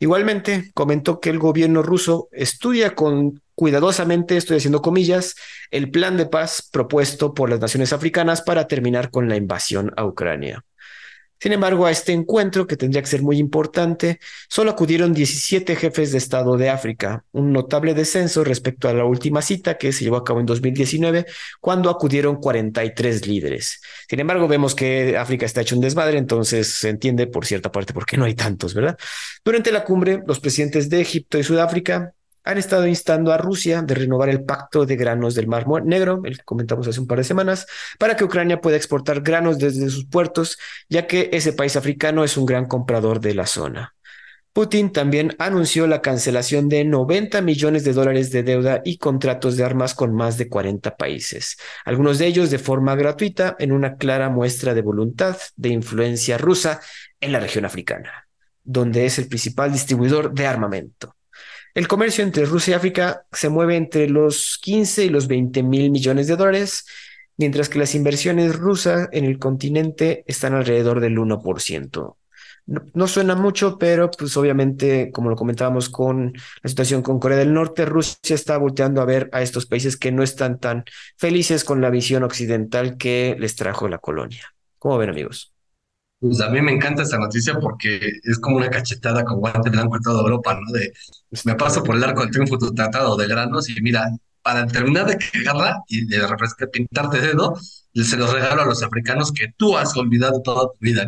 Igualmente, 0.00 0.72
comentó 0.74 1.20
que 1.20 1.30
el 1.30 1.38
gobierno 1.38 1.82
ruso 1.82 2.28
estudia 2.32 2.96
con 2.96 3.40
cuidadosamente, 3.58 4.36
estoy 4.36 4.58
haciendo 4.58 4.80
comillas, 4.80 5.34
el 5.72 5.90
plan 5.90 6.16
de 6.16 6.26
paz 6.26 6.68
propuesto 6.70 7.34
por 7.34 7.50
las 7.50 7.58
naciones 7.58 7.92
africanas 7.92 8.40
para 8.40 8.68
terminar 8.68 9.10
con 9.10 9.28
la 9.28 9.34
invasión 9.34 9.92
a 9.96 10.04
Ucrania. 10.06 10.64
Sin 11.40 11.52
embargo, 11.52 11.84
a 11.84 11.90
este 11.90 12.12
encuentro, 12.12 12.68
que 12.68 12.76
tendría 12.76 13.02
que 13.02 13.08
ser 13.08 13.22
muy 13.22 13.38
importante, 13.38 14.20
solo 14.48 14.70
acudieron 14.70 15.12
17 15.12 15.74
jefes 15.74 16.12
de 16.12 16.18
Estado 16.18 16.56
de 16.56 16.70
África, 16.70 17.24
un 17.32 17.52
notable 17.52 17.94
descenso 17.94 18.44
respecto 18.44 18.88
a 18.88 18.92
la 18.92 19.04
última 19.04 19.42
cita 19.42 19.76
que 19.76 19.92
se 19.92 20.04
llevó 20.04 20.18
a 20.18 20.24
cabo 20.24 20.38
en 20.38 20.46
2019, 20.46 21.26
cuando 21.60 21.90
acudieron 21.90 22.36
43 22.36 23.26
líderes. 23.26 23.80
Sin 24.08 24.20
embargo, 24.20 24.46
vemos 24.46 24.76
que 24.76 25.16
África 25.16 25.46
está 25.46 25.62
hecho 25.62 25.74
un 25.74 25.80
desmadre, 25.80 26.18
entonces 26.18 26.74
se 26.74 26.90
entiende 26.90 27.26
por 27.26 27.44
cierta 27.44 27.72
parte 27.72 27.92
por 27.92 28.06
qué 28.06 28.16
no 28.16 28.24
hay 28.24 28.36
tantos, 28.36 28.72
¿verdad? 28.72 28.96
Durante 29.44 29.72
la 29.72 29.82
cumbre, 29.82 30.22
los 30.28 30.38
presidentes 30.38 30.88
de 30.88 31.00
Egipto 31.00 31.38
y 31.38 31.42
Sudáfrica 31.42 32.14
han 32.48 32.56
estado 32.56 32.86
instando 32.86 33.30
a 33.30 33.36
Rusia 33.36 33.82
de 33.82 33.94
renovar 33.94 34.30
el 34.30 34.42
pacto 34.42 34.86
de 34.86 34.96
granos 34.96 35.34
del 35.34 35.48
Mar 35.48 35.66
Negro, 35.84 36.22
el 36.24 36.38
que 36.38 36.44
comentamos 36.44 36.88
hace 36.88 36.98
un 36.98 37.06
par 37.06 37.18
de 37.18 37.24
semanas, 37.24 37.66
para 37.98 38.16
que 38.16 38.24
Ucrania 38.24 38.62
pueda 38.62 38.78
exportar 38.78 39.20
granos 39.20 39.58
desde 39.58 39.90
sus 39.90 40.06
puertos, 40.06 40.56
ya 40.88 41.06
que 41.06 41.28
ese 41.34 41.52
país 41.52 41.76
africano 41.76 42.24
es 42.24 42.38
un 42.38 42.46
gran 42.46 42.64
comprador 42.64 43.20
de 43.20 43.34
la 43.34 43.44
zona. 43.44 43.94
Putin 44.54 44.92
también 44.92 45.36
anunció 45.38 45.86
la 45.86 46.00
cancelación 46.00 46.70
de 46.70 46.86
90 46.86 47.42
millones 47.42 47.84
de 47.84 47.92
dólares 47.92 48.32
de 48.32 48.42
deuda 48.42 48.80
y 48.82 48.96
contratos 48.96 49.58
de 49.58 49.64
armas 49.64 49.92
con 49.92 50.14
más 50.14 50.38
de 50.38 50.48
40 50.48 50.96
países, 50.96 51.58
algunos 51.84 52.18
de 52.18 52.28
ellos 52.28 52.50
de 52.50 52.58
forma 52.58 52.96
gratuita 52.96 53.56
en 53.58 53.72
una 53.72 53.96
clara 53.96 54.30
muestra 54.30 54.72
de 54.72 54.80
voluntad 54.80 55.36
de 55.56 55.68
influencia 55.68 56.38
rusa 56.38 56.80
en 57.20 57.32
la 57.32 57.40
región 57.40 57.66
africana, 57.66 58.26
donde 58.64 59.04
es 59.04 59.18
el 59.18 59.28
principal 59.28 59.70
distribuidor 59.70 60.32
de 60.32 60.46
armamento. 60.46 61.17
El 61.78 61.86
comercio 61.86 62.24
entre 62.24 62.44
Rusia 62.44 62.72
y 62.72 62.74
África 62.74 63.24
se 63.30 63.48
mueve 63.48 63.76
entre 63.76 64.08
los 64.08 64.58
15 64.60 65.04
y 65.04 65.10
los 65.10 65.28
20 65.28 65.62
mil 65.62 65.92
millones 65.92 66.26
de 66.26 66.34
dólares, 66.34 66.84
mientras 67.36 67.68
que 67.68 67.78
las 67.78 67.94
inversiones 67.94 68.56
rusas 68.56 69.08
en 69.12 69.24
el 69.24 69.38
continente 69.38 70.24
están 70.26 70.54
alrededor 70.54 70.98
del 70.98 71.16
1%. 71.16 72.16
No, 72.66 73.06
suena 73.06 73.36
mucho, 73.36 73.78
pero 73.78 74.10
pues 74.10 74.36
obviamente, 74.36 75.12
como 75.12 75.30
lo 75.30 75.36
comentábamos 75.36 75.88
con 75.88 76.32
la 76.64 76.68
situación 76.68 77.02
con 77.02 77.20
Corea 77.20 77.38
del 77.38 77.54
Norte, 77.54 77.84
Rusia 77.84 78.34
está 78.34 78.58
volteando 78.58 79.00
a 79.00 79.04
ver 79.04 79.30
a 79.32 79.42
estos 79.42 79.66
países 79.66 79.96
que 79.96 80.10
no 80.10 80.24
están 80.24 80.58
tan 80.58 80.84
felices 81.16 81.62
con 81.62 81.80
la 81.80 81.90
visión 81.90 82.24
occidental 82.24 82.96
que 82.96 83.36
les 83.38 83.54
trajo 83.54 83.86
la 83.86 83.98
colonia. 83.98 84.52
¿Cómo 84.80 84.98
ven, 84.98 85.10
amigos? 85.10 85.54
Pues 86.20 86.40
a 86.40 86.50
mí 86.50 86.60
me 86.60 86.72
encanta 86.72 87.02
esta 87.02 87.18
noticia 87.18 87.54
porque 87.60 88.00
es 88.24 88.38
como 88.40 88.56
una 88.56 88.70
cachetada 88.70 89.24
con 89.24 89.38
guante 89.38 89.70
blanco 89.70 89.96
en 89.96 90.02
toda 90.02 90.22
Europa, 90.22 90.54
¿no? 90.60 90.72
De 90.72 90.92
me 91.44 91.54
paso 91.54 91.82
por 91.84 91.94
el 91.94 92.02
arco 92.02 92.22
del 92.22 92.30
triunfo 92.30 92.58
tu 92.58 92.74
tratado 92.74 93.16
de 93.16 93.28
granos 93.28 93.68
y 93.68 93.80
mira, 93.80 94.10
para 94.42 94.66
terminar 94.66 95.06
de 95.06 95.16
cagarla 95.16 95.82
y 95.88 96.06
de 96.06 96.20
pintarte 96.72 97.20
dedo, 97.20 97.54
se 97.94 98.16
los 98.16 98.32
regalo 98.32 98.62
a 98.62 98.64
los 98.66 98.82
africanos 98.82 99.32
que 99.32 99.52
tú 99.56 99.76
has 99.76 99.96
olvidado 99.96 100.42
toda 100.42 100.72
tu 100.72 100.78
vida. 100.80 101.06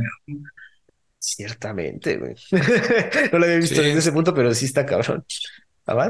Ciertamente, 1.18 2.16
güey. 2.16 2.34
no 3.32 3.38
lo 3.38 3.44
había 3.44 3.56
visto 3.56 3.82
desde 3.82 3.98
ese 3.98 4.12
punto, 4.12 4.32
pero 4.32 4.54
sí 4.54 4.66
está 4.66 4.86
cabrón. 4.86 5.24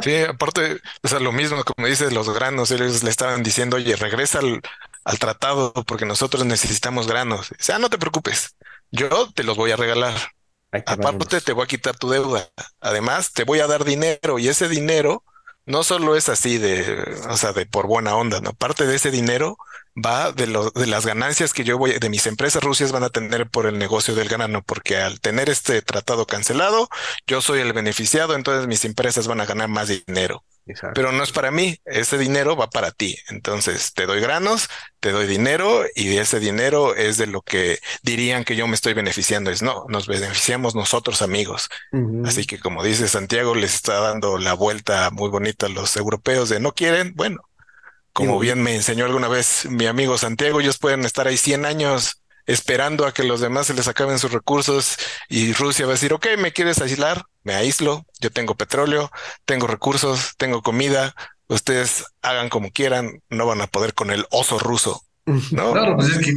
Sí, 0.03 0.14
aparte, 0.28 0.78
o 1.03 1.09
sea, 1.09 1.20
lo 1.20 1.32
mismo, 1.32 1.64
como 1.64 1.86
dices, 1.86 2.12
los 2.12 2.32
granos, 2.34 2.70
ellos 2.70 3.03
le 3.03 3.11
estaban 3.11 3.42
diciendo, 3.42 3.76
oye, 3.76 3.96
regresa 3.96 4.40
al, 4.40 4.61
al 5.05 5.18
tratado 5.18 5.72
porque 5.86 6.05
nosotros 6.05 6.44
necesitamos 6.44 7.07
granos. 7.07 7.53
O 7.53 7.55
sea, 7.59 7.78
no 7.78 7.88
te 7.88 7.96
preocupes, 7.96 8.57
yo 8.91 9.30
te 9.32 9.45
los 9.45 9.57
voy 9.57 9.70
a 9.72 9.76
regalar. 9.76 10.14
Aparte, 10.86 11.41
te 11.41 11.53
voy 11.53 11.64
a 11.64 11.66
quitar 11.66 11.97
tu 11.97 12.11
deuda. 12.11 12.49
Además, 12.80 13.32
te 13.32 13.45
voy 13.45 13.61
a 13.61 13.66
dar 13.66 13.84
dinero 13.84 14.38
y 14.38 14.49
ese 14.49 14.68
dinero 14.68 15.24
no 15.66 15.84
solo 15.84 16.16
es 16.16 16.28
así 16.28 16.59
de, 16.59 17.18
o 17.28 17.36
sea, 17.36 17.53
de 17.53 17.66
por 17.66 17.86
buena 17.86 18.14
onda, 18.14 18.41
¿no? 18.41 18.53
Parte 18.53 18.86
de 18.86 18.97
ese 18.97 19.11
dinero 19.11 19.59
va 19.95 20.32
de, 20.32 20.47
lo, 20.47 20.70
de 20.70 20.86
las 20.86 21.07
ganancias 21.07 21.53
que 21.53 21.64
yo 21.64 21.78
voy, 21.78 21.99
de 21.99 22.09
mis 22.09 22.26
empresas 22.26 22.62
rusias 22.62 22.93
van 22.93 23.05
a 23.05 23.11
tener 23.11 23.49
por 23.49 23.66
el 23.66 23.78
negocio 23.78 24.14
del 24.14 24.28
grano, 24.28 24.62
porque 24.62 24.97
al 24.97 25.20
tener 25.20 25.49
este 25.49 25.82
tratado 25.82 26.26
cancelado, 26.26 26.88
yo 27.26 27.41
soy 27.41 27.61
el 27.61 27.72
beneficiado, 27.72 28.34
entonces 28.34 28.66
mis 28.66 28.84
empresas 28.84 29.26
van 29.26 29.41
a 29.41 29.47
ganar 29.47 29.68
más 29.68 29.88
dinero. 29.88 30.45
Pero 30.94 31.12
no 31.12 31.22
es 31.22 31.32
para 31.32 31.50
mí, 31.50 31.78
ese 31.84 32.18
dinero 32.18 32.56
va 32.56 32.70
para 32.70 32.90
ti. 32.90 33.16
Entonces 33.28 33.92
te 33.92 34.06
doy 34.06 34.20
granos, 34.20 34.68
te 35.00 35.12
doy 35.12 35.26
dinero 35.26 35.84
y 35.94 36.16
ese 36.16 36.40
dinero 36.40 36.94
es 36.94 37.16
de 37.16 37.26
lo 37.26 37.42
que 37.42 37.78
dirían 38.02 38.44
que 38.44 38.56
yo 38.56 38.66
me 38.66 38.74
estoy 38.74 38.94
beneficiando. 38.94 39.50
Es 39.50 39.62
no, 39.62 39.84
nos 39.88 40.06
beneficiamos 40.06 40.74
nosotros 40.74 41.22
amigos. 41.22 41.68
Así 42.24 42.46
que 42.46 42.58
como 42.58 42.84
dice 42.84 43.08
Santiago, 43.08 43.54
les 43.54 43.74
está 43.74 44.00
dando 44.00 44.38
la 44.38 44.54
vuelta 44.54 45.10
muy 45.10 45.28
bonita 45.28 45.66
a 45.66 45.70
los 45.70 45.96
europeos 45.96 46.48
de 46.48 46.60
no 46.60 46.72
quieren, 46.72 47.14
bueno, 47.14 47.40
como 48.12 48.38
bien 48.38 48.62
me 48.62 48.74
enseñó 48.74 49.04
alguna 49.04 49.28
vez 49.28 49.66
mi 49.66 49.86
amigo 49.86 50.18
Santiago, 50.18 50.60
ellos 50.60 50.78
pueden 50.78 51.04
estar 51.04 51.26
ahí 51.26 51.36
100 51.36 51.64
años 51.64 52.22
esperando 52.46 53.06
a 53.06 53.14
que 53.14 53.24
los 53.24 53.40
demás 53.40 53.68
se 53.68 53.74
les 53.74 53.86
acaben 53.86 54.18
sus 54.18 54.32
recursos 54.32 54.96
y 55.28 55.52
Rusia 55.52 55.86
va 55.86 55.92
a 55.92 55.94
decir, 55.94 56.12
ok, 56.12 56.26
me 56.38 56.52
quieres 56.52 56.80
aislar, 56.80 57.24
me 57.43 57.55
aíslo, 57.55 58.05
yo 58.20 58.30
tengo 58.30 58.55
petróleo, 58.55 59.11
tengo 59.45 59.66
recursos, 59.66 60.34
tengo 60.36 60.62
comida, 60.62 61.14
ustedes 61.49 62.05
hagan 62.22 62.49
como 62.49 62.70
quieran, 62.70 63.22
no 63.28 63.47
van 63.47 63.61
a 63.61 63.66
poder 63.66 63.95
con 63.95 64.11
el 64.11 64.26
oso 64.30 64.59
ruso. 64.59 65.03
¿no? 65.26 65.72
Claro, 65.72 65.97
pues 65.97 66.09
es 66.11 66.18
que 66.18 66.34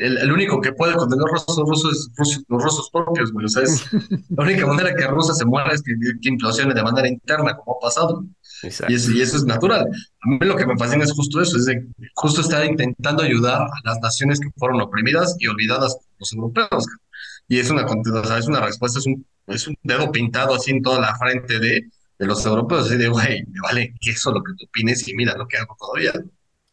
el, 0.00 0.32
único 0.32 0.60
que 0.60 0.72
puede 0.72 0.94
contener 0.94 1.26
los 1.30 1.68
rusos 1.68 2.10
es 2.18 2.44
los 2.48 2.62
rusos 2.62 2.90
propios, 2.90 3.32
güey. 3.32 3.46
O 3.46 3.48
sea, 3.48 3.62
es 3.62 3.84
la 4.30 4.44
única 4.44 4.66
manera 4.66 4.94
que 4.94 5.06
Rusia 5.06 5.34
se 5.34 5.44
muera 5.44 5.72
es 5.72 5.82
que, 5.82 5.92
que 6.22 6.28
implosione 6.28 6.72
de 6.72 6.82
manera 6.82 7.06
interna, 7.06 7.56
como 7.56 7.76
ha 7.76 7.80
pasado. 7.80 8.24
Y, 8.88 8.94
eso 8.94 9.36
es 9.36 9.44
natural. 9.44 9.82
A 9.82 10.28
mí 10.28 10.38
lo 10.40 10.56
que 10.56 10.66
me 10.66 10.76
fascina 10.76 11.04
es 11.04 11.12
justo 11.12 11.40
eso, 11.40 11.56
es 11.56 11.66
de 11.66 11.86
justo 12.14 12.40
estar 12.40 12.64
intentando 12.64 13.22
ayudar 13.22 13.62
a 13.62 13.70
las 13.84 14.00
naciones 14.00 14.40
que 14.40 14.50
fueron 14.56 14.80
oprimidas 14.80 15.36
y 15.38 15.46
olvidadas 15.46 15.94
por 15.94 16.04
los 16.18 16.32
europeos. 16.32 16.86
Y 17.50 17.58
es 17.58 17.68
una, 17.68 17.84
es 18.38 18.46
una 18.46 18.60
respuesta, 18.60 19.00
es 19.00 19.06
un, 19.06 19.26
es 19.48 19.66
un 19.66 19.76
dedo 19.82 20.12
pintado 20.12 20.54
así 20.54 20.70
en 20.70 20.82
toda 20.82 21.00
la 21.00 21.16
frente 21.16 21.58
de, 21.58 21.90
de 22.16 22.26
los 22.26 22.46
europeos, 22.46 22.86
así 22.86 22.96
de, 22.96 23.08
güey, 23.08 23.44
me 23.44 23.60
vale 23.60 23.92
que 24.00 24.12
eso 24.12 24.30
lo 24.30 24.40
que 24.40 24.52
tú 24.56 24.66
opines 24.66 25.08
y 25.08 25.16
mira 25.16 25.36
lo 25.36 25.48
que 25.48 25.56
hago 25.56 25.76
todavía. 25.76 26.12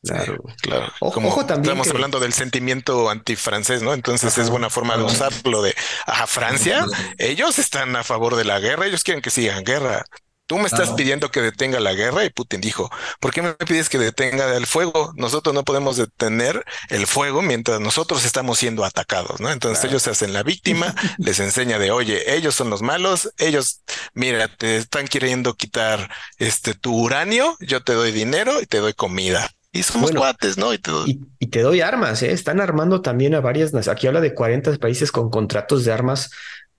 Claro, 0.04 0.38
claro. 0.62 0.94
Como 1.00 1.36
estamos 1.42 1.88
hablando 1.88 2.20
del 2.20 2.32
sentimiento 2.32 3.10
antifrancés, 3.10 3.82
¿no? 3.82 3.92
Entonces 3.92 4.38
es 4.38 4.52
buena 4.52 4.70
forma 4.70 4.96
de 4.98 5.04
usarlo 5.04 5.64
de, 5.64 5.74
a 6.06 6.28
Francia, 6.28 6.86
ellos 7.18 7.58
están 7.58 7.96
a 7.96 8.04
favor 8.04 8.36
de 8.36 8.46
la 8.46 8.60
guerra, 8.60 8.86
ellos 8.86 9.04
quieren 9.04 9.24
que 9.24 9.32
sigan 9.32 9.64
guerra. 9.64 10.06
Tú 10.48 10.58
me 10.58 10.68
estás 10.68 10.92
pidiendo 10.92 11.30
que 11.30 11.42
detenga 11.42 11.82
la 11.82 11.94
guerra 11.94 12.24
y 12.24 12.30
Putin 12.30 12.62
dijo, 12.62 12.90
¿por 13.20 13.34
qué 13.34 13.42
me 13.42 13.54
pides 13.54 13.90
que 13.90 13.98
detenga 13.98 14.56
el 14.56 14.66
fuego? 14.66 15.14
Nosotros 15.18 15.54
no 15.54 15.64
podemos 15.64 15.98
detener 15.98 16.64
el 16.90 17.06
fuego 17.06 17.42
mientras 17.42 17.82
nosotros 17.82 18.24
estamos 18.24 18.58
siendo 18.58 18.86
atacados, 18.86 19.42
¿no? 19.42 19.52
Entonces 19.52 19.84
ellos 19.84 20.04
se 20.04 20.12
hacen 20.12 20.32
la 20.32 20.44
víctima, 20.44 20.96
les 21.18 21.42
enseña 21.42 21.80
de, 21.80 21.92
oye, 21.92 22.34
ellos 22.34 22.56
son 22.56 22.70
los 22.70 22.82
malos, 22.82 23.34
ellos, 23.38 23.82
mira, 24.14 24.48
te 24.48 24.78
están 24.78 25.08
queriendo 25.08 25.54
quitar 25.56 26.10
este 26.38 26.74
tu 26.74 26.96
uranio, 26.96 27.58
yo 27.60 27.84
te 27.84 27.94
doy 27.94 28.14
dinero 28.14 28.62
y 28.62 28.66
te 28.66 28.78
doy 28.78 28.94
comida. 28.94 29.52
Y 29.74 29.84
somos 29.84 30.12
cuates, 30.12 30.58
¿no? 30.58 30.74
Y 30.74 30.80
te, 30.80 30.92
doy... 30.92 31.20
y 31.40 31.48
te 31.48 31.62
doy 31.62 31.82
armas, 31.82 32.24
¿eh? 32.24 32.32
Están 32.32 32.62
armando 32.62 33.02
también 33.02 33.36
a 33.36 33.42
varias, 33.42 33.74
aquí 33.88 34.08
habla 34.08 34.22
de 34.22 34.34
40 34.34 34.78
países 34.78 35.12
con 35.12 35.30
contratos 35.30 35.84
de 35.86 35.92
armas 35.92 36.32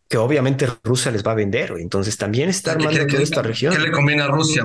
que 0.09 0.17
obviamente 0.17 0.67
Rusia 0.83 1.11
les 1.11 1.25
va 1.25 1.33
a 1.33 1.35
vender. 1.35 1.75
Entonces 1.79 2.17
también 2.17 2.49
está 2.49 2.73
armando 2.73 3.07
toda 3.07 3.23
esta 3.23 3.43
región. 3.43 3.75
¿Qué 3.75 3.81
le 3.81 3.91
conviene 3.93 4.23
a 4.23 4.29
Rusia? 4.29 4.65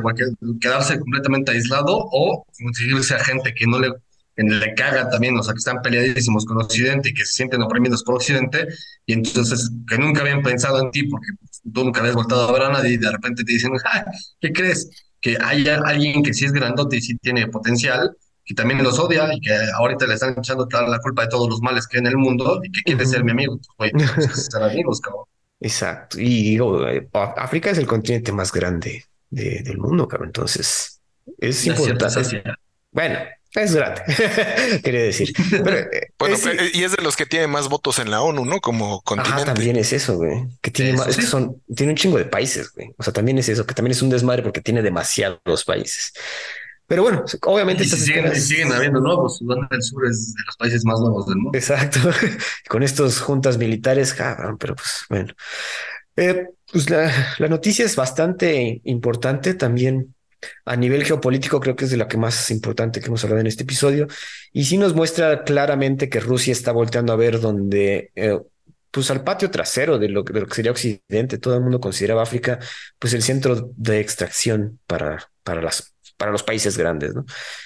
¿Quedarse 0.59 0.99
completamente 0.99 1.51
aislado 1.51 1.97
o 1.97 2.45
conseguirse 2.57 3.15
a 3.15 3.19
gente 3.19 3.53
que 3.53 3.67
no 3.67 3.77
le, 3.79 3.89
le 4.37 4.73
caga 4.73 5.09
también, 5.09 5.37
o 5.37 5.43
sea, 5.43 5.53
que 5.53 5.57
están 5.57 5.81
peleadísimos 5.81 6.45
con 6.45 6.61
Occidente 6.61 7.09
y 7.09 7.13
que 7.13 7.25
se 7.25 7.33
sienten 7.33 7.61
oprimidos 7.61 8.03
por 8.03 8.15
Occidente 8.15 8.67
y 9.05 9.13
entonces 9.13 9.69
que 9.87 9.97
nunca 9.97 10.21
habían 10.21 10.41
pensado 10.41 10.79
en 10.79 10.91
ti 10.91 11.03
porque 11.07 11.27
tú 11.73 11.83
nunca 11.83 11.99
habías 11.99 12.15
voltado 12.15 12.47
a 12.47 12.51
ver 12.53 12.61
a 12.63 12.69
nadie 12.69 12.93
y 12.93 12.97
de 12.97 13.11
repente 13.11 13.43
te 13.43 13.51
dicen, 13.51 13.71
¿qué 14.39 14.53
crees? 14.53 14.89
Que 15.19 15.37
haya 15.41 15.81
alguien 15.85 16.23
que 16.23 16.33
sí 16.33 16.45
es 16.45 16.53
grandote 16.53 16.97
y 16.97 17.01
sí 17.01 17.17
tiene 17.17 17.47
potencial 17.47 18.15
que 18.45 18.53
también 18.55 18.83
los 18.83 18.99
odia 18.99 19.33
y 19.33 19.39
que 19.39 19.53
ahorita 19.75 20.05
le 20.05 20.15
están 20.15 20.35
echando 20.37 20.67
toda 20.67 20.87
la 20.87 20.99
culpa 20.99 21.23
de 21.23 21.29
todos 21.29 21.49
los 21.49 21.61
males 21.61 21.87
que 21.87 21.97
hay 21.97 22.01
en 22.01 22.07
el 22.07 22.17
mundo 22.17 22.59
y 22.63 22.71
que 22.71 22.81
quiere 22.81 23.05
ser 23.05 23.23
mi 23.23 23.31
amigo. 23.31 23.59
Pues, 23.77 23.91
ser 24.51 24.63
amigos, 24.63 24.99
cabrón. 24.99 25.25
Exacto. 25.63 26.19
Y 26.19 26.43
digo, 26.43 26.87
eh, 26.87 27.07
África 27.13 27.71
es 27.71 27.77
el 27.77 27.87
continente 27.87 28.31
más 28.33 28.51
grande 28.51 29.05
del 29.29 29.77
mundo, 29.77 30.07
cabrón. 30.07 30.27
Entonces, 30.27 30.99
es 31.39 31.65
importante. 31.65 32.43
bueno, 32.91 33.19
es 33.55 33.73
grande, 33.73 34.01
quería 34.83 35.03
decir. 35.03 35.29
Eh, 35.29 36.09
bueno, 36.19 36.35
eh, 36.35 36.71
y 36.73 36.83
es 36.83 36.91
de 36.91 37.01
los 37.01 37.15
que 37.15 37.25
tiene 37.25 37.47
más 37.47 37.69
votos 37.69 37.99
en 37.99 38.11
la 38.11 38.21
ONU, 38.21 38.43
¿no? 38.43 38.59
Como 38.59 39.01
continente. 39.01 39.43
Ah, 39.43 39.45
también 39.45 39.77
es 39.77 39.93
eso, 39.93 40.17
güey. 40.17 40.47
Que 40.59 40.69
tiene 40.69 40.93
más, 40.93 41.07
es 41.07 41.15
que 41.15 41.25
son, 41.25 41.61
tiene 41.73 41.93
un 41.93 41.97
chingo 41.97 42.17
de 42.17 42.25
países, 42.25 42.73
güey. 42.73 42.93
O 42.97 43.03
sea, 43.03 43.13
también 43.13 43.37
es 43.37 43.47
eso, 43.47 43.65
que 43.65 43.73
también 43.73 43.93
es 43.93 44.01
un 44.01 44.09
desmadre 44.09 44.43
porque 44.43 44.59
tiene 44.59 44.81
demasiados 44.81 45.63
países. 45.65 46.13
Pero 46.87 47.03
bueno, 47.03 47.23
obviamente. 47.41 47.85
siguen, 47.85 48.71
habiendo 48.71 48.99
nuevos. 48.99 49.37
Sudán 49.37 49.67
del 49.69 49.81
Sur 49.81 50.05
es 50.05 50.33
de 50.33 50.43
los 50.45 50.57
países 50.57 50.85
más 50.85 50.99
nuevos 50.99 51.27
del 51.27 51.37
mundo. 51.37 51.57
Exacto. 51.57 51.99
Con 52.69 52.83
estos 52.83 53.19
juntas 53.19 53.57
militares, 53.57 54.13
cabrón, 54.13 54.57
pero 54.57 54.75
pues 54.75 55.05
bueno. 55.09 55.33
Eh, 56.15 56.47
pues 56.71 56.89
la, 56.89 57.11
la, 57.39 57.47
noticia 57.47 57.85
es 57.85 57.95
bastante 57.95 58.81
importante 58.83 59.55
también 59.55 60.13
a 60.65 60.75
nivel 60.75 61.03
geopolítico, 61.05 61.59
creo 61.59 61.75
que 61.75 61.85
es 61.85 61.91
de 61.91 61.97
la 61.97 62.07
que 62.07 62.17
más 62.17 62.51
importante 62.51 62.99
que 62.99 63.07
hemos 63.07 63.23
hablado 63.23 63.41
en 63.41 63.47
este 63.47 63.63
episodio. 63.63 64.07
Y 64.51 64.65
sí 64.65 64.77
nos 64.77 64.93
muestra 64.93 65.43
claramente 65.43 66.09
que 66.09 66.19
Rusia 66.19 66.51
está 66.51 66.71
volteando 66.71 67.13
a 67.13 67.17
ver 67.17 67.39
donde. 67.39 68.11
Eh, 68.15 68.39
pues 68.91 69.09
al 69.09 69.23
patio 69.23 69.49
trasero 69.49 69.97
de 69.97 70.07
lo, 70.07 70.21
de 70.21 70.39
lo, 70.39 70.45
que 70.45 70.53
sería 70.53 70.69
Occidente, 70.69 71.39
todo 71.39 71.55
el 71.55 71.61
mundo 71.61 71.79
consideraba 71.79 72.21
África 72.21 72.59
pues 72.99 73.13
el 73.13 73.23
centro 73.23 73.71
de 73.75 73.99
extracción 73.99 74.79
para, 74.85 75.31
para 75.41 75.63
las 75.63 75.92
para 76.23 76.31
los 76.31 76.43
países 76.43 76.77
grandes, 76.77 77.13
¿no? 77.13 77.25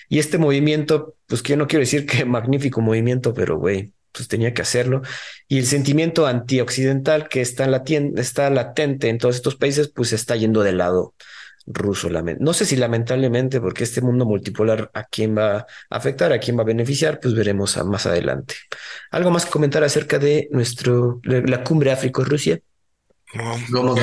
Y 0.10 0.18
este 0.18 0.40
movimiento, 0.40 1.14
pues 1.28 1.44
que 1.44 1.52
yo 1.52 1.58
no 1.58 1.68
quiero 1.68 1.82
decir 1.82 2.08
que 2.08 2.26
magnífico 2.26 2.82
movimiento, 2.82 3.32
pero 3.32 3.60
güey, 3.60 3.94
pues 4.12 4.28
tenía 4.28 4.52
que 4.52 4.64
hacerlo. 4.64 5.04
Y 5.48 5.60
el 5.60 5.68
sentimiento 5.68 6.26
antioccidental 6.26 7.30
que 7.30 7.42
está, 7.42 7.70
está 8.16 8.50
latente 8.50 9.10
en 9.10 9.20
todos 9.20 9.36
estos 9.36 9.58
países, 9.58 9.92
pues 9.94 10.12
está 10.12 10.36
yendo 10.36 10.64
del 10.64 10.80
lado 10.80 11.14
ruso. 11.68 12.10
No 12.10 12.54
sé 12.54 12.66
si 12.66 12.78
lamentablemente, 12.78 13.62
porque 13.62 13.84
este 13.84 14.02
mundo 14.02 14.26
multipolar 14.26 14.90
a 14.96 15.04
quién 15.04 15.38
va 15.38 15.58
a 15.58 15.66
afectar, 15.92 16.34
a 16.34 16.40
quién 16.40 16.58
va 16.58 16.64
a 16.64 16.66
beneficiar, 16.66 17.20
pues 17.20 17.36
veremos 17.36 17.78
más 17.86 18.08
adelante. 18.08 18.56
¿Algo 19.12 19.30
más 19.30 19.46
que 19.46 19.52
comentar 19.52 19.84
acerca 19.84 20.18
de 20.18 20.48
nuestro 20.50 21.22
la 21.24 21.64
cumbre 21.64 21.92
África-Rusia? 21.92 22.60
No, 23.70 23.96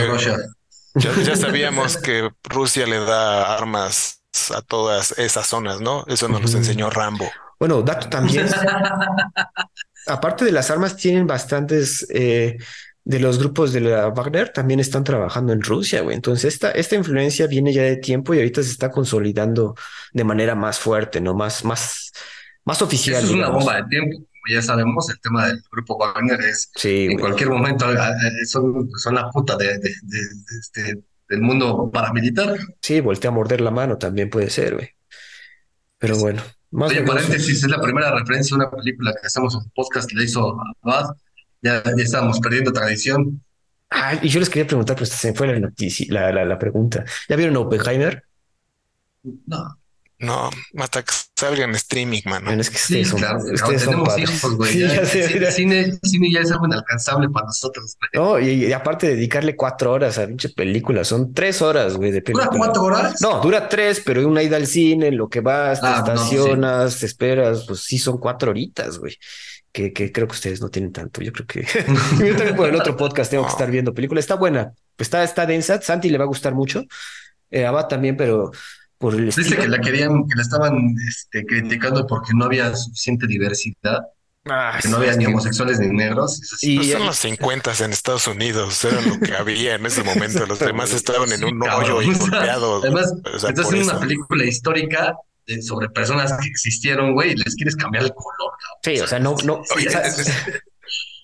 ya, 0.94 1.12
ya 1.24 1.34
sabíamos 1.34 1.96
que 1.96 2.30
Rusia 2.44 2.86
le 2.86 3.00
da 3.00 3.52
armas 3.52 4.23
a 4.54 4.62
todas 4.62 5.18
esas 5.18 5.46
zonas, 5.46 5.80
¿no? 5.80 6.04
Eso 6.06 6.28
nos 6.28 6.52
lo 6.52 6.58
enseñó 6.58 6.90
Rambo. 6.90 7.30
Bueno, 7.58 7.82
dato 7.82 8.08
también. 8.08 8.46
aparte 10.06 10.44
de 10.44 10.52
las 10.52 10.70
armas, 10.70 10.96
tienen 10.96 11.26
bastantes 11.26 12.06
eh, 12.10 12.58
de 13.04 13.20
los 13.20 13.38
grupos 13.38 13.72
de 13.72 13.80
la 13.80 14.08
Wagner 14.08 14.50
también 14.50 14.80
están 14.80 15.04
trabajando 15.04 15.52
en 15.52 15.62
Rusia, 15.62 16.00
güey. 16.00 16.16
Entonces, 16.16 16.54
esta, 16.54 16.70
esta 16.70 16.96
influencia 16.96 17.46
viene 17.46 17.72
ya 17.72 17.82
de 17.82 17.96
tiempo 17.96 18.34
y 18.34 18.38
ahorita 18.38 18.62
se 18.62 18.70
está 18.70 18.90
consolidando 18.90 19.74
de 20.12 20.24
manera 20.24 20.54
más 20.54 20.78
fuerte, 20.78 21.20
¿no? 21.20 21.34
Más, 21.34 21.64
más, 21.64 22.12
más 22.64 22.80
oficial. 22.82 23.22
es 23.22 23.30
una 23.30 23.50
bomba 23.50 23.76
de 23.76 23.84
tiempo. 23.88 24.16
Como 24.16 24.54
ya 24.56 24.62
sabemos, 24.62 25.08
el 25.10 25.20
tema 25.20 25.46
del 25.46 25.62
grupo 25.70 25.98
Wagner 25.98 26.40
es 26.40 26.70
en 26.82 27.18
cualquier 27.18 27.50
momento 27.50 27.86
son, 28.46 28.90
son 28.96 29.14
la 29.14 29.30
puta 29.30 29.56
de, 29.56 29.78
de, 29.78 29.90
de 30.02 30.58
este, 30.60 31.02
del 31.28 31.40
mundo 31.40 31.90
paramilitar. 31.92 32.56
Sí, 32.80 33.00
voltea 33.00 33.30
a 33.30 33.34
morder 33.34 33.60
la 33.60 33.70
mano 33.70 33.98
también 33.98 34.30
puede 34.30 34.50
ser, 34.50 34.74
güey. 34.74 34.88
Pero 35.98 36.18
bueno. 36.18 36.42
Más 36.70 36.90
Oye, 36.90 37.02
paréntesis, 37.02 37.62
es 37.62 37.70
la 37.70 37.80
primera 37.80 38.10
referencia 38.10 38.54
a 38.54 38.58
una 38.58 38.70
película 38.70 39.12
que 39.12 39.26
hacemos 39.26 39.54
un 39.54 39.70
podcast 39.70 40.08
que 40.08 40.16
le 40.16 40.24
hizo 40.24 40.56
Abad. 40.82 41.14
Ya, 41.62 41.82
ya 41.84 42.02
estábamos 42.02 42.40
perdiendo 42.40 42.72
tradición. 42.72 43.40
Ah, 43.90 44.18
y 44.20 44.28
yo 44.28 44.40
les 44.40 44.50
quería 44.50 44.66
preguntar, 44.66 44.96
pues 44.96 45.10
se 45.10 45.30
me 45.30 45.34
fue 45.34 45.46
la 45.46 45.60
noticia, 45.60 46.06
la, 46.10 46.32
la, 46.32 46.44
la 46.44 46.58
pregunta. 46.58 47.04
¿Ya 47.28 47.36
vieron 47.36 47.56
Oppenheimer? 47.56 48.24
No. 49.46 49.78
No, 50.24 50.50
hasta 50.78 51.02
que 51.02 51.12
salga 51.36 51.64
en 51.64 51.74
streaming, 51.74 52.22
mano. 52.24 52.46
Bueno, 52.46 52.60
es 52.62 52.70
que 52.70 52.78
Sí, 52.78 53.02
ustedes 53.02 53.08
son, 53.08 53.18
claro, 53.20 53.38
ustedes 53.38 53.62
ahora 53.62 53.78
son 53.78 53.86
tenemos 53.90 54.08
padres. 54.08 54.30
hijos, 54.30 54.56
güey. 54.56 54.72
Sí, 54.72 54.78
ya, 54.80 54.94
ya 54.94 55.04
sé, 55.06 55.24
el 55.36 55.52
cine, 55.52 55.98
cine 56.02 56.32
ya 56.32 56.40
es 56.40 56.50
algo 56.52 56.66
inalcanzable 56.66 57.28
para 57.28 57.46
nosotros. 57.46 57.96
güey. 57.98 58.24
No, 58.24 58.38
y, 58.40 58.66
y 58.66 58.72
aparte 58.72 59.08
dedicarle 59.08 59.56
cuatro 59.56 59.92
horas 59.92 60.18
a 60.18 60.26
pinche 60.26 60.48
película, 60.50 61.04
son 61.04 61.32
tres 61.34 61.60
horas, 61.62 61.96
güey, 61.96 62.10
de 62.10 62.20
¿Dura 62.20 62.48
cuatro 62.56 62.82
horas? 62.82 63.20
No, 63.20 63.40
dura 63.40 63.68
tres, 63.68 64.02
pero 64.04 64.26
una 64.26 64.42
ida 64.42 64.56
al 64.56 64.66
cine, 64.66 65.08
en 65.08 65.16
lo 65.16 65.28
que 65.28 65.40
vas, 65.40 65.80
te 65.80 65.86
Ah, 65.86 66.04
no, 66.06 66.16
sí. 66.16 66.34
estacionas, 66.36 66.98
te 67.00 67.06
esperas, 67.06 67.64
pues 67.66 67.80
sí 67.80 67.98
son 67.98 68.18
cuatro 68.18 68.50
horitas, 68.50 68.98
güey. 68.98 69.16
Que, 69.72 69.92
que 69.92 70.12
creo 70.12 70.28
que 70.28 70.34
ustedes 70.34 70.60
no 70.60 70.68
tienen 70.68 70.92
tanto. 70.92 71.20
Yo 71.20 71.32
creo 71.32 71.46
que 71.48 71.62
yo 72.24 72.36
también 72.36 72.54
por 72.54 72.68
el 72.68 72.76
otro 72.76 72.96
podcast 72.96 73.28
tengo 73.30 73.44
que 73.44 73.50
estar 73.50 73.68
viendo 73.70 73.92
película. 73.92 74.20
Está 74.20 74.36
buena, 74.36 74.72
está, 74.96 75.24
está 75.24 75.46
densa. 75.46 75.80
Santi 75.82 76.10
le 76.10 76.18
va 76.18 76.22
a 76.24 76.28
gustar 76.28 76.54
mucho. 76.54 76.84
Eh, 77.50 77.66
Abad 77.66 77.88
también, 77.88 78.16
pero 78.16 78.52
por 79.04 79.14
el 79.14 79.26
Dice 79.26 79.42
estilo. 79.42 79.60
que 79.62 79.68
la 79.68 79.78
querían, 79.80 80.26
que 80.26 80.34
la 80.36 80.42
estaban 80.42 80.94
este, 81.08 81.44
criticando 81.44 82.06
porque 82.06 82.32
no 82.34 82.46
había 82.46 82.74
suficiente 82.74 83.26
diversidad, 83.26 84.00
Ah, 84.46 84.78
que 84.80 84.88
no 84.88 84.98
había 84.98 85.12
ni 85.16 85.24
que- 85.24 85.30
homosexuales 85.30 85.78
ni 85.78 85.88
negros. 85.88 86.40
Y- 86.62 86.76
Pues 86.76 86.90
son 86.92 87.06
los 87.06 87.16
50 87.16 87.72
en 87.84 87.92
Estados 87.92 88.26
Unidos, 88.26 88.84
era 88.84 89.00
lo 89.00 89.18
que 89.20 89.34
había 89.34 89.74
en 89.74 89.86
ese 89.86 90.02
momento. 90.02 90.44
Los 90.46 90.58
demás 90.58 90.92
estaban 90.92 91.32
en 91.32 91.44
un 91.44 91.62
hoyo 91.62 92.02
y 92.02 92.12
golpeados. 92.14 92.82
Además, 92.84 93.12
o 93.34 93.38
sea, 93.38 93.50
estás 93.50 93.72
eso. 93.72 93.90
una 93.90 94.00
película 94.00 94.44
histórica 94.44 95.14
de- 95.46 95.62
sobre 95.62 95.88
personas 95.88 96.32
que 96.40 96.48
existieron, 96.48 97.14
güey, 97.14 97.32
y 97.32 97.36
les 97.36 97.54
quieres 97.54 97.74
cambiar 97.76 98.04
el 98.04 98.12
color, 98.14 98.52
cabrón. 98.60 98.78
Sí, 98.82 99.00
o 99.00 99.06
sea, 99.06 99.18
no, 99.18 99.34
no. 99.44 99.62
Oye, 99.76 99.88
o 99.88 99.90
sea, 99.90 100.02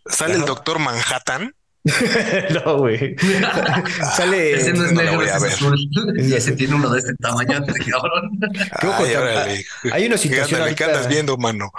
Sale 0.06 0.34
el 0.34 0.44
doctor 0.46 0.78
Manhattan. 0.78 1.54
no, 2.64 2.78
güey. 2.78 3.16
Sale. 4.16 4.52
Ese 4.54 4.72
no 4.74 4.84
es 4.84 4.92
no 4.92 5.02
negro, 5.02 5.22
ese 5.22 5.32
ver. 5.40 5.48
es 5.48 5.54
azul. 5.54 5.78
Y 6.18 6.32
ese 6.34 6.52
tiene 6.52 6.74
uno 6.74 6.90
de 6.90 6.98
este 6.98 7.14
tamaño, 7.16 7.64
cabrón. 7.90 8.38
Qué 8.80 8.86
ojo, 8.86 9.04
Ay, 9.04 9.12
tam- 9.14 9.22
órale. 9.22 9.64
hay 9.92 10.06
una 10.06 10.16
¿Qué 10.16 10.22
situación 10.22 10.74
¿Qué 10.74 10.84
andas 10.84 11.08
viendo, 11.08 11.36
mano? 11.38 11.70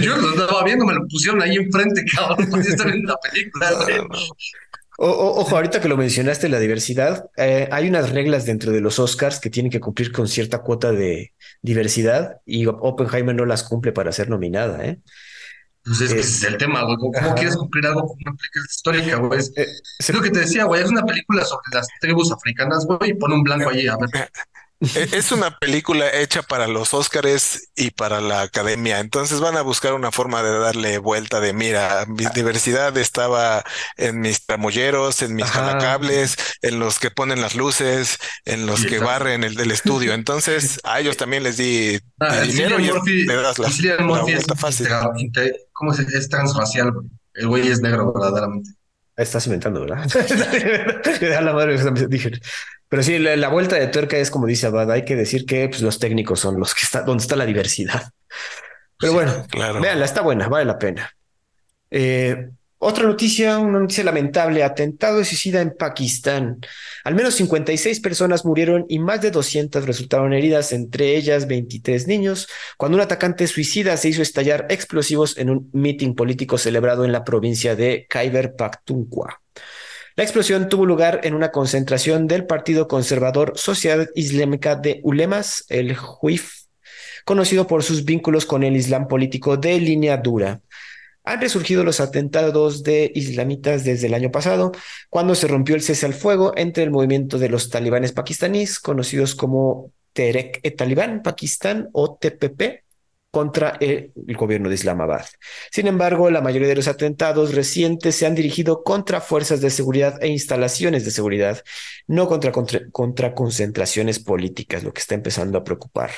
Yo 0.00 0.16
lo 0.16 0.30
estaba 0.30 0.64
viendo, 0.64 0.84
me 0.86 0.94
lo 0.94 1.06
pusieron 1.08 1.42
ahí 1.42 1.56
enfrente, 1.56 2.04
cabrón, 2.14 2.48
porque 2.50 2.68
estar 2.68 2.86
viendo 2.90 3.12
la 3.12 3.18
película, 3.30 3.70
güey. 3.72 3.98
O- 5.00 5.10
o- 5.10 5.40
ojo, 5.42 5.54
ahorita 5.56 5.80
que 5.80 5.88
lo 5.88 5.96
mencionaste, 5.96 6.48
la 6.48 6.58
diversidad, 6.58 7.30
eh, 7.36 7.68
hay 7.70 7.88
unas 7.88 8.10
reglas 8.10 8.46
dentro 8.46 8.72
de 8.72 8.80
los 8.80 8.98
Oscars 8.98 9.38
que 9.38 9.48
tienen 9.50 9.70
que 9.70 9.78
cumplir 9.78 10.10
con 10.10 10.26
cierta 10.26 10.58
cuota 10.58 10.90
de 10.90 11.34
diversidad 11.62 12.38
y 12.44 12.66
Oppenheimer 12.66 13.34
no 13.34 13.44
las 13.44 13.62
cumple 13.62 13.92
para 13.92 14.10
ser 14.10 14.28
nominada, 14.28 14.84
¿eh? 14.84 14.98
Pues 15.88 16.00
es 16.02 16.14
que 16.14 16.20
ese 16.20 16.30
es 16.30 16.42
el 16.44 16.56
tema, 16.58 16.82
güey. 16.84 16.96
¿Cómo, 16.98 17.12
ajá. 17.18 17.34
quieres 17.34 17.56
cumplir 17.56 17.86
algo 17.86 18.06
con 18.06 18.16
una 18.26 18.36
película 18.36 18.64
histórica, 18.68 19.16
güey? 19.16 19.40
Es 19.40 19.52
Eh, 19.56 19.66
se- 20.00 20.12
es 20.12 20.16
lo 20.16 20.22
que 20.22 20.30
te 20.30 20.40
decía, 20.40 20.64
güey. 20.64 20.82
Es 20.82 20.88
una 20.90 21.04
película 21.04 21.44
sobre 21.44 21.62
las 21.72 21.86
tribus 22.00 22.30
africanas, 22.32 22.84
güey, 22.86 23.10
y 23.10 23.14
pon 23.14 23.32
un 23.32 23.42
blanco 23.42 23.70
allí, 23.70 23.86
a 23.88 23.96
ver. 23.96 24.10
Es 24.80 25.32
una 25.32 25.58
película 25.58 26.08
hecha 26.14 26.40
para 26.42 26.68
los 26.68 26.94
Óscares 26.94 27.70
y 27.74 27.90
para 27.90 28.20
la 28.20 28.42
academia, 28.42 29.00
entonces 29.00 29.40
van 29.40 29.56
a 29.56 29.62
buscar 29.62 29.92
una 29.92 30.12
forma 30.12 30.40
de 30.44 30.56
darle 30.56 30.98
vuelta 30.98 31.40
de, 31.40 31.52
mira, 31.52 32.04
mi 32.06 32.26
diversidad 32.32 32.96
estaba 32.96 33.64
en 33.96 34.20
mis 34.20 34.46
tramulleros, 34.46 35.20
en 35.22 35.34
mis 35.34 35.46
Ajá. 35.46 35.62
jalacables, 35.64 36.36
en 36.62 36.78
los 36.78 37.00
que 37.00 37.10
ponen 37.10 37.40
las 37.40 37.56
luces, 37.56 38.18
en 38.44 38.66
los 38.66 38.78
Sí, 38.78 38.86
que 38.86 38.94
exacto. 38.98 39.12
barren 39.12 39.42
el 39.42 39.56
del 39.56 39.72
estudio, 39.72 40.14
entonces 40.14 40.78
a 40.84 41.00
ellos 41.00 41.16
también 41.16 41.42
les 41.42 41.56
di 41.56 41.98
Ah, 42.20 42.42
dinero 42.42 42.78
y 42.78 42.84
Murphy, 42.92 43.24
le 43.24 43.34
das 43.34 43.58
la, 43.58 43.68
la 43.98 44.22
vuelta 44.22 44.54
fácil. 44.54 44.86
¿Cómo 45.78 45.94
se 45.94 46.02
Es 46.02 46.28
transracial, 46.28 46.92
güey. 46.92 47.06
El 47.34 47.46
güey 47.46 47.68
es 47.68 47.80
negro, 47.80 48.12
verdaderamente. 48.12 48.70
Estás 49.16 49.46
inventando, 49.46 49.80
¿verdad? 49.80 50.06
A 51.38 51.40
la 51.40 51.52
madre, 51.52 51.78
dije. 52.08 52.32
Pero 52.88 53.02
sí, 53.02 53.18
la, 53.18 53.36
la 53.36 53.48
vuelta 53.48 53.76
de 53.76 53.86
tuerca 53.88 54.16
es 54.16 54.30
como 54.30 54.46
dice 54.46 54.66
Abad, 54.66 54.90
hay 54.90 55.04
que 55.04 55.14
decir 55.16 55.46
que 55.46 55.68
pues, 55.68 55.82
los 55.82 55.98
técnicos 55.98 56.40
son 56.40 56.58
los 56.58 56.74
que 56.74 56.82
están, 56.82 57.04
donde 57.04 57.22
está 57.22 57.36
la 57.36 57.46
diversidad. 57.46 58.10
Pero 58.98 59.12
bueno, 59.12 59.46
Claro. 59.50 59.80
Véanla, 59.80 60.04
está 60.04 60.20
buena, 60.22 60.48
vale 60.48 60.64
la 60.64 60.78
pena. 60.78 61.10
Eh, 61.90 62.50
otra 62.78 63.04
noticia, 63.04 63.58
una 63.58 63.80
noticia 63.80 64.04
lamentable, 64.04 64.62
atentado 64.62 65.18
de 65.18 65.24
suicida 65.24 65.60
en 65.60 65.74
Pakistán. 65.76 66.60
Al 67.02 67.14
menos 67.16 67.34
56 67.34 67.98
personas 68.00 68.44
murieron 68.44 68.86
y 68.88 69.00
más 69.00 69.20
de 69.20 69.32
200 69.32 69.84
resultaron 69.84 70.32
heridas, 70.32 70.72
entre 70.72 71.16
ellas 71.16 71.48
23 71.48 72.06
niños, 72.06 72.46
cuando 72.76 72.96
un 72.96 73.02
atacante 73.02 73.48
suicida 73.48 73.96
se 73.96 74.10
hizo 74.10 74.22
estallar 74.22 74.66
explosivos 74.70 75.36
en 75.38 75.50
un 75.50 75.70
mitin 75.72 76.14
político 76.14 76.56
celebrado 76.56 77.04
en 77.04 77.10
la 77.10 77.24
provincia 77.24 77.74
de 77.74 78.06
Khyber 78.08 78.54
Pakhtunkhwa. 78.54 79.40
La 80.14 80.24
explosión 80.24 80.68
tuvo 80.68 80.86
lugar 80.86 81.20
en 81.24 81.34
una 81.34 81.50
concentración 81.50 82.26
del 82.26 82.46
Partido 82.46 82.88
Conservador 82.88 83.52
Sociedad 83.56 84.08
Islámica 84.14 84.76
de 84.76 85.00
Ulemas, 85.02 85.64
el 85.68 85.96
JUIF, 85.96 86.52
conocido 87.24 87.66
por 87.66 87.82
sus 87.82 88.04
vínculos 88.04 88.46
con 88.46 88.62
el 88.62 88.74
Islam 88.76 89.06
político 89.06 89.56
de 89.56 89.80
línea 89.80 90.16
dura. 90.16 90.60
Han 91.28 91.42
resurgido 91.42 91.84
los 91.84 92.00
atentados 92.00 92.82
de 92.82 93.12
islamitas 93.14 93.84
desde 93.84 94.06
el 94.06 94.14
año 94.14 94.30
pasado, 94.30 94.72
cuando 95.10 95.34
se 95.34 95.46
rompió 95.46 95.74
el 95.74 95.82
cese 95.82 96.06
al 96.06 96.14
fuego 96.14 96.54
entre 96.56 96.84
el 96.84 96.90
movimiento 96.90 97.38
de 97.38 97.50
los 97.50 97.68
talibanes 97.68 98.12
pakistaníes, 98.12 98.80
conocidos 98.80 99.34
como 99.34 99.92
Tehrik-e-Talibán 100.14 101.22
Pakistán 101.22 101.90
o 101.92 102.16
TPP, 102.16 102.82
contra 103.30 103.76
el, 103.80 104.12
gobierno 104.36 104.68
de 104.68 104.74
Islamabad. 104.74 105.26
Sin 105.70 105.86
embargo, 105.86 106.30
la 106.30 106.40
mayoría 106.40 106.68
de 106.68 106.76
los 106.76 106.88
atentados 106.88 107.54
recientes 107.54 108.16
se 108.16 108.26
han 108.26 108.34
dirigido 108.34 108.82
contra 108.82 109.20
fuerzas 109.20 109.60
de 109.60 109.70
seguridad 109.70 110.22
e 110.22 110.28
instalaciones 110.28 111.04
de 111.04 111.10
seguridad, 111.10 111.62
no 112.06 112.26
contra, 112.26 112.52
contra, 112.52 112.88
contra 112.90 113.34
concentraciones 113.34 114.18
políticas, 114.18 114.82
lo 114.82 114.92
que 114.92 115.00
está 115.00 115.14
empezando 115.14 115.58
a 115.58 115.64
preocupar. 115.64 116.10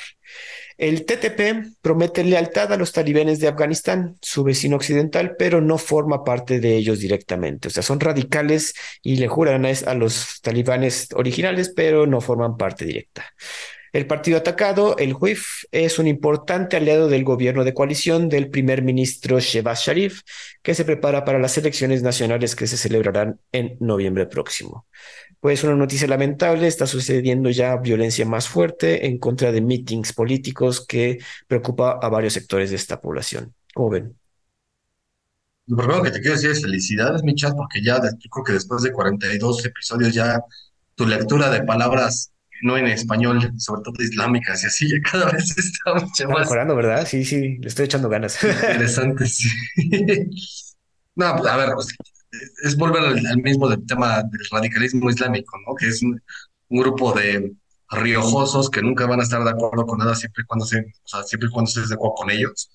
El 0.78 1.04
TTP 1.04 1.76
promete 1.82 2.24
lealtad 2.24 2.72
a 2.72 2.76
los 2.78 2.92
talibanes 2.92 3.38
de 3.38 3.48
Afganistán, 3.48 4.16
su 4.22 4.44
vecino 4.44 4.76
occidental, 4.76 5.36
pero 5.38 5.60
no 5.60 5.76
forma 5.76 6.24
parte 6.24 6.58
de 6.58 6.74
ellos 6.76 7.00
directamente. 7.00 7.68
O 7.68 7.70
sea, 7.70 7.82
son 7.82 8.00
radicales 8.00 8.72
y 9.02 9.16
le 9.16 9.28
juran 9.28 9.66
a 9.66 9.94
los 9.94 10.40
talibanes 10.40 11.08
originales, 11.14 11.70
pero 11.76 12.06
no 12.06 12.22
forman 12.22 12.56
parte 12.56 12.86
directa. 12.86 13.26
El 13.92 14.06
partido 14.06 14.38
atacado, 14.38 14.96
el 14.98 15.12
JUIF, 15.12 15.64
es 15.72 15.98
un 15.98 16.06
importante 16.06 16.76
aliado 16.76 17.08
del 17.08 17.24
gobierno 17.24 17.64
de 17.64 17.74
coalición 17.74 18.28
del 18.28 18.48
primer 18.48 18.82
ministro 18.82 19.40
Shehbaz 19.40 19.86
Sharif, 19.86 20.22
que 20.62 20.74
se 20.74 20.84
prepara 20.84 21.24
para 21.24 21.40
las 21.40 21.58
elecciones 21.58 22.02
nacionales 22.02 22.54
que 22.54 22.68
se 22.68 22.76
celebrarán 22.76 23.40
en 23.50 23.76
noviembre 23.80 24.26
próximo. 24.26 24.86
Pues 25.40 25.64
una 25.64 25.74
noticia 25.74 26.06
lamentable, 26.06 26.66
está 26.66 26.86
sucediendo 26.86 27.50
ya 27.50 27.76
violencia 27.76 28.24
más 28.26 28.48
fuerte 28.48 29.06
en 29.06 29.18
contra 29.18 29.50
de 29.50 29.60
mítines 29.60 30.12
políticos 30.12 30.84
que 30.86 31.18
preocupa 31.48 31.98
a 32.00 32.08
varios 32.08 32.34
sectores 32.34 32.70
de 32.70 32.76
esta 32.76 33.00
población. 33.00 33.54
¿Cómo 33.74 33.90
ven? 33.90 34.16
Lo 35.66 35.76
primero 35.76 36.02
que 36.02 36.10
te 36.10 36.20
quiero 36.20 36.34
decir 36.34 36.50
es 36.50 36.62
felicidades, 36.62 37.22
mi 37.22 37.34
chat, 37.34 37.54
porque 37.56 37.82
ya 37.82 38.00
creo 38.00 38.44
que 38.44 38.52
después 38.52 38.82
de 38.82 38.92
42 38.92 39.64
episodios 39.64 40.12
ya 40.12 40.40
tu 40.94 41.06
lectura 41.06 41.48
de 41.48 41.62
palabras 41.62 42.32
no 42.62 42.76
en 42.76 42.86
español, 42.86 43.52
sobre 43.58 43.82
todo 43.82 43.94
islámicas 44.02 44.62
y 44.64 44.66
así, 44.66 44.88
ya 44.88 45.00
cada 45.10 45.30
vez 45.30 45.50
está 45.58 45.94
mucho 45.94 46.28
más 46.28 46.40
mejorando, 46.40 46.76
¿verdad? 46.76 47.06
Sí, 47.06 47.24
sí, 47.24 47.58
le 47.58 47.68
estoy 47.68 47.86
echando 47.86 48.08
ganas. 48.08 48.42
interesante. 48.44 49.26
sí. 49.26 49.48
No, 51.14 51.36
pues 51.36 51.50
a 51.52 51.56
ver, 51.56 51.70
pues, 51.74 51.88
es 52.62 52.76
volver 52.76 53.02
al, 53.02 53.26
al 53.26 53.38
mismo 53.42 53.68
del 53.68 53.84
tema 53.86 54.22
del 54.22 54.40
radicalismo 54.50 55.10
islámico, 55.10 55.56
¿no? 55.66 55.74
Que 55.74 55.88
es 55.88 56.02
un, 56.02 56.20
un 56.68 56.80
grupo 56.80 57.12
de 57.12 57.52
riojosos 57.90 58.70
que 58.70 58.82
nunca 58.82 59.06
van 59.06 59.20
a 59.20 59.24
estar 59.24 59.42
de 59.42 59.50
acuerdo 59.50 59.86
con 59.86 59.98
nada 59.98 60.14
siempre 60.14 60.42
y 60.42 60.46
cuando 60.46 60.64
se, 60.64 60.78
o 60.80 61.08
sea, 61.08 61.22
siempre 61.24 61.48
y 61.48 61.52
cuando 61.52 61.68
estés 61.68 61.88
de 61.88 61.94
acuerdo 61.96 62.14
con 62.14 62.30
ellos 62.30 62.70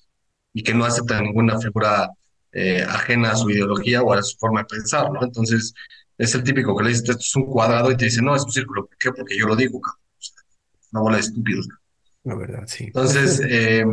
y 0.52 0.62
que 0.62 0.74
no 0.74 0.84
aceptan 0.84 1.24
ninguna 1.24 1.58
figura 1.58 2.10
eh, 2.52 2.82
ajena 2.82 3.32
a 3.32 3.36
su 3.36 3.50
ideología 3.50 4.02
o 4.02 4.12
a 4.12 4.22
su 4.22 4.36
forma 4.38 4.60
de 4.60 4.66
pensar, 4.66 5.10
¿no? 5.10 5.22
Entonces, 5.22 5.74
es 6.18 6.34
el 6.34 6.42
típico 6.44 6.76
que 6.76 6.84
le 6.84 6.90
dices, 6.90 7.08
esto 7.08 7.20
es 7.20 7.36
un 7.36 7.46
cuadrado 7.46 7.90
y 7.92 7.96
te 7.96 8.06
dice, 8.06 8.22
no, 8.22 8.34
es 8.36 8.44
un 8.44 8.52
círculo. 8.52 8.86
¿Por 8.86 8.96
qué? 8.98 9.12
Porque 9.12 9.38
yo 9.38 9.46
lo 9.46 9.56
digo, 9.56 9.80
cabrón. 9.80 10.00
O 10.18 10.22
sea, 10.22 10.36
una 10.92 11.00
bola 11.02 11.16
de 11.16 11.22
estúpidos. 11.22 11.68
La 12.24 12.34
verdad, 12.34 12.64
sí. 12.66 12.84
Entonces, 12.86 13.40
eh, 13.48 13.84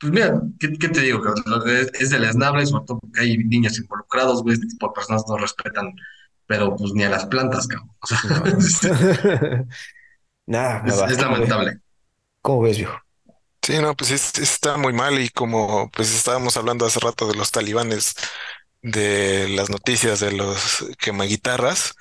pues 0.00 0.12
mira, 0.12 0.40
¿qué, 0.58 0.72
qué 0.78 0.88
te 0.88 1.00
digo? 1.00 1.22
Es, 1.66 1.90
es 2.00 2.10
deleznable, 2.10 2.66
sobre 2.66 2.84
todo 2.86 2.98
porque 3.00 3.20
hay 3.20 3.38
niños 3.38 3.78
involucrados, 3.78 4.42
güey, 4.42 4.54
este 4.54 4.66
tipo 4.68 4.88
de 4.88 4.92
personas 4.94 5.24
no 5.28 5.36
respetan, 5.38 5.92
pero 6.46 6.76
pues 6.76 6.92
ni 6.94 7.04
a 7.04 7.10
las 7.10 7.26
plantas, 7.26 7.66
cabrón. 7.66 7.90
O 8.00 8.06
sea, 8.06 8.20
No. 8.28 8.44
Nada, 10.46 10.82
es, 10.84 11.06
nada. 11.06 11.06
es 11.06 11.20
lamentable. 11.20 11.80
¿Cómo 12.42 12.62
ves, 12.62 12.76
viejo? 12.78 12.94
Sí, 13.62 13.78
no, 13.80 13.96
pues 13.96 14.10
es- 14.12 14.38
está 14.38 14.76
muy 14.76 14.92
mal 14.92 15.18
y 15.20 15.28
como 15.30 15.90
pues 15.90 16.14
estábamos 16.14 16.56
hablando 16.56 16.86
hace 16.86 17.00
rato 17.00 17.26
de 17.28 17.34
los 17.34 17.50
talibanes, 17.50 18.14
de 18.82 19.48
las 19.48 19.70
noticias 19.70 20.20
de 20.20 20.32
los 20.32 20.84
quemaguitarras, 20.98 21.94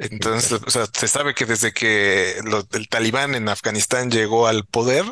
entonces, 0.00 0.60
o 0.66 0.70
sea, 0.70 0.86
se 0.90 1.08
sabe 1.08 1.34
que 1.34 1.44
desde 1.44 1.72
que 1.72 2.38
el 2.72 2.88
talibán 2.88 3.34
en 3.34 3.50
Afganistán 3.50 4.10
llegó 4.10 4.46
al 4.46 4.64
poder, 4.64 5.04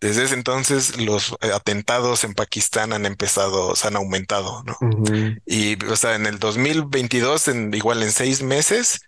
desde 0.00 0.24
ese 0.24 0.34
entonces 0.34 1.00
los 1.00 1.34
atentados 1.54 2.24
en 2.24 2.34
Pakistán 2.34 2.92
han 2.92 3.06
empezado, 3.06 3.74
se 3.74 3.88
han 3.88 3.96
aumentado, 3.96 4.62
¿no? 4.64 4.76
Y, 5.46 5.82
o 5.86 5.96
sea, 5.96 6.14
en 6.14 6.26
el 6.26 6.38
2022, 6.38 7.48
en, 7.48 7.72
igual 7.72 8.02
en 8.02 8.12
seis 8.12 8.42
meses, 8.42 9.00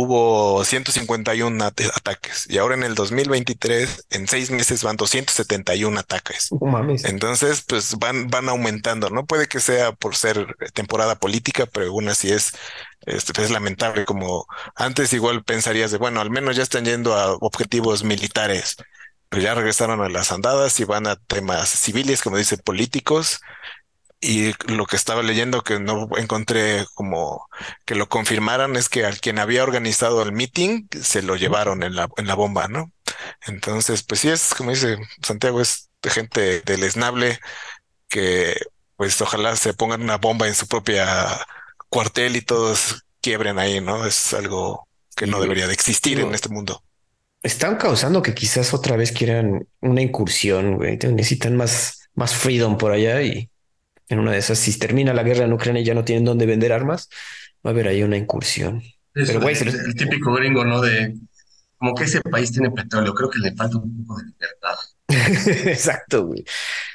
hubo 0.00 0.64
151 0.64 1.64
ataques 1.64 2.46
y 2.48 2.58
ahora 2.58 2.76
en 2.76 2.84
el 2.84 2.94
2023, 2.94 4.06
en 4.10 4.28
seis 4.28 4.52
meses 4.52 4.84
van 4.84 4.96
271 4.96 5.98
ataques. 5.98 6.50
Entonces, 7.04 7.64
pues 7.66 7.96
van, 7.98 8.28
van 8.28 8.48
aumentando, 8.48 9.10
¿no? 9.10 9.26
Puede 9.26 9.48
que 9.48 9.58
sea 9.58 9.90
por 9.90 10.14
ser 10.14 10.54
temporada 10.72 11.16
política, 11.16 11.66
pero 11.66 11.88
aún 11.88 12.08
así 12.08 12.30
es, 12.30 12.52
es, 13.06 13.28
es 13.28 13.50
lamentable. 13.50 14.04
Como 14.04 14.46
antes 14.76 15.12
igual 15.12 15.42
pensarías 15.42 15.90
de, 15.90 15.98
bueno, 15.98 16.20
al 16.20 16.30
menos 16.30 16.54
ya 16.54 16.62
están 16.62 16.84
yendo 16.84 17.14
a 17.14 17.32
objetivos 17.32 18.04
militares, 18.04 18.76
pero 19.28 19.42
ya 19.42 19.54
regresaron 19.54 20.00
a 20.00 20.08
las 20.08 20.30
andadas 20.30 20.78
y 20.78 20.84
van 20.84 21.08
a 21.08 21.16
temas 21.16 21.70
civiles, 21.70 22.22
como 22.22 22.36
dice, 22.36 22.56
políticos 22.56 23.40
y 24.20 24.52
lo 24.72 24.86
que 24.86 24.96
estaba 24.96 25.22
leyendo 25.22 25.62
que 25.62 25.78
no 25.78 26.08
encontré 26.16 26.84
como 26.94 27.46
que 27.84 27.94
lo 27.94 28.08
confirmaran 28.08 28.74
es 28.76 28.88
que 28.88 29.04
al 29.04 29.20
quien 29.20 29.38
había 29.38 29.62
organizado 29.62 30.22
el 30.22 30.32
meeting 30.32 30.88
se 31.00 31.22
lo 31.22 31.36
llevaron 31.36 31.82
en 31.82 31.94
la, 31.94 32.08
en 32.16 32.26
la 32.26 32.34
bomba, 32.34 32.66
¿no? 32.68 32.92
Entonces, 33.46 34.02
pues 34.02 34.20
sí 34.20 34.28
es, 34.28 34.54
como 34.54 34.70
dice 34.70 34.98
Santiago, 35.22 35.60
es 35.60 35.90
de 36.02 36.10
gente 36.10 36.60
deleznable 36.62 37.38
que 38.08 38.56
pues 38.96 39.20
ojalá 39.20 39.54
se 39.54 39.74
pongan 39.74 40.02
una 40.02 40.18
bomba 40.18 40.48
en 40.48 40.54
su 40.54 40.66
propia 40.66 41.28
cuartel 41.88 42.36
y 42.36 42.42
todos 42.42 43.04
quiebren 43.20 43.58
ahí, 43.58 43.80
¿no? 43.80 44.04
Es 44.04 44.34
algo 44.34 44.88
que 45.14 45.26
no 45.26 45.40
debería 45.40 45.68
de 45.68 45.74
existir 45.74 46.18
en 46.18 46.34
este 46.34 46.48
mundo. 46.48 46.82
Están 47.42 47.76
causando 47.76 48.22
que 48.22 48.34
quizás 48.34 48.74
otra 48.74 48.96
vez 48.96 49.12
quieran 49.12 49.68
una 49.80 50.02
incursión, 50.02 50.76
güey. 50.76 50.96
Necesitan 50.96 51.56
más, 51.56 52.08
más 52.14 52.34
freedom 52.34 52.76
por 52.78 52.90
allá 52.90 53.22
y 53.22 53.48
en 54.08 54.18
una 54.18 54.32
de 54.32 54.38
esas, 54.38 54.58
si 54.58 54.78
termina 54.78 55.12
la 55.12 55.22
guerra 55.22 55.44
en 55.44 55.52
Ucrania 55.52 55.82
y 55.82 55.84
ya 55.84 55.94
no 55.94 56.04
tienen 56.04 56.24
dónde 56.24 56.46
vender 56.46 56.72
armas, 56.72 57.08
va 57.64 57.70
a 57.70 57.72
haber 57.72 57.88
ahí 57.88 58.02
una 58.02 58.16
incursión. 58.16 58.82
Pero, 59.12 59.40
güey, 59.40 59.56
el, 59.56 59.94
típico 59.94 60.32
gringo, 60.34 60.64
¿no? 60.64 60.80
De 60.80 61.14
como 61.76 61.94
que 61.94 62.04
ese 62.04 62.20
país 62.22 62.50
tiene 62.52 62.70
petróleo, 62.70 63.14
creo 63.14 63.30
que 63.30 63.38
le 63.38 63.54
falta 63.54 63.78
un 63.78 64.04
poco 64.04 64.20
de 64.20 64.24
libertad. 64.26 64.76
Exacto, 65.70 66.26
güey. 66.26 66.44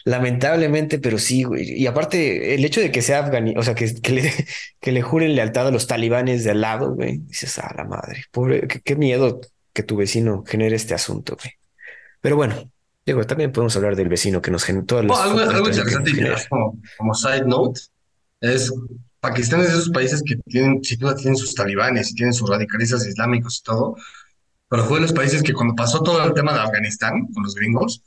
Lamentablemente, 0.05 0.99
pero 0.99 1.17
sí, 1.17 1.43
güey. 1.43 1.71
Y 1.71 1.87
aparte, 1.87 2.53
el 2.53 2.65
hecho 2.65 2.81
de 2.81 2.91
que 2.91 3.01
sea 3.01 3.19
afganí, 3.19 3.55
o 3.57 3.63
sea, 3.63 3.75
que, 3.75 3.93
que, 4.01 4.11
le, 4.11 4.33
que 4.81 4.91
le 4.91 5.01
juren 5.01 5.35
lealtad 5.35 5.67
a 5.67 5.71
los 5.71 5.87
talibanes 5.87 6.43
de 6.43 6.51
al 6.51 6.61
lado, 6.61 6.93
güey, 6.95 7.19
dices, 7.19 7.57
a 7.59 7.73
la 7.75 7.85
madre, 7.85 8.25
pobre, 8.31 8.67
qué 8.67 8.95
miedo 8.95 9.39
que 9.73 9.83
tu 9.83 9.95
vecino 9.95 10.43
genere 10.45 10.75
este 10.75 10.93
asunto, 10.93 11.37
güey. 11.41 11.53
Pero 12.21 12.35
bueno, 12.35 12.71
Digo, 13.05 13.23
también 13.25 13.51
podemos 13.51 13.75
hablar 13.75 13.95
del 13.95 14.07
vecino 14.07 14.41
que 14.41 14.51
nos 14.51 14.63
generó 14.63 14.85
todas 14.85 15.03
algo, 15.03 15.39
algo 15.39 15.67
interesante 15.67 16.11
como, 16.49 16.79
como, 16.97 17.13
side 17.13 17.45
note 17.45 17.81
es 18.39 18.71
Pakistán 19.19 19.61
es 19.61 19.67
de 19.67 19.73
esos 19.73 19.89
países 19.89 20.21
que 20.25 20.35
tienen, 20.45 20.83
sin 20.83 20.99
duda 20.99 21.15
tienen 21.15 21.37
sus 21.37 21.55
talibanes 21.55 22.11
y 22.11 22.15
tienen 22.15 22.33
sus 22.33 22.49
radicalistas 22.49 23.07
islámicos 23.07 23.59
y 23.59 23.63
todo, 23.63 23.95
pero 24.67 24.83
fue 24.83 24.97
de 24.97 25.03
los 25.03 25.13
países 25.13 25.43
que 25.43 25.53
cuando 25.53 25.75
pasó 25.75 26.01
todo 26.01 26.23
el 26.25 26.33
tema 26.33 26.53
de 26.53 26.59
Afganistán 26.59 27.27
con 27.33 27.43
los 27.43 27.55
gringos, 27.55 28.01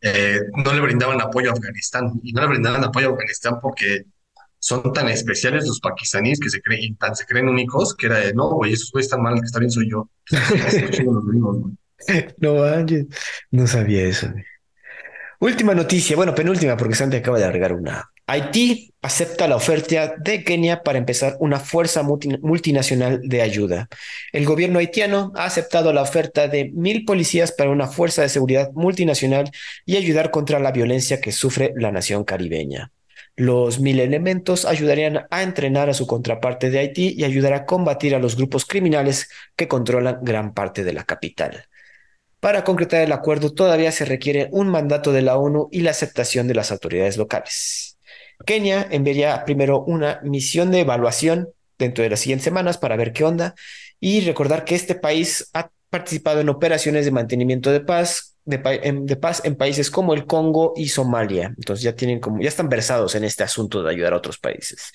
eh, 0.00 0.40
no 0.64 0.72
le 0.72 0.80
brindaban 0.80 1.20
apoyo 1.20 1.50
a 1.50 1.52
Afganistán 1.52 2.20
y 2.22 2.32
no 2.32 2.40
le 2.40 2.48
brindaban 2.48 2.82
apoyo 2.82 3.10
a 3.10 3.12
Afganistán 3.12 3.58
porque 3.60 4.06
son 4.58 4.92
tan 4.92 5.08
especiales 5.08 5.66
los 5.66 5.80
pakistaníes 5.80 6.38
que 6.40 6.50
se 6.50 6.60
creen, 6.60 6.96
tan 6.96 7.14
se 7.14 7.26
creen 7.26 7.48
únicos 7.48 7.94
que 7.94 8.06
era 8.06 8.18
de, 8.18 8.34
no, 8.34 8.50
güey, 8.50 8.72
esos 8.72 8.90
güeyes 8.92 9.06
están 9.06 9.22
mal, 9.22 9.34
que 9.34 9.46
está 9.46 9.58
bien 9.58 9.70
soy 9.70 9.90
yo. 9.90 10.08
los 10.30 11.26
gringos, 11.26 11.58
no 12.38 12.86
no 13.50 13.66
sabía 13.66 14.02
eso. 14.02 14.28
Última 15.40 15.74
noticia, 15.74 16.16
bueno, 16.16 16.34
penúltima, 16.34 16.76
porque 16.76 16.94
Santi 16.94 17.16
acaba 17.16 17.38
de 17.38 17.46
agregar 17.46 17.72
una. 17.72 18.10
Haití 18.26 18.92
acepta 19.00 19.48
la 19.48 19.56
oferta 19.56 20.14
de 20.18 20.44
Kenia 20.44 20.82
para 20.82 20.98
empezar 20.98 21.36
una 21.40 21.58
fuerza 21.58 22.02
multinacional 22.02 23.22
de 23.24 23.40
ayuda. 23.40 23.88
El 24.32 24.44
gobierno 24.44 24.78
haitiano 24.78 25.32
ha 25.34 25.46
aceptado 25.46 25.92
la 25.92 26.02
oferta 26.02 26.46
de 26.46 26.70
mil 26.74 27.04
policías 27.06 27.52
para 27.52 27.70
una 27.70 27.86
fuerza 27.86 28.22
de 28.22 28.28
seguridad 28.28 28.70
multinacional 28.74 29.50
y 29.86 29.96
ayudar 29.96 30.30
contra 30.30 30.60
la 30.60 30.72
violencia 30.72 31.20
que 31.20 31.32
sufre 31.32 31.72
la 31.74 31.90
nación 31.90 32.22
caribeña. 32.24 32.92
Los 33.34 33.80
mil 33.80 33.98
elementos 33.98 34.66
ayudarían 34.66 35.26
a 35.30 35.42
entrenar 35.42 35.88
a 35.88 35.94
su 35.94 36.06
contraparte 36.06 36.68
de 36.68 36.80
Haití 36.80 37.14
y 37.16 37.24
ayudar 37.24 37.54
a 37.54 37.64
combatir 37.64 38.14
a 38.14 38.18
los 38.18 38.36
grupos 38.36 38.66
criminales 38.66 39.30
que 39.56 39.66
controlan 39.68 40.18
gran 40.22 40.52
parte 40.52 40.84
de 40.84 40.92
la 40.92 41.04
capital. 41.04 41.64
Para 42.40 42.64
concretar 42.64 43.02
el 43.02 43.12
acuerdo 43.12 43.52
todavía 43.52 43.92
se 43.92 44.06
requiere 44.06 44.48
un 44.50 44.68
mandato 44.68 45.12
de 45.12 45.22
la 45.22 45.36
ONU 45.36 45.68
y 45.70 45.82
la 45.82 45.90
aceptación 45.90 46.48
de 46.48 46.54
las 46.54 46.72
autoridades 46.72 47.18
locales. 47.18 47.98
Kenia 48.46 48.88
enviaría 48.90 49.44
primero 49.44 49.84
una 49.84 50.20
misión 50.22 50.70
de 50.70 50.80
evaluación 50.80 51.50
dentro 51.78 52.02
de 52.02 52.10
las 52.10 52.20
siguientes 52.20 52.44
semanas 52.44 52.78
para 52.78 52.96
ver 52.96 53.12
qué 53.12 53.24
onda 53.24 53.54
y 54.00 54.22
recordar 54.22 54.64
que 54.64 54.74
este 54.74 54.94
país 54.94 55.50
ha 55.52 55.70
participado 55.90 56.40
en 56.40 56.48
operaciones 56.48 57.04
de 57.04 57.10
mantenimiento 57.10 57.70
de 57.70 57.80
paz 57.80 58.30
de, 58.44 59.16
paz 59.16 59.42
en 59.44 59.56
países 59.56 59.90
como 59.90 60.14
el 60.14 60.26
Congo 60.26 60.72
y 60.76 60.88
Somalia. 60.88 61.52
Entonces 61.56 61.82
ya 61.82 61.94
tienen 61.94 62.20
como, 62.20 62.40
ya 62.40 62.48
están 62.48 62.68
versados 62.68 63.14
en 63.14 63.24
este 63.24 63.42
asunto 63.42 63.82
de 63.82 63.90
ayudar 63.90 64.12
a 64.12 64.16
otros 64.16 64.38
países. 64.38 64.92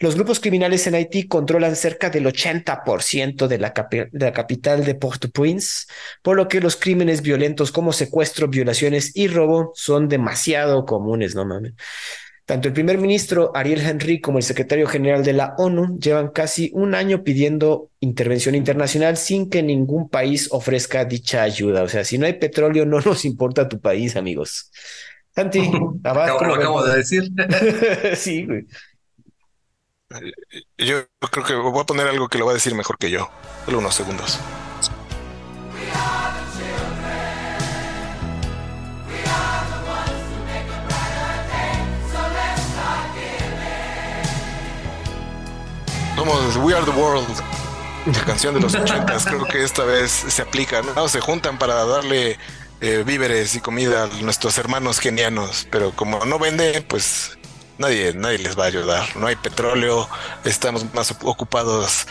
Los 0.00 0.14
grupos 0.14 0.40
criminales 0.40 0.86
en 0.86 0.94
Haití 0.94 1.26
controlan 1.26 1.76
cerca 1.76 2.10
del 2.10 2.26
80% 2.26 3.46
de 3.46 3.58
de 3.58 4.26
la 4.26 4.32
capital 4.32 4.84
de 4.84 4.94
Port-au-Prince, 4.94 5.86
por 6.22 6.36
lo 6.36 6.48
que 6.48 6.60
los 6.60 6.76
crímenes 6.76 7.22
violentos 7.22 7.72
como 7.72 7.92
secuestro, 7.92 8.48
violaciones 8.48 9.14
y 9.14 9.28
robo 9.28 9.72
son 9.74 10.08
demasiado 10.08 10.84
comunes, 10.84 11.34
no 11.34 11.44
mames. 11.44 11.74
Tanto 12.46 12.68
el 12.68 12.74
primer 12.74 12.98
ministro 12.98 13.52
Ariel 13.54 13.80
Henry 13.80 14.20
como 14.20 14.38
el 14.38 14.44
secretario 14.44 14.86
general 14.86 15.22
de 15.22 15.32
la 15.32 15.54
ONU 15.56 15.98
llevan 15.98 16.28
casi 16.28 16.70
un 16.74 16.94
año 16.94 17.22
pidiendo 17.22 17.90
intervención 18.00 18.54
internacional 18.54 19.16
sin 19.16 19.48
que 19.48 19.62
ningún 19.62 20.08
país 20.08 20.48
ofrezca 20.50 21.04
dicha 21.04 21.42
ayuda. 21.42 21.82
O 21.82 21.88
sea, 21.88 22.04
si 22.04 22.18
no 22.18 22.26
hay 22.26 22.34
petróleo, 22.34 22.86
no 22.86 23.00
nos 23.00 23.24
importa 23.24 23.68
tu 23.68 23.80
país, 23.80 24.16
amigos. 24.16 24.70
Santi, 25.34 25.70
abajo. 26.04 26.44
Lo 26.44 26.54
acabo 26.54 26.84
de 26.84 26.96
decir. 26.96 27.30
sí, 28.16 28.46
güey. 28.46 28.66
Yo 30.76 31.06
creo 31.30 31.44
que 31.44 31.54
voy 31.54 31.80
a 31.80 31.84
poner 31.84 32.08
algo 32.08 32.28
que 32.28 32.38
lo 32.38 32.46
va 32.46 32.50
a 32.50 32.54
decir 32.54 32.74
mejor 32.74 32.98
que 32.98 33.10
yo. 33.10 33.30
Solo 33.64 33.78
unos 33.78 33.94
segundos. 33.94 34.40
Somos 46.20 46.56
We 46.58 46.74
Are 46.74 46.84
the 46.84 46.90
World, 46.90 47.34
la 48.04 48.24
canción 48.26 48.52
de 48.52 48.60
los 48.60 48.74
ochentas. 48.74 49.24
Creo 49.24 49.46
que 49.46 49.64
esta 49.64 49.84
vez 49.84 50.10
se 50.10 50.42
aplica, 50.42 50.82
¿no? 50.82 51.08
Se 51.08 51.18
juntan 51.18 51.58
para 51.58 51.86
darle 51.86 52.36
eh, 52.82 53.04
víveres 53.06 53.54
y 53.54 53.60
comida 53.60 54.02
a 54.02 54.06
nuestros 54.20 54.58
hermanos 54.58 54.98
genianos, 54.98 55.66
pero 55.70 55.92
como 55.92 56.22
no 56.26 56.38
venden, 56.38 56.84
pues 56.86 57.38
nadie, 57.78 58.12
nadie 58.12 58.36
les 58.36 58.58
va 58.58 58.64
a 58.64 58.66
ayudar. 58.66 59.16
No 59.16 59.28
hay 59.28 59.36
petróleo, 59.36 60.10
estamos 60.44 60.92
más 60.92 61.10
ocupados 61.22 62.06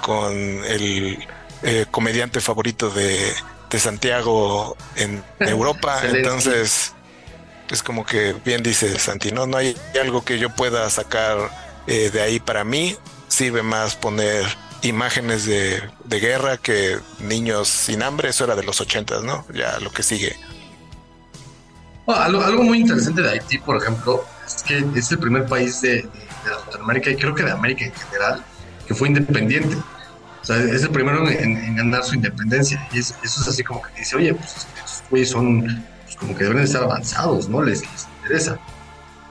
con 0.00 0.34
el 0.34 1.24
eh, 1.62 1.86
comediante 1.88 2.40
favorito 2.40 2.90
de, 2.90 3.32
de 3.70 3.78
Santiago 3.78 4.76
en 4.96 5.22
Europa, 5.38 6.00
entonces 6.02 6.94
es 7.70 7.82
como 7.84 8.04
que 8.04 8.34
bien 8.44 8.64
dice 8.64 8.98
Santi, 8.98 9.30
no, 9.30 9.46
no 9.46 9.56
hay 9.56 9.76
algo 10.00 10.24
que 10.24 10.40
yo 10.40 10.50
pueda 10.50 10.90
sacar 10.90 11.38
eh, 11.86 12.10
de 12.10 12.22
ahí 12.22 12.40
para 12.40 12.64
mí 12.64 12.96
sirve 13.32 13.62
más 13.62 13.96
poner 13.96 14.44
imágenes 14.82 15.46
de, 15.46 15.82
guerra 16.08 16.58
que 16.58 16.98
niños 17.20 17.68
sin 17.68 18.02
hambre, 18.02 18.28
eso 18.28 18.44
era 18.44 18.54
de 18.54 18.62
los 18.62 18.80
ochentas, 18.80 19.22
¿no? 19.22 19.46
Ya 19.54 19.78
lo 19.80 19.90
que 19.90 20.02
sigue. 20.02 20.36
algo, 22.06 22.62
muy 22.62 22.80
interesante 22.80 23.22
de 23.22 23.30
Haití, 23.30 23.58
por 23.58 23.78
ejemplo, 23.78 24.24
es 24.46 24.62
que 24.62 24.84
es 24.94 25.10
el 25.10 25.18
primer 25.18 25.46
país 25.46 25.80
de, 25.80 26.06
Latinoamérica 26.44 27.10
y 27.10 27.16
creo 27.16 27.34
que 27.34 27.44
de 27.44 27.52
América 27.52 27.84
en 27.84 27.94
general 27.94 28.44
que 28.86 28.94
fue 28.94 29.08
independiente. 29.08 29.76
O 29.76 30.44
sea, 30.44 30.56
es 30.56 30.82
el 30.82 30.90
primero 30.90 31.26
en, 31.28 31.76
ganar 31.76 32.02
su 32.02 32.16
independencia. 32.16 32.86
Y 32.92 32.98
eso 32.98 33.14
es 33.22 33.48
así 33.48 33.62
como 33.62 33.80
que 33.80 34.00
dice, 34.00 34.16
oye, 34.16 34.34
pues 34.34 34.66
estos 34.76 35.04
güeyes 35.08 35.30
son 35.30 35.86
pues, 36.02 36.16
como 36.16 36.34
que 36.34 36.42
deben 36.42 36.58
estar 36.58 36.82
avanzados, 36.82 37.48
¿no? 37.48 37.62
Les, 37.62 37.80
les 37.80 38.08
interesa. 38.22 38.58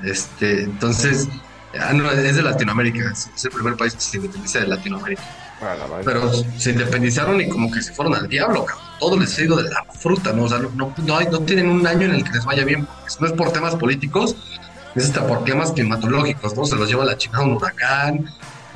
Este, 0.01 0.63
entonces, 0.63 1.27
Ah, 1.79 1.93
no, 1.93 2.09
es 2.11 2.35
de 2.35 2.41
Latinoamérica, 2.41 3.11
es 3.11 3.45
el 3.45 3.51
primer 3.51 3.75
país 3.75 3.93
que 3.93 4.01
se 4.01 4.17
independiza 4.17 4.59
de 4.59 4.67
Latinoamérica. 4.67 5.23
Ah, 5.61 5.75
Pero 6.03 6.31
se 6.57 6.71
independizaron 6.71 7.39
y 7.39 7.47
como 7.47 7.71
que 7.71 7.81
se 7.81 7.93
fueron 7.93 8.15
al 8.15 8.27
diablo, 8.27 8.65
cabrón. 8.65 8.85
Todo 8.99 9.19
les 9.19 9.37
ha 9.37 9.41
ido 9.43 9.57
de 9.57 9.69
la 9.69 9.85
fruta, 9.93 10.33
¿no? 10.33 10.43
O 10.43 10.49
sea, 10.49 10.57
no, 10.57 10.93
no, 10.97 11.17
hay, 11.17 11.27
no 11.27 11.39
tienen 11.41 11.69
un 11.69 11.85
año 11.85 12.07
en 12.07 12.15
el 12.15 12.23
que 12.23 12.31
les 12.31 12.45
vaya 12.45 12.65
bien. 12.65 12.87
No 13.19 13.27
es 13.27 13.33
por 13.33 13.51
temas 13.51 13.75
políticos, 13.75 14.35
es 14.95 15.05
hasta 15.05 15.25
por 15.25 15.43
temas 15.43 15.71
climatológicos, 15.71 16.55
¿no? 16.55 16.65
Se 16.65 16.75
los 16.75 16.89
lleva 16.89 17.05
la 17.05 17.15
chingada 17.15 17.45
un 17.45 17.53
huracán, 17.53 18.25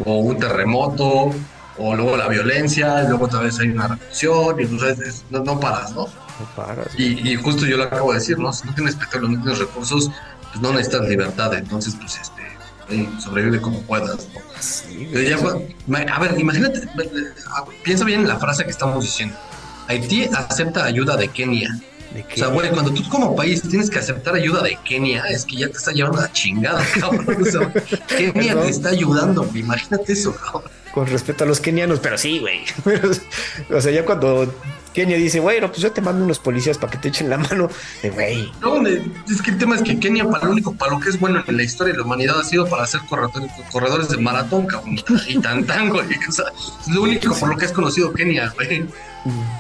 o 0.06 0.20
un 0.20 0.38
terremoto, 0.38 1.32
o 1.78 1.96
luego 1.96 2.18
la 2.18 2.28
violencia, 2.28 3.04
y 3.04 3.08
luego 3.08 3.26
otra 3.26 3.40
vez 3.40 3.60
hay 3.60 3.70
una 3.70 3.88
revolución, 3.88 4.60
y 4.60 4.64
entonces 4.64 5.26
no, 5.32 5.60
paras, 5.60 5.92
¿no? 5.92 6.06
No 6.06 6.46
paras. 6.56 6.88
Y, 6.98 7.32
y, 7.32 7.36
justo 7.36 7.66
yo 7.66 7.78
lo 7.78 7.86
acabo 7.86 8.12
de 8.12 8.20
decir, 8.20 8.38
¿no? 8.38 8.54
Si 8.54 8.68
no 8.68 8.76
tienes 8.76 8.96
petróleo, 8.96 9.30
no 9.30 9.42
tienes 9.42 9.60
recursos, 9.60 10.12
pues 10.52 10.62
no 10.62 10.72
necesitas 10.72 11.08
libertad. 11.08 11.54
Entonces, 11.56 11.96
pues 12.00 12.20
este 12.22 12.55
sobrevive 13.20 13.62
como 13.62 13.82
puedas. 13.82 14.28
a 16.08 16.20
ver, 16.20 16.40
imagínate, 16.40 16.88
piensa 17.84 18.06
bien 18.06 18.22
en 18.22 18.28
la 18.28 18.40
frase 18.40 18.64
que 18.64 18.72
estamos 18.72 19.04
diciendo. 19.04 19.36
Haití 19.88 20.28
acepta 20.34 20.86
ayuda 20.86 21.16
de 21.18 21.28
Kenia. 21.28 21.70
O 22.34 22.38
sea, 22.38 22.48
güey, 22.48 22.70
cuando 22.70 22.94
tú 22.94 23.08
como 23.10 23.36
país 23.36 23.62
tienes 23.62 23.90
que 23.90 24.00
aceptar 24.00 24.36
ayuda 24.36 24.64
de 24.64 24.78
Kenia, 24.86 25.24
es 25.26 25.44
que 25.46 25.58
ya 25.58 25.68
te 25.68 25.78
está 25.78 25.92
llevando 25.92 26.22
la 26.22 26.32
chingada, 26.32 26.86
cabrón. 27.00 27.26
Kenia 28.08 28.62
te 28.62 28.70
está 28.70 28.90
ayudando, 28.90 29.50
imagínate 29.54 30.14
eso, 30.14 30.34
cabrón. 30.36 30.72
Con 30.94 31.08
respecto 31.08 31.44
a 31.44 31.48
los 31.48 31.60
kenianos, 31.60 32.00
pero 32.00 32.18
sí, 32.18 32.40
güey. 32.40 32.62
o 33.70 33.82
sea, 33.82 33.92
ya 33.92 34.06
cuando 34.06 34.50
Kenia 34.96 35.18
dice, 35.18 35.42
bueno, 35.42 35.68
pues 35.68 35.82
yo 35.82 35.92
te 35.92 36.00
mando 36.00 36.24
unos 36.24 36.40
policías 36.40 36.78
para 36.78 36.94
que 36.94 36.98
te 36.98 37.10
echen 37.10 37.30
la 37.30 37.38
mano. 37.38 37.70
güey. 38.14 38.50
No, 38.62 38.82
es 38.88 39.42
que 39.44 39.52
el 39.52 39.58
tema 39.58 39.76
es 39.76 39.82
que 39.82 40.00
Kenia, 40.00 40.24
para 40.30 40.46
lo 40.46 40.54
único, 40.54 40.74
para 40.74 40.94
lo 40.94 41.02
que 41.02 41.10
es 41.10 41.20
bueno 41.20 41.44
en 41.46 41.58
la 41.58 41.64
historia 41.64 41.92
de 41.92 42.00
la 42.00 42.06
humanidad, 42.06 42.40
ha 42.40 42.46
sido 42.46 42.66
para 42.66 42.84
hacer 42.84 43.02
corredores, 43.10 43.52
corredores 43.74 44.08
de 44.08 44.18
maratón, 44.18 44.66
cabrón. 44.66 44.98
Y 45.28 45.40
tan 45.40 45.66
tan, 45.66 45.90
güey. 45.90 46.08
O 46.30 46.32
sea, 46.32 46.46
es 46.80 46.88
lo 46.88 47.02
único 47.04 47.36
por 47.36 47.50
lo 47.50 47.58
que 47.58 47.66
es 47.66 47.74
conocido 47.74 48.14
Kenia, 48.14 48.54
güey. 48.56 48.88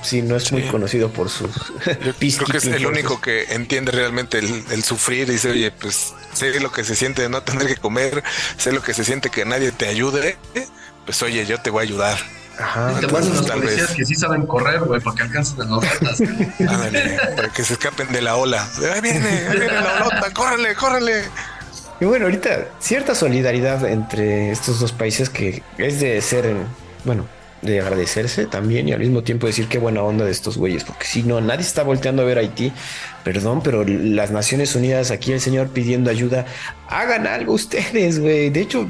Sí, 0.03 0.22
no 0.22 0.38
es 0.38 0.52
muy 0.53 0.62
conocido 0.68 1.10
por 1.10 1.28
sus 1.28 1.49
creo 1.86 2.48
que 2.48 2.57
es 2.57 2.66
el 2.66 2.86
único 2.86 3.20
que 3.20 3.45
entiende 3.49 3.91
realmente 3.91 4.40
el, 4.40 4.64
el, 4.72 4.84
sufrir. 4.84 5.30
Dice, 5.30 5.49
oye, 5.49 5.72
pues 5.72 6.14
sé 6.34 6.62
lo 6.62 6.72
que 6.72 6.86
se 6.86 6.95
siente 6.95 7.24
de 7.24 7.30
no 7.30 7.44
tener 7.44 7.68
que 7.68 7.76
comer, 7.76 8.24
sé 8.57 8.72
lo 8.72 8.82
que 8.82 8.94
se 8.94 9.03
siente 9.03 9.30
que 9.30 9.44
nadie 9.44 9.74
te 9.74 9.88
ayude. 9.88 10.38
Pues 11.03 11.22
oye, 11.24 11.45
yo 11.45 11.60
te 11.60 11.72
voy 11.72 11.82
a 11.82 11.84
ayudar. 11.84 12.44
Ajá. 12.57 12.99
te 12.99 13.07
ponen 13.07 13.32
unos 13.32 13.49
policías 13.49 13.91
que 13.91 14.06
sí 14.06 14.15
saben 14.15 14.45
correr, 14.45 14.80
güey, 14.82 15.02
para 15.02 15.15
que 15.15 15.23
alcancen 15.23 15.60
las 15.60 15.68
notas. 15.68 16.22
para 17.36 17.49
que 17.49 17.64
se 17.64 17.73
escapen 17.73 18.11
de 18.11 18.22
la 18.22 18.36
ola. 18.36 18.68
Ahí 18.94 19.02
viene, 19.02 19.27
ahí 19.27 19.60
viene 19.60 19.73
la 19.73 20.06
olota, 20.06 20.32
córrele, 20.34 20.76
córrele. 20.76 21.23
Y 21.99 22.06
bueno, 22.06 22.26
ahorita 22.26 22.65
cierta 22.80 23.15
solidaridad 23.15 23.86
entre 23.86 24.52
estos 24.52 24.80
dos 24.80 24.91
países 24.91 25.30
que 25.30 25.64
es 25.77 25.99
de 25.99 26.22
ser, 26.22 26.53
bueno, 27.06 27.26
de 27.66 27.82
agradecerse 27.82 28.46
también 28.46 28.88
y 28.88 28.94
al 28.94 29.00
mismo 29.00 29.24
tiempo 29.24 29.48
decir 29.48 29.68
qué 29.68 29.78
buena 29.78 30.02
onda 30.04 30.26
de 30.26 30.32
estos 30.32 30.58
güeyes, 30.58 30.84
porque 30.84 31.06
si 31.06 31.24
no, 31.24 31.42
nadie 31.42 31.62
está 31.62 31.84
volteando 31.84 32.22
a 32.22 32.26
ver 32.26 32.38
a 32.38 32.42
Haití, 32.42 32.72
perdón, 33.24 33.62
pero 33.64 33.84
las 33.84 34.32
Naciones 34.32 34.76
Unidas, 34.76 35.12
aquí 35.12 35.32
el 35.32 35.42
señor 35.42 35.70
pidiendo 35.70 36.10
ayuda, 36.10 36.46
hagan 36.88 37.28
algo 37.28 37.54
ustedes, 37.54 38.20
güey. 38.20 38.50
De 38.50 38.62
hecho, 38.62 38.88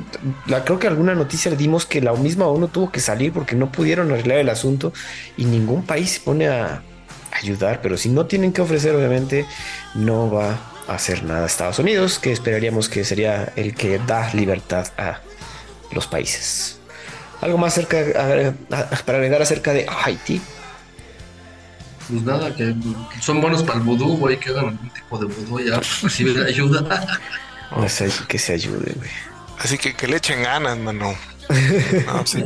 la, 0.48 0.64
creo 0.64 0.80
que 0.80 0.88
alguna 0.88 1.16
noticia 1.16 1.50
le 1.50 1.58
dimos 1.58 1.86
que 1.86 2.02
la 2.02 2.14
misma 2.14 2.48
ONU 2.48 2.68
tuvo 2.68 2.92
que 2.92 3.00
salir 3.00 3.32
porque 3.32 3.56
no 3.56 3.72
pudieron 3.72 4.12
arreglar 4.12 4.40
el 4.40 4.50
asunto 4.50 4.94
y 5.38 5.46
ningún 5.46 5.84
país 5.84 6.12
se 6.12 6.20
pone 6.20 6.48
a 6.48 6.84
ayudar, 7.32 7.82
pero 7.82 7.98
si 7.98 8.10
no 8.10 8.26
tienen 8.26 8.54
que 8.54 8.62
ofrecer, 8.62 8.96
obviamente, 8.96 9.46
no 9.94 10.30
va 10.30 10.60
a 10.88 10.96
hacer 10.96 11.24
nada 11.24 11.46
Estados 11.46 11.80
Unidos, 11.80 12.20
que 12.20 12.32
esperaríamos 12.32 12.90
que 12.90 13.04
sería 13.04 13.52
el 13.56 13.76
que 13.76 14.00
da 14.00 14.34
libertad 14.34 14.88
a 14.98 15.22
los 15.92 16.08
países. 16.08 16.75
¿Algo 17.46 17.60
más 17.60 17.76
cerca 17.76 18.04
para 19.06 19.18
agregar 19.20 19.40
acerca 19.40 19.72
de 19.72 19.86
Haití? 19.88 20.42
Pues 22.10 22.24
nada, 22.24 22.56
que 22.56 22.76
son 23.22 23.40
buenos 23.40 23.62
para 23.62 23.78
el 23.78 23.84
vudú, 23.84 24.18
güey, 24.18 24.40
que 24.40 24.50
hagan 24.50 24.70
algún 24.70 24.90
tipo 24.90 25.20
de 25.20 25.26
vudú 25.28 25.60
ya 25.60 25.80
reciben 26.02 26.44
ayuda. 26.44 26.84
que 28.28 28.40
se 28.40 28.54
ayude, 28.54 28.94
güey. 28.96 29.10
Así 29.60 29.78
que 29.78 29.94
que 29.94 30.08
le 30.08 30.18
echen 30.18 30.42
ganas, 30.42 30.76
mano. 30.80 31.14
No, 32.08 32.26
sí. 32.26 32.44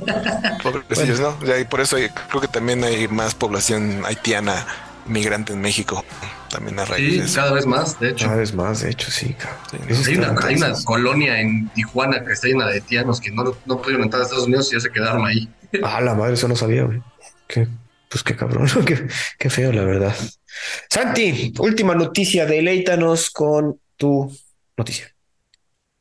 Pobrecillos, 0.61 1.21
¿no? 1.21 1.37
Y 1.57 1.63
por 1.63 1.79
eso 1.79 1.95
creo 2.27 2.41
que 2.41 2.49
también 2.49 2.83
hay 2.83 3.07
más 3.07 3.35
población 3.35 4.03
haitiana 4.05 4.65
migrante 5.05 5.53
en 5.53 5.61
México. 5.61 6.03
También 6.49 6.79
a 6.79 6.85
raíz 6.85 7.29
sí, 7.29 7.35
cada 7.35 7.51
vez 7.53 7.65
más, 7.65 7.99
de 7.99 8.09
hecho. 8.09 8.25
Cada 8.25 8.37
vez 8.37 8.53
más, 8.53 8.81
de 8.81 8.89
hecho, 8.89 9.11
sí. 9.11 9.35
hay, 10.07 10.17
una, 10.55 10.73
colonia 10.83 11.39
en 11.39 11.69
Tijuana 11.69 12.23
que 12.25 12.33
está 12.33 12.47
llena 12.47 12.67
de 12.67 12.73
haitianos 12.73 13.21
que 13.21 13.31
no, 13.31 13.55
no 13.65 13.81
pudieron 13.81 14.03
entrar 14.03 14.21
a 14.21 14.25
Estados 14.25 14.47
Unidos 14.47 14.69
y 14.71 14.75
ya 14.75 14.79
se 14.79 14.89
quedaron 14.89 15.25
ahí. 15.25 15.47
Ah, 15.83 16.01
la 16.01 16.15
madre, 16.15 16.33
eso 16.33 16.47
no 16.47 16.55
sabía, 16.55 16.83
güey. 16.83 16.99
Qué, 17.47 17.67
pues 18.09 18.23
qué 18.23 18.35
cabrón, 18.35 18.67
qué, 18.87 19.07
qué 19.37 19.49
feo, 19.51 19.71
la 19.71 19.83
verdad. 19.83 20.15
Santi, 20.89 21.53
última 21.59 21.93
noticia, 21.93 22.47
deleítanos 22.47 23.29
con 23.29 23.79
tu 23.95 24.35
noticia. 24.75 25.13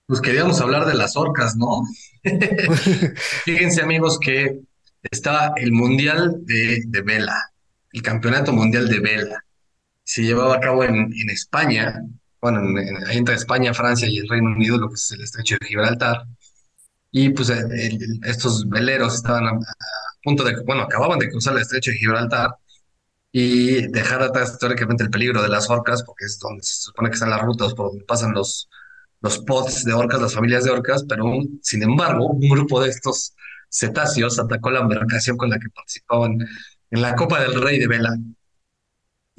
Pues 0.06 0.22
queríamos 0.22 0.58
hablar 0.62 0.86
de 0.86 0.94
las 0.94 1.16
orcas, 1.18 1.54
¿no? 1.56 1.82
Fíjense, 3.44 3.82
amigos, 3.82 4.18
que 4.18 4.60
está 5.02 5.52
el 5.56 5.72
Mundial 5.72 6.36
de, 6.46 6.82
de 6.86 7.02
Vela 7.02 7.52
el 7.92 8.02
Campeonato 8.02 8.52
Mundial 8.52 8.88
de 8.88 9.00
Vela. 9.00 9.44
Se 10.08 10.22
llevaba 10.22 10.56
a 10.56 10.60
cabo 10.60 10.84
en, 10.84 11.12
España, 11.28 12.02
bueno, 12.40 12.62
entre 13.10 13.34
España, 13.34 13.74
Francia 13.74 14.08
y 14.08 14.16
el 14.16 14.28
Reino 14.28 14.52
Unido, 14.52 14.78
lo 14.78 14.88
que 14.88 14.94
es 14.94 15.10
el 15.12 15.20
estrecho 15.20 15.56
de 15.60 15.66
Gibraltar. 15.66 16.24
Y 17.10 17.28
pues 17.30 17.50
estos 18.22 18.66
veleros 18.70 19.16
estaban 19.16 19.46
a, 19.48 19.58
punto 20.24 20.44
de, 20.44 20.62
bueno, 20.64 20.82
acababan 20.84 21.18
de 21.18 21.28
cruzar 21.28 21.54
el 21.56 21.60
estrecho 21.60 21.90
de 21.90 21.98
Gibraltar 21.98 22.56
y 23.32 23.86
dejar 23.88 24.22
atrás 24.22 24.52
históricamente 24.52 25.04
el 25.04 25.10
peligro 25.10 25.42
de 25.42 25.50
las 25.50 25.68
orcas, 25.68 26.02
porque 26.04 26.24
es 26.24 26.38
donde 26.38 26.62
se 26.62 26.84
supone 26.84 27.10
que 27.10 27.14
están 27.14 27.28
las 27.28 27.42
rutas 27.42 27.74
por 27.74 27.90
donde 27.90 28.04
pasan 28.06 28.32
los, 28.32 28.70
los 29.20 29.38
pods 29.40 29.84
de 29.84 29.92
orcas, 29.92 30.22
las 30.22 30.34
familias 30.34 30.64
de 30.64 30.70
orcas, 30.70 31.04
pero 31.06 31.26
sin 31.60 31.82
embargo, 31.82 32.28
un 32.28 32.48
grupo 32.48 32.80
de 32.80 32.88
estos 32.88 33.34
cetáceos 33.68 34.38
atacó 34.38 34.70
la 34.70 34.80
embarcación 34.80 35.36
con 35.36 35.50
la 35.50 35.58
que 35.58 35.68
participaban 35.68 36.38
en 36.90 37.02
la 37.02 37.14
Copa 37.14 37.42
del 37.42 37.60
Rey 37.60 37.78
de 37.78 37.88
Vela. 37.88 38.16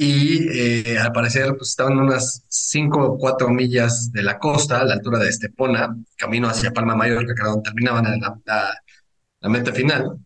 Y 0.02 0.48
eh, 0.58 0.98
al 0.98 1.12
parecer 1.12 1.58
pues, 1.58 1.72
estaban 1.72 2.00
unas 2.00 2.46
5 2.48 3.06
o 3.06 3.18
4 3.18 3.50
millas 3.50 4.10
de 4.14 4.24
la 4.24 4.40
costa, 4.40 4.80
a 4.80 4.86
la 4.86 4.94
altura 4.94 5.20
de 5.20 5.28
Estepona, 5.28 5.94
camino 6.16 6.48
hacia 6.48 6.72
Palma 6.72 6.96
Mayor, 6.96 7.26
que 7.26 7.34
era 7.34 7.50
donde 7.50 7.64
terminaban 7.64 8.06
la, 8.06 8.74
la, 9.42 9.50
meta 9.50 9.74
final. 9.74 10.18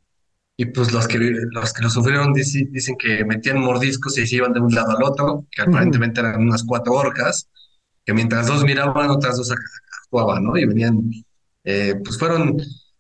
Y 0.56 0.66
pues 0.66 0.94
los 0.94 1.08
que, 1.08 1.18
los 1.18 1.74
que 1.74 1.82
lo 1.82 1.90
sufrieron 1.90 2.34
dicen, 2.34 2.72
dicen 2.72 2.96
que 3.00 3.26
metían 3.26 3.58
mordiscos 3.62 4.16
y 4.20 4.28
se 4.28 4.36
iban 4.36 4.54
de 4.54 4.60
un 4.60 4.76
lado 4.76 4.92
al 4.96 5.04
otro, 5.04 5.48
que 5.50 5.64
aparentemente 5.64 6.20
eran 6.20 6.44
unas 6.44 6.64
cuatro 6.64 6.94
orcas, 6.94 7.50
que 8.06 8.14
mientras 8.14 8.46
dos 8.46 8.64
miraban, 8.64 9.10
otras 9.10 9.38
dos 9.38 9.52
actuaban, 10.04 10.44
¿no? 10.44 10.56
Y 10.56 10.66
venían, 10.66 11.10
eh, 11.64 11.96
pues 12.04 12.20
fueron 12.20 12.58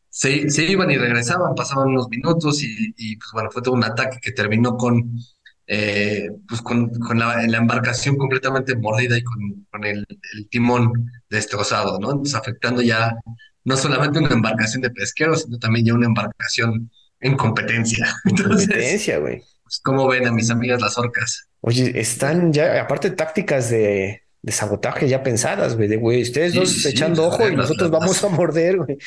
se, 0.10 0.66
iban 0.66 0.90
y 0.90 0.98
regresaban, 0.98 1.54
pasaban 1.56 1.90
unos 1.90 2.10
minutos 2.10 2.64
y, 2.64 3.16
pues 3.18 3.30
bueno, 3.32 3.52
fue 3.52 3.62
todo 3.62 3.76
un 3.76 3.84
ataque 3.84 4.18
que 4.22 4.32
terminó 4.32 4.76
con, 4.76 5.20
eh, 5.68 6.30
pues 6.48 6.62
con, 6.62 6.92
la, 7.16 7.44
embarcación 7.44 8.18
completamente 8.18 8.76
mordida 8.76 9.18
y 9.18 9.24
con, 9.24 9.84
el, 9.86 10.06
timón 10.50 11.12
destrozado, 11.30 12.00
¿no? 12.00 12.12
Entonces 12.12 12.36
afectando 12.36 12.82
ya 12.82 13.16
no 13.64 13.78
solamente 13.78 14.20
una 14.20 14.34
embarcación 14.34 14.82
de 14.82 14.90
pesqueros, 14.90 15.44
sino 15.44 15.58
también 15.58 15.86
ya 15.86 15.94
una 15.94 16.08
embarcación 16.08 16.92
en 17.22 17.38
competencia. 17.38 18.14
competencia, 18.24 19.20
güey. 19.20 19.42
Pues, 19.64 19.80
¿Cómo 19.84 20.08
ven 20.08 20.28
a 20.28 20.32
mis 20.32 20.50
amigas 20.50 20.82
las 20.82 20.98
orcas? 20.98 21.48
Oye, 21.62 22.00
están 22.00 22.52
ya, 22.52 22.82
aparte 22.82 23.12
tácticas 23.12 23.70
de, 23.70 24.24
de 24.44 24.52
sabotaje 24.52 25.08
ya 25.08 25.24
pensadas, 25.24 25.78
güey, 25.78 25.88
de 25.88 25.96
güey, 25.96 26.22
ustedes 26.22 26.54
dos 26.54 26.86
echando 26.86 27.26
ojo 27.26 27.48
y 27.48 27.56
nosotros 27.56 27.90
vamos 27.90 28.22
a 28.22 28.28
morder, 28.28 28.78
güey. 28.78 28.98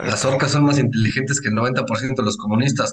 Las 0.00 0.22
orcas 0.26 0.52
son 0.52 0.64
más 0.64 0.78
inteligentes 0.78 1.40
que 1.40 1.48
el 1.48 1.54
90% 1.54 2.14
de 2.14 2.22
los 2.22 2.36
comunistas. 2.36 2.92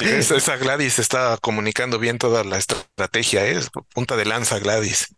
Esa, 0.00 0.56
Gladys 0.56 0.98
está 0.98 1.38
comunicando 1.40 1.98
bien 1.98 2.18
toda 2.18 2.44
la 2.44 2.58
estrategia, 2.58 3.46
es 3.46 3.66
¿eh? 3.66 3.70
punta 3.94 4.16
de 4.16 4.24
lanza 4.24 4.58
Gladys. 4.58 5.08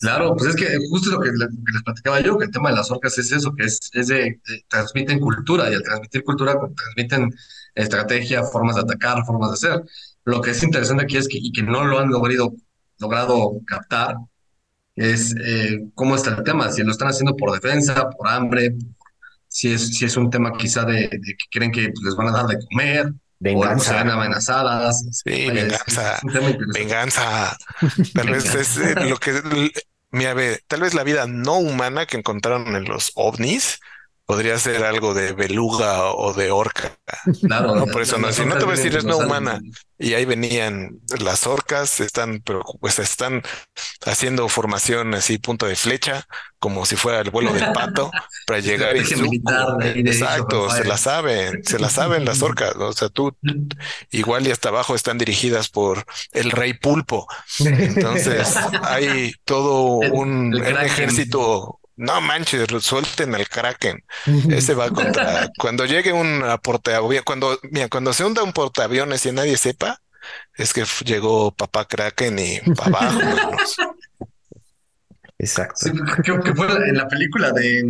Claro, 0.00 0.36
pues 0.36 0.50
es 0.50 0.56
que 0.56 0.78
justo 0.88 1.10
lo 1.10 1.20
que, 1.20 1.30
les 1.30 1.82
platicaba 1.84 2.20
yo, 2.20 2.38
que 2.38 2.44
el 2.44 2.50
tema 2.52 2.70
de 2.70 2.76
las 2.76 2.90
orcas 2.90 3.18
es 3.18 3.32
eso, 3.32 3.52
que 3.54 3.64
es, 3.64 3.80
es 3.92 4.06
de, 4.06 4.40
transmiten 4.68 5.18
cultura 5.18 5.70
y 5.70 5.74
al 5.74 5.82
transmitir 5.82 6.22
cultura 6.22 6.54
transmiten 6.54 7.34
estrategia, 7.74 8.44
formas 8.44 8.76
de 8.76 8.82
atacar, 8.82 9.24
formas 9.24 9.50
de 9.50 9.54
hacer. 9.54 9.84
Lo 10.24 10.40
que 10.40 10.50
es 10.50 10.62
interesante 10.62 11.04
aquí 11.04 11.16
es 11.16 11.26
que, 11.26 11.38
y 11.38 11.50
que 11.52 11.62
no 11.62 11.84
lo 11.84 11.98
han 11.98 12.10
logrado, 12.10 12.54
logrado 12.98 13.60
captar, 13.66 14.16
es 14.94 15.34
eh, 15.44 15.88
cómo 15.94 16.16
está 16.16 16.30
el 16.30 16.42
tema, 16.42 16.70
si 16.70 16.82
lo 16.82 16.92
están 16.92 17.08
haciendo 17.08 17.36
por 17.36 17.52
defensa, 17.52 18.10
por 18.10 18.28
hambre, 18.28 18.76
si 19.58 19.72
es, 19.72 19.88
si 19.88 20.04
es 20.04 20.16
un 20.16 20.30
tema 20.30 20.52
quizá 20.56 20.84
de, 20.84 21.08
que 21.10 21.34
creen 21.50 21.72
que 21.72 21.88
pues, 21.88 22.04
les 22.04 22.14
van 22.14 22.28
a 22.28 22.30
dar 22.30 22.46
de 22.46 22.58
comer, 22.70 23.12
venganza. 23.40 23.74
o 23.74 23.80
se 23.80 24.04
ven 24.04 24.10
amenazadas. 24.12 25.04
Sí, 25.10 25.50
venganza, 25.50 26.20
venganza. 26.72 27.56
Tal 28.14 28.30
vez 28.30 28.54
es 28.54 28.76
eh, 28.76 28.94
lo 29.08 29.16
que, 29.16 29.42
mira, 30.12 30.36
tal 30.68 30.82
vez 30.82 30.94
la 30.94 31.02
vida 31.02 31.26
no 31.26 31.58
humana 31.58 32.06
que 32.06 32.16
encontraron 32.16 32.76
en 32.76 32.84
los 32.84 33.10
ovnis 33.16 33.80
podría 34.28 34.58
ser 34.58 34.84
algo 34.84 35.14
de 35.14 35.32
beluga 35.32 36.12
o 36.12 36.34
de 36.34 36.50
orca. 36.50 36.92
Claro, 37.40 37.74
no, 37.74 37.86
por 37.86 38.02
eso 38.02 38.18
no, 38.18 38.30
si 38.30 38.44
no 38.44 38.58
te 38.58 38.66
voy 38.66 38.74
a 38.74 38.76
decir 38.76 38.94
es 38.94 39.04
no 39.04 39.16
humana. 39.16 39.58
Y 39.98 40.12
ahí 40.12 40.26
venían 40.26 41.00
las 41.18 41.46
orcas, 41.46 41.98
están, 42.00 42.42
pues 42.78 42.98
están 42.98 43.42
haciendo 44.04 44.46
formación 44.50 45.14
así, 45.14 45.38
punto 45.38 45.64
de 45.64 45.76
flecha, 45.76 46.26
como 46.58 46.84
si 46.84 46.94
fuera 46.94 47.20
el 47.20 47.30
vuelo 47.30 47.54
del 47.54 47.72
pato, 47.72 48.10
para 48.46 48.60
llegar 48.60 48.96
y 48.98 49.00
Exacto, 49.00 50.68
se 50.70 50.84
la 50.84 50.98
saben, 50.98 51.64
se 51.64 51.78
la 51.78 51.88
saben 51.88 52.26
las 52.26 52.42
orcas. 52.42 52.76
O 52.76 52.92
sea, 52.92 53.08
tú 53.08 53.34
igual 54.10 54.46
y 54.46 54.50
hasta 54.50 54.68
abajo 54.68 54.94
están 54.94 55.16
dirigidas 55.16 55.70
por 55.70 56.04
el 56.32 56.50
rey 56.50 56.74
pulpo. 56.74 57.26
Entonces 57.64 58.56
hay 58.82 59.32
todo 59.46 60.00
un 60.12 60.54
ejército 60.54 61.77
no 61.98 62.20
manches, 62.20 62.66
suelten 62.80 63.34
al 63.34 63.48
Kraken. 63.48 64.02
Ese 64.50 64.74
va 64.74 64.88
contra. 64.90 65.50
cuando 65.58 65.84
llegue 65.84 66.12
un 66.12 66.42
portaaviones, 66.62 67.22
cuando, 67.22 67.58
mira, 67.70 67.88
cuando 67.88 68.12
se 68.12 68.24
hunda 68.24 68.42
un 68.42 68.52
portaaviones 68.52 69.26
y 69.26 69.32
nadie 69.32 69.56
sepa, 69.56 70.00
es 70.54 70.72
que 70.72 70.84
llegó 71.04 71.50
papá 71.52 71.84
Kraken 71.86 72.38
y 72.38 72.60
para 72.74 73.08
abajo. 73.08 73.20
Exacto. 75.38 75.90
creo 76.22 76.40
que 76.40 76.54
fue 76.54 76.66
en 76.88 76.96
la 76.96 77.06
película 77.06 77.52
de 77.52 77.84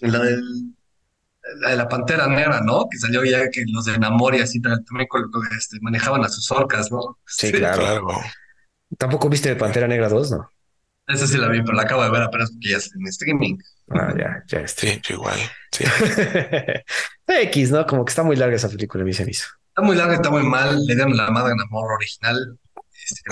la 0.00 0.20
del 0.20 0.76
la 1.60 1.70
de 1.70 1.76
la 1.76 1.88
Pantera 1.88 2.26
Negra, 2.26 2.60
¿no? 2.60 2.88
Que 2.90 2.98
salió 2.98 3.24
ya 3.24 3.48
que 3.50 3.64
los 3.68 3.84
de 3.84 3.98
Namor 3.98 4.34
y 4.34 4.40
así 4.40 4.60
también 4.60 5.08
este, 5.56 5.78
manejaban 5.80 6.24
a 6.24 6.28
sus 6.28 6.50
orcas, 6.50 6.90
¿no? 6.90 7.18
Sí, 7.26 7.52
claro. 7.52 8.08
Tampoco 8.98 9.28
viste 9.28 9.48
de 9.50 9.56
Pantera 9.56 9.86
Negra 9.86 10.08
2, 10.08 10.30
¿no? 10.32 10.50
Esa 11.06 11.26
sí 11.26 11.38
la 11.38 11.48
vi, 11.48 11.62
pero 11.62 11.74
la 11.74 11.82
acabo 11.82 12.02
de 12.02 12.10
ver 12.10 12.22
apenas 12.22 12.50
porque 12.50 12.70
ya 12.70 12.78
está 12.78 12.98
en 12.98 13.06
streaming. 13.06 13.58
Ah, 13.90 14.12
ya, 14.16 14.42
ya 14.48 14.60
este. 14.60 15.00
Sí, 15.04 15.12
igual. 15.12 15.38
Sí. 15.70 15.84
X, 17.28 17.70
¿no? 17.70 17.86
Como 17.86 18.04
que 18.04 18.10
está 18.10 18.22
muy 18.24 18.36
larga 18.36 18.56
esa 18.56 18.68
película, 18.68 19.04
me 19.04 19.12
se 19.12 19.28
hizo. 19.28 19.46
Está 19.68 19.82
muy 19.82 19.96
larga, 19.96 20.14
está 20.14 20.30
muy 20.30 20.42
mal. 20.42 20.84
Le 20.84 20.94
dieron 20.94 21.16
la 21.16 21.30
madre 21.30 21.52
a 21.52 21.56
Namor 21.56 21.92
original. 21.92 22.58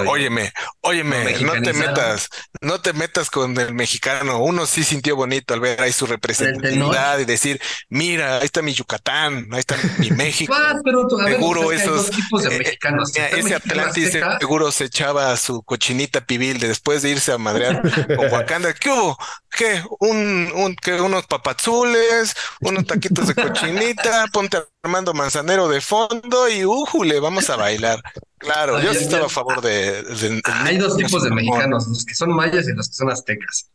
Óyeme, 0.06 0.52
óyeme, 0.80 1.38
no 1.40 1.52
te 1.52 1.72
metas, 1.72 2.28
no 2.60 2.80
te 2.80 2.92
metas 2.92 3.30
con 3.30 3.58
el 3.58 3.74
mexicano. 3.74 4.38
Uno 4.38 4.66
sí 4.66 4.84
sintió 4.84 5.16
bonito 5.16 5.54
al 5.54 5.60
ver 5.60 5.80
ahí 5.80 5.92
su 5.92 6.06
representatividad 6.06 7.18
y 7.18 7.24
decir, 7.24 7.60
mira, 7.88 8.38
ahí 8.38 8.44
está 8.44 8.62
mi 8.62 8.72
Yucatán, 8.72 9.48
ahí 9.52 9.60
está 9.60 9.76
mi 9.98 10.10
México. 10.12 10.54
Ah, 10.56 10.74
pero 10.84 11.08
seguro 11.08 11.72
esos 11.72 12.10
tipos 12.10 12.44
de 12.44 12.54
eh, 12.54 12.58
mexicanos. 12.58 13.12
ese 13.16 13.54
Atlantis 13.54 14.18
seguro 14.40 14.70
se 14.72 14.84
echaba 14.84 15.36
su 15.36 15.62
cochinita 15.62 16.24
pibil 16.24 16.58
de 16.58 16.68
después 16.68 17.02
de 17.02 17.10
irse 17.10 17.32
a 17.32 17.38
madrear 17.38 17.82
con 18.16 18.32
Wakanda. 18.32 18.72
¿Qué 18.74 18.90
hubo? 18.90 19.16
¿Qué? 19.50 19.82
Un, 20.00 20.50
un, 20.54 20.76
¿qué? 20.76 21.00
Unos 21.00 21.26
papazules, 21.26 22.34
unos 22.60 22.86
taquitos 22.86 23.28
de 23.28 23.34
cochinita, 23.34 24.26
ponte 24.32 24.58
Armando 24.82 25.14
Manzanero 25.14 25.68
de 25.68 25.80
fondo 25.80 26.48
y 26.48 26.64
ujule, 26.64 27.20
vamos 27.20 27.48
a 27.50 27.56
bailar. 27.56 28.02
Claro, 28.44 28.80
yo 28.80 28.94
sí 28.94 29.02
estaba 29.04 29.26
a 29.26 29.28
favor 29.28 29.60
de, 29.60 30.40
Hay 30.44 30.76
dos 30.76 30.96
tipos 30.96 31.24
de 31.24 31.30
mexicanos, 31.30 31.88
los 31.88 32.04
que 32.04 32.14
son 32.14 32.30
mayas 32.30 32.68
y 32.68 32.72
los 32.72 32.88
que 32.88 32.94
son 32.94 33.10
aztecas. 33.10 33.70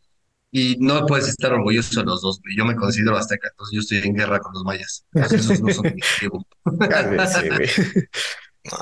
Y 0.52 0.78
no 0.80 1.06
puedes 1.06 1.28
estar 1.28 1.54
orgulloso 1.54 2.00
de 2.00 2.06
los 2.06 2.22
dos. 2.22 2.40
Yo 2.56 2.66
me 2.66 2.76
considero 2.76 3.16
azteca, 3.18 3.50
entonces 3.50 3.76
yo 3.76 3.82
estoy 3.82 3.98
en 4.00 4.16
guerra 4.16 4.40
con 4.40 4.52
los 4.54 4.64
mayas. 4.64 5.06
esos 5.14 5.62
no 5.62 5.72
son 5.74 5.86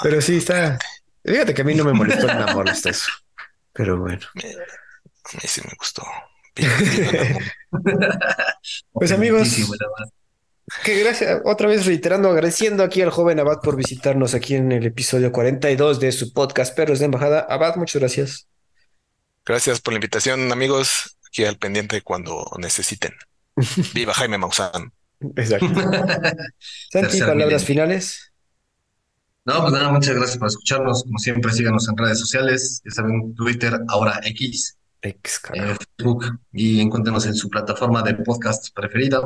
Pero 0.03 0.21
sí, 0.21 0.37
está. 0.37 0.77
Fíjate 1.23 1.53
que 1.53 1.61
a 1.61 1.65
mí 1.65 1.75
no 1.75 1.83
me 1.83 1.93
molestó 1.93 2.29
el 2.29 2.41
amor 2.41 2.69
hasta 2.69 2.89
eso. 2.89 3.11
Pero 3.73 3.99
bueno. 3.99 4.25
A 4.35 5.33
mí 5.33 5.41
sí 5.43 5.61
me 5.65 5.73
gustó. 5.77 6.03
pues 8.93 9.11
amigos, 9.11 9.49
que 10.83 10.99
gracias, 10.99 11.41
otra 11.45 11.67
vez 11.67 11.85
reiterando, 11.85 12.29
agradeciendo 12.29 12.83
aquí 12.83 13.01
al 13.01 13.09
joven 13.09 13.39
Abad 13.39 13.61
por 13.61 13.77
visitarnos 13.77 14.33
aquí 14.33 14.55
en 14.55 14.71
el 14.73 14.85
episodio 14.85 15.31
42 15.31 15.99
de 15.99 16.11
su 16.11 16.33
podcast 16.33 16.75
Perros 16.75 16.99
de 16.99 17.05
Embajada. 17.05 17.39
Abad, 17.49 17.77
muchas 17.77 18.01
gracias. 18.01 18.47
Gracias 19.45 19.79
por 19.79 19.93
la 19.93 19.97
invitación, 19.97 20.51
amigos. 20.51 21.17
Aquí 21.27 21.45
al 21.45 21.57
pendiente 21.57 22.01
cuando 22.01 22.45
necesiten. 22.57 23.13
Viva 23.93 24.13
Jaime 24.13 24.37
Maussan. 24.37 24.91
Exacto. 25.37 25.67
Santi, 26.91 27.19
palabras 27.21 27.63
finales. 27.63 28.33
No, 29.45 29.61
pues 29.61 29.71
nada, 29.71 29.89
muchas 29.93 30.15
gracias 30.15 30.37
por 30.37 30.49
escucharnos. 30.49 31.03
Como 31.03 31.17
siempre, 31.17 31.53
síganos 31.53 31.87
en 31.87 31.95
redes 31.95 32.19
sociales. 32.19 32.81
Ya 32.83 32.91
saben, 32.91 33.33
Twitter, 33.35 33.79
ahora 33.87 34.19
X. 34.23 34.77
X, 35.01 35.41
eh, 35.53 35.77
Facebook. 35.95 36.25
Y 36.51 36.81
encuéntrenos 36.81 37.25
en 37.25 37.35
su 37.35 37.49
plataforma 37.49 38.01
de 38.03 38.15
podcast 38.15 38.73
preferida 38.75 39.21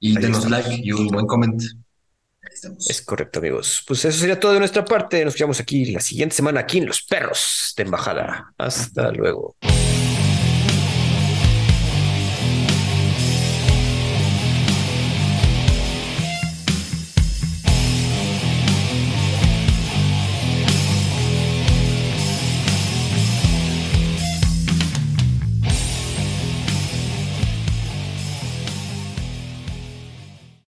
y 0.00 0.16
denos 0.18 0.48
like 0.48 0.80
y 0.82 0.92
un 0.92 1.08
buen 1.08 1.26
comment. 1.26 1.60
Es 2.88 3.02
correcto, 3.02 3.38
amigos. 3.38 3.84
Pues 3.86 4.04
eso 4.04 4.18
sería 4.18 4.40
todo 4.40 4.52
de 4.52 4.58
nuestra 4.58 4.84
parte. 4.84 5.24
Nos 5.24 5.36
vemos 5.36 5.60
aquí 5.60 5.86
la 5.86 6.00
siguiente 6.00 6.34
semana 6.34 6.60
aquí 6.60 6.78
en 6.78 6.86
Los 6.86 7.02
Perros 7.02 7.74
de 7.76 7.82
Embajada. 7.82 8.52
Hasta 8.56 9.12
luego. 9.12 9.56